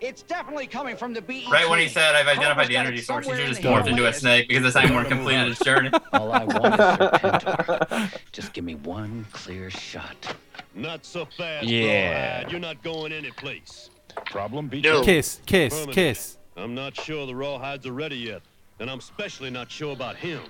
It's 0.00 0.22
definitely 0.22 0.66
coming 0.66 0.96
from 0.96 1.12
the 1.14 1.20
BET. 1.22 1.50
Right 1.50 1.68
when 1.68 1.78
he 1.78 1.88
said, 1.88 2.14
"I've 2.14 2.28
identified 2.28 2.68
the 2.68 2.76
energy 2.76 3.00
source," 3.00 3.26
he 3.26 3.32
just 3.32 3.62
morphed 3.62 3.86
into 3.86 4.06
a 4.06 4.12
snake 4.12 4.48
because 4.48 4.72
the 4.72 4.78
time 4.80 4.94
worm 4.94 5.06
completed 5.06 5.48
its 5.48 5.60
journey. 5.64 5.90
All 6.12 6.32
I 6.32 6.44
want 6.44 6.74
is 6.74 6.80
Serpentor. 6.80 8.20
Just 8.32 8.52
give 8.52 8.64
me 8.64 8.74
one 8.76 9.26
clear 9.32 9.70
shot. 9.70 10.36
Not 10.74 11.04
so 11.04 11.24
fast, 11.24 11.66
Yeah. 11.66 12.38
Rawhide. 12.38 12.50
You're 12.50 12.60
not 12.60 12.82
going 12.82 13.12
any 13.12 13.30
place. 13.30 13.90
Problem 14.26 14.68
be 14.68 14.80
Kiss, 14.82 15.40
kiss, 15.46 15.86
kiss. 15.92 16.38
I'm 16.56 16.74
not 16.74 16.94
sure 16.94 17.26
the 17.26 17.32
Rawhides 17.32 17.86
are 17.86 17.92
ready 17.92 18.16
yet, 18.16 18.42
and 18.78 18.88
I'm 18.90 18.98
especially 18.98 19.50
not 19.50 19.70
sure 19.70 19.92
about 19.92 20.16
him. 20.16 20.40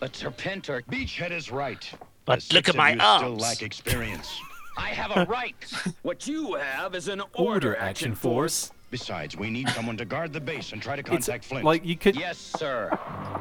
But 0.00 0.12
Serpentor. 0.12 0.82
Beachhead 0.86 1.30
is 1.30 1.52
right. 1.52 1.88
But 2.24 2.40
The 2.40 2.54
look 2.54 2.66
six 2.66 2.70
at 2.70 2.76
my 2.76 2.92
you 2.94 3.18
still 3.18 3.36
lack 3.36 3.62
experience. 3.62 4.40
I 4.76 4.88
have 4.88 5.16
a 5.16 5.24
right. 5.30 5.54
What 6.02 6.26
you 6.26 6.54
have 6.54 6.94
is 6.94 7.08
an 7.08 7.22
Order 7.34 7.76
action 7.76 8.14
force. 8.14 8.72
Besides, 8.90 9.36
we 9.36 9.48
need 9.50 9.68
someone 9.70 9.96
to 9.96 10.04
guard 10.04 10.32
the 10.32 10.40
base 10.40 10.72
and 10.72 10.82
try 10.82 10.96
to 10.96 11.00
It's 11.00 11.08
contact 11.08 11.44
Flint. 11.46 11.64
like 11.64 11.84
you 11.84 11.96
could. 11.96 12.14
Yes, 12.14 12.36
sir. 12.38 12.90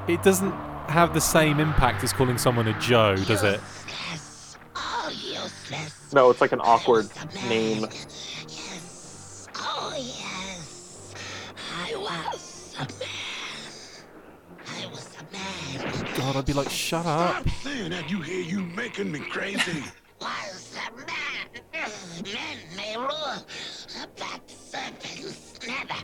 It 0.08 0.24
doesn't 0.24 0.52
have 0.88 1.14
the 1.14 1.20
same 1.22 1.60
impact 1.60 2.04
as 2.04 2.14
calling 2.14 2.38
someone 2.38 2.68
a 2.68 2.80
Joe, 2.80 3.16
does 3.18 3.44
it? 3.44 3.60
Oh, 4.76 5.10
useless. 5.10 6.14
No, 6.14 6.30
it's 6.30 6.40
like 6.42 6.54
an 6.54 6.62
awkward 6.62 7.10
name. 7.50 7.82
Yes. 7.82 9.48
Oh, 9.56 9.94
yes. 9.98 11.14
I 11.84 11.96
was 11.98 12.76
a 12.80 12.84
man. 13.00 13.08
I 14.68 14.86
was 14.88 15.10
a 15.20 15.24
man. 15.34 16.16
God, 16.16 16.36
I'd 16.38 16.46
be 16.46 16.54
like, 16.54 16.70
shut 16.70 17.06
up. 17.06 17.42
Stop 17.42 17.50
saying 17.62 17.92
that. 17.92 18.10
You 18.10 18.22
hear 18.22 18.42
you 18.42 18.62
making 18.62 19.12
me 19.12 19.20
crazy. 19.20 19.84
Was 20.22 20.76
a 20.78 20.96
man. 20.98 21.48
Men 22.24 22.58
may 22.78 22.96
rule, 22.96 23.46
but 24.18 24.42
serpents 24.50 25.60
never. 25.66 25.96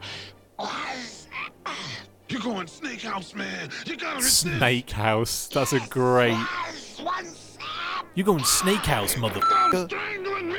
Was. 0.57 1.27
Uh, 1.65 1.73
You're 2.29 2.41
going 2.41 2.65
snake 2.67 3.01
house, 3.01 3.35
man. 3.35 3.69
You 3.85 3.95
gotta 3.95 4.17
resist. 4.17 4.39
Snake 4.41 4.89
House. 4.89 5.47
That's 5.49 5.73
a 5.73 5.79
great. 5.89 6.37
You're 8.15 8.25
going 8.25 8.43
Snake 8.43 8.85
House, 8.85 9.13
motherfucker. 9.13 9.85
Strangling 9.85 10.47
me. 10.47 10.57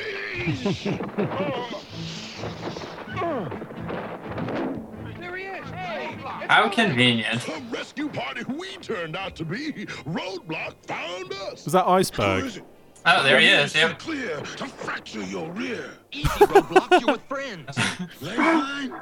There 5.19 5.35
he 5.35 5.43
is. 5.43 5.69
Hey, 5.71 6.17
How 6.47 6.69
convenient. 6.69 7.41
The 7.41 7.61
rescue 7.69 8.07
party 8.07 8.43
we 8.45 8.77
turned 8.77 9.17
out 9.17 9.35
to 9.35 9.43
be. 9.45 9.73
Roadblock 10.07 10.75
found 10.87 11.33
us. 11.33 11.65
Was 11.65 11.73
that 11.73 11.85
Iceberg? 11.85 12.63
Oh, 13.05 13.23
there 13.23 13.39
he 13.39 13.47
is. 13.47 13.73
Yep. 13.75 13.99
Clear 13.99 14.37
to 14.41 14.65
fracture 14.65 15.23
your 15.23 15.49
rear. 15.51 15.89
easy, 16.11 16.27
Roadblock. 16.27 16.99
You're 17.01 17.11
with 17.13 17.23
friends. 17.23 17.77
Lifeline. 18.21 18.93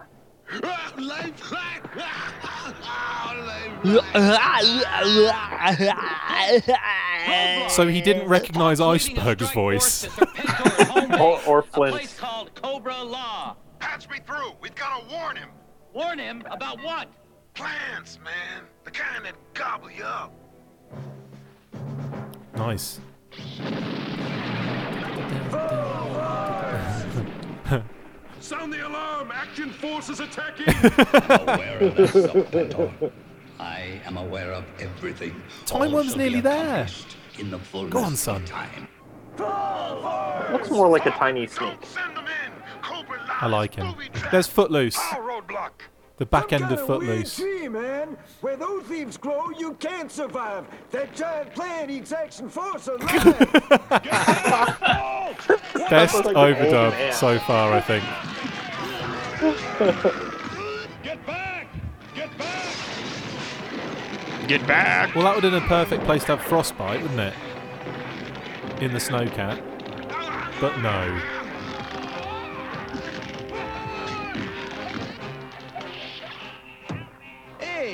Lifeline. 0.98 1.82
So 7.69 7.86
he 7.88 8.02
didn't 8.02 8.28
recognize 8.28 8.80
Iceberg's 8.80 9.52
voice. 9.52 10.07
Or, 11.19 11.40
or 11.45 11.60
A 11.60 11.64
Flint. 11.64 11.94
place 11.95 12.18
called 12.18 12.53
Cobra 12.56 13.03
La. 13.03 13.56
Patch 13.80 14.10
me 14.10 14.19
through. 14.26 14.53
We've 14.61 14.74
got 14.76 15.02
to 15.02 15.14
warn 15.14 15.36
him. 15.36 15.49
Warn 15.94 16.18
him 16.19 16.44
about 16.49 16.82
what? 16.84 17.10
Plants, 17.53 18.18
man. 18.24 18.64
The 18.86 18.91
kind 18.91 19.26
that 19.26 19.36
gobble 19.53 19.91
you 19.91 20.03
up. 20.03 20.32
Nice. 22.56 22.99
Sound 28.39 28.72
the 28.72 28.88
alarm! 28.88 29.31
Action 29.31 29.72
force 29.72 30.09
is 30.09 30.19
attacking! 30.19 30.68
aware 30.73 31.80
of 31.80 31.95
that, 31.95 32.09
Serpentor. 32.09 33.11
I 33.59 33.99
am 34.05 34.18
aware 34.18 34.53
of 34.53 34.64
everything. 34.80 35.41
Time 35.65 35.81
All 35.81 35.91
Worm's 35.91 36.15
nearly 36.15 36.41
there. 36.41 36.88
In 37.39 37.51
the 37.51 37.59
fullness 37.59 37.93
Go 37.93 37.99
on, 37.99 38.14
of 38.14 38.19
son. 38.19 38.45
time. 38.45 38.88
Looks 40.51 40.69
more 40.69 40.88
like 40.89 41.05
a 41.05 41.11
tiny 41.11 41.47
snake. 41.47 41.80
I 43.39 43.47
like 43.47 43.76
him. 43.76 43.95
There's 44.31 44.47
Footloose. 44.47 44.97
The 46.18 46.26
back 46.26 46.52
end 46.52 46.72
of 46.72 46.84
Footloose. 46.85 47.35
tree, 47.35 47.68
man. 47.68 48.18
Where 48.41 48.57
those 48.57 48.89
leaves 48.89 49.18
grow, 49.18 49.52
you 49.52 49.73
can't 49.76 50.11
survive. 50.11 50.65
That 50.89 51.15
giant 51.15 51.53
plant 51.53 51.91
eats 51.91 52.11
action 52.11 52.49
force 52.49 52.88
alive. 52.88 53.23
Best 55.89 56.15
like 56.15 56.26
an 56.26 56.35
old 56.35 56.56
overdub 56.56 57.14
so 57.14 57.38
far, 57.39 57.72
I 57.73 57.81
think. 57.81 58.03
Get 61.03 61.23
back! 61.27 61.68
Get 62.15 62.35
back! 62.35 62.76
Get 64.48 64.68
back! 64.68 65.14
Well, 65.14 65.26
that 65.26 65.35
would 65.35 65.44
have 65.44 65.53
been 65.53 65.64
a 65.64 65.68
perfect 65.68 66.03
place 66.06 66.23
to 66.23 66.38
have 66.38 66.41
frostbite, 66.48 67.03
wouldn't 67.03 67.19
it? 67.19 67.34
In 68.81 68.91
the 68.91 68.99
snowcat. 68.99 69.61
But 70.60 70.80
no. 70.80 71.36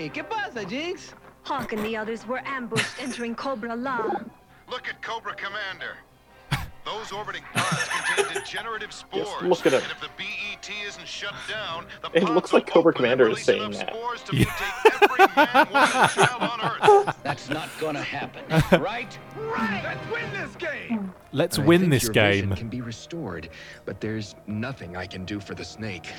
Hey, 0.03 0.09
¿qué 0.09 0.21
pasa, 0.21 0.65
Jinx? 0.67 1.13
Hawk 1.43 1.71
and 1.71 1.81
the 1.85 1.95
others 1.95 2.27
were 2.27 2.41
ambushed 2.45 3.01
entering 3.01 3.33
Cobra 3.35 3.73
La. 3.73 4.19
Look 4.69 4.89
at 4.89 5.01
Cobra 5.01 5.33
Commander. 5.33 5.95
Those 6.83 7.13
orbiting 7.13 7.43
pods 7.53 7.87
contain 7.87 8.33
degenerative 8.33 8.91
spores. 8.93 9.29
Just 9.29 9.41
look 9.43 9.65
at 9.65 9.71
it. 9.71 9.81
And 9.83 9.91
if 9.93 10.01
the 10.01 10.09
BET 10.17 10.69
isn't 10.85 11.07
shut 11.07 11.33
down, 11.47 11.85
the 12.01 12.09
It 12.17 12.25
looks 12.25 12.51
like 12.51 12.67
Cobra 12.67 12.91
Commander 12.91 13.29
is 13.29 13.45
saying 13.45 13.71
that. 13.71 13.95
Yeah. 14.33 14.43
That's 17.23 17.47
not 17.47 17.69
gonna 17.79 18.03
happen, 18.03 18.43
right? 18.81 19.17
right. 19.37 19.81
Let's 19.85 20.11
win 20.11 20.33
this 20.33 20.55
game. 20.57 21.13
Let's 21.31 21.59
I 21.59 21.61
win 21.63 21.79
think 21.79 21.93
this 21.93 22.03
your 22.03 22.13
vision 22.13 22.49
game. 22.49 22.57
can 22.57 22.67
be 22.67 22.81
restored, 22.81 23.47
but 23.85 24.01
there's 24.01 24.35
nothing 24.47 24.97
I 24.97 25.05
can 25.07 25.23
do 25.23 25.39
for 25.39 25.55
the 25.55 25.63
snake. 25.63 26.11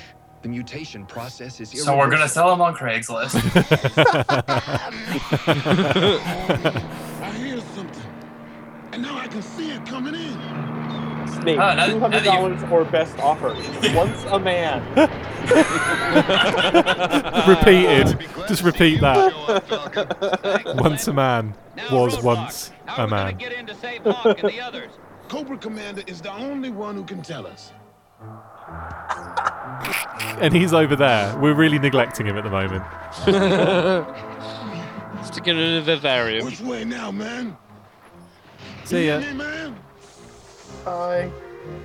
The 0.45 0.51
mutation 0.51 1.07
process 1.07 1.59
is 1.59 1.71
So 1.83 1.97
we're 1.97 2.07
gonna 2.07 2.29
sell 2.29 2.53
him 2.53 2.61
on 2.61 2.75
Craigslist. 2.75 3.33
I 7.19 7.31
hear 7.31 7.59
something. 7.73 8.03
And 8.91 9.01
now 9.01 9.17
I 9.17 9.27
can 9.27 9.41
see 9.41 9.71
it 9.71 9.83
coming 9.87 10.13
in. 10.13 10.33
Snake, 11.41 11.57
Oh, 11.57 11.73
now- 11.73 11.87
two 11.87 11.93
now 11.93 11.99
hundred 11.99 12.19
that 12.19 12.25
dollars 12.25 12.61
or 12.71 12.85
best 12.85 13.17
offer. 13.17 13.47
Once 13.95 14.23
a 14.25 14.37
man. 14.37 14.83
Repeated. 17.49 18.19
Just 18.47 18.61
repeat 18.61 19.01
that. 19.01 20.75
Once 20.75 21.07
a 21.07 21.13
man 21.13 21.55
was 21.91 22.21
once 22.21 22.71
a 22.85 23.07
man. 23.07 23.35
Get 23.37 23.51
in 23.51 23.65
to 23.65 23.73
save 23.73 24.03
Hawk 24.03 24.43
and 24.43 24.51
the 24.51 24.61
others. 24.61 24.91
Cobra 25.27 25.57
Commander 25.57 26.03
is 26.05 26.21
the 26.21 26.31
only 26.31 26.69
one 26.69 26.93
who 26.93 27.03
can 27.03 27.23
tell 27.23 27.47
us. 27.47 27.71
And 30.41 30.53
he's 30.53 30.73
over 30.73 30.95
there. 30.95 31.37
We're 31.37 31.53
really 31.53 31.79
neglecting 31.79 32.25
him 32.25 32.37
at 32.37 32.43
the 32.43 32.49
moment. 32.49 32.83
Sticking 35.25 35.57
in 35.57 35.77
a 35.77 35.81
vivarium. 35.81 36.45
Which 36.45 36.61
way 36.61 36.83
now, 36.85 37.11
man? 37.11 37.55
See 38.83 39.07
ya. 39.07 39.19
Hey, 39.19 39.33
man. 39.33 39.75
Bye. 40.83 41.31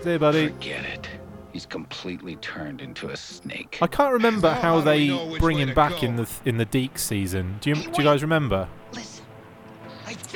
See 0.02 0.12
ya, 0.12 0.18
buddy. 0.18 0.48
Forget 0.48 0.84
it. 0.84 1.08
He's 1.52 1.66
completely 1.66 2.36
turned 2.36 2.80
into 2.80 3.08
a 3.08 3.16
snake. 3.16 3.78
I 3.82 3.86
can't 3.86 4.12
remember 4.12 4.52
how 4.52 4.80
they 4.80 5.08
bring 5.38 5.58
him 5.58 5.74
back 5.74 6.02
in 6.02 6.16
the 6.16 6.28
in 6.44 6.58
the 6.58 6.64
DiC 6.64 6.98
season. 6.98 7.58
Do 7.60 7.70
you 7.70 7.76
do 7.76 7.90
you 7.98 8.04
guys 8.04 8.22
remember? 8.22 8.68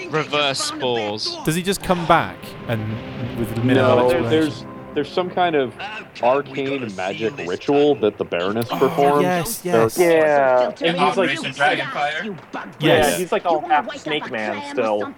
Reverse 0.09 0.61
spores. 0.61 1.37
Does 1.45 1.55
he 1.55 1.63
just 1.63 1.83
come 1.83 2.05
back 2.07 2.37
and 2.69 3.39
with 3.39 3.55
the 3.55 3.61
minimal 3.63 3.97
No, 3.97 4.05
explanation? 4.11 4.31
there's 4.31 4.65
there's 4.95 5.11
some 5.11 5.31
kind 5.31 5.57
of 5.57 5.75
arcane 6.23 6.95
magic 6.95 7.37
ritual 7.39 7.95
that 7.97 8.17
the 8.19 8.25
Baroness 8.25 8.69
oh, 8.71 8.79
performs. 8.79 9.23
yes, 9.23 9.59
There- 9.59 9.83
yes. 9.83 9.99
Yeah, 9.99 10.69
and 10.69 10.97
he's 10.97 10.99
like, 10.99 11.01
Operation 11.01 11.53
Dragonfire. 11.53 12.39
yeah, 12.55 12.67
Yes. 12.79 13.19
he's 13.19 13.33
like 13.33 13.45
all 13.45 13.61
half 13.61 13.95
snake 13.99 14.31
man 14.31 14.71
still. 14.71 15.13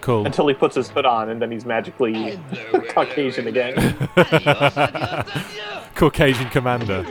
Cool. 0.00 0.26
Until 0.26 0.46
he 0.48 0.54
puts 0.54 0.76
his 0.76 0.88
hood 0.88 1.06
on, 1.06 1.30
and 1.30 1.40
then 1.40 1.50
he's 1.50 1.64
magically 1.64 2.38
Caucasian 2.90 3.46
again. 3.46 3.74
Caucasian 5.94 6.50
commander. 6.50 7.06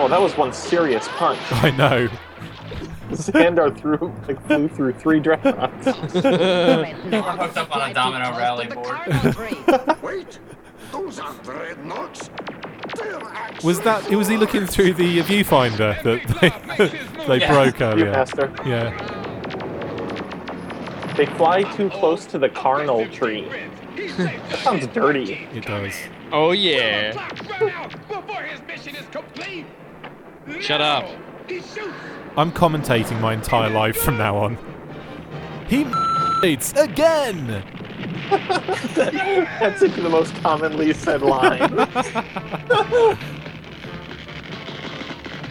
Oh, 0.00 0.06
that 0.08 0.20
was 0.20 0.36
one 0.36 0.52
serious 0.52 1.08
punch. 1.08 1.40
I 1.50 1.70
know. 1.70 2.08
Xandar 3.12 3.76
threw 3.78 4.12
like 4.26 4.44
flew 4.46 4.68
through 4.68 4.92
three 4.94 5.20
Dreadnoks. 5.20 5.84
We're 7.10 7.22
hooked 7.22 7.56
up 7.56 7.74
on 7.74 7.90
a 7.90 7.94
domino 7.94 8.30
rally 8.36 8.66
board. 8.66 10.02
Wait, 10.02 10.38
those 10.92 11.18
aren't 11.18 11.42
Dreadnoks. 11.42 12.30
Was 13.64 13.80
that? 13.80 14.08
Was 14.10 14.28
he 14.28 14.36
looking 14.36 14.66
through 14.66 14.92
the 14.94 15.18
viewfinder 15.20 16.00
that 16.02 16.22
they, 16.40 17.26
they 17.26 17.38
Yeah. 17.40 17.52
broke 17.52 17.80
earlier? 17.80 18.12
Viewmaster. 18.12 18.66
Yeah. 18.66 18.92
They 21.16 21.26
fly 21.26 21.62
too 21.74 21.90
close 21.90 22.26
to 22.26 22.38
the 22.38 22.48
carnal 22.48 23.06
tree. 23.08 23.48
That 23.96 24.58
sounds 24.62 24.86
dirty. 24.88 25.48
It 25.54 25.64
does. 25.66 25.94
Oh 26.30 26.52
yeah. 26.52 27.12
Before 28.08 28.42
his 28.42 28.60
mission 28.66 28.94
is 28.94 29.06
complete. 29.10 29.66
Shut 30.60 30.80
up. 30.80 31.06
He 32.38 32.52
shoots. 32.52 32.52
I'm 32.52 32.52
commentating 32.52 33.20
my 33.20 33.34
entire 33.34 33.70
life 33.70 33.96
from 33.96 34.18
now 34.18 34.36
on. 34.36 34.56
He 35.68 35.84
it's 36.42 36.72
again. 36.72 37.46
That's 38.30 39.82
like 39.82 39.96
the 39.96 40.08
most 40.08 40.32
commonly 40.36 40.92
said 40.92 41.22
line. 41.22 41.88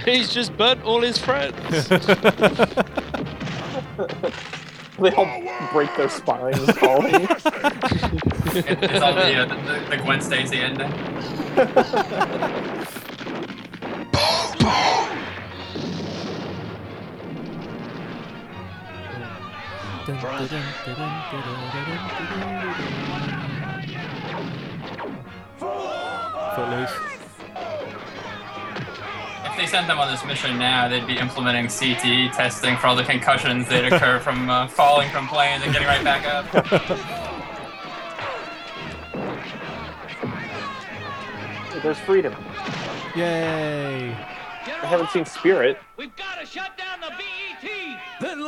He's 0.05 0.34
just 0.34 0.55
burnt 0.55 0.81
all 0.84 1.01
his 1.01 1.18
friends. 1.18 1.57
they 1.89 1.97
all 5.11 5.41
break 5.73 5.93
their 5.97 6.07
spines 6.09 6.72
falling. 6.77 7.15
it's 7.15 7.45
all 9.01 9.14
the, 9.14 9.35
uh, 9.35 9.45
the, 9.45 9.55
the 9.89 9.97
Gwen 9.97 10.22
Stacy 10.22 10.59
ending. 10.59 10.93
Footloose. 20.08 20.24
If 29.44 29.58
they 29.58 29.66
sent 29.66 29.88
them 29.88 30.00
on 30.00 30.10
this 30.10 30.24
mission 30.24 30.58
now, 30.58 30.88
they'd 30.88 31.06
be 31.06 31.18
implementing 31.18 31.66
CTE 31.66 32.32
testing 32.32 32.78
for 32.78 32.88
all 32.88 32.96
the 32.96 33.04
concussions 33.04 33.68
that 33.68 33.92
occur 33.92 34.20
from 34.24 34.50
uh, 34.50 34.70
falling 34.70 35.10
from 35.10 35.28
planes 35.28 35.64
and 35.66 35.74
getting 35.74 35.90
right 35.90 36.02
back 36.02 36.26
up. 36.26 36.50
There's 41.84 42.00
freedom. 42.00 42.34
Yay! 43.14 44.12
I 44.12 44.86
haven't 44.86 45.10
seen 45.10 45.26
Spirit. 45.26 45.80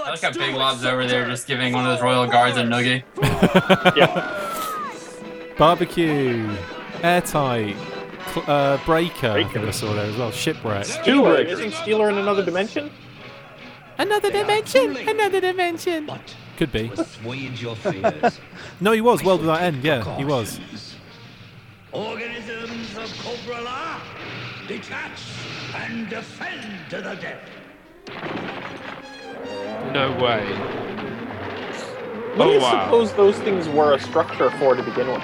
I 0.06 0.12
like 0.12 0.22
how 0.22 0.32
Big 0.32 0.56
Lob's 0.56 0.86
over 0.86 1.06
there 1.06 1.26
just 1.28 1.48
giving 1.48 1.74
one 1.74 1.86
of 1.86 1.92
those 1.92 2.02
Royal 2.04 2.26
Guards 2.28 2.58
a 2.58 2.64
noogie. 2.64 3.04
Barbecue. 5.58 6.50
Airtight. 7.04 7.76
Cl- 8.34 8.50
uh, 8.50 8.78
breaker. 8.86 9.32
I 9.32 9.44
think 9.44 9.58
I 9.68 9.72
saw 9.72 9.94
there 9.94 10.06
as 10.06 10.16
well. 10.18 10.32
Shipwreck. 10.32 10.86
Steeler. 10.86 11.46
Isn't 11.46 11.72
Steeler 11.72 12.10
in 12.10 12.18
another 12.18 12.44
dimension? 12.46 12.90
Another 13.98 14.32
dimension. 14.32 14.96
Another 14.96 15.42
dimension. 15.42 16.10
Could 16.58 16.72
be. 16.72 16.92
Your 17.56 17.76
fears. 17.76 18.40
No, 18.82 18.92
he 18.94 19.02
was. 19.02 19.24
World 19.24 19.42
Without 19.42 19.62
End. 19.62 19.84
Yeah, 19.84 20.18
he 20.18 20.24
was. 20.26 20.60
Organisms 21.92 22.96
of 22.98 23.12
Cobra 23.24 23.62
La, 23.62 24.00
detach 24.68 25.22
and 25.76 26.08
defend 26.10 26.90
to 26.92 26.98
the 27.02 27.16
death. 27.16 27.50
No 29.94 30.12
way. 30.24 30.46
What 32.36 32.46
do 32.46 32.50
Oh 32.50 32.54
you 32.54 32.60
wow. 32.62 32.86
suppose 32.86 33.14
those 33.14 33.38
things 33.40 33.68
were 33.70 33.94
a 33.94 34.00
structure 34.00 34.50
for 34.52 34.76
to 34.76 34.84
begin 34.84 35.08
with? 35.08 35.24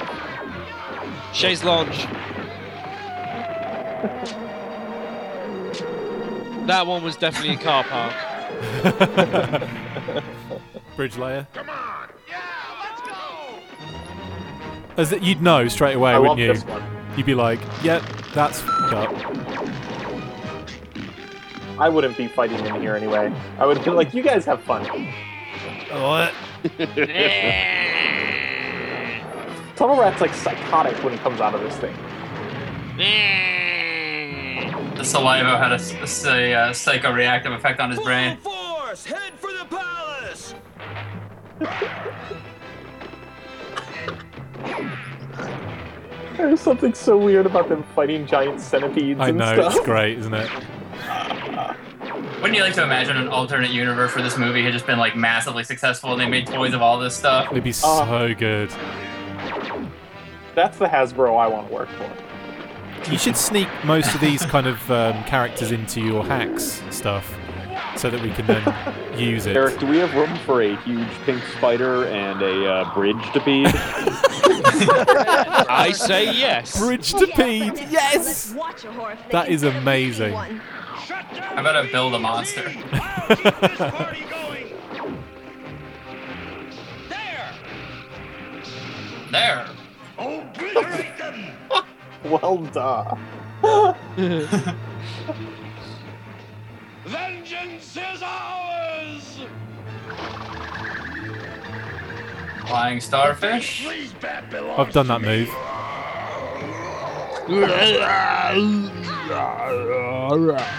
Chaise 1.34 1.64
Lounge. 1.64 2.08
That 6.66 6.88
one 6.88 7.04
was 7.04 7.16
definitely 7.16 7.54
a 7.54 7.58
car 7.58 7.84
park. 7.84 8.12
Bridge 10.96 11.16
layer. 11.16 11.46
come 11.54 11.70
As 14.98 15.12
it, 15.12 15.22
you'd 15.22 15.44
know 15.44 15.68
straight 15.68 15.94
away, 15.94 16.14
I 16.14 16.18
wouldn't 16.18 16.40
love 16.40 16.48
you? 16.48 16.54
this 16.54 16.66
one. 16.66 16.82
You'd 17.16 17.28
be 17.28 17.36
like, 17.36 17.60
"Yep, 17.84 18.02
that's 18.34 18.64
f***ed 18.64 18.94
up." 18.96 19.14
I 21.78 21.90
wouldn't 21.90 22.18
be 22.18 22.28
fighting 22.28 22.66
in 22.66 22.82
here 22.82 22.96
anyway. 22.96 23.34
I 23.58 23.66
would 23.66 23.84
be 23.84 23.92
like, 23.92 24.14
you 24.14 24.24
guys 24.24 24.46
have 24.46 24.62
fun. 24.62 24.86
What? 25.92 26.34
Tunnel 29.76 30.00
Rat's 30.00 30.22
like 30.22 30.34
psychotic 30.34 30.96
when 31.04 31.14
he 31.14 31.20
comes 31.20 31.42
out 31.42 31.54
of 31.54 31.62
this 31.62 31.76
thing. 31.78 31.96
The 34.96 35.04
saliva 35.04 35.58
had 35.58 35.72
a 35.72 35.76
uh, 35.76 36.72
psychoreactive 36.72 37.54
effect 37.54 37.82
on 37.82 37.92
his 37.92 38.00
brain. 38.00 38.38
Force, 38.38 39.06
head 39.06 39.34
for 39.34 39.52
the 39.52 39.66
palace. 39.66 40.56
There's 46.38 46.62
something 46.62 46.94
so 46.94 47.18
weird 47.18 47.46
about 47.46 47.70
them 47.70 47.84
fighting 47.96 48.26
giant 48.26 48.62
centipedes 48.62 49.20
I 49.20 49.30
and 49.30 49.38
know 49.38 49.54
stuff. 49.54 49.76
it's 49.76 49.86
great, 49.86 50.18
isn't 50.20 50.34
it? 50.34 50.50
Wouldn't 52.42 52.56
you 52.58 52.64
like 52.64 52.74
to 52.76 52.84
imagine 52.84 53.18
an 53.18 53.28
alternate 53.28 53.72
universe 53.72 54.14
where 54.16 54.24
this 54.24 54.38
movie 54.38 54.64
had 54.64 54.72
just 54.74 54.86
been 54.86 55.00
like 55.00 55.16
massively 55.16 55.64
successful 55.64 56.12
and 56.12 56.22
they 56.22 56.28
made 56.30 56.46
toys 56.48 56.74
of 56.74 56.82
all 56.82 57.00
this 57.00 57.16
stuff? 57.16 57.48
It'd 57.52 57.64
be 57.64 57.72
Uh, 57.72 57.74
so 57.74 58.34
good. 58.38 58.70
That's 60.54 60.78
the 60.78 60.86
Hasbro 60.86 61.38
I 61.40 61.48
want 61.48 61.68
to 61.70 61.74
work 61.74 61.90
for. 61.90 63.12
You 63.12 63.18
should 63.18 63.36
sneak 63.38 63.68
most 63.84 64.14
of 64.16 64.22
these 64.22 64.46
kind 64.46 64.68
of 64.68 64.92
um, 64.92 65.24
characters 65.26 65.72
into 65.72 66.02
your 66.02 66.24
hacks 66.26 66.82
and 66.82 66.94
stuff, 66.94 67.36
so 67.98 68.10
that 68.10 68.22
we 68.22 68.32
can 68.32 68.46
then 68.48 68.64
use 69.20 69.46
it. 69.48 69.56
Erik, 69.58 69.80
do 69.80 69.86
we 69.86 69.98
have 69.98 70.14
room 70.16 70.36
for 70.46 70.62
a 70.62 70.76
huge 70.78 71.08
pink 71.26 71.42
spider 71.58 72.06
and 72.08 72.42
a 72.42 72.68
uh, 72.72 72.94
bridge 72.94 73.18
to 73.34 73.40
bead? 73.42 73.68
I 75.68 75.92
say 75.96 76.26
yes. 76.34 76.78
Bridge 76.80 77.12
to 77.14 77.28
Pede, 77.28 77.92
yes! 77.92 78.54
Watch 78.54 78.84
a 78.86 78.92
horror 78.92 79.12
if 79.14 79.20
they 79.26 79.32
That 79.32 79.46
can 79.46 79.54
is 79.54 79.62
set 79.62 79.76
up 79.76 79.82
amazing. 79.82 80.34
Anyone. 81.12 81.42
How 81.42 81.62
about 81.62 81.76
I 81.76 81.92
build 81.92 82.14
a 82.16 82.20
monster? 82.20 82.70
There. 89.32 89.68
Obliterate 90.18 91.18
them! 91.18 91.46
Well 92.24 92.58
done. 92.58 93.20
Vengeance 97.06 97.98
is 97.98 98.24
ours. 98.24 99.42
Flying 102.66 103.00
starfish. 103.00 103.86
I've 103.86 104.92
done 104.92 105.08
that 105.08 105.22
move. 105.22 105.50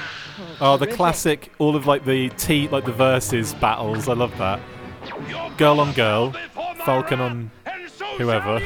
Oh, 0.58 0.78
the 0.78 0.86
classic, 0.86 1.52
all 1.58 1.76
of 1.76 1.86
like 1.86 2.04
the 2.04 2.30
T, 2.30 2.68
like 2.68 2.86
the 2.86 2.92
verses 2.92 3.52
battles. 3.54 4.08
I 4.08 4.14
love 4.14 4.36
that. 4.38 4.58
Girl 5.58 5.80
on 5.80 5.92
girl, 5.92 6.34
Falcon 6.84 7.20
on 7.20 7.50
whoever, 8.16 8.60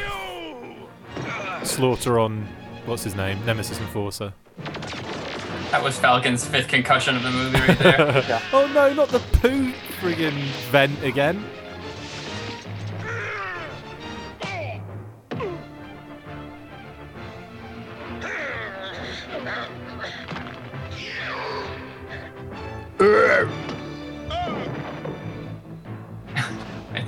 Slaughter 1.64 2.18
on 2.20 2.46
what's 2.86 3.02
his 3.02 3.14
name, 3.16 3.44
Nemesis 3.44 3.80
Enforcer. 3.80 4.32
That 5.70 5.82
was 5.82 5.98
Falcon's 5.98 6.44
fifth 6.44 6.68
concussion 6.68 7.16
of 7.16 7.22
the 7.22 7.30
movie 7.30 7.58
right 7.60 7.78
there. 7.78 8.42
oh 8.52 8.70
no, 8.72 8.92
not 8.92 9.08
the 9.08 9.18
poo 9.18 9.72
friggin' 10.00 10.32
vent 10.70 11.02
again. 11.02 11.44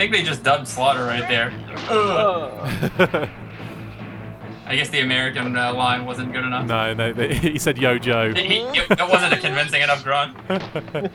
Think 0.03 0.13
they 0.13 0.23
just 0.25 0.43
dubbed 0.43 0.67
Slaughter 0.67 1.05
right 1.05 1.29
there. 1.29 1.53
Ugh. 1.89 3.29
I 4.67 4.75
guess 4.77 4.89
the 4.91 5.01
American 5.01 5.57
uh, 5.57 5.73
line 5.75 6.05
wasn't 6.05 6.33
good 6.33 6.45
enough. 6.45 6.67
no, 6.67 6.93
no, 6.95 7.13
they- 7.13 7.35
he 7.35 7.59
said 7.59 7.79
Yo 7.79 7.99
Joe. 7.99 8.33
It, 8.35 8.39
it- 8.39 8.91
it 8.91 9.09
wasn't 9.09 9.33
a 9.35 9.37
convincing 9.39 9.83
enough 9.83 10.03
grunt. 10.03 10.37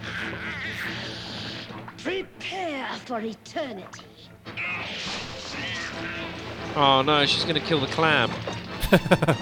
Prepare 2.04 2.88
for 3.06 3.20
eternity. 3.20 4.04
Oh 6.76 7.02
no, 7.06 7.26
she's 7.26 7.44
gonna 7.44 7.60
kill 7.60 7.80
the 7.82 7.88
clam. 7.88 8.30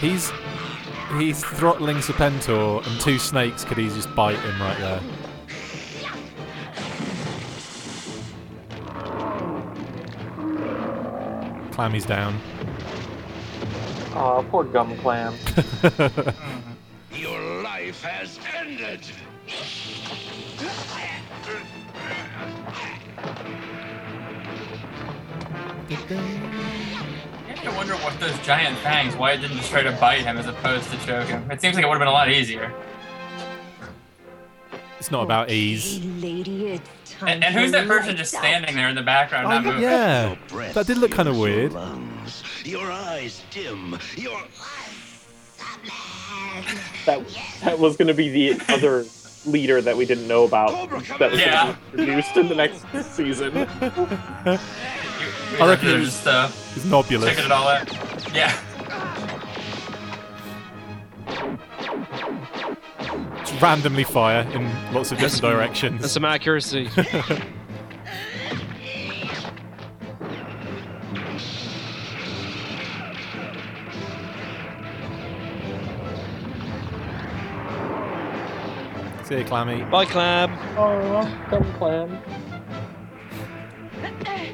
He's 0.00 0.32
he's 1.16 1.44
throttling 1.44 1.98
Serpentor, 1.98 2.84
and 2.86 3.00
two 3.00 3.18
snakes 3.18 3.64
could 3.64 3.78
easily 3.78 4.02
just 4.02 4.14
bite 4.16 4.38
him 4.38 4.60
right 4.60 4.78
there. 4.78 5.00
Clammy's 11.82 12.06
down. 12.06 12.40
Aw, 14.14 14.42
poor 14.42 14.62
gum 14.62 14.96
clam. 14.98 15.34
Your 17.12 17.64
life 17.64 18.04
has 18.04 18.38
ended. 18.56 19.00
I 25.90 25.94
have 27.48 27.62
to 27.64 27.70
wonder 27.72 27.94
what 27.94 28.20
those 28.20 28.38
giant 28.46 28.78
fangs, 28.78 29.16
why 29.16 29.32
it 29.32 29.38
didn't 29.38 29.56
just 29.56 29.72
try 29.72 29.82
to 29.82 29.90
bite 29.90 30.20
him 30.20 30.38
as 30.38 30.46
opposed 30.46 30.88
to 30.92 30.96
choke 30.98 31.26
him. 31.26 31.50
It 31.50 31.60
seems 31.60 31.74
like 31.74 31.84
it 31.84 31.88
would 31.88 31.94
have 31.94 32.00
been 32.00 32.06
a 32.06 32.12
lot 32.12 32.30
easier. 32.30 32.72
It's 35.00 35.10
not 35.10 35.24
about 35.24 35.50
ease. 35.50 35.98
Lady, 36.22 36.66
it's 36.68 36.88
time 36.88 37.01
And, 37.20 37.44
and 37.44 37.54
who's 37.54 37.72
that 37.72 37.86
person 37.86 38.16
just 38.16 38.32
standing 38.34 38.74
there 38.74 38.88
in 38.88 38.94
the 38.94 39.02
background 39.02 39.48
not 39.48 39.64
moving? 39.64 39.82
Yeah, 39.82 40.36
that 40.72 40.86
did 40.86 40.98
look 40.98 41.10
kind 41.12 41.28
of 41.28 41.38
weird. 41.38 41.72
Your 42.64 42.90
eyes 42.90 43.42
dim. 43.50 43.98
Your 44.16 44.40
That 47.06 47.24
that 47.64 47.78
was 47.78 47.96
going 47.96 48.08
to 48.08 48.14
be 48.14 48.28
the 48.28 48.60
other 48.72 49.04
leader 49.46 49.80
that 49.82 49.96
we 49.96 50.06
didn't 50.06 50.28
know 50.28 50.44
about 50.44 50.88
that 51.18 51.30
was 51.32 51.40
Yeah. 51.40 51.64
going 51.64 51.74
to 51.74 51.96
be 51.96 52.02
introduced 52.02 52.36
in 52.36 52.48
the 52.48 52.54
next 52.54 52.84
season. 53.14 53.56
I 53.56 54.58
reckon 55.60 55.86
They're 55.86 55.96
it 55.96 56.00
was, 56.00 56.08
just 56.10 56.26
uh, 56.26 56.48
it's 56.76 56.84
Nobulus. 56.86 57.24
checking 57.26 57.44
it 57.46 57.52
all 57.52 57.68
out. 57.68 57.88
Yeah. 58.34 58.56
Just 63.44 63.60
randomly 63.60 64.04
fire 64.04 64.48
in 64.52 64.70
lots 64.92 65.10
of 65.10 65.18
different 65.18 65.42
directions. 65.42 66.00
That's 66.00 66.12
some 66.12 66.24
accuracy. 66.24 66.88
See 79.24 79.38
you, 79.38 79.44
Clammy. 79.44 79.82
Bye, 79.84 80.04
clam. 80.04 80.52
Oh, 80.76 81.46
gum 81.50 81.72
clam. 81.74 82.18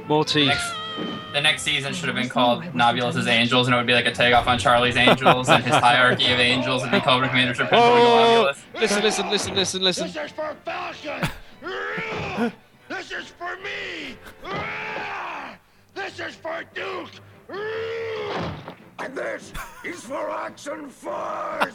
More 0.06 0.24
teeth. 0.24 0.77
Next, 0.98 1.32
the 1.32 1.40
next 1.40 1.62
season 1.62 1.92
should 1.94 2.06
have 2.08 2.16
been 2.16 2.28
called 2.28 2.62
Nobulus's 2.74 3.26
Angels, 3.26 3.66
and 3.66 3.74
it 3.74 3.78
would 3.78 3.86
be 3.86 3.92
like 3.92 4.06
a 4.06 4.12
takeoff 4.12 4.46
on 4.46 4.58
Charlie's 4.58 4.96
Angels, 4.96 5.48
and 5.48 5.62
his 5.62 5.74
hierarchy 5.74 6.32
of 6.32 6.38
angels 6.40 6.82
would 6.82 6.90
be 6.90 7.00
Cobra 7.00 7.28
Commander 7.28 7.54
Serpentor 7.54 7.68
Oh, 7.72 8.52
Globulus. 8.52 8.80
listen, 8.80 9.02
listen, 9.02 9.30
listen, 9.30 9.54
listen, 9.54 9.82
listen. 9.82 10.06
This 10.08 10.16
is 10.16 10.30
for 10.32 10.56
Falcon. 10.64 11.30
this 12.88 13.12
is 13.12 13.26
for 13.28 13.56
me. 13.56 14.16
This 15.94 16.20
is 16.20 16.34
for 16.36 16.62
Duke. 16.74 17.10
And 19.00 19.14
this 19.16 19.52
is 19.84 20.00
for 20.02 20.28
Action 20.28 20.88
Force. 20.88 21.72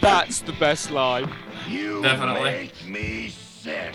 That's 0.00 0.40
the 0.40 0.52
best 0.58 0.90
line. 0.90 1.30
You 1.68 2.02
Definitely. 2.02 2.42
make 2.42 2.86
me 2.88 3.28
sick. 3.28 3.94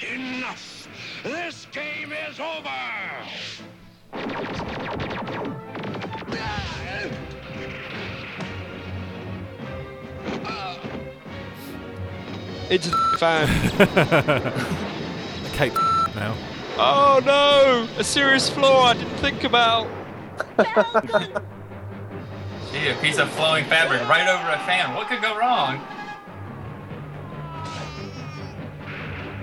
Enough. 0.00 0.88
This 1.24 1.66
game 1.72 2.12
is 2.12 2.38
over. 2.38 2.68
Into 12.70 12.90
the 12.90 13.16
fan. 13.18 13.48
Cape 15.54 15.74
now. 16.14 16.36
Oh 16.76 17.20
no! 17.24 17.88
A 17.98 18.04
serious 18.04 18.48
flaw 18.48 18.84
I 18.84 18.94
didn't 18.94 19.16
think 19.16 19.42
about. 19.42 19.88
Gee, 22.70 22.88
a 22.88 22.94
piece 23.00 23.18
of 23.18 23.28
flowing 23.30 23.64
fabric 23.64 24.06
right 24.08 24.28
over 24.28 24.48
a 24.50 24.58
fan. 24.64 24.94
What 24.94 25.08
could 25.08 25.22
go 25.22 25.36
wrong? 25.36 25.80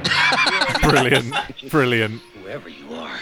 Brilliant. 0.81 1.33
Brilliant. 1.69 2.21
Whoever 2.43 2.69
you 2.69 2.93
are. 2.93 3.17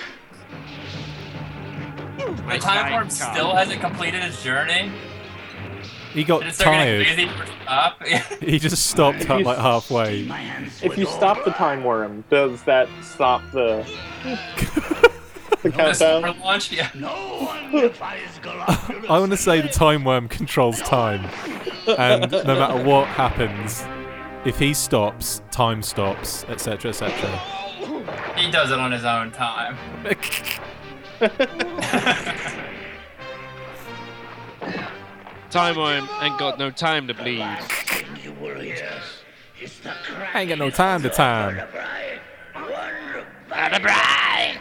The 2.17 2.57
time 2.59 2.93
worm 2.93 3.09
still 3.09 3.55
hasn't 3.55 3.81
completed 3.81 4.23
its 4.23 4.43
journey. 4.43 4.91
He 6.13 6.23
got 6.23 6.41
Did 6.41 6.49
it 6.49 6.55
start 6.55 6.75
getting 6.85 7.27
tired. 7.27 7.97
crazy? 8.07 8.45
He 8.51 8.59
just 8.59 8.85
stopped 8.87 9.27
at, 9.29 9.41
like 9.41 9.57
halfway. 9.57 10.29
If 10.83 10.97
you 10.97 11.05
stop 11.07 11.43
the 11.43 11.51
time 11.51 11.83
worm, 11.83 12.23
does 12.29 12.61
that 12.63 12.87
stop 13.01 13.41
the 13.51 13.83
the 15.63 15.71
countdown? 15.71 16.21
launch? 16.39 16.71
Yeah. 16.71 16.89
No 16.93 17.07
one 17.47 17.71
defies 17.71 18.39
I 18.45 19.19
want 19.19 19.31
to 19.31 19.37
say 19.37 19.61
the 19.61 19.69
time 19.69 20.03
worm 20.03 20.27
controls 20.27 20.79
time, 20.81 21.25
and 21.97 22.31
no 22.31 22.43
matter 22.43 22.83
what 22.83 23.07
happens, 23.07 23.83
if 24.45 24.59
he 24.59 24.73
stops, 24.73 25.41
time 25.51 25.81
stops, 25.81 26.43
etc., 26.45 26.89
etc. 26.89 27.13
He 28.35 28.51
does 28.51 28.71
it 28.71 28.79
on 28.79 28.91
his 28.91 29.05
own 29.05 29.31
time. 29.31 29.77
Time 35.53 35.77
worm 35.77 36.09
ain't 36.19 36.39
got 36.39 36.57
no 36.57 36.71
time 36.71 37.07
to 37.07 37.13
bleed. 37.13 37.45
You 38.23 38.33
worried 38.41 38.81
us. 38.81 39.21
I 40.33 40.41
ain't 40.41 40.49
got 40.49 40.57
no 40.57 40.71
time 40.71 41.03
to 41.03 41.09
time. 41.09 41.61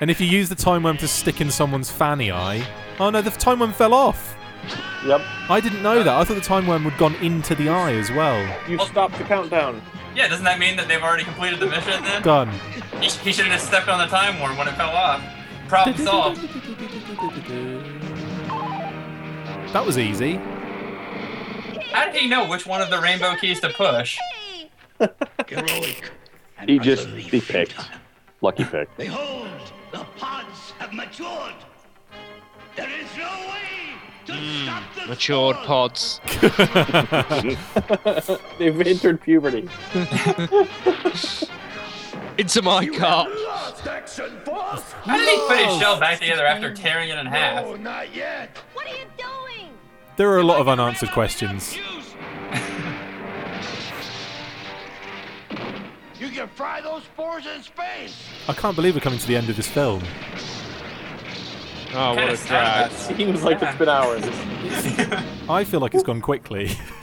And 0.03 0.11
if 0.11 0.21
you 0.21 0.27
use 0.27 0.51
the 0.51 0.55
time 0.55 0.83
worm 0.83 0.99
to 0.99 1.09
stick 1.09 1.41
in 1.41 1.51
someone's 1.51 1.91
fanny 1.91 2.31
eye, 2.31 2.67
oh 3.01 3.09
no, 3.09 3.23
the 3.23 3.31
time 3.31 3.61
worm 3.61 3.73
fell 3.73 3.95
off. 3.95 4.37
Yep. 5.07 5.21
I 5.49 5.61
didn't 5.61 5.83
know 5.83 6.03
that. 6.03 6.15
I 6.15 6.25
thought 6.25 6.35
the 6.35 6.41
time 6.41 6.67
worm 6.67 6.83
had 6.83 6.97
gone 6.99 7.15
into 7.17 7.55
the 7.55 7.69
eye 7.69 7.93
as 7.95 8.11
well. 8.11 8.39
You 8.69 8.79
stopped 8.81 9.19
the 9.19 9.25
countdown. 9.25 9.83
Yeah, 10.15 10.29
doesn't 10.29 10.45
that 10.45 10.59
mean 10.59 10.77
that 10.77 10.89
they've 10.89 11.03
already 11.03 11.25
completed 11.25 11.59
the 11.59 11.67
mission 11.67 12.03
then? 12.05 12.23
Done. 12.23 12.51
He, 13.01 13.09
he 13.09 13.33
should 13.33 13.47
have 13.47 13.55
just 13.55 13.67
stepped 13.67 13.89
on 13.89 13.99
the 13.99 14.07
time 14.07 14.41
worm 14.41 14.57
when 14.57 14.69
it 14.69 14.75
fell 14.75 14.91
off. 14.95 15.23
Problem 15.69 15.97
solved. 16.07 16.41
That 19.73 19.85
was 19.87 19.99
easy. 19.99 20.35
How 21.93 22.07
did 22.07 22.15
he 22.15 22.29
know 22.29 22.49
which 22.49 22.67
one 22.67 22.81
of 22.81 22.91
the 22.91 23.01
rainbow 23.01 23.35
keys 23.37 23.61
to 23.61 23.71
push? 23.71 24.19
Heroic. 25.49 26.11
He 26.67 26.79
just 26.79 27.09
he 27.09 27.41
picked. 27.41 27.75
Lucky 28.41 28.65
pick. 28.65 28.89
Behold, 28.97 29.49
the 29.91 30.05
pods 30.17 30.71
have 30.79 30.93
matured. 30.93 31.55
There 32.77 32.89
is 32.89 33.09
no 33.17 33.25
way 33.51 33.62
to 34.27 34.65
stop 34.65 34.83
the 34.95 35.07
Matured 35.07 35.57
pods. 35.57 36.21
They've 38.59 38.81
entered 38.81 39.21
puberty. 39.21 39.69
Into 42.39 42.63
my 42.63 42.87
car. 42.87 43.29
lost 43.29 43.87
Action 43.87 44.41
Force. 44.45 44.93
How 44.93 45.19
did 45.19 45.29
he 45.29 45.37
put 45.47 45.59
his 45.59 45.79
shell 45.79 46.01
back 46.01 46.21
together 46.21 46.47
after 46.47 46.73
tearing 46.75 47.11
it 47.11 47.19
in 47.19 47.27
half? 47.27 47.65
Oh, 47.65 47.77
not 47.77 48.15
yet. 48.15 48.57
What 48.73 48.87
are 48.87 48.91
you 48.91 49.05
doing? 49.19 49.69
There 50.17 50.31
are 50.31 50.39
a 50.39 50.45
lot 50.45 50.59
of 50.61 50.69
unanswered 50.69 51.13
questions. 51.13 51.77
You 56.23 56.31
can 56.31 56.47
fry 56.47 56.81
those 56.81 57.03
spores 57.03 57.47
in 57.47 57.65
space. 57.65 58.29
I 58.47 58.53
can't 58.53 58.77
believe 58.77 58.95
we're 58.95 59.01
coming 59.01 59.19
to 59.19 59.27
the 59.27 59.37
end 59.37 59.51
of 59.51 59.57
this 59.57 59.67
film. 59.67 60.05
Oh, 61.95 62.15
what 62.15 62.33
a 62.33 62.37
drag. 62.47 62.91
Seems 62.93 63.43
like 63.45 63.61
it's 63.61 63.77
been 63.77 63.89
hours. 63.89 64.25
I 65.49 65.65
feel 65.65 65.81
like 65.81 65.95
it's 65.95 66.03
gone 66.03 66.23
quickly. 66.23 66.71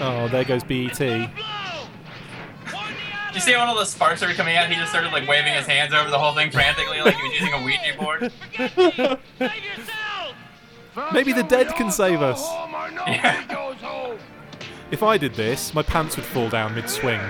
oh, 0.00 0.28
there 0.30 0.44
goes 0.44 0.62
BET. 0.62 1.00
You 3.34 3.40
see 3.40 3.56
when 3.56 3.62
all 3.62 3.74
the 3.74 3.84
sparks 3.84 4.22
are 4.22 4.32
coming 4.34 4.56
out, 4.56 4.68
he 4.68 4.76
just 4.76 4.90
started 4.90 5.10
like 5.10 5.28
waving 5.28 5.52
his 5.52 5.66
hands 5.66 5.92
over 5.92 6.08
the 6.10 6.18
whole 6.18 6.32
thing 6.32 6.52
frantically 6.52 7.00
like 7.00 7.16
he 7.16 7.22
was 7.24 7.40
using 7.40 7.54
a 7.54 7.64
Ouija 7.64 7.98
board. 7.98 8.32
Maybe 11.12 11.32
the 11.32 11.42
dead 11.42 11.74
can 11.74 11.90
save 11.90 12.22
us. 12.22 12.46
Home 12.46 12.74
or 14.90 14.92
nobody 14.92 14.92
goes 14.92 14.92
home. 14.92 14.92
If 14.92 15.02
I 15.02 15.18
did 15.18 15.34
this, 15.34 15.74
my 15.74 15.82
pants 15.82 16.16
would 16.16 16.24
fall 16.24 16.48
down 16.48 16.74
mid-swing. 16.74 17.20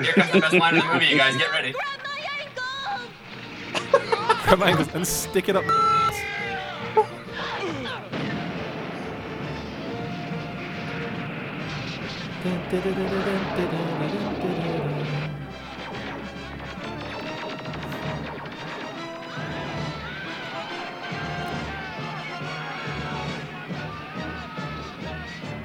Here 0.00 0.12
comes 0.12 0.32
the 0.32 0.40
best 0.40 0.54
line 0.54 0.76
of 0.76 0.82
the 0.82 0.92
movie, 0.94 1.06
you 1.06 1.16
guys. 1.16 1.36
Get 1.36 1.50
ready. 1.50 1.74
Grab 4.44 4.58
my 4.58 4.70
ankles 4.70 4.88
and 4.94 5.06
stick 5.06 5.48
it 5.48 5.56
up. 5.56 5.64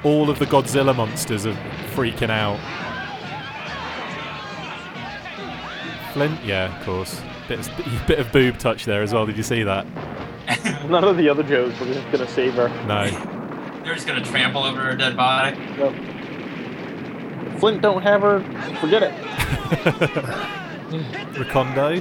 All 0.04 0.28
of 0.28 0.38
the 0.38 0.46
Godzilla 0.46 0.94
monsters 0.94 1.46
are 1.46 1.54
freaking 1.94 2.30
out. 2.30 2.60
Flint, 6.12 6.44
yeah, 6.44 6.78
of 6.78 6.84
course. 6.84 7.20
Bit 7.48 7.60
of, 7.60 8.06
bit 8.06 8.18
of 8.18 8.30
boob 8.30 8.58
touch 8.58 8.84
there 8.84 9.02
as 9.02 9.12
well. 9.12 9.26
Did 9.26 9.36
you 9.36 9.42
see 9.42 9.62
that? 9.62 9.86
None 10.88 11.04
of 11.04 11.16
the 11.16 11.28
other 11.28 11.42
Joes 11.42 11.78
were 11.80 11.86
just 11.86 12.10
gonna 12.12 12.28
save 12.28 12.54
her. 12.54 12.68
No. 12.86 13.08
They're 13.82 13.94
just 13.94 14.06
gonna 14.06 14.24
trample 14.24 14.62
over 14.62 14.80
her 14.80 14.94
dead 14.94 15.16
body. 15.16 15.56
Flint 17.58 17.80
don't 17.80 18.02
have 18.02 18.20
her. 18.20 18.40
Forget 18.80 19.02
it. 19.02 19.14
Recondo. 21.34 22.00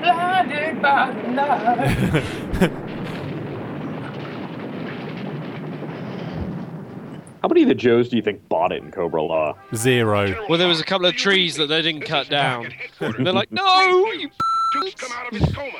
Blinded 0.00 0.82
by 0.82 1.12
the 2.58 2.91
How 7.42 7.48
many 7.48 7.62
of 7.62 7.68
the 7.68 7.74
Joes 7.74 8.08
do 8.08 8.14
you 8.16 8.22
think 8.22 8.48
bought 8.48 8.70
it 8.70 8.82
in 8.84 8.92
Cobra 8.92 9.20
La? 9.20 9.54
Zero. 9.74 10.46
Well, 10.48 10.58
there 10.58 10.68
was 10.68 10.80
a 10.80 10.84
couple 10.84 11.06
of 11.06 11.16
trees 11.16 11.56
that 11.56 11.66
they 11.66 11.82
didn't 11.82 12.02
cut 12.02 12.28
down. 12.28 12.72
And 13.00 13.26
they're 13.26 13.32
like, 13.32 13.50
no! 13.50 14.12
You 14.12 14.30
come 14.96 15.10
out 15.12 15.32
of 15.32 15.40
his 15.40 15.52
coma. 15.52 15.72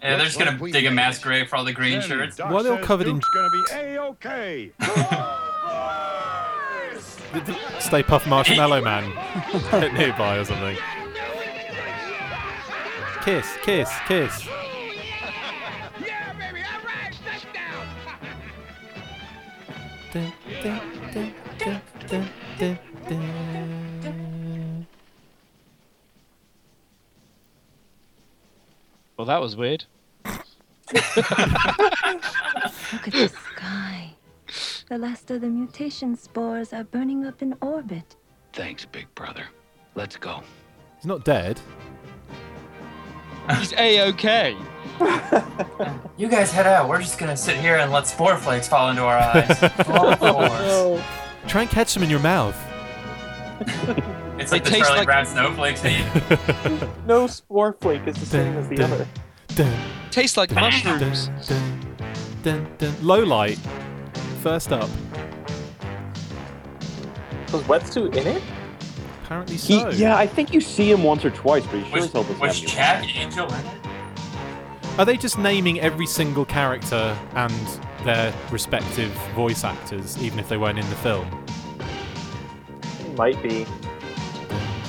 Yeah, 0.00 0.16
they're 0.16 0.26
just 0.26 0.38
gonna 0.38 0.56
dig 0.70 0.86
a 0.86 0.90
mass 0.90 1.18
grave 1.18 1.48
for 1.48 1.56
all 1.56 1.64
the 1.64 1.72
green 1.72 2.00
shirts. 2.00 2.38
Why 2.38 2.52
are 2.52 2.62
they 2.62 2.70
all 2.70 2.78
covered 2.78 3.08
in? 3.08 3.20
gonna 3.34 3.50
be 3.50 3.64
a-okay. 3.72 4.72
Stay 7.80 8.02
Puft 8.02 8.28
Marshmallow 8.28 8.80
Man 8.84 9.10
nearby 9.94 10.38
or 10.38 10.44
something. 10.44 10.76
Kiss, 13.24 13.46
kiss, 13.62 13.90
kiss. 14.06 14.48
Dun, 20.12 20.32
dun, 20.62 20.62
dun, 20.62 20.78
dun, 20.78 20.89
dun, 21.60 21.80
dun, 22.08 22.78
dun. 24.02 24.86
Well, 29.16 29.26
that 29.26 29.40
was 29.40 29.54
weird. 29.54 29.84
Look 30.24 30.36
at 30.94 31.04
the 33.12 33.28
sky. 33.28 34.14
The 34.88 34.98
last 34.98 35.30
of 35.30 35.42
the 35.42 35.48
mutation 35.48 36.16
spores 36.16 36.72
are 36.72 36.84
burning 36.84 37.26
up 37.26 37.42
in 37.42 37.54
orbit. 37.60 38.16
Thanks, 38.52 38.86
big 38.86 39.14
brother. 39.14 39.44
Let's 39.94 40.16
go. 40.16 40.42
He's 40.96 41.06
not 41.06 41.24
dead. 41.24 41.60
He's 43.58 43.72
a-okay. 43.74 44.56
You 46.16 46.28
guys 46.28 46.52
head 46.52 46.66
out. 46.66 46.88
We're 46.88 47.00
just 47.00 47.18
gonna 47.18 47.36
sit 47.36 47.56
here 47.56 47.76
and 47.76 47.90
let 47.90 48.06
spore 48.06 48.36
flakes 48.36 48.68
fall 48.68 48.90
into 48.90 49.02
our 49.02 49.16
eyes. 49.16 49.58
Fall 51.50 51.52
forwards. 51.52 51.52
Try 51.52 51.62
and 51.62 51.70
catch 51.70 51.88
some 51.88 52.02
in 52.02 52.10
your 52.10 52.20
mouth. 52.20 52.56
It's 54.38 54.50
They 54.50 54.56
like 54.56 54.64
the 54.64 54.70
taste 54.70 54.84
Charlie 54.84 54.98
like- 54.98 55.06
Brown 55.06 55.26
snowflakes 55.26 55.80
they 55.82 55.98
eat. 55.98 56.88
No 57.06 57.26
spore 57.26 57.74
flake 57.80 58.06
is 58.06 58.16
the 58.16 58.26
same 58.26 58.56
as 58.56 58.68
the 58.68 58.76
dun, 58.76 58.92
other. 58.92 59.06
Dun, 59.48 59.72
Tastes 60.10 60.36
like 60.36 60.48
dun, 60.50 60.60
mushrooms. 60.60 61.28
dun, 61.46 61.96
dun, 62.42 62.66
dun. 62.78 62.94
Low-Light. 63.02 63.58
First 64.42 64.72
up. 64.72 64.88
Was 67.52 67.62
wetsuit 67.64 68.14
in 68.16 68.26
it? 68.28 68.42
Apparently 69.24 69.56
He, 69.56 69.80
so. 69.80 69.90
yeah, 69.90 70.16
I 70.16 70.26
think 70.26 70.54
you 70.54 70.60
see 70.60 70.90
him 70.90 71.02
once 71.02 71.24
or 71.24 71.30
twice, 71.30 71.64
but 71.66 71.80
he 71.80 71.84
sure 71.84 71.92
Was, 71.96 72.04
as 72.06 72.12
hell 72.12 72.22
doesn't 72.22 72.40
was 72.40 72.72
have 72.74 72.98
any 73.02 73.12
Chad 73.12 73.22
Angel 73.22 73.46
in 73.48 73.66
it? 73.66 74.98
Are 74.98 75.04
they 75.04 75.16
just 75.16 75.38
naming 75.38 75.80
every 75.80 76.06
single 76.06 76.44
character 76.44 77.16
and 77.34 77.52
their 78.04 78.32
respective 78.50 79.10
voice 79.34 79.64
actors, 79.64 80.20
even 80.22 80.38
if 80.38 80.48
they 80.48 80.56
weren't 80.56 80.78
in 80.78 80.88
the 80.88 80.96
film? 80.96 81.26
Might 83.16 83.42
be. 83.42 83.66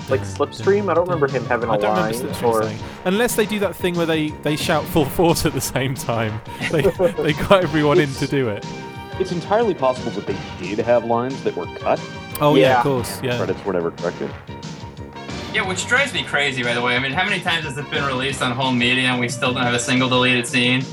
Like 0.09 0.21
Slipstream? 0.21 0.89
I 0.89 0.93
don't 0.93 1.05
remember 1.07 1.27
him 1.29 1.45
having 1.45 1.69
a 1.69 1.73
I 1.73 1.77
don't 1.77 1.95
line. 1.95 2.11
remember 2.13 2.33
Slipstream 2.33 2.43
or 2.53 2.63
saying. 2.63 2.79
Unless 3.05 3.35
they 3.35 3.45
do 3.45 3.59
that 3.59 3.75
thing 3.75 3.95
where 3.95 4.05
they, 4.05 4.29
they 4.29 4.55
shout 4.55 4.83
full 4.85 5.05
force 5.05 5.45
at 5.45 5.53
the 5.53 5.61
same 5.61 5.95
time. 5.95 6.41
They, 6.71 6.81
they 6.81 7.33
got 7.33 7.63
everyone 7.63 7.99
in 7.99 8.11
to 8.15 8.27
do 8.27 8.49
it. 8.49 8.65
It's 9.19 9.31
entirely 9.31 9.73
possible 9.73 10.11
that 10.11 10.25
they 10.27 10.37
did 10.59 10.79
have 10.79 11.05
lines 11.05 11.41
that 11.43 11.55
were 11.55 11.65
cut. 11.77 11.99
Oh, 12.39 12.55
yeah, 12.55 12.61
Yeah. 12.69 12.77
of 12.77 12.83
course. 12.83 13.21
Yeah. 13.21 13.37
Credits 13.37 13.63
were 13.65 13.73
never 13.73 13.91
corrected. 13.91 14.29
Yeah, 15.53 15.67
which 15.67 15.85
drives 15.87 16.13
me 16.13 16.23
crazy, 16.23 16.63
by 16.63 16.73
the 16.73 16.81
way. 16.81 16.95
I 16.95 16.99
mean, 16.99 17.11
how 17.11 17.25
many 17.25 17.41
times 17.41 17.65
has 17.65 17.77
it 17.77 17.89
been 17.91 18.05
released 18.05 18.41
on 18.41 18.51
home 18.51 18.77
media 18.79 19.03
and 19.09 19.19
we 19.19 19.27
still 19.27 19.53
don't 19.53 19.63
have 19.63 19.73
a 19.73 19.79
single 19.79 20.07
deleted 20.09 20.47
scene? 20.47 20.83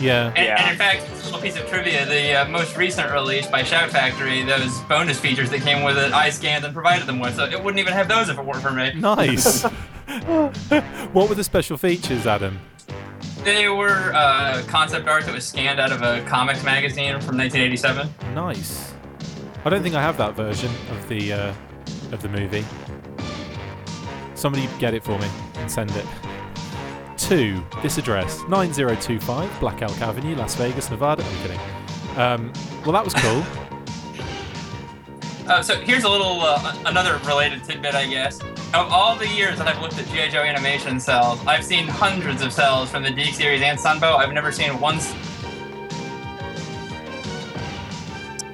Yeah. 0.00 0.28
And, 0.36 0.38
and 0.38 0.70
in 0.72 0.76
fact, 0.76 1.02
a 1.10 1.21
little 1.32 1.50
piece 1.50 1.58
of 1.58 1.66
trivia: 1.68 2.04
the 2.04 2.34
uh, 2.34 2.48
most 2.48 2.76
recent 2.76 3.10
release 3.10 3.46
by 3.46 3.62
Shout 3.62 3.90
Factory, 3.90 4.42
those 4.42 4.80
bonus 4.82 5.18
features 5.18 5.48
that 5.50 5.62
came 5.62 5.82
with 5.82 5.96
it, 5.96 6.12
I 6.12 6.28
scanned 6.28 6.64
and 6.64 6.74
provided 6.74 7.06
them 7.06 7.20
with, 7.20 7.36
so 7.36 7.44
it 7.44 7.62
wouldn't 7.62 7.80
even 7.80 7.94
have 7.94 8.06
those 8.06 8.28
if 8.28 8.38
it 8.38 8.44
weren't 8.44 8.62
for 8.62 8.70
me. 8.70 8.92
Nice. 8.94 9.62
what 11.12 11.28
were 11.28 11.34
the 11.34 11.44
special 11.44 11.78
features, 11.78 12.26
Adam? 12.26 12.60
They 13.44 13.68
were 13.68 14.12
uh, 14.14 14.62
concept 14.66 15.08
art 15.08 15.24
that 15.24 15.34
was 15.34 15.46
scanned 15.46 15.80
out 15.80 15.90
of 15.90 16.02
a 16.02 16.22
comics 16.26 16.62
magazine 16.62 17.18
from 17.20 17.38
1987. 17.38 18.08
Nice. 18.34 18.92
I 19.64 19.70
don't 19.70 19.82
think 19.82 19.94
I 19.94 20.02
have 20.02 20.18
that 20.18 20.34
version 20.34 20.70
of 20.90 21.08
the 21.08 21.32
uh, 21.32 21.54
of 22.12 22.20
the 22.20 22.28
movie. 22.28 22.64
Somebody 24.34 24.68
get 24.78 24.92
it 24.92 25.02
for 25.02 25.18
me 25.18 25.28
and 25.54 25.70
send 25.70 25.90
it. 25.92 26.04
To 27.28 27.64
this 27.82 27.98
address, 27.98 28.40
9025 28.48 29.60
Black 29.60 29.80
Elk 29.80 30.00
Avenue, 30.00 30.34
Las 30.34 30.56
Vegas, 30.56 30.90
Nevada. 30.90 31.22
I'm 31.22 31.36
kidding. 31.42 31.60
Um, 32.16 32.52
well, 32.84 32.92
that 32.92 33.04
was 33.04 33.14
cool. 33.14 33.44
Uh, 35.44 35.60
so 35.60 35.74
here's 35.74 36.04
a 36.04 36.08
little, 36.08 36.40
uh, 36.40 36.72
another 36.86 37.20
related 37.26 37.64
tidbit, 37.64 37.96
I 37.96 38.06
guess. 38.06 38.40
Of 38.40 38.92
all 38.92 39.16
the 39.16 39.26
years 39.26 39.58
that 39.58 39.66
I've 39.66 39.82
looked 39.82 39.98
at 39.98 40.06
G.I. 40.06 40.28
Joe 40.28 40.42
animation 40.42 41.00
cells, 41.00 41.44
I've 41.46 41.64
seen 41.64 41.88
hundreds 41.88 42.42
of 42.42 42.52
cells 42.52 42.90
from 42.90 43.02
the 43.02 43.10
DiC 43.10 43.34
series 43.34 43.60
and 43.60 43.76
Sunbow. 43.76 44.18
I've 44.18 44.32
never 44.32 44.52
seen 44.52 44.78
one 44.78 45.00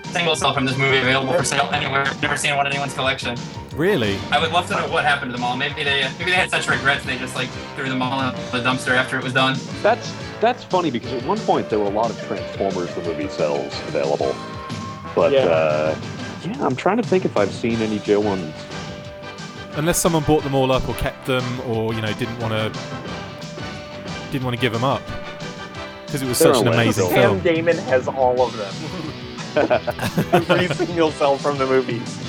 single 0.06 0.34
cell 0.34 0.54
from 0.54 0.64
this 0.64 0.78
movie 0.78 0.96
available 0.96 1.34
for 1.34 1.44
sale 1.44 1.68
anywhere. 1.74 2.04
I've 2.06 2.22
never 2.22 2.38
seen 2.38 2.56
one 2.56 2.66
in 2.66 2.72
anyone's 2.72 2.94
collection. 2.94 3.36
Really? 3.78 4.18
I 4.32 4.40
would 4.40 4.50
love 4.50 4.66
to 4.68 4.74
know 4.74 4.88
what 4.88 5.04
happened 5.04 5.30
to 5.30 5.36
them 5.36 5.44
all. 5.44 5.56
Maybe 5.56 5.84
they, 5.84 6.02
uh, 6.02 6.10
maybe 6.18 6.32
they 6.32 6.36
had 6.36 6.50
such 6.50 6.66
regrets 6.68 7.04
they 7.04 7.16
just 7.16 7.36
like 7.36 7.48
threw 7.76 7.88
them 7.88 8.02
all 8.02 8.20
in 8.28 8.34
the 8.50 8.58
dumpster 8.58 8.88
after 8.96 9.16
it 9.16 9.22
was 9.22 9.32
done. 9.32 9.56
That's 9.82 10.12
that's 10.40 10.64
funny 10.64 10.90
because 10.90 11.12
at 11.12 11.22
one 11.24 11.38
point 11.38 11.70
there 11.70 11.78
were 11.78 11.86
a 11.86 11.90
lot 11.90 12.10
of 12.10 12.20
Transformers 12.26 12.92
the 12.96 13.02
movie 13.02 13.28
cells 13.28 13.72
available, 13.86 14.34
but 15.14 15.30
Yeah. 15.32 15.44
uh, 15.46 15.96
yeah, 16.44 16.64
I'm 16.66 16.74
trying 16.74 16.96
to 16.96 17.04
think 17.04 17.24
if 17.24 17.36
I've 17.36 17.52
seen 17.52 17.80
any 17.80 18.00
Joe 18.00 18.18
ones. 18.18 18.52
Unless 19.76 19.98
someone 19.98 20.24
bought 20.24 20.42
them 20.42 20.56
all 20.56 20.72
up 20.72 20.88
or 20.88 20.94
kept 20.96 21.26
them, 21.26 21.44
or 21.68 21.94
you 21.94 22.00
know 22.00 22.12
didn't 22.14 22.38
want 22.40 22.52
to 22.52 22.80
didn't 24.32 24.44
want 24.44 24.56
to 24.56 24.60
give 24.60 24.72
them 24.72 24.82
up 24.84 25.02
because 26.06 26.20
it 26.20 26.26
was 26.26 26.38
They're 26.40 26.52
such 26.52 26.62
an 26.66 26.72
amazing 26.72 27.04
landfill. 27.06 27.14
film. 27.14 27.40
Sam 27.42 27.54
Damon 27.54 27.78
has 27.78 28.08
all 28.08 28.42
of 28.42 28.56
them. 28.56 28.74
Every 30.32 30.66
single 30.74 31.12
cell 31.12 31.38
from 31.38 31.58
the 31.58 31.66
movies. 31.66 32.24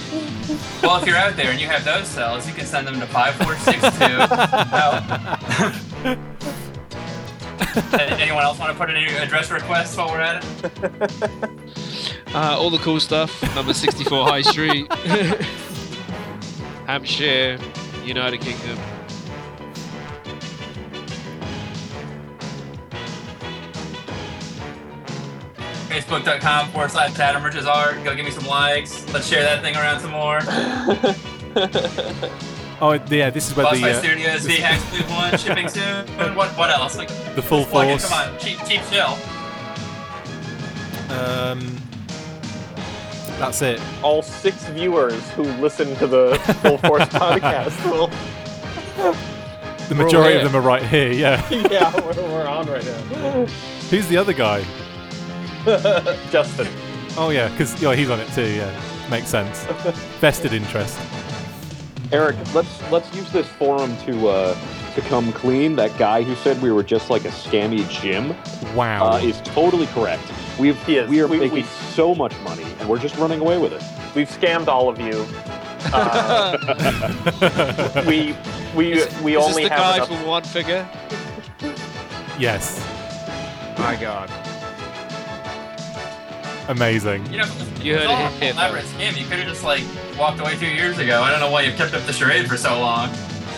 Well, 0.81 0.97
if 1.01 1.05
you're 1.07 1.15
out 1.17 1.35
there 1.35 1.51
and 1.51 1.59
you 1.59 1.67
have 1.67 1.85
those 1.85 2.07
cells, 2.07 2.47
you 2.47 2.53
can 2.53 2.65
send 2.65 2.87
them 2.87 2.99
to 2.99 3.05
5462. 3.07 4.17
no. 6.05 6.25
Anyone 8.19 8.43
else 8.43 8.57
want 8.57 8.71
to 8.71 8.77
put 8.77 8.89
in 8.89 8.95
any 8.95 9.13
address 9.15 9.51
requests 9.51 9.95
while 9.95 10.09
we're 10.09 10.21
at 10.21 10.43
it? 10.43 10.71
Uh, 12.33 12.57
all 12.57 12.69
the 12.69 12.77
cool 12.79 12.99
stuff. 12.99 13.41
Number 13.55 13.73
64 13.73 14.27
High 14.27 14.41
Street, 14.41 14.91
Hampshire, 16.87 17.59
United 18.05 18.41
Kingdom. 18.41 18.77
Facebook.com 25.89 26.69
forward 26.71 26.91
slash 26.91 27.17
Adam 27.19 27.43
Riches 27.43 27.65
art. 27.65 28.03
Go 28.03 28.15
give 28.15 28.25
me 28.25 28.31
some 28.31 28.45
likes. 28.45 29.11
Let's 29.13 29.27
share 29.27 29.43
that 29.43 29.61
thing 29.61 29.75
around 29.75 29.99
some 29.99 30.11
more. 30.11 30.39
Oh 32.81 32.93
yeah, 33.09 33.29
this 33.29 33.49
is 33.49 33.57
where 33.57 33.65
Boss 33.65 33.75
the 33.75 33.81
Fight 33.81 33.95
uh, 33.95 33.99
Studios, 33.99 34.45
this- 34.45 34.57
V 34.91 35.03
Blue 35.03 35.13
One, 35.13 35.37
shipping 35.37 35.67
soon. 36.07 36.07
What 36.33 36.49
what 36.57 36.69
else? 36.69 36.97
Like 36.97 37.09
The 37.35 37.41
full 37.41 37.65
plug 37.65 37.87
it, 37.87 37.99
force. 37.99 38.09
Come 38.09 38.33
on, 38.33 38.39
cheap 38.39 38.57
cheap 38.65 38.81
shell. 38.83 39.19
um, 41.09 41.59
That's 43.37 43.61
it. 43.61 43.81
All 44.01 44.21
six 44.21 44.63
viewers 44.69 45.29
who 45.31 45.43
listen 45.59 45.93
to 45.97 46.07
the 46.07 46.39
Full 46.61 46.77
Force 46.77 47.03
podcast 47.09 47.83
will. 47.91 48.07
The 49.89 49.95
majority 49.95 50.37
of 50.37 50.43
them 50.43 50.55
are 50.55 50.65
right 50.65 50.83
here. 50.83 51.11
Yeah. 51.11 51.45
yeah, 51.49 51.93
we're, 52.05 52.13
we're 52.31 52.47
on 52.47 52.65
right 52.67 52.85
now. 52.85 53.45
Who's 53.89 54.07
the 54.07 54.15
other 54.15 54.31
guy? 54.33 54.63
Justin. 56.31 56.67
Oh 57.17 57.29
yeah, 57.31 57.49
because 57.49 57.81
yeah, 57.81 57.95
he's 57.95 58.09
on 58.09 58.19
it 58.19 58.31
too. 58.33 58.45
Yeah, 58.49 58.71
makes 59.09 59.27
sense. 59.27 59.63
Vested 60.19 60.53
interest. 60.53 60.97
Erik, 62.11 62.35
let's 62.53 62.91
let's 62.91 63.13
use 63.15 63.29
this 63.31 63.47
forum 63.47 63.95
to 64.05 64.29
uh, 64.29 64.57
to 64.95 65.01
come 65.01 65.31
clean. 65.33 65.75
That 65.75 65.95
guy 65.97 66.23
who 66.23 66.35
said 66.35 66.61
we 66.61 66.71
were 66.71 66.83
just 66.83 67.09
like 67.09 67.25
a 67.25 67.29
scammy 67.29 67.87
gym, 67.89 68.35
Wow. 68.75 69.11
uh, 69.13 69.17
is 69.17 69.41
totally 69.41 69.85
correct. 69.87 70.23
We've 70.59 70.81
He 70.85 70.97
is. 70.97 71.09
we 71.09 71.19
are 71.21 71.27
We- 71.27 71.39
making 71.39 71.53
we- 71.53 71.63
so 71.63 72.15
much 72.15 72.33
money, 72.41 72.65
and 72.79 72.89
we're 72.89 72.99
just 72.99 73.15
running 73.17 73.39
away 73.41 73.57
with 73.57 73.73
it. 73.73 73.83
We've 74.15 74.29
scammed 74.29 74.67
all 74.67 74.89
of 74.89 74.99
you. 74.99 75.25
Uh, 75.93 76.57
we 78.07 78.35
we 78.75 79.03
we 79.23 79.37
Is 79.37 79.43
only 79.43 79.63
this 79.63 79.69
the 79.69 79.69
have 79.69 79.79
guy 79.79 79.95
enough. 79.97 80.07
from 80.07 80.25
one 80.25 80.43
figure? 80.43 80.87
Yes. 82.39 82.79
My 83.77 83.95
God. 83.95 84.29
Amazing. 86.69 87.25
You 87.31 87.39
know, 87.39 87.45
You 87.81 87.97
heard 87.97 88.03
it 88.09 88.41
here, 88.41 88.51
an 88.51 88.55
elaborate 88.55 88.85
scam. 88.85 89.17
You 89.17 89.25
could 89.25 89.39
have 89.39 89.47
just 89.47 89.63
like 89.63 89.83
walked 90.17 90.39
away 90.39 90.55
two 90.55 90.67
years 90.67 90.99
ago. 90.99 91.21
I 91.21 91.31
don't 91.31 91.39
know 91.39 91.49
why 91.51 91.63
you've 91.63 91.75
kept 91.75 91.95
up 91.95 92.03
the 92.03 92.13
charade 92.13 92.47
for 92.47 92.57
so 92.57 92.79
long. 92.79 93.09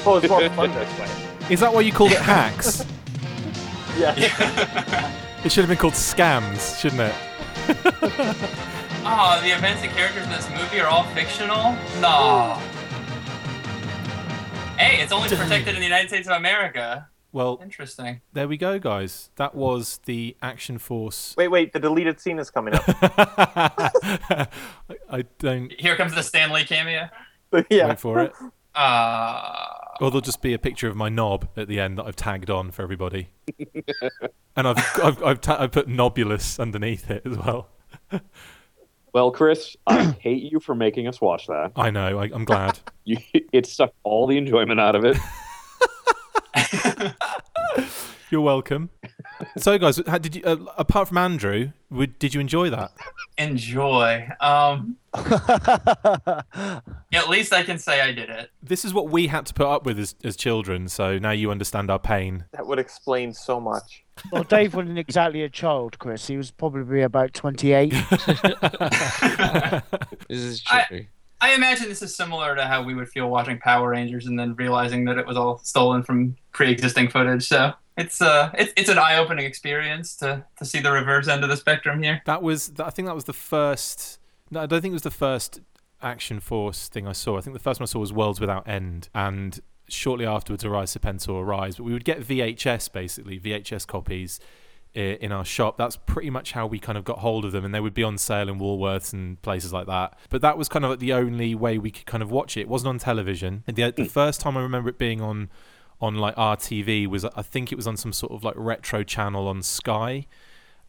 Oh, 0.06 0.18
it's 0.18 0.30
more 0.30 0.50
fun 0.52 0.72
this 0.74 1.00
way. 1.00 1.10
Is 1.50 1.60
that 1.60 1.74
why 1.74 1.82
you 1.82 1.92
called 1.92 2.12
it 2.12 2.20
hacks? 2.20 2.84
Yeah. 4.00 4.16
it 5.44 5.52
should 5.52 5.64
have 5.64 5.68
been 5.68 5.78
called 5.78 5.94
scams, 5.96 6.80
shouldn't 6.80 7.02
it? 7.02 8.48
Oh, 9.04 9.40
the 9.44 9.50
events 9.50 9.82
and 9.84 9.92
characters 9.92 10.24
in 10.24 10.30
this 10.30 10.48
movie 10.52 10.80
are 10.80 10.88
all 10.88 11.04
fictional? 11.16 11.76
No. 12.00 12.54
Hey, 14.78 15.02
it's 15.02 15.12
only 15.12 15.28
protected 15.28 15.74
in 15.74 15.80
the 15.82 15.86
United 15.86 16.08
States 16.08 16.28
of 16.28 16.38
America. 16.38 17.10
Well, 17.34 17.60
Interesting. 17.64 18.22
there 18.34 18.48
we 18.48 18.58
go, 18.58 18.78
guys. 18.78 19.30
That 19.38 19.56
was 19.56 20.00
the 20.06 20.36
Action 20.42 20.78
Force. 20.78 21.34
Wait, 21.38 21.48
wait. 21.48 21.72
The 21.72 21.80
deleted 21.80 22.20
scene 22.20 22.40
is 22.40 22.50
coming 22.52 22.74
up. 22.76 22.84
I 25.10 25.26
don't 25.40 25.72
Here 25.80 25.96
comes 25.96 26.14
the 26.14 26.24
Stanley 26.24 26.64
cameo. 26.66 27.08
yeah. 27.70 27.88
wait 27.90 28.00
for 28.00 28.20
it. 28.22 28.34
Uh, 28.76 29.66
Or 30.02 30.10
there'll 30.10 30.22
just 30.22 30.42
be 30.42 30.54
a 30.54 30.60
picture 30.60 30.88
of 30.90 30.96
my 30.96 31.10
knob 31.10 31.48
at 31.56 31.68
the 31.68 31.80
end 31.80 31.98
that 31.98 32.06
I've 32.06 32.16
tagged 32.16 32.50
on 32.50 32.72
for 32.72 32.82
everybody. 32.84 33.30
and 34.56 34.68
I've 34.68 34.78
I've 35.02 35.24
I've, 35.24 35.42
ta- 35.42 35.58
I've 35.60 35.72
put 35.72 35.88
Nobulus 35.88 36.60
underneath 36.60 37.10
it 37.12 37.24
as 37.26 37.38
well. 37.38 37.68
Well, 39.14 39.32
Chris, 39.32 39.76
I 39.88 40.04
hate 40.22 40.44
you 40.52 40.60
for 40.62 40.74
making 40.76 41.08
us 41.08 41.20
watch 41.20 41.48
that. 41.48 41.74
I 41.76 41.90
know. 41.92 42.20
I, 42.20 42.30
I'm 42.34 42.46
glad. 42.46 42.80
You, 43.04 43.18
it 43.52 43.66
sucked 43.66 43.96
all 44.04 44.26
the 44.28 44.38
enjoyment 44.38 44.80
out 44.80 44.96
of 44.96 45.04
it. 45.06 45.18
You're 48.30 48.42
welcome. 48.42 48.90
So, 49.58 49.78
guys, 49.78 50.00
how 50.08 50.18
did 50.18 50.36
you? 50.38 50.44
Uh, 50.44 50.58
apart 50.78 51.10
from 51.10 51.18
Andrew, 51.18 51.72
would, 51.90 52.18
did 52.18 52.34
you 52.34 52.40
enjoy 52.40 52.70
that? 52.70 52.92
enjoy. 53.38 54.28
Um, 54.40 54.98
at 55.14 56.44
least 57.28 57.54
I 57.54 57.64
can 57.64 57.78
say 57.78 58.02
I 58.02 58.12
did 58.12 58.30
it. 58.30 58.50
This 58.62 58.86
is 58.86 58.94
what 58.94 59.10
we 59.10 59.28
had 59.28 59.46
to 59.48 59.54
put 59.54 59.68
up 59.68 59.86
with 59.86 60.00
as, 60.00 60.16
as 60.24 60.36
children. 60.36 60.88
So 60.88 61.18
now 61.20 61.32
you 61.32 61.52
understand 61.52 61.92
our 61.92 62.00
pain. 62.00 62.46
That 62.54 62.66
would 62.68 62.80
explain 62.80 63.34
so 63.34 63.60
much. 63.60 64.06
Well, 64.32 64.44
Dave 64.44 64.76
wasn't 64.76 65.00
exactly 65.00 65.42
a 65.44 65.50
child, 65.50 66.00
Chris. 66.00 66.28
He 66.28 66.38
was 66.38 66.52
probably 66.52 67.02
about 67.02 67.34
28. 67.34 67.94
This 70.30 70.40
is 70.40 70.62
true. 70.62 70.78
I 70.80 71.08
imagine 71.50 71.90
this 71.90 72.02
is 72.02 72.16
similar 72.16 72.56
to 72.56 72.64
how 72.66 72.84
we 72.84 72.94
would 72.94 73.10
feel 73.10 73.30
watching 73.30 73.58
Power 73.60 73.90
Rangers 73.90 74.28
and 74.28 74.40
then 74.40 74.56
realizing 74.56 75.06
that 75.06 75.18
it 75.18 75.26
was 75.26 75.36
all 75.38 75.58
stolen 75.60 76.04
from 76.04 76.36
pre-existing 76.54 77.10
footage. 77.10 77.48
So 77.48 77.74
it's 77.98 78.22
uh, 78.22 78.52
it's, 78.54 78.72
it's 78.78 78.90
an 78.90 79.00
eye-opening 79.00 79.46
experience 79.46 80.16
to 80.18 80.46
to 80.58 80.66
see 80.66 80.80
the 80.80 80.92
reverse 80.92 81.28
end 81.28 81.44
of 81.44 81.50
the 81.50 81.58
spectrum 81.58 82.02
here. 82.02 82.22
That 82.26 82.42
was. 82.44 82.72
I 82.80 82.90
think 82.92 83.08
that 83.08 83.16
was 83.16 83.26
the 83.26 83.34
first. 83.34 84.20
No, 84.52 84.62
I 84.62 84.66
don't 84.66 84.82
think 84.82 84.92
it 84.92 84.94
was 84.94 85.02
the 85.02 85.12
first 85.12 85.60
Action 86.02 86.40
Force 86.40 86.88
thing 86.90 87.08
I 87.08 87.12
saw. 87.14 87.38
I 87.38 87.42
think 87.42 87.54
the 87.56 87.60
first 87.64 87.80
one 87.80 87.86
I 87.86 87.90
saw 87.90 88.00
was 88.00 88.14
Worlds 88.14 88.40
Without 88.40 88.68
End, 88.68 89.10
and 89.14 89.60
shortly 89.90 90.26
afterwards, 90.26 90.64
Arise 90.64 90.96
Serpentor 90.96 91.42
Arise. 91.44 91.76
But 91.78 91.84
we 91.84 91.94
would 91.94 92.06
get 92.06 92.22
VHS 92.22 92.92
basically, 92.92 93.40
VHS 93.40 93.86
copies 93.86 94.40
i- 94.42 94.46
in 94.94 95.32
our 95.32 95.46
shop. 95.46 95.78
That's 95.78 95.96
pretty 95.96 96.30
much 96.30 96.52
how 96.52 96.68
we 96.68 96.80
kind 96.80 96.98
of 96.98 97.04
got 97.04 97.20
hold 97.20 97.46
of 97.46 97.52
them, 97.52 97.66
and 97.66 97.74
they 97.74 97.80
would 97.80 97.94
be 97.94 98.04
on 98.04 98.18
sale 98.18 98.50
in 98.50 98.60
Woolworths 98.60 99.14
and 99.14 99.42
places 99.42 99.72
like 99.72 99.88
that. 99.88 100.18
But 100.30 100.42
that 100.42 100.58
was 100.58 100.68
kind 100.70 100.86
of 100.86 100.92
like 100.92 101.00
the 101.00 101.14
only 101.14 101.56
way 101.56 101.78
we 101.78 101.92
could 101.92 102.06
kind 102.06 102.22
of 102.24 102.32
watch 102.32 102.58
it. 102.58 102.62
It 102.62 102.68
wasn't 102.68 102.90
on 102.90 103.00
television. 103.00 103.64
And 103.68 103.76
the, 103.76 103.92
the 103.92 104.06
first 104.06 104.42
time 104.42 104.58
I 104.58 104.62
remember 104.62 104.90
it 104.90 104.98
being 104.98 105.22
on 105.22 105.50
on 106.00 106.16
like 106.16 106.36
RTV 106.36 107.08
was 107.08 107.26
I 107.26 107.44
think 107.44 107.72
it 107.72 107.76
was 107.76 107.86
on 107.86 107.96
some 107.96 108.12
sort 108.12 108.32
of 108.32 108.44
like 108.44 108.56
retro 108.58 109.04
channel 109.04 109.48
on 109.48 109.62
Sky 109.62 110.26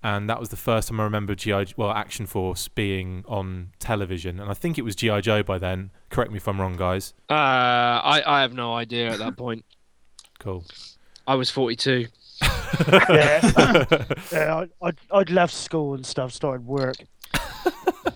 and 0.02 0.28
that 0.28 0.40
was 0.40 0.48
the 0.48 0.56
first 0.56 0.88
time 0.88 1.00
I 1.00 1.04
remember 1.04 1.34
GI 1.34 1.74
well 1.76 1.92
Action 1.92 2.26
Force 2.26 2.68
being 2.68 3.24
on 3.28 3.70
television, 3.78 4.40
and 4.40 4.50
I 4.50 4.54
think 4.54 4.78
it 4.78 4.82
was 4.82 4.96
GI 4.96 5.20
Joe 5.20 5.42
by 5.42 5.58
then. 5.58 5.90
Correct 6.10 6.30
me 6.32 6.38
if 6.38 6.48
I'm 6.48 6.60
wrong, 6.60 6.76
guys. 6.76 7.14
Uh, 7.30 7.34
I, 7.34 8.22
I 8.26 8.40
have 8.42 8.52
no 8.52 8.74
idea 8.74 9.12
at 9.12 9.18
that 9.18 9.36
point. 9.36 9.64
Cool. 10.38 10.64
I 11.26 11.36
was 11.36 11.50
42. 11.50 12.08
Yeah, 12.88 13.94
yeah 14.32 14.56
I'd, 14.56 14.70
I'd, 14.82 14.96
I'd 15.12 15.30
left 15.30 15.54
school 15.54 15.94
and 15.94 16.04
stuff, 16.04 16.32
started 16.32 16.66
work. 16.66 16.96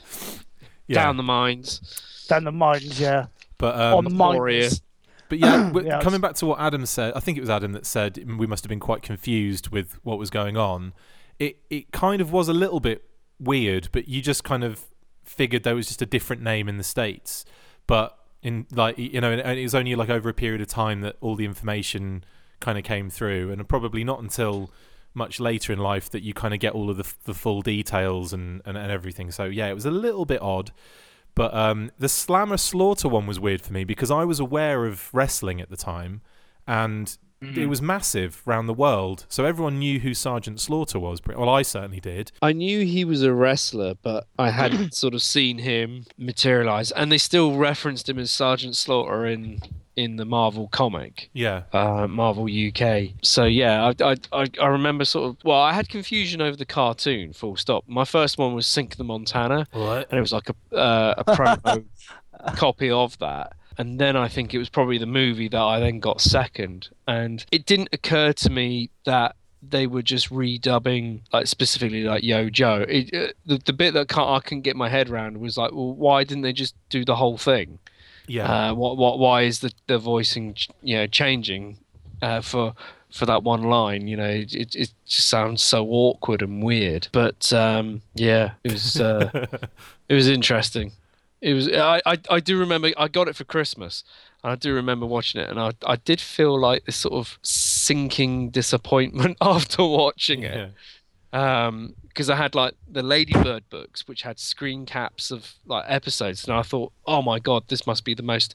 Yeah. 0.89 1.03
Down 1.03 1.17
the 1.17 1.23
mines. 1.23 1.81
Down 2.29 2.45
the 2.45 2.53
mines, 2.53 3.01
yeah. 3.01 3.27
But 3.59 3.75
um, 3.75 4.07
On 4.07 4.15
mines. 4.15 4.83
But 5.29 5.39
yeah, 5.39 5.73
Yeah, 5.85 6.01
coming 6.01 6.21
back 6.21 6.35
to 6.37 6.47
what 6.47 6.61
Adam 6.61 6.87
said, 6.87 7.13
I 7.17 7.21
think 7.21 7.39
it 7.39 7.41
was 7.41 7.51
Adam 7.51 7.73
that 7.73 7.87
said 7.87 8.17
we 8.39 8.47
must 8.47 8.65
have 8.65 8.69
been 8.69 8.81
quite 8.81 9.03
confused 9.03 9.71
with 9.71 9.99
what 10.05 10.19
was 10.19 10.31
going 10.31 10.57
on. 10.57 10.93
It 11.39 11.59
it 11.71 11.91
kind 11.93 12.21
of 12.21 12.33
was 12.33 12.49
a 12.49 12.53
little 12.53 12.81
bit 12.81 13.05
weird, 13.41 13.89
but 13.93 14.09
you 14.09 14.23
just 14.23 14.45
kind 14.45 14.63
of 14.65 14.87
figured 15.25 15.65
there 15.65 15.75
was 15.75 15.89
just 15.89 16.01
a 16.01 16.07
different 16.07 16.43
name 16.43 16.69
in 16.69 16.79
the 16.79 16.85
states. 16.85 17.45
But 17.87 18.17
in 18.43 18.67
like 18.73 18.97
you 18.99 19.21
know, 19.21 19.33
and 19.33 19.59
it 19.59 19.63
was 19.63 19.75
only 19.75 19.95
like 19.97 20.09
over 20.09 20.29
a 20.29 20.35
period 20.35 20.61
of 20.61 20.69
time 20.69 21.01
that 21.01 21.17
all 21.21 21.35
the 21.35 21.45
information 21.45 22.25
kind 22.61 22.79
of 22.79 22.85
came 22.85 23.11
through, 23.11 23.51
and 23.53 23.69
probably 23.69 24.05
not 24.05 24.21
until 24.23 24.71
much 25.15 25.41
later 25.41 25.73
in 25.73 25.79
life 25.79 26.11
that 26.11 26.23
you 26.23 26.35
kind 26.35 26.53
of 26.53 26.61
get 26.61 26.75
all 26.75 26.91
of 26.91 26.97
the, 26.99 27.13
the 27.25 27.33
full 27.35 27.63
details 27.63 28.33
and, 28.33 28.61
and, 28.67 28.77
and 28.77 28.91
everything. 28.93 29.31
So 29.31 29.45
yeah, 29.45 29.69
it 29.69 29.75
was 29.75 29.87
a 29.87 29.91
little 29.91 30.27
bit 30.27 30.43
odd. 30.43 30.73
But 31.35 31.55
um, 31.55 31.91
the 31.99 32.09
Slammer 32.09 32.57
Slaughter 32.57 33.09
one 33.09 33.27
was 33.27 33.39
weird 33.41 33.61
for 33.63 33.73
me 33.73 33.85
because 33.85 34.11
I 34.11 34.25
was 34.25 34.41
aware 34.41 34.85
of 34.87 35.13
wrestling 35.15 35.61
at 35.61 35.69
the 35.71 35.77
time, 35.77 36.21
and 36.67 37.17
it 37.43 37.47
Mhm. 37.55 37.69
was 37.69 37.83
massive 37.83 38.43
around 38.47 38.67
the 38.67 38.73
world. 38.75 39.27
So 39.29 39.45
everyone 39.45 39.79
knew 39.79 40.01
who 40.01 40.15
Sergeant 40.15 40.59
Slaughter 40.61 40.99
was. 40.99 41.21
Well, 41.27 41.51
I 41.51 41.61
certainly 41.61 42.01
did. 42.01 42.33
I 42.41 42.53
knew 42.55 42.85
he 42.87 43.05
was 43.05 43.23
a 43.23 43.35
wrestler, 43.35 43.95
but 44.01 44.27
I 44.39 44.49
hadn't 44.51 44.95
sort 45.03 45.13
of 45.13 45.23
seen 45.23 45.59
him 45.59 46.07
materialize. 46.17 46.91
And 46.93 47.13
they 47.13 47.19
still 47.19 47.55
referenced 47.57 48.09
him 48.09 48.19
as 48.19 48.31
Sergeant 48.31 48.75
Slaughter 48.77 49.27
in 49.27 49.61
in 49.97 50.17
the 50.17 50.25
Marvel 50.25 50.69
comic. 50.69 51.31
Yeah. 51.33 51.63
Uh, 51.73 52.07
Marvel 52.07 52.45
UK. 52.45 53.15
So 53.23 53.45
yeah, 53.45 53.93
I, 54.01 54.05
I 54.13 54.17
I 54.33 54.47
I 54.61 54.67
remember 54.67 55.05
sort 55.05 55.31
of. 55.31 55.37
Well, 55.45 55.59
I 55.61 55.73
had 55.73 55.89
confusion 55.89 56.41
over 56.41 56.57
the 56.57 56.67
cartoon. 56.67 57.33
Full 57.33 57.57
stop. 57.57 57.85
My 57.89 58.05
first 58.05 58.39
one 58.39 58.55
was 58.55 58.67
Sink 58.67 58.97
the 58.97 59.05
Montana, 59.05 59.67
What? 59.73 60.09
and 60.11 60.19
it 60.19 60.21
was 60.21 60.33
like 60.33 60.49
a 60.51 60.77
uh, 60.77 61.15
a 61.19 61.25
promo 61.25 61.85
copy 62.57 62.91
of 62.91 63.19
that. 63.19 63.55
And 63.79 63.99
then 63.99 64.17
I 64.17 64.29
think 64.29 64.55
it 64.55 64.59
was 64.59 64.71
probably 64.71 64.97
the 64.99 65.05
movie 65.07 65.49
that 65.49 65.61
I 65.61 65.81
then 65.81 66.01
got 66.01 66.21
second. 66.23 66.89
And 67.07 67.45
it 67.53 67.67
didn't 67.67 67.91
occur 67.93 68.33
to 68.33 68.51
me 68.51 68.89
that 69.05 69.37
they 69.63 69.87
were 69.87 70.01
just 70.03 70.31
redubbing, 70.31 71.21
like 71.33 71.47
specifically 71.47 72.05
like 72.05 72.23
Yo 72.23 72.49
Joe. 72.49 72.87
It, 72.89 73.13
uh, 73.15 73.33
the, 73.45 73.59
the 73.59 73.73
bit 73.75 73.93
that 73.93 74.09
can't, 74.09 74.31
I 74.31 74.41
couldn't 74.41 74.63
get 74.63 74.77
my 74.77 74.89
head 74.89 75.11
around 75.11 75.39
was 75.39 75.59
like, 75.59 75.73
well, 75.73 75.93
why 75.93 76.25
didn't 76.25 76.43
they 76.43 76.55
just 76.55 76.75
do 76.89 77.05
the 77.05 77.17
whole 77.17 77.37
thing? 77.37 77.79
Yeah. 78.27 78.71
Uh, 78.71 78.75
what, 78.75 78.97
what, 78.97 79.19
why 79.19 79.43
is 79.43 79.61
the, 79.61 79.73
the 79.87 79.99
voicing, 79.99 80.57
you 80.83 80.97
know, 80.97 81.07
changing 81.07 81.79
uh, 82.23 82.41
for 82.41 82.75
for 83.11 83.27
that 83.27 83.43
one 83.43 83.63
line? 83.63 84.09
You 84.09 84.17
know, 84.17 84.29
it, 84.29 84.55
it, 84.55 84.93
just 85.07 85.29
sounds 85.29 85.63
so 85.63 85.87
awkward 85.89 86.43
and 86.43 86.63
weird. 86.63 87.09
But 87.13 87.53
um, 87.53 88.03
yeah, 88.15 88.53
it 88.65 88.73
was 88.73 89.01
uh, 89.01 89.31
it 90.09 90.15
was 90.15 90.29
interesting. 90.29 90.93
It 91.41 91.55
was 91.55 91.69
I, 91.69 92.03
I 92.05 92.19
I 92.31 92.41
do 92.41 92.59
remember 92.59 92.91
I 92.97 93.09
got 93.09 93.29
it 93.29 93.37
for 93.37 93.45
Christmas. 93.45 94.05
And 94.43 94.53
I 94.53 94.55
do 94.55 94.75
remember 94.75 95.07
watching 95.07 95.41
it, 95.41 95.49
and 95.49 95.59
I 95.59 95.73
I 95.87 95.97
did 95.97 96.21
feel 96.21 96.59
like 96.59 96.85
this 96.85 96.97
sort 96.97 97.15
of 97.15 97.39
sinking 97.43 98.51
disappointment 98.51 99.37
after 99.41 99.85
watching 99.85 100.43
it 100.43 100.73
because 102.17 102.31
I 102.31 102.37
had 102.37 102.55
like 102.55 102.73
the 102.91 103.03
Ladybird 103.03 103.69
books, 103.69 104.09
which 104.09 104.23
had 104.23 104.39
screen 104.41 104.87
caps 104.87 105.31
of 105.31 105.53
like 105.67 105.85
episodes, 105.87 106.45
and 106.49 106.57
I 106.57 106.63
thought, 106.63 106.91
oh 107.07 107.21
my 107.21 107.39
god, 107.39 107.65
this 107.69 107.87
must 107.87 108.07
be 108.07 108.15
the 108.15 108.23
most 108.23 108.55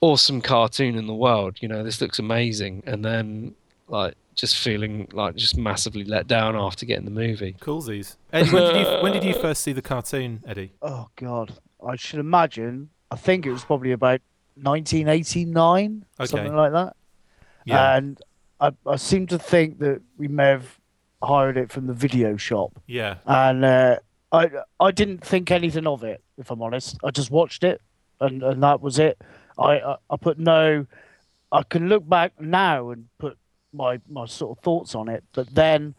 awesome 0.00 0.40
cartoon 0.40 0.96
in 0.96 1.06
the 1.06 1.14
world. 1.14 1.58
You 1.60 1.68
know, 1.68 1.84
this 1.84 2.00
looks 2.00 2.18
amazing. 2.18 2.82
And 2.84 3.04
then 3.04 3.54
like 3.86 4.14
just 4.34 4.58
feeling 4.58 5.06
like 5.12 5.36
just 5.36 5.56
massively 5.56 6.02
let 6.02 6.26
down 6.26 6.56
after 6.56 6.84
getting 6.84 7.04
the 7.04 7.12
movie. 7.12 7.54
Coolsies. 7.60 8.16
Eddie, 8.32 8.50
when 8.50 8.74
did, 8.74 8.80
you, 8.80 8.92
when 9.02 9.12
did 9.12 9.22
you 9.22 9.34
first 9.34 9.62
see 9.62 9.72
the 9.72 9.82
cartoon, 9.82 10.42
Eddie? 10.44 10.72
Oh 10.82 11.08
God, 11.14 11.54
I 11.86 11.94
should 11.94 12.18
imagine. 12.18 12.90
I 13.12 13.14
think 13.16 13.46
it 13.46 13.52
was 13.52 13.64
probably 13.64 13.92
about 13.92 14.20
1989, 14.56 16.04
Okay. 16.18 16.26
something 16.26 16.56
like 16.56 16.72
that. 16.72 16.96
Yeah. 17.64 17.96
And 17.96 18.20
I, 18.60 18.72
I 18.84 18.96
seem 18.96 19.28
to 19.28 19.38
think 19.38 19.78
that 19.78 20.02
we 20.18 20.26
may 20.26 20.46
have 20.48 20.76
hired 21.22 21.56
it 21.56 21.70
from 21.70 21.86
the 21.86 21.94
video 21.94 22.36
shop. 22.36 22.72
Yeah. 22.86 23.16
And 23.26 23.64
uh, 23.64 23.98
I 24.32 24.50
I 24.80 24.90
didn't 24.90 25.24
think 25.24 25.50
anything 25.50 25.86
of 25.86 26.04
it, 26.04 26.22
if 26.38 26.50
I'm 26.50 26.62
honest. 26.62 26.96
I 27.04 27.10
just 27.10 27.30
watched 27.30 27.64
it, 27.64 27.80
and, 28.20 28.42
and 28.42 28.62
that 28.62 28.80
was 28.80 28.98
it. 28.98 29.20
I, 29.58 29.78
I 29.80 29.96
I 30.10 30.16
put 30.16 30.38
no. 30.38 30.86
I 31.52 31.62
can 31.62 31.88
look 31.88 32.08
back 32.08 32.40
now 32.40 32.90
and 32.90 33.06
put 33.18 33.38
my 33.72 34.00
my 34.08 34.26
sort 34.26 34.58
of 34.58 34.62
thoughts 34.64 34.94
on 34.94 35.08
it, 35.08 35.24
but 35.32 35.54
then 35.54 35.94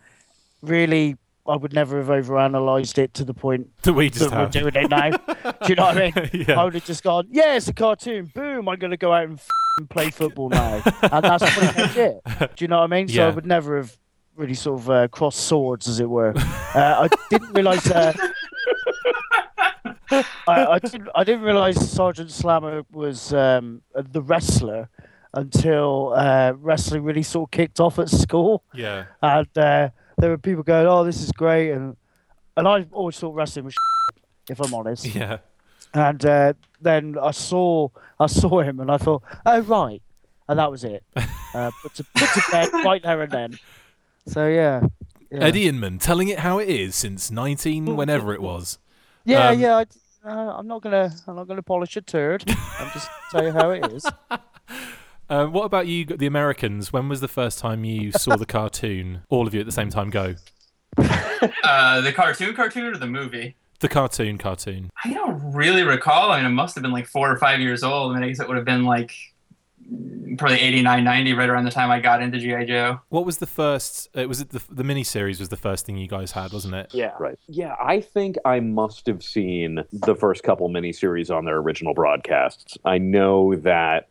really. 0.61 1.17
I 1.49 1.55
would 1.55 1.71
never 1.71 1.97
have 2.03 2.07
overanalyzed 2.07 2.97
it 2.97 3.13
to 3.13 3.23
the 3.23 3.33
point 3.33 3.69
That 3.83 3.93
we 3.93 4.09
just 4.09 4.31
we're 4.31 4.49
doing 4.49 4.75
it 4.75 4.89
now. 4.89 5.11
Do 5.11 5.69
you 5.69 5.75
know 5.75 5.83
what 5.83 5.97
I 5.97 6.11
mean? 6.13 6.29
Yeah. 6.45 6.59
I 6.59 6.65
would 6.65 6.73
have 6.73 6.83
just 6.83 7.03
gone, 7.03 7.29
yeah, 7.31 7.55
it's 7.55 7.69
a 7.69 7.73
cartoon. 7.73 8.25
Boom, 8.35 8.67
I'm 8.67 8.77
going 8.77 8.91
to 8.91 8.97
go 8.97 9.13
out 9.13 9.23
and 9.29 9.39
f***ing 9.39 9.87
play 9.87 10.09
football 10.09 10.49
now. 10.49 10.81
and 11.03 11.23
that's 11.23 11.49
pretty 11.57 11.81
much 11.81 11.95
it. 11.95 12.21
Do 12.57 12.65
you 12.65 12.67
know 12.67 12.79
what 12.79 12.91
I 12.91 12.97
mean? 12.97 13.07
So 13.07 13.25
I 13.25 13.29
would 13.29 13.45
never 13.45 13.77
have 13.77 13.97
really 14.37 14.53
sort 14.53 14.79
of 14.79 14.89
uh, 14.89 15.07
crossed 15.09 15.39
swords, 15.39 15.87
as 15.87 15.99
it 15.99 16.09
were. 16.09 16.33
Uh, 16.37 17.07
I 17.07 17.09
didn't 17.29 17.53
realise. 17.53 17.89
Uh, 17.89 18.13
I, 20.11 20.23
I 20.47 20.79
didn't. 20.79 21.09
I 21.15 21.23
didn't 21.23 21.41
realise 21.41 21.91
Sergeant 21.91 22.31
Slammer 22.31 22.83
was 22.91 23.33
um, 23.33 23.81
the 23.93 24.21
wrestler 24.21 24.89
until 25.33 26.13
uh, 26.15 26.53
wrestling 26.53 27.03
really 27.03 27.23
sort 27.23 27.47
of 27.47 27.51
kicked 27.51 27.79
off 27.79 27.99
at 27.99 28.09
school. 28.09 28.63
Yeah. 28.73 29.05
And 29.21 29.57
uh, 29.57 29.89
there 30.17 30.29
were 30.29 30.37
people 30.37 30.63
going, 30.63 30.87
"Oh, 30.87 31.03
this 31.03 31.21
is 31.21 31.31
great," 31.31 31.71
and 31.71 31.97
and 32.55 32.67
I 32.67 32.85
always 32.91 33.19
thought 33.19 33.35
wrestling 33.35 33.65
was, 33.65 33.75
if 34.49 34.59
I'm 34.59 34.73
honest. 34.73 35.05
Yeah. 35.05 35.39
And 35.93 36.25
uh, 36.25 36.53
then 36.81 37.17
I 37.21 37.31
saw 37.31 37.89
I 38.19 38.27
saw 38.27 38.61
him, 38.61 38.79
and 38.79 38.91
I 38.91 38.97
thought, 38.97 39.23
"Oh 39.45 39.61
right," 39.61 40.01
and 40.47 40.59
that 40.59 40.71
was 40.71 40.83
it. 40.83 41.03
Uh, 41.53 41.71
put 41.81 41.95
to 41.95 42.03
put 42.13 42.29
to 42.33 42.43
bed 42.51 42.69
right 42.83 43.01
there 43.01 43.21
and 43.21 43.31
then. 43.31 43.59
So 44.27 44.47
yeah. 44.47 44.81
yeah. 45.31 45.39
Eddie 45.39 45.67
Inman 45.67 45.99
telling 45.99 46.27
it 46.27 46.39
how 46.39 46.59
it 46.59 46.69
is 46.69 46.95
since 46.95 47.31
19 47.31 47.95
whenever 47.95 48.33
it 48.33 48.41
was. 48.41 48.77
Yeah, 49.25 49.49
Um, 49.49 49.59
yeah. 49.59 49.75
I, 49.77 49.85
uh, 50.29 50.57
I'm 50.57 50.67
not 50.67 50.81
gonna 50.81 51.11
I'm 51.25 51.35
not 51.35 51.47
gonna 51.47 51.63
polish 51.63 51.95
a 51.97 52.01
turd. 52.01 52.43
I'm 52.79 52.89
just 52.91 53.09
tell 53.31 53.43
you 53.43 53.51
how 53.51 53.71
it 53.71 53.91
is. 53.91 54.05
Uh, 55.29 55.45
what 55.45 55.65
about 55.65 55.87
you, 55.87 56.05
the 56.05 56.25
Americans? 56.25 56.93
When 56.93 57.09
was 57.09 57.19
the 57.19 57.27
first 57.27 57.59
time 57.59 57.83
you 57.83 58.13
saw 58.13 58.37
the 58.37 58.45
cartoon? 58.45 59.23
All 59.29 59.45
of 59.45 59.53
you 59.53 59.59
at 59.59 59.65
the 59.65 59.73
same 59.73 59.89
time 59.89 60.09
go. 60.09 60.35
Uh, 61.63 62.01
the 62.01 62.11
cartoon, 62.11 62.55
cartoon, 62.55 62.85
or 62.85 62.97
the 62.97 63.05
movie? 63.05 63.55
The 63.79 63.89
cartoon, 63.89 64.37
cartoon. 64.37 64.89
I 65.03 65.13
don't 65.13 65.53
really 65.53 65.83
recall. 65.83 66.31
I 66.31 66.37
mean, 66.37 66.45
it 66.47 66.53
must 66.55 66.73
have 66.75 66.81
been 66.81 66.91
like 66.91 67.05
four 67.07 67.29
or 67.31 67.37
five 67.37 67.59
years 67.59 67.83
old. 67.83 68.11
I 68.11 68.15
mean, 68.15 68.23
I 68.23 68.27
guess 68.29 68.39
it 68.39 68.47
would 68.47 68.57
have 68.57 68.65
been 68.65 68.85
like 68.85 69.11
probably 70.37 70.59
89, 70.59 71.03
90, 71.03 71.33
right 71.33 71.49
around 71.49 71.65
the 71.65 71.71
time 71.71 71.91
I 71.91 71.99
got 71.99 72.21
into 72.21 72.37
GI 72.39 72.65
Joe. 72.65 73.01
What 73.09 73.25
was 73.25 73.37
the 73.37 73.47
first? 73.47 74.09
Uh, 74.15 74.27
was 74.27 74.41
it 74.41 74.49
the 74.49 74.61
the 74.69 74.83
mini 74.83 75.03
series? 75.03 75.39
Was 75.39 75.49
the 75.49 75.57
first 75.57 75.85
thing 75.85 75.97
you 75.97 76.07
guys 76.07 76.31
had, 76.31 76.53
wasn't 76.53 76.75
it? 76.75 76.93
Yeah. 76.93 77.13
Right. 77.19 77.37
Yeah, 77.47 77.75
I 77.81 78.01
think 78.01 78.37
I 78.45 78.59
must 78.59 79.07
have 79.07 79.23
seen 79.23 79.83
the 79.91 80.15
first 80.15 80.43
couple 80.43 80.69
miniseries 80.69 81.35
on 81.35 81.45
their 81.45 81.57
original 81.57 81.93
broadcasts. 81.93 82.77
I 82.85 82.97
know 82.97 83.55
that 83.55 84.09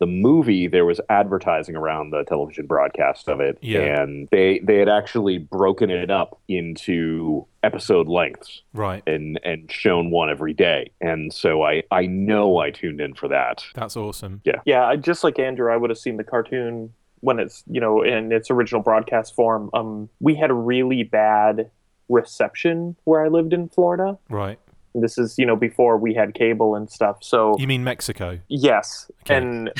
the 0.00 0.06
movie 0.06 0.68
there 0.68 0.84
was 0.84 1.00
advertising 1.10 1.74
around 1.76 2.10
the 2.10 2.22
television 2.24 2.66
broadcast 2.66 3.28
of 3.28 3.40
it, 3.40 3.58
Yeah. 3.60 4.00
and 4.02 4.28
they 4.30 4.60
they 4.60 4.76
had 4.78 4.88
actually 4.88 5.38
broken 5.38 5.90
it 5.90 6.10
up 6.10 6.38
into 6.48 7.46
episode 7.62 8.06
lengths, 8.08 8.62
Right. 8.72 9.02
and 9.06 9.40
and 9.44 9.70
shown 9.70 10.10
one 10.10 10.30
every 10.30 10.52
day. 10.54 10.90
And 11.00 11.32
so 11.32 11.62
I 11.64 11.82
I 11.90 12.06
know 12.06 12.58
I 12.58 12.70
tuned 12.70 13.00
in 13.00 13.14
for 13.14 13.28
that. 13.28 13.64
That's 13.74 13.96
awesome. 13.96 14.40
Yeah. 14.44 14.60
Yeah, 14.64 14.86
I- 14.86 14.96
just 14.96 15.24
like 15.24 15.38
Andrew, 15.38 15.72
I 15.72 15.76
would 15.76 15.90
have 15.90 15.98
seen 15.98 16.16
the 16.16 16.24
cartoon 16.24 16.92
when 17.20 17.40
it's 17.40 17.64
you 17.66 17.80
know 17.80 18.02
in 18.02 18.30
its 18.30 18.50
original 18.50 18.82
broadcast 18.82 19.34
form. 19.34 19.70
Um, 19.74 20.08
we 20.20 20.36
had 20.36 20.50
a 20.50 20.54
really 20.54 21.02
bad 21.02 21.70
reception 22.08 22.96
where 23.04 23.24
I 23.24 23.28
lived 23.28 23.52
in 23.52 23.68
Florida. 23.68 24.18
Right. 24.30 24.58
This 25.00 25.18
is 25.18 25.36
you 25.38 25.46
know 25.46 25.56
before 25.56 25.96
we 25.96 26.14
had 26.14 26.34
cable 26.34 26.74
and 26.74 26.90
stuff. 26.90 27.18
So 27.22 27.56
You 27.58 27.66
mean 27.66 27.84
Mexico? 27.84 28.38
Yes, 28.48 29.10
and 29.28 29.72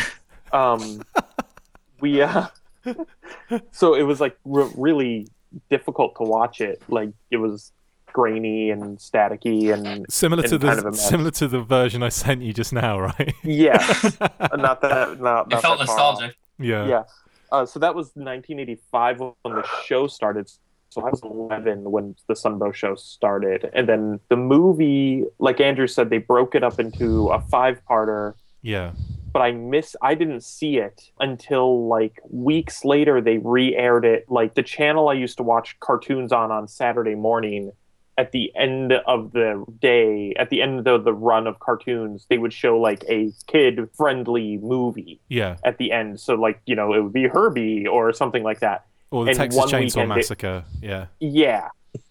um, 0.52 1.02
we 2.00 2.22
uh, 2.22 2.46
so 3.72 3.94
it 3.94 4.02
was 4.02 4.20
like 4.20 4.36
re- 4.44 4.70
really 4.76 5.28
difficult 5.70 6.14
to 6.16 6.22
watch 6.24 6.60
it. 6.60 6.82
Like 6.88 7.10
it 7.30 7.38
was 7.38 7.72
grainy 8.12 8.70
and 8.70 8.98
staticky 8.98 9.72
and 9.72 10.06
Similar 10.10 10.42
and 10.42 10.50
to 10.50 10.58
the 10.58 10.66
kind 10.66 10.78
of 10.78 10.84
a 10.86 10.90
mess. 10.90 11.08
similar 11.08 11.30
to 11.32 11.48
the 11.48 11.60
version 11.62 12.02
I 12.02 12.08
sent 12.08 12.42
you 12.42 12.52
just 12.52 12.72
now, 12.72 12.98
right? 13.10 13.34
yeah, 13.44 13.76
not 14.56 14.80
that 14.80 15.20
not, 15.20 15.52
It 15.52 15.60
felt 15.60 15.78
that 15.78 15.86
far 15.86 15.96
nostalgic. 16.14 16.36
Yeah. 16.58 16.86
Yeah. 16.88 17.02
Uh, 17.50 17.64
so 17.64 17.78
that 17.78 17.94
was 17.94 18.08
1985 18.14 19.20
when 19.20 19.32
the 19.44 19.66
show 19.84 20.06
started. 20.06 20.50
So 20.90 21.02
I 21.02 21.10
was 21.10 21.22
11 21.22 21.90
when 21.90 22.16
the 22.28 22.34
Sunbow 22.34 22.72
show 22.74 22.94
started. 22.94 23.68
And 23.74 23.88
then 23.88 24.20
the 24.30 24.36
movie, 24.36 25.24
like 25.38 25.60
Andrew 25.60 25.86
said, 25.86 26.10
they 26.10 26.18
broke 26.18 26.54
it 26.54 26.64
up 26.64 26.80
into 26.80 27.28
a 27.28 27.40
five 27.40 27.80
parter, 27.88 28.34
Yeah. 28.62 28.92
but 29.32 29.40
I 29.40 29.52
miss 29.52 29.94
I 30.00 30.14
didn't 30.14 30.42
see 30.42 30.78
it 30.78 31.10
until 31.20 31.86
like 31.88 32.18
weeks 32.30 32.84
later 32.84 33.20
they 33.20 33.38
re-aired 33.38 34.04
it. 34.06 34.24
Like 34.30 34.54
the 34.54 34.62
channel 34.62 35.08
I 35.10 35.12
used 35.14 35.36
to 35.36 35.42
watch 35.42 35.78
cartoons 35.80 36.32
on 36.32 36.50
on 36.50 36.66
Saturday 36.68 37.14
morning 37.14 37.72
at 38.16 38.32
the 38.32 38.50
end 38.56 38.92
of 38.92 39.30
the 39.30 39.64
day, 39.80 40.32
at 40.40 40.50
the 40.50 40.60
end 40.60 40.88
of 40.88 41.04
the 41.04 41.12
run 41.12 41.46
of 41.46 41.60
cartoons, 41.60 42.26
they 42.28 42.36
would 42.38 42.52
show 42.52 42.76
like 42.80 43.04
a 43.08 43.30
kid 43.46 43.88
friendly 43.96 44.56
movie 44.56 45.20
Yeah. 45.28 45.56
at 45.62 45.78
the 45.78 45.92
end. 45.92 46.18
So 46.18 46.34
like 46.34 46.60
you 46.64 46.74
know 46.74 46.94
it 46.94 47.00
would 47.02 47.12
be 47.12 47.28
Herbie 47.28 47.86
or 47.86 48.12
something 48.14 48.42
like 48.42 48.60
that. 48.60 48.86
Or 49.10 49.24
the 49.24 49.30
And 49.30 49.38
Texas 49.38 49.64
Chainsaw 49.64 49.80
weekend 49.80 50.12
it- 50.12 50.14
Massacre. 50.16 50.64
yeah. 50.82 51.06
yeah. 51.20 51.68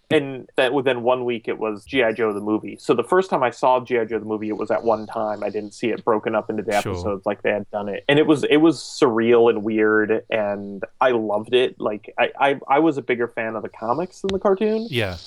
And 0.10 0.48
that 0.56 0.74
within 0.74 1.04
one 1.04 1.26
week 1.26 1.50
it 1.50 1.60
was 1.60 1.84
GI 1.84 2.14
Joe 2.14 2.32
the 2.32 2.40
movie. 2.40 2.78
So 2.80 2.94
the 2.94 3.04
first 3.04 3.30
time 3.30 3.44
I 3.44 3.50
saw 3.50 3.82
GI 3.82 4.06
Joe 4.06 4.20
the 4.20 4.26
movie, 4.26 4.48
it 4.48 4.56
was 4.58 4.72
at 4.72 4.82
one 4.84 5.06
time. 5.06 5.44
I 5.44 5.50
didn't 5.50 5.74
see 5.74 5.90
it 5.90 6.06
broken 6.06 6.34
up 6.34 6.50
into 6.50 6.64
the 6.64 6.80
Sure. 6.82 6.94
episodes 6.94 7.26
like 7.26 7.42
they 7.42 7.52
had 7.52 7.70
done 7.72 7.90
it, 7.90 8.06
and 8.08 8.18
it 8.18 8.26
was 8.26 8.46
it 8.46 8.58
was 8.58 8.80
surreal 8.80 9.50
and 9.50 9.64
weird, 9.64 10.24
and 10.30 10.82
I 11.02 11.12
loved 11.12 11.54
it. 11.54 11.76
Like 11.82 12.14
I 12.18 12.32
I, 12.40 12.60
I 12.70 12.80
was 12.80 12.98
a 12.98 13.02
bigger 13.02 13.28
fan 13.28 13.58
of 13.58 13.64
the 13.64 13.70
comics 13.70 14.22
than 14.22 14.30
the 14.32 14.40
cartoon, 14.40 14.88
Yeah. 14.90 15.18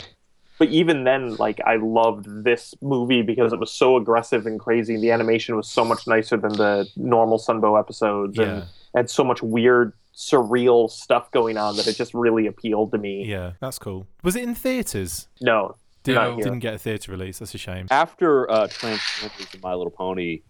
but 0.58 0.68
even 0.68 1.04
then, 1.04 1.36
like 1.36 1.60
I 1.66 1.76
loved 1.76 2.24
this 2.44 2.74
movie 2.80 3.20
because 3.20 3.52
it 3.52 3.60
was 3.60 3.70
so 3.70 3.98
aggressive 3.98 4.46
and 4.46 4.58
crazy. 4.58 4.96
The 4.96 5.10
animation 5.10 5.56
was 5.56 5.68
so 5.68 5.84
much 5.84 6.06
nicer 6.06 6.38
than 6.38 6.54
the 6.54 6.88
normal 6.96 7.38
Sunbow 7.38 7.78
episodes, 7.78 8.38
Yeah. 8.38 8.44
and 8.44 8.64
had 8.94 9.10
so 9.10 9.24
much 9.24 9.42
weird, 9.42 9.92
surreal 10.20 10.90
stuff 10.90 11.30
going 11.30 11.56
on 11.56 11.76
that 11.76 11.86
it 11.86 11.96
just 11.96 12.12
really 12.12 12.46
appealed 12.46 12.92
to 12.92 12.98
me. 12.98 13.24
Yeah. 13.24 13.52
That's 13.60 13.78
cool. 13.78 14.06
Was 14.22 14.36
it 14.36 14.42
in 14.42 14.54
theaters? 14.54 15.28
No, 15.40 15.76
Did, 16.02 16.14
not 16.14 16.34
here. 16.34 16.44
Didn't 16.44 16.58
get 16.58 16.74
a 16.74 16.78
theater 16.78 17.10
release. 17.10 17.38
That's 17.38 17.54
a 17.54 17.58
shame. 17.58 17.86
After 17.90 18.50
uh, 18.50 18.68
Transformers 18.68 19.48
and 19.52 19.62
My 19.62 19.74
Little 19.74 19.90
Pony 19.90 20.42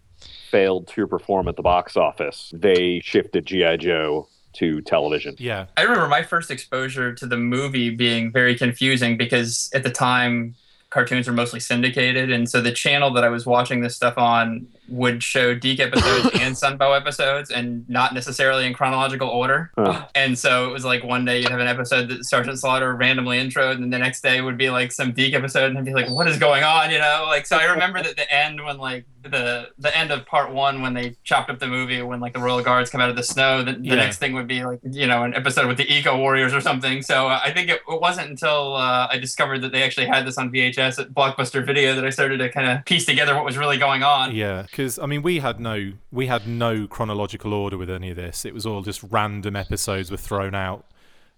failed 0.49 0.87
to 0.89 1.07
perform 1.07 1.47
at 1.47 1.55
the 1.55 1.61
box 1.61 1.95
office, 1.95 2.51
they 2.53 2.99
shifted 2.99 3.45
GI 3.45 3.77
Joe 3.77 4.27
to 4.53 4.81
television. 4.81 5.35
Yeah. 5.39 5.67
I 5.77 5.83
remember 5.83 6.09
my 6.09 6.23
first 6.23 6.51
exposure 6.51 7.13
to 7.15 7.25
the 7.25 7.37
movie 7.37 7.89
being 7.89 8.31
very 8.31 8.57
confusing 8.57 9.15
because 9.15 9.69
at 9.73 9.83
the 9.83 9.89
time 9.89 10.55
cartoons 10.89 11.25
were 11.25 11.33
mostly 11.33 11.61
syndicated 11.61 12.29
and 12.29 12.49
so 12.49 12.59
the 12.59 12.73
channel 12.73 13.13
that 13.13 13.23
I 13.23 13.29
was 13.29 13.45
watching 13.45 13.79
this 13.79 13.95
stuff 13.95 14.17
on 14.17 14.67
would 14.89 15.23
show 15.23 15.53
DiC 15.55 15.79
episodes 15.79 16.29
and 16.41 16.55
Sunbow 16.55 16.95
episodes 16.97 17.49
and 17.51 17.87
not 17.89 18.13
necessarily 18.13 18.65
in 18.65 18.73
chronological 18.73 19.27
order. 19.29 19.71
Huh. 19.77 20.07
And 20.15 20.37
so 20.37 20.69
it 20.69 20.73
was 20.73 20.83
like 20.83 21.03
one 21.03 21.23
day 21.25 21.39
you'd 21.39 21.49
have 21.49 21.59
an 21.59 21.67
episode 21.67 22.09
that 22.09 22.25
Sergeant 22.25 22.59
Slaughter 22.59 22.93
randomly 22.95 23.37
introed, 23.37 23.73
and 23.73 23.83
then 23.83 23.89
the 23.89 23.99
next 23.99 24.21
day 24.21 24.41
would 24.41 24.57
be 24.57 24.69
like 24.69 24.91
some 24.91 25.11
DiC 25.13 25.33
episode, 25.33 25.65
and 25.69 25.77
I'd 25.77 25.85
be 25.85 25.93
like, 25.93 26.09
"What 26.09 26.27
is 26.27 26.37
going 26.37 26.63
on?" 26.63 26.91
You 26.91 26.99
know, 26.99 27.25
like 27.27 27.45
so. 27.45 27.57
I 27.57 27.65
remember 27.65 28.01
that 28.03 28.15
the 28.17 28.33
end 28.33 28.63
when 28.63 28.77
like 28.77 29.05
the 29.23 29.69
the 29.77 29.95
end 29.95 30.11
of 30.11 30.25
part 30.25 30.51
one 30.51 30.81
when 30.81 30.93
they 30.95 31.15
chopped 31.23 31.49
up 31.51 31.59
the 31.59 31.67
movie 31.67 32.01
when 32.01 32.19
like 32.19 32.33
the 32.33 32.39
Royal 32.39 32.61
Guards 32.63 32.89
come 32.89 32.99
out 33.01 33.09
of 33.09 33.15
the 33.15 33.23
snow. 33.23 33.63
The, 33.63 33.73
the 33.73 33.79
Yeah. 33.83 33.95
next 33.95 34.17
thing 34.17 34.33
would 34.33 34.47
be 34.47 34.63
like 34.63 34.79
you 34.83 35.05
know 35.07 35.23
an 35.23 35.35
episode 35.35 35.67
with 35.67 35.77
the 35.77 35.91
Eco 35.93 36.17
Warriors 36.17 36.53
or 36.53 36.59
something. 36.61 37.01
So 37.03 37.27
uh, 37.27 37.39
I 37.43 37.51
think 37.51 37.69
it, 37.69 37.81
it 37.87 38.01
wasn't 38.01 38.29
until 38.31 38.75
uh, 38.75 39.07
I 39.11 39.17
discovered 39.19 39.59
that 39.61 39.71
they 39.71 39.83
actually 39.83 40.07
had 40.07 40.25
this 40.25 40.37
on 40.37 40.51
VHS 40.51 40.99
at 40.99 41.13
Blockbuster 41.13 41.65
Video 41.65 41.93
that 41.95 42.03
I 42.05 42.09
started 42.09 42.37
to 42.39 42.49
kind 42.49 42.67
of 42.67 42.83
piece 42.85 43.05
together 43.05 43.35
what 43.35 43.45
was 43.45 43.57
really 43.57 43.77
going 43.77 44.01
on. 44.03 44.35
Yeah, 44.35 44.65
because 44.71 44.97
I 44.97 45.05
mean, 45.05 45.21
we 45.21 45.39
had 45.39 45.59
no 45.59 45.91
we 46.11 46.27
had 46.27 46.47
no 46.47 46.87
chronological 46.87 47.53
order 47.53 47.77
with 47.77 47.89
any 47.89 48.09
of 48.09 48.15
this. 48.15 48.45
It 48.45 48.53
was 48.53 48.65
all 48.65 48.81
just 48.81 49.03
random 49.09 49.55
episodes 49.55 50.09
were 50.09 50.17
thrown 50.17 50.55
out. 50.55 50.85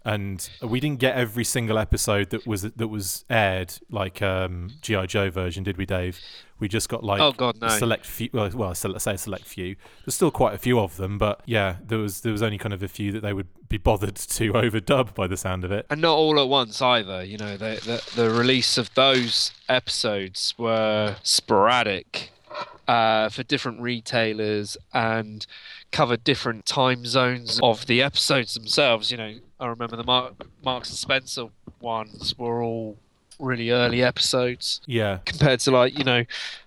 and 0.06 0.50
we 0.62 0.80
didn't 0.82 1.00
get 1.00 1.16
every 1.16 1.46
single 1.46 1.78
episode 1.80 2.30
that 2.32 2.46
was 2.46 2.64
that 2.64 2.90
was 2.90 3.24
aired 3.30 3.74
like 3.90 4.22
um, 4.22 4.70
GI 4.82 5.08
Joe 5.08 5.30
version, 5.30 5.64
did 5.64 5.78
we, 5.78 5.86
Dave? 5.86 6.20
We 6.60 6.68
just 6.68 6.88
got 6.90 7.04
like 7.04 7.20
Oh, 7.22 7.32
God, 7.34 7.60
no. 7.62 7.68
a 7.68 7.72
select 7.72 8.06
few. 8.06 8.30
Well, 8.34 8.50
well, 8.54 8.74
let's 8.86 9.04
say 9.04 9.14
a 9.14 9.18
select 9.18 9.46
few. 9.46 9.76
There's 10.06 10.16
still 10.16 10.32
quite 10.32 10.54
a 10.54 10.58
few 10.58 10.80
of 10.80 10.96
them, 10.98 11.18
but 11.18 11.42
yeah, 11.46 11.78
there 11.86 11.98
was 12.00 12.22
there 12.22 12.32
was 12.34 12.42
only 12.44 12.58
kind 12.58 12.74
of 12.74 12.84
a 12.84 12.88
few 12.90 13.12
that 13.14 13.22
they 13.22 13.34
would 13.34 13.48
be 13.70 13.78
bothered 13.78 14.16
to 14.38 14.52
overdub 14.54 15.14
by 15.16 15.28
the 15.28 15.38
sound 15.38 15.64
of 15.64 15.72
it. 15.72 15.86
and 15.90 16.02
not 16.02 16.16
all 16.16 16.38
at 16.40 16.48
once 16.50 16.82
either. 16.82 17.24
You 17.24 17.38
know, 17.38 17.56
the 17.58 18.02
the, 18.16 18.22
the 18.24 18.30
release 18.30 18.78
of 18.78 18.94
those 18.96 19.52
episodes 19.70 20.54
were 20.58 21.16
sporadic 21.24 22.32
uh, 22.88 23.30
for 23.30 23.44
different 23.44 23.80
retailers 23.82 24.78
and 24.94 25.46
cover 25.92 26.18
different 26.18 26.66
time 26.66 27.06
zones 27.06 27.60
of 27.64 27.86
the 27.86 28.02
episodes 28.02 28.54
themselves. 28.54 29.12
You 29.12 29.18
know, 29.18 29.36
I 29.60 29.68
remember 29.68 29.96
the 29.96 30.04
Mark, 30.04 30.34
Marks 30.64 30.90
and 30.90 30.98
Spencer 30.98 31.48
ones 31.80 32.38
were 32.38 32.62
all 32.64 32.98
really 33.40 33.72
early 33.72 34.04
episodes 34.04 34.80
Yeah. 34.86 35.20
compared 35.26 35.60
to 35.62 35.72
like 35.72 35.98
you 35.98 36.04
know, 36.04 36.24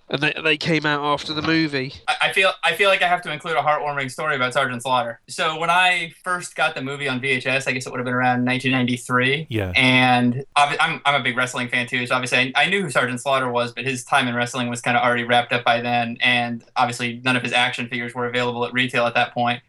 and 0.09 0.23
they 0.23 0.35
they 0.43 0.57
came 0.57 0.87
out 0.87 1.05
after 1.05 1.33
the 1.33 1.43
movie. 1.43 1.95
I 2.09 2.17
I 2.23 2.33
feel 2.33 2.53
I 2.63 2.75
feel 2.75 2.89
like 2.89 3.03
I 3.03 3.09
have 3.09 3.23
to 3.23 3.33
include 3.33 3.57
a 3.57 3.63
heartwarming 3.63 4.11
story 4.11 4.37
about 4.37 4.53
Sergeant 4.53 4.83
Slaughter. 4.83 5.21
So 5.29 5.59
when 5.59 5.71
I 5.71 6.13
first 6.23 6.55
got 6.55 6.75
the 6.75 6.83
movie 6.83 7.09
on 7.09 7.21
VHS, 7.21 7.67
I 7.67 7.73
guess 7.73 7.87
it 7.87 7.91
would 7.91 7.99
have 7.99 8.05
been 8.05 8.15
around 8.15 8.45
1993. 8.45 9.47
Yeah. 9.49 9.73
And 9.75 10.45
I'm 10.55 11.01
I'm 11.05 11.21
a 11.21 11.23
big 11.23 11.37
wrestling 11.37 11.69
fan 11.69 11.87
too, 11.87 12.07
so 12.07 12.15
obviously 12.15 12.53
I, 12.57 12.65
I 12.65 12.69
knew 12.69 12.83
who 12.83 12.91
Sergeant 12.91 13.21
Slaughter 13.21 13.51
was, 13.51 13.73
but 13.73 13.85
his 13.85 14.05
time 14.05 14.29
in 14.29 14.35
wrestling 14.35 14.69
was 14.69 14.81
kind 14.81 14.97
of 14.97 15.03
already 15.03 15.25
wrapped 15.25 15.53
up 15.53 15.65
by 15.65 15.81
then, 15.81 16.17
and 16.21 16.65
obviously 16.77 17.21
none 17.25 17.37
of 17.37 17.43
his 17.43 17.53
action 17.53 17.89
figures 17.89 18.15
were 18.15 18.27
available 18.27 18.65
at 18.65 18.73
retail 18.73 19.07
at 19.07 19.15
that 19.15 19.35
point. 19.35 19.63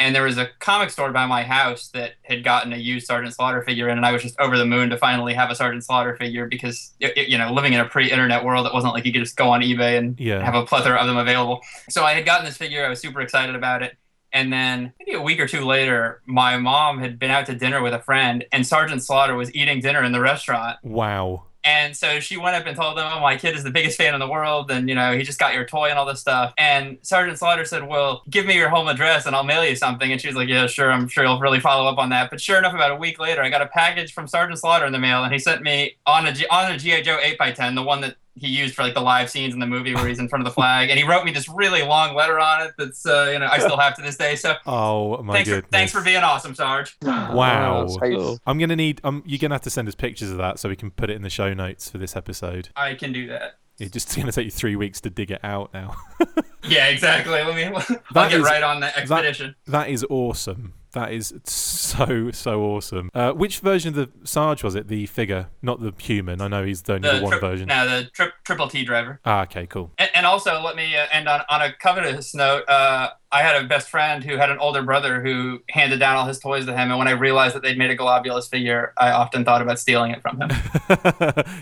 And 0.00 0.14
there 0.14 0.22
was 0.22 0.38
a 0.38 0.48
comic 0.60 0.90
store 0.90 1.10
by 1.10 1.26
my 1.26 1.42
house 1.42 1.88
that 1.88 2.12
had 2.22 2.44
gotten 2.44 2.72
a 2.72 2.76
used 2.76 3.06
Sergeant 3.06 3.34
Slaughter 3.34 3.62
figure 3.62 3.88
in, 3.88 3.96
and 3.96 4.06
I 4.06 4.12
was 4.12 4.22
just 4.22 4.38
over 4.38 4.56
the 4.56 4.64
moon 4.64 4.90
to 4.90 4.96
finally 4.96 5.34
have 5.34 5.50
a 5.50 5.56
Sergeant 5.56 5.84
Slaughter 5.84 6.14
figure 6.16 6.46
because, 6.46 6.94
you 7.00 7.36
know, 7.36 7.52
living 7.52 7.72
in 7.72 7.80
a 7.80 7.84
pre-internet 7.84 8.44
world, 8.44 8.66
it 8.66 8.72
wasn't 8.72 8.94
like 8.94 9.04
you 9.04 9.12
could 9.12 9.22
just 9.22 9.36
go 9.36 9.50
on 9.50 9.60
eBay 9.60 9.98
and 9.98 10.18
Yeah. 10.20 10.40
have 10.44 10.54
a 10.54 10.64
plethora 10.64 10.96
of 10.98 11.06
them 11.08 11.16
available. 11.16 11.60
So 11.90 12.04
I 12.04 12.14
had 12.14 12.24
gotten 12.24 12.44
this 12.46 12.56
figure. 12.56 12.86
I 12.86 12.88
was 12.88 13.00
super 13.00 13.20
excited 13.20 13.56
about 13.56 13.82
it. 13.82 13.96
And 14.32 14.52
then 14.52 14.92
maybe 15.00 15.14
a 15.14 15.22
week 15.22 15.40
or 15.40 15.48
two 15.48 15.64
later, 15.64 16.20
my 16.26 16.58
mom 16.58 16.98
had 17.00 17.18
been 17.18 17.30
out 17.30 17.46
to 17.46 17.54
dinner 17.54 17.82
with 17.82 17.94
a 17.94 17.98
friend, 17.98 18.44
and 18.52 18.64
Sergeant 18.66 19.02
Slaughter 19.02 19.34
was 19.34 19.52
eating 19.54 19.80
dinner 19.80 20.02
in 20.04 20.12
the 20.12 20.20
restaurant. 20.20 20.76
Wow. 20.84 21.44
And 21.64 21.96
so 21.96 22.20
she 22.20 22.36
went 22.36 22.56
up 22.56 22.66
and 22.66 22.76
told 22.76 22.96
them, 22.96 23.10
"Oh, 23.12 23.20
my 23.20 23.36
kid 23.36 23.56
is 23.56 23.64
the 23.64 23.70
biggest 23.70 23.98
fan 23.98 24.14
in 24.14 24.20
the 24.20 24.28
world, 24.28 24.70
and 24.70 24.88
you 24.88 24.94
know 24.94 25.16
he 25.16 25.22
just 25.22 25.38
got 25.38 25.54
your 25.54 25.64
toy 25.64 25.90
and 25.90 25.98
all 25.98 26.06
this 26.06 26.20
stuff." 26.20 26.54
And 26.56 26.98
Sergeant 27.02 27.38
Slaughter 27.38 27.64
said, 27.64 27.86
"Well, 27.86 28.22
give 28.30 28.46
me 28.46 28.54
your 28.54 28.68
home 28.68 28.88
address 28.88 29.26
and 29.26 29.34
I'll 29.34 29.44
mail 29.44 29.64
you 29.64 29.76
something." 29.76 30.10
And 30.10 30.20
she 30.20 30.28
was 30.28 30.36
like, 30.36 30.48
"Yeah, 30.48 30.66
sure. 30.66 30.90
I'm 30.90 31.08
sure 31.08 31.24
you'll 31.24 31.40
really 31.40 31.60
follow 31.60 31.88
up 31.88 31.98
on 31.98 32.10
that." 32.10 32.30
But 32.30 32.40
sure 32.40 32.58
enough, 32.58 32.74
about 32.74 32.92
a 32.92 32.96
week 32.96 33.18
later, 33.18 33.42
I 33.42 33.50
got 33.50 33.62
a 33.62 33.66
package 33.66 34.12
from 34.12 34.26
Sergeant 34.28 34.58
Slaughter 34.58 34.86
in 34.86 34.92
the 34.92 34.98
mail, 34.98 35.24
and 35.24 35.32
he 35.32 35.38
sent 35.38 35.62
me 35.62 35.96
on 36.06 36.26
a 36.26 36.34
on 36.50 36.72
a 36.72 36.78
GI 36.78 37.02
Joe 37.02 37.18
8x10, 37.22 37.74
the 37.74 37.82
one 37.82 38.00
that 38.02 38.16
he 38.40 38.48
used 38.48 38.74
for 38.74 38.82
like 38.82 38.94
the 38.94 39.00
live 39.00 39.28
scenes 39.30 39.54
in 39.54 39.60
the 39.60 39.66
movie 39.66 39.94
where 39.94 40.06
he's 40.08 40.18
in 40.18 40.28
front 40.28 40.46
of 40.46 40.50
the 40.50 40.54
flag, 40.54 40.90
and 40.90 40.98
he 40.98 41.04
wrote 41.04 41.24
me 41.24 41.32
this 41.32 41.48
really 41.48 41.82
long 41.82 42.14
letter 42.14 42.38
on 42.38 42.62
it 42.66 42.72
that's 42.78 43.04
uh, 43.06 43.30
you 43.32 43.38
know 43.38 43.46
I 43.46 43.58
still 43.58 43.76
have 43.76 43.94
to 43.96 44.02
this 44.02 44.16
day. 44.16 44.36
So 44.36 44.54
Oh 44.66 45.22
my 45.22 45.34
thanks 45.34 45.50
for 45.50 45.60
thanks 45.70 45.92
for 45.92 46.00
being 46.02 46.18
awesome, 46.18 46.54
Sarge. 46.54 46.96
Wow. 47.02 47.86
Nice. 48.00 48.38
I'm 48.46 48.58
gonna 48.58 48.76
need. 48.76 49.00
Um, 49.04 49.22
you're 49.26 49.38
gonna 49.38 49.54
have 49.54 49.62
to 49.62 49.70
send 49.70 49.88
us 49.88 49.94
pictures 49.94 50.30
of 50.30 50.38
that 50.38 50.58
so 50.58 50.68
we 50.68 50.76
can 50.76 50.90
put 50.90 51.10
it 51.10 51.16
in 51.16 51.22
the 51.22 51.30
show 51.30 51.52
notes 51.54 51.90
for 51.90 51.98
this 51.98 52.16
episode. 52.16 52.68
I 52.76 52.94
can 52.94 53.12
do 53.12 53.26
that. 53.28 53.58
It's 53.78 53.92
just 53.92 54.16
gonna 54.16 54.32
take 54.32 54.46
you 54.46 54.50
three 54.50 54.76
weeks 54.76 55.00
to 55.02 55.10
dig 55.10 55.30
it 55.30 55.40
out 55.44 55.72
now. 55.74 55.94
Yeah, 56.68 56.88
exactly. 56.88 57.32
Let 57.32 57.54
me. 57.54 57.64
I'll 57.72 57.96
That 58.12 58.30
get 58.30 58.40
is- 58.40 58.44
right 58.44 58.62
on 58.62 58.80
the 58.80 58.86
that- 58.86 58.96
expedition. 58.98 59.54
that 59.68 59.88
is 59.88 60.04
awesome. 60.10 60.74
That 60.92 61.12
is 61.12 61.34
so 61.44 62.30
so 62.30 62.62
awesome. 62.62 63.10
Uh, 63.14 63.32
which 63.32 63.60
version 63.60 63.90
of 63.90 63.94
the 63.94 64.26
Sarge 64.26 64.62
was 64.62 64.74
it? 64.74 64.88
The 64.88 65.06
figure, 65.06 65.48
not 65.60 65.80
the 65.80 65.92
human. 65.98 66.40
I 66.40 66.48
know 66.48 66.64
he's 66.64 66.82
the 66.82 66.94
only 66.94 67.10
the, 67.10 67.20
one 67.20 67.32
tri- 67.32 67.40
version. 67.40 67.68
No, 67.68 67.86
the 67.86 68.10
tri- 68.12 68.32
triple 68.44 68.68
T 68.68 68.84
driver. 68.84 69.20
Ah, 69.24 69.42
okay, 69.42 69.66
cool. 69.66 69.92
And, 69.98 70.10
and 70.14 70.26
also, 70.26 70.60
let 70.62 70.76
me 70.76 70.96
uh, 70.96 71.06
end 71.12 71.28
on, 71.28 71.42
on 71.50 71.60
a 71.60 71.72
covetous 71.74 72.34
note. 72.34 72.66
Uh, 72.68 73.10
I 73.30 73.42
had 73.42 73.62
a 73.62 73.68
best 73.68 73.90
friend 73.90 74.24
who 74.24 74.36
had 74.38 74.50
an 74.50 74.58
older 74.58 74.82
brother 74.82 75.22
who 75.22 75.60
handed 75.68 76.00
down 76.00 76.16
all 76.16 76.26
his 76.26 76.38
toys 76.38 76.64
to 76.64 76.72
him, 76.72 76.90
and 76.90 76.98
when 76.98 77.08
I 77.08 77.12
realized 77.12 77.54
that 77.54 77.62
they'd 77.62 77.76
made 77.76 77.90
a 77.90 77.96
Golobulus 77.96 78.48
figure, 78.48 78.94
I 78.96 79.10
often 79.10 79.44
thought 79.44 79.60
about 79.60 79.78
stealing 79.78 80.12
it 80.12 80.22
from 80.22 80.40
him. 80.40 80.48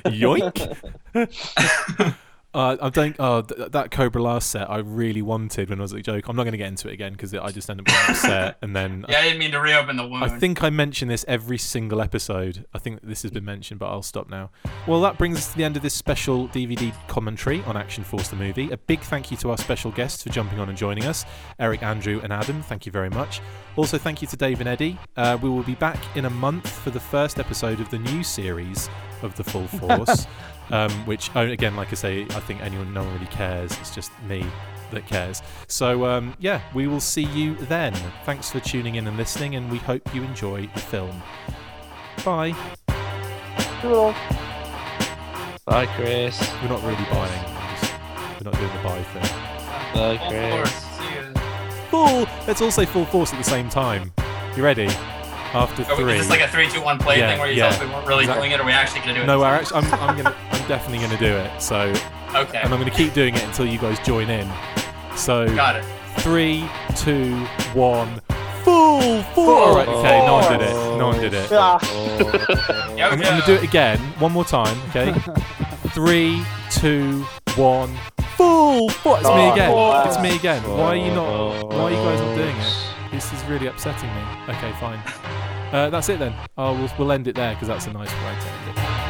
Yoink. 0.06 0.76
Uh, 2.56 2.76
I 2.80 2.88
don't. 2.88 3.14
Oh, 3.18 3.42
th- 3.42 3.72
that 3.72 3.90
Cobra 3.90 4.22
La 4.22 4.38
set 4.38 4.70
I 4.70 4.78
really 4.78 5.20
wanted 5.20 5.68
when 5.68 5.78
I 5.78 5.82
was 5.82 5.92
at 5.92 6.02
joke. 6.02 6.26
I'm 6.26 6.36
not 6.36 6.44
going 6.44 6.52
to 6.52 6.58
get 6.58 6.68
into 6.68 6.88
it 6.88 6.94
again 6.94 7.12
because 7.12 7.34
I 7.34 7.50
just 7.50 7.68
end 7.68 7.80
up 7.80 7.86
getting 7.86 8.14
upset. 8.14 8.56
And 8.62 8.74
then 8.74 9.04
yeah, 9.08 9.18
I 9.18 9.22
didn't 9.24 9.38
mean 9.38 9.50
to 9.50 9.60
reopen 9.60 9.96
the 9.96 10.06
wound. 10.06 10.24
I 10.24 10.28
think 10.38 10.62
I 10.62 10.70
mention 10.70 11.08
this 11.08 11.24
every 11.28 11.58
single 11.58 12.00
episode. 12.00 12.64
I 12.72 12.78
think 12.78 13.00
this 13.02 13.22
has 13.22 13.30
been 13.30 13.44
mentioned, 13.44 13.78
but 13.78 13.88
I'll 13.90 14.02
stop 14.02 14.30
now. 14.30 14.50
Well, 14.86 15.02
that 15.02 15.18
brings 15.18 15.36
us 15.36 15.52
to 15.52 15.56
the 15.58 15.64
end 15.64 15.76
of 15.76 15.82
this 15.82 15.92
special 15.92 16.48
DVD 16.48 16.94
commentary 17.08 17.62
on 17.64 17.76
Action 17.76 18.02
Force 18.04 18.28
the 18.28 18.36
movie. 18.36 18.70
A 18.72 18.78
big 18.78 19.00
thank 19.00 19.30
you 19.30 19.36
to 19.38 19.50
our 19.50 19.58
special 19.58 19.90
guests 19.90 20.22
for 20.22 20.30
jumping 20.30 20.58
on 20.58 20.70
and 20.70 20.78
joining 20.78 21.04
us 21.04 21.26
Erik, 21.58 21.82
Andrew, 21.82 22.20
and 22.22 22.32
Adam. 22.32 22.62
Thank 22.62 22.86
you 22.86 22.92
very 22.92 23.10
much. 23.10 23.42
Also, 23.76 23.98
thank 23.98 24.22
you 24.22 24.28
to 24.28 24.36
Dave 24.36 24.60
and 24.60 24.68
Eddie. 24.68 24.98
Uh, 25.16 25.36
we 25.42 25.50
will 25.50 25.62
be 25.62 25.74
back 25.74 25.98
in 26.16 26.24
a 26.24 26.30
month 26.30 26.68
for 26.68 26.90
the 26.90 27.00
first 27.00 27.38
episode 27.38 27.80
of 27.80 27.90
the 27.90 27.98
new 27.98 28.22
series 28.24 28.88
of 29.22 29.36
The 29.36 29.44
Full 29.44 29.66
Force, 29.78 30.26
um, 30.70 30.90
which, 31.06 31.30
oh, 31.34 31.46
again, 31.46 31.76
like 31.76 31.92
I 31.92 31.94
say, 31.94 32.22
I 32.22 32.40
think 32.40 32.60
anyone, 32.62 32.92
no 32.92 33.02
one 33.02 33.12
really 33.14 33.26
cares. 33.26 33.72
It's 33.80 33.94
just 33.94 34.10
me 34.24 34.44
that 34.90 35.06
cares. 35.06 35.42
So, 35.68 36.06
um, 36.06 36.34
yeah, 36.38 36.60
we 36.74 36.86
will 36.86 37.00
see 37.00 37.24
you 37.24 37.54
then. 37.56 37.94
Thanks 38.24 38.50
for 38.50 38.60
tuning 38.60 38.96
in 38.96 39.06
and 39.06 39.16
listening, 39.16 39.54
and 39.54 39.70
we 39.70 39.78
hope 39.78 40.14
you 40.14 40.22
enjoy 40.22 40.68
the 40.74 40.80
film. 40.80 41.22
Bye. 42.24 42.54
Bye, 45.64 45.86
Chris. 45.96 46.40
We're 46.62 46.68
not 46.68 46.82
really 46.82 47.04
buying. 47.10 47.44
We're, 48.38 48.50
not 48.50 48.54
doing 48.54 48.72
the 48.72 48.82
buy 48.82 49.02
thing. 49.02 49.22
Bye, 49.94 50.18
Full 50.18 50.28
Chris. 50.30 50.54
force. 50.54 50.98
See 50.98 51.14
ya. 51.14 51.40
Full. 51.90 52.46
Let's 52.46 52.60
all 52.60 52.70
say 52.70 52.86
full 52.86 53.06
force 53.06 53.32
at 53.32 53.38
the 53.38 53.44
same 53.44 53.68
time. 53.68 54.12
You 54.56 54.62
ready? 54.64 54.88
After 55.56 55.82
Are 55.84 55.96
we- 55.96 56.02
three. 56.02 56.12
Is 56.14 56.28
this 56.28 56.30
like 56.30 56.40
a 56.40 56.48
three, 56.48 56.68
two, 56.68 56.82
one 56.82 56.98
play 56.98 57.18
Yeah, 57.18 57.30
thing 57.30 57.38
where 57.38 57.48
you 57.50 57.56
yeah. 57.56 57.70
tell 57.70 57.80
us 57.80 57.80
we 57.88 57.92
weren't 57.94 58.06
really 58.06 58.24
Exactly. 58.24 58.48
doing 58.48 58.52
it, 58.52 58.60
or 58.60 58.62
are 58.62 58.66
we 58.66 58.72
actually 58.72 59.00
going 59.00 59.14
to 59.14 59.20
do 59.20 59.22
it? 59.22 59.26
No, 59.26 59.40
we're 59.40 59.46
actually, 59.46 59.78
I'm, 59.80 59.94
I'm 59.94 60.16
gonna, 60.16 60.36
I'm 60.52 60.68
definitely 60.68 60.98
gonna 61.06 61.18
do 61.18 61.34
it. 61.36 61.60
So, 61.62 61.92
Okay. 62.34 62.58
and 62.62 62.72
I'm 62.72 62.78
gonna 62.78 62.90
keep 62.90 63.12
doing 63.14 63.34
it 63.34 63.42
until 63.44 63.66
you 63.66 63.78
guys 63.78 63.98
join 64.06 64.28
in. 64.30 64.50
So, 65.16 65.46
Got 65.54 65.76
it. 65.76 65.84
Three, 66.18 66.68
two, 66.96 67.34
one. 67.74 68.20
Full, 68.64 69.22
full. 69.34 69.48
All 69.48 69.76
right, 69.76 69.86
okay. 69.88 70.26
No 70.26 70.34
one 70.34 70.52
did 70.52 70.60
it. 70.68 70.72
No 70.98 71.06
one 71.08 71.20
did 71.20 71.34
it. 71.34 71.50
Yeah, 71.50 71.78
I'm, 73.06 73.12
I'm 73.12 73.20
gonna 73.20 73.42
do 73.46 73.54
it 73.54 73.62
again, 73.62 73.98
one 74.18 74.32
more 74.32 74.44
time. 74.44 74.76
Okay. 74.90 75.12
Three, 75.90 76.42
two, 76.70 77.22
one. 77.54 77.96
Full. 78.36 78.88
Full. 78.90 79.16
It's 79.16 79.24
me 79.28 79.48
again. 79.50 79.70
full. 79.70 80.02
It's 80.02 80.18
me 80.20 80.36
again. 80.36 80.62
Why 80.68 80.84
are 80.88 80.96
you 80.96 81.10
not? 81.14 81.68
Why 81.72 81.80
are 81.84 81.90
you 81.90 81.96
guys 81.96 82.20
not 82.20 82.34
doing 82.34 82.56
it? 82.56 82.85
This 83.10 83.32
is 83.32 83.42
really 83.44 83.66
upsetting 83.66 84.08
me. 84.14 84.22
Okay, 84.48 84.72
fine. 84.80 84.98
Uh, 85.72 85.90
that's 85.90 86.08
it 86.08 86.18
then. 86.18 86.34
Oh, 86.56 86.72
we'll, 86.74 86.90
we'll 86.98 87.12
end 87.12 87.28
it 87.28 87.34
there 87.34 87.54
because 87.54 87.68
that's 87.68 87.86
a 87.86 87.92
nice 87.92 88.10
way 88.10 88.16
to 88.16 88.48
end 88.48 88.78
it. 88.78 89.05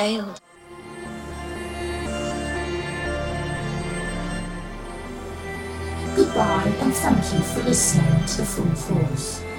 Failed. 0.00 0.40
Goodbye 6.16 6.74
and 6.80 6.94
thank 6.94 7.34
you 7.34 7.40
for 7.40 7.62
listening 7.64 8.24
to 8.24 8.44
Full 8.46 8.74
Force. 8.74 9.49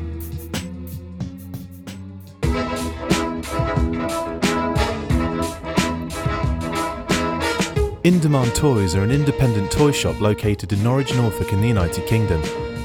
In 8.04 8.20
Demand 8.20 8.54
Toys 8.54 8.94
are 8.94 9.02
an 9.02 9.10
independent 9.10 9.72
toy 9.72 9.90
shop 9.90 10.20
located 10.20 10.72
in 10.72 10.84
Norwich, 10.84 11.12
Norfolk, 11.16 11.52
in 11.52 11.60
the 11.60 11.66
United 11.66 12.06
Kingdom. 12.06 12.40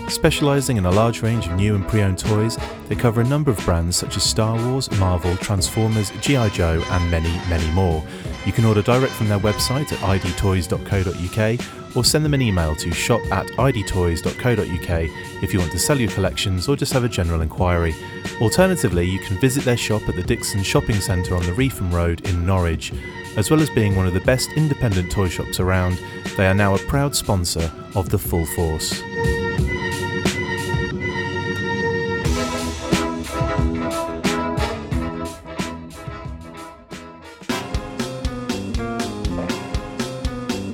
Specialising 0.09 0.77
in 0.77 0.87
a 0.87 0.91
large 0.91 1.21
range 1.21 1.45
of 1.45 1.53
new 1.53 1.75
and 1.75 1.87
pre 1.87 2.01
owned 2.01 2.17
toys, 2.17 2.57
they 2.87 2.95
cover 2.95 3.21
a 3.21 3.23
number 3.23 3.51
of 3.51 3.57
brands 3.59 3.95
such 3.95 4.17
as 4.17 4.23
Star 4.23 4.55
Wars, 4.67 4.89
Marvel, 4.99 5.37
Transformers, 5.37 6.11
G.I. 6.21 6.49
Joe, 6.49 6.83
and 6.89 7.11
many, 7.11 7.29
many 7.47 7.69
more. 7.73 8.03
You 8.43 8.51
can 8.51 8.65
order 8.65 8.81
direct 8.81 9.13
from 9.13 9.29
their 9.29 9.39
website 9.39 9.93
at 9.93 9.99
idtoys.co.uk 9.99 11.95
or 11.95 12.03
send 12.03 12.25
them 12.25 12.33
an 12.33 12.41
email 12.41 12.75
to 12.77 12.91
shop 12.91 13.21
at 13.31 13.45
idtoys.co.uk 13.45 15.43
if 15.43 15.53
you 15.53 15.59
want 15.59 15.71
to 15.71 15.79
sell 15.79 15.99
your 15.99 16.09
collections 16.09 16.67
or 16.67 16.75
just 16.75 16.91
have 16.91 17.03
a 17.03 17.09
general 17.09 17.41
inquiry. 17.41 17.93
Alternatively, 18.41 19.05
you 19.05 19.19
can 19.19 19.37
visit 19.37 19.63
their 19.63 19.77
shop 19.77 20.01
at 20.09 20.15
the 20.15 20.23
Dixon 20.23 20.63
Shopping 20.63 20.95
Centre 20.95 21.35
on 21.35 21.43
the 21.43 21.51
Reepham 21.51 21.93
Road 21.93 22.27
in 22.27 22.47
Norwich. 22.47 22.91
As 23.35 23.49
well 23.49 23.61
as 23.61 23.69
being 23.71 23.95
one 23.95 24.05
of 24.05 24.13
the 24.13 24.21
best 24.21 24.51
independent 24.55 25.11
toy 25.11 25.27
shops 25.27 25.59
around, 25.59 25.99
they 26.37 26.45
are 26.47 26.53
now 26.53 26.75
a 26.75 26.77
proud 26.77 27.15
sponsor 27.15 27.71
of 27.95 28.09
the 28.09 28.19
Full 28.19 28.45
Force. 28.45 29.01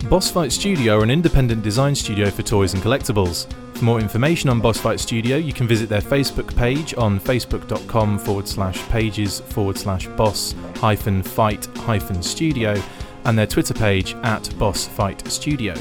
Boss 0.09 0.29
Fight 0.31 0.51
Studio 0.51 0.99
are 0.99 1.03
an 1.03 1.11
independent 1.11 1.63
design 1.63 1.95
studio 1.95 2.29
for 2.29 2.41
toys 2.41 2.73
and 2.73 2.83
collectibles. 2.83 3.45
For 3.79 3.85
more 3.85 4.01
information 4.01 4.49
on 4.49 4.59
Boss 4.59 4.77
Fight 4.77 4.99
Studio, 4.99 5.37
you 5.37 5.53
can 5.53 5.65
visit 5.65 5.87
their 5.87 6.01
Facebook 6.01 6.53
page 6.53 6.93
on 6.97 7.17
facebook.com 7.17 8.19
forward 8.19 8.45
slash 8.45 8.77
pages 8.89 9.39
forward 9.39 9.77
slash 9.77 10.05
boss 10.05 10.53
hyphen 10.75 11.23
fight 11.23 11.65
hyphen 11.77 12.21
studio 12.21 12.75
and 13.23 13.37
their 13.37 13.47
Twitter 13.47 13.73
page 13.73 14.15
at 14.15 14.53
Boss 14.59 14.85
Fight 14.85 15.25
Studio. 15.29 15.75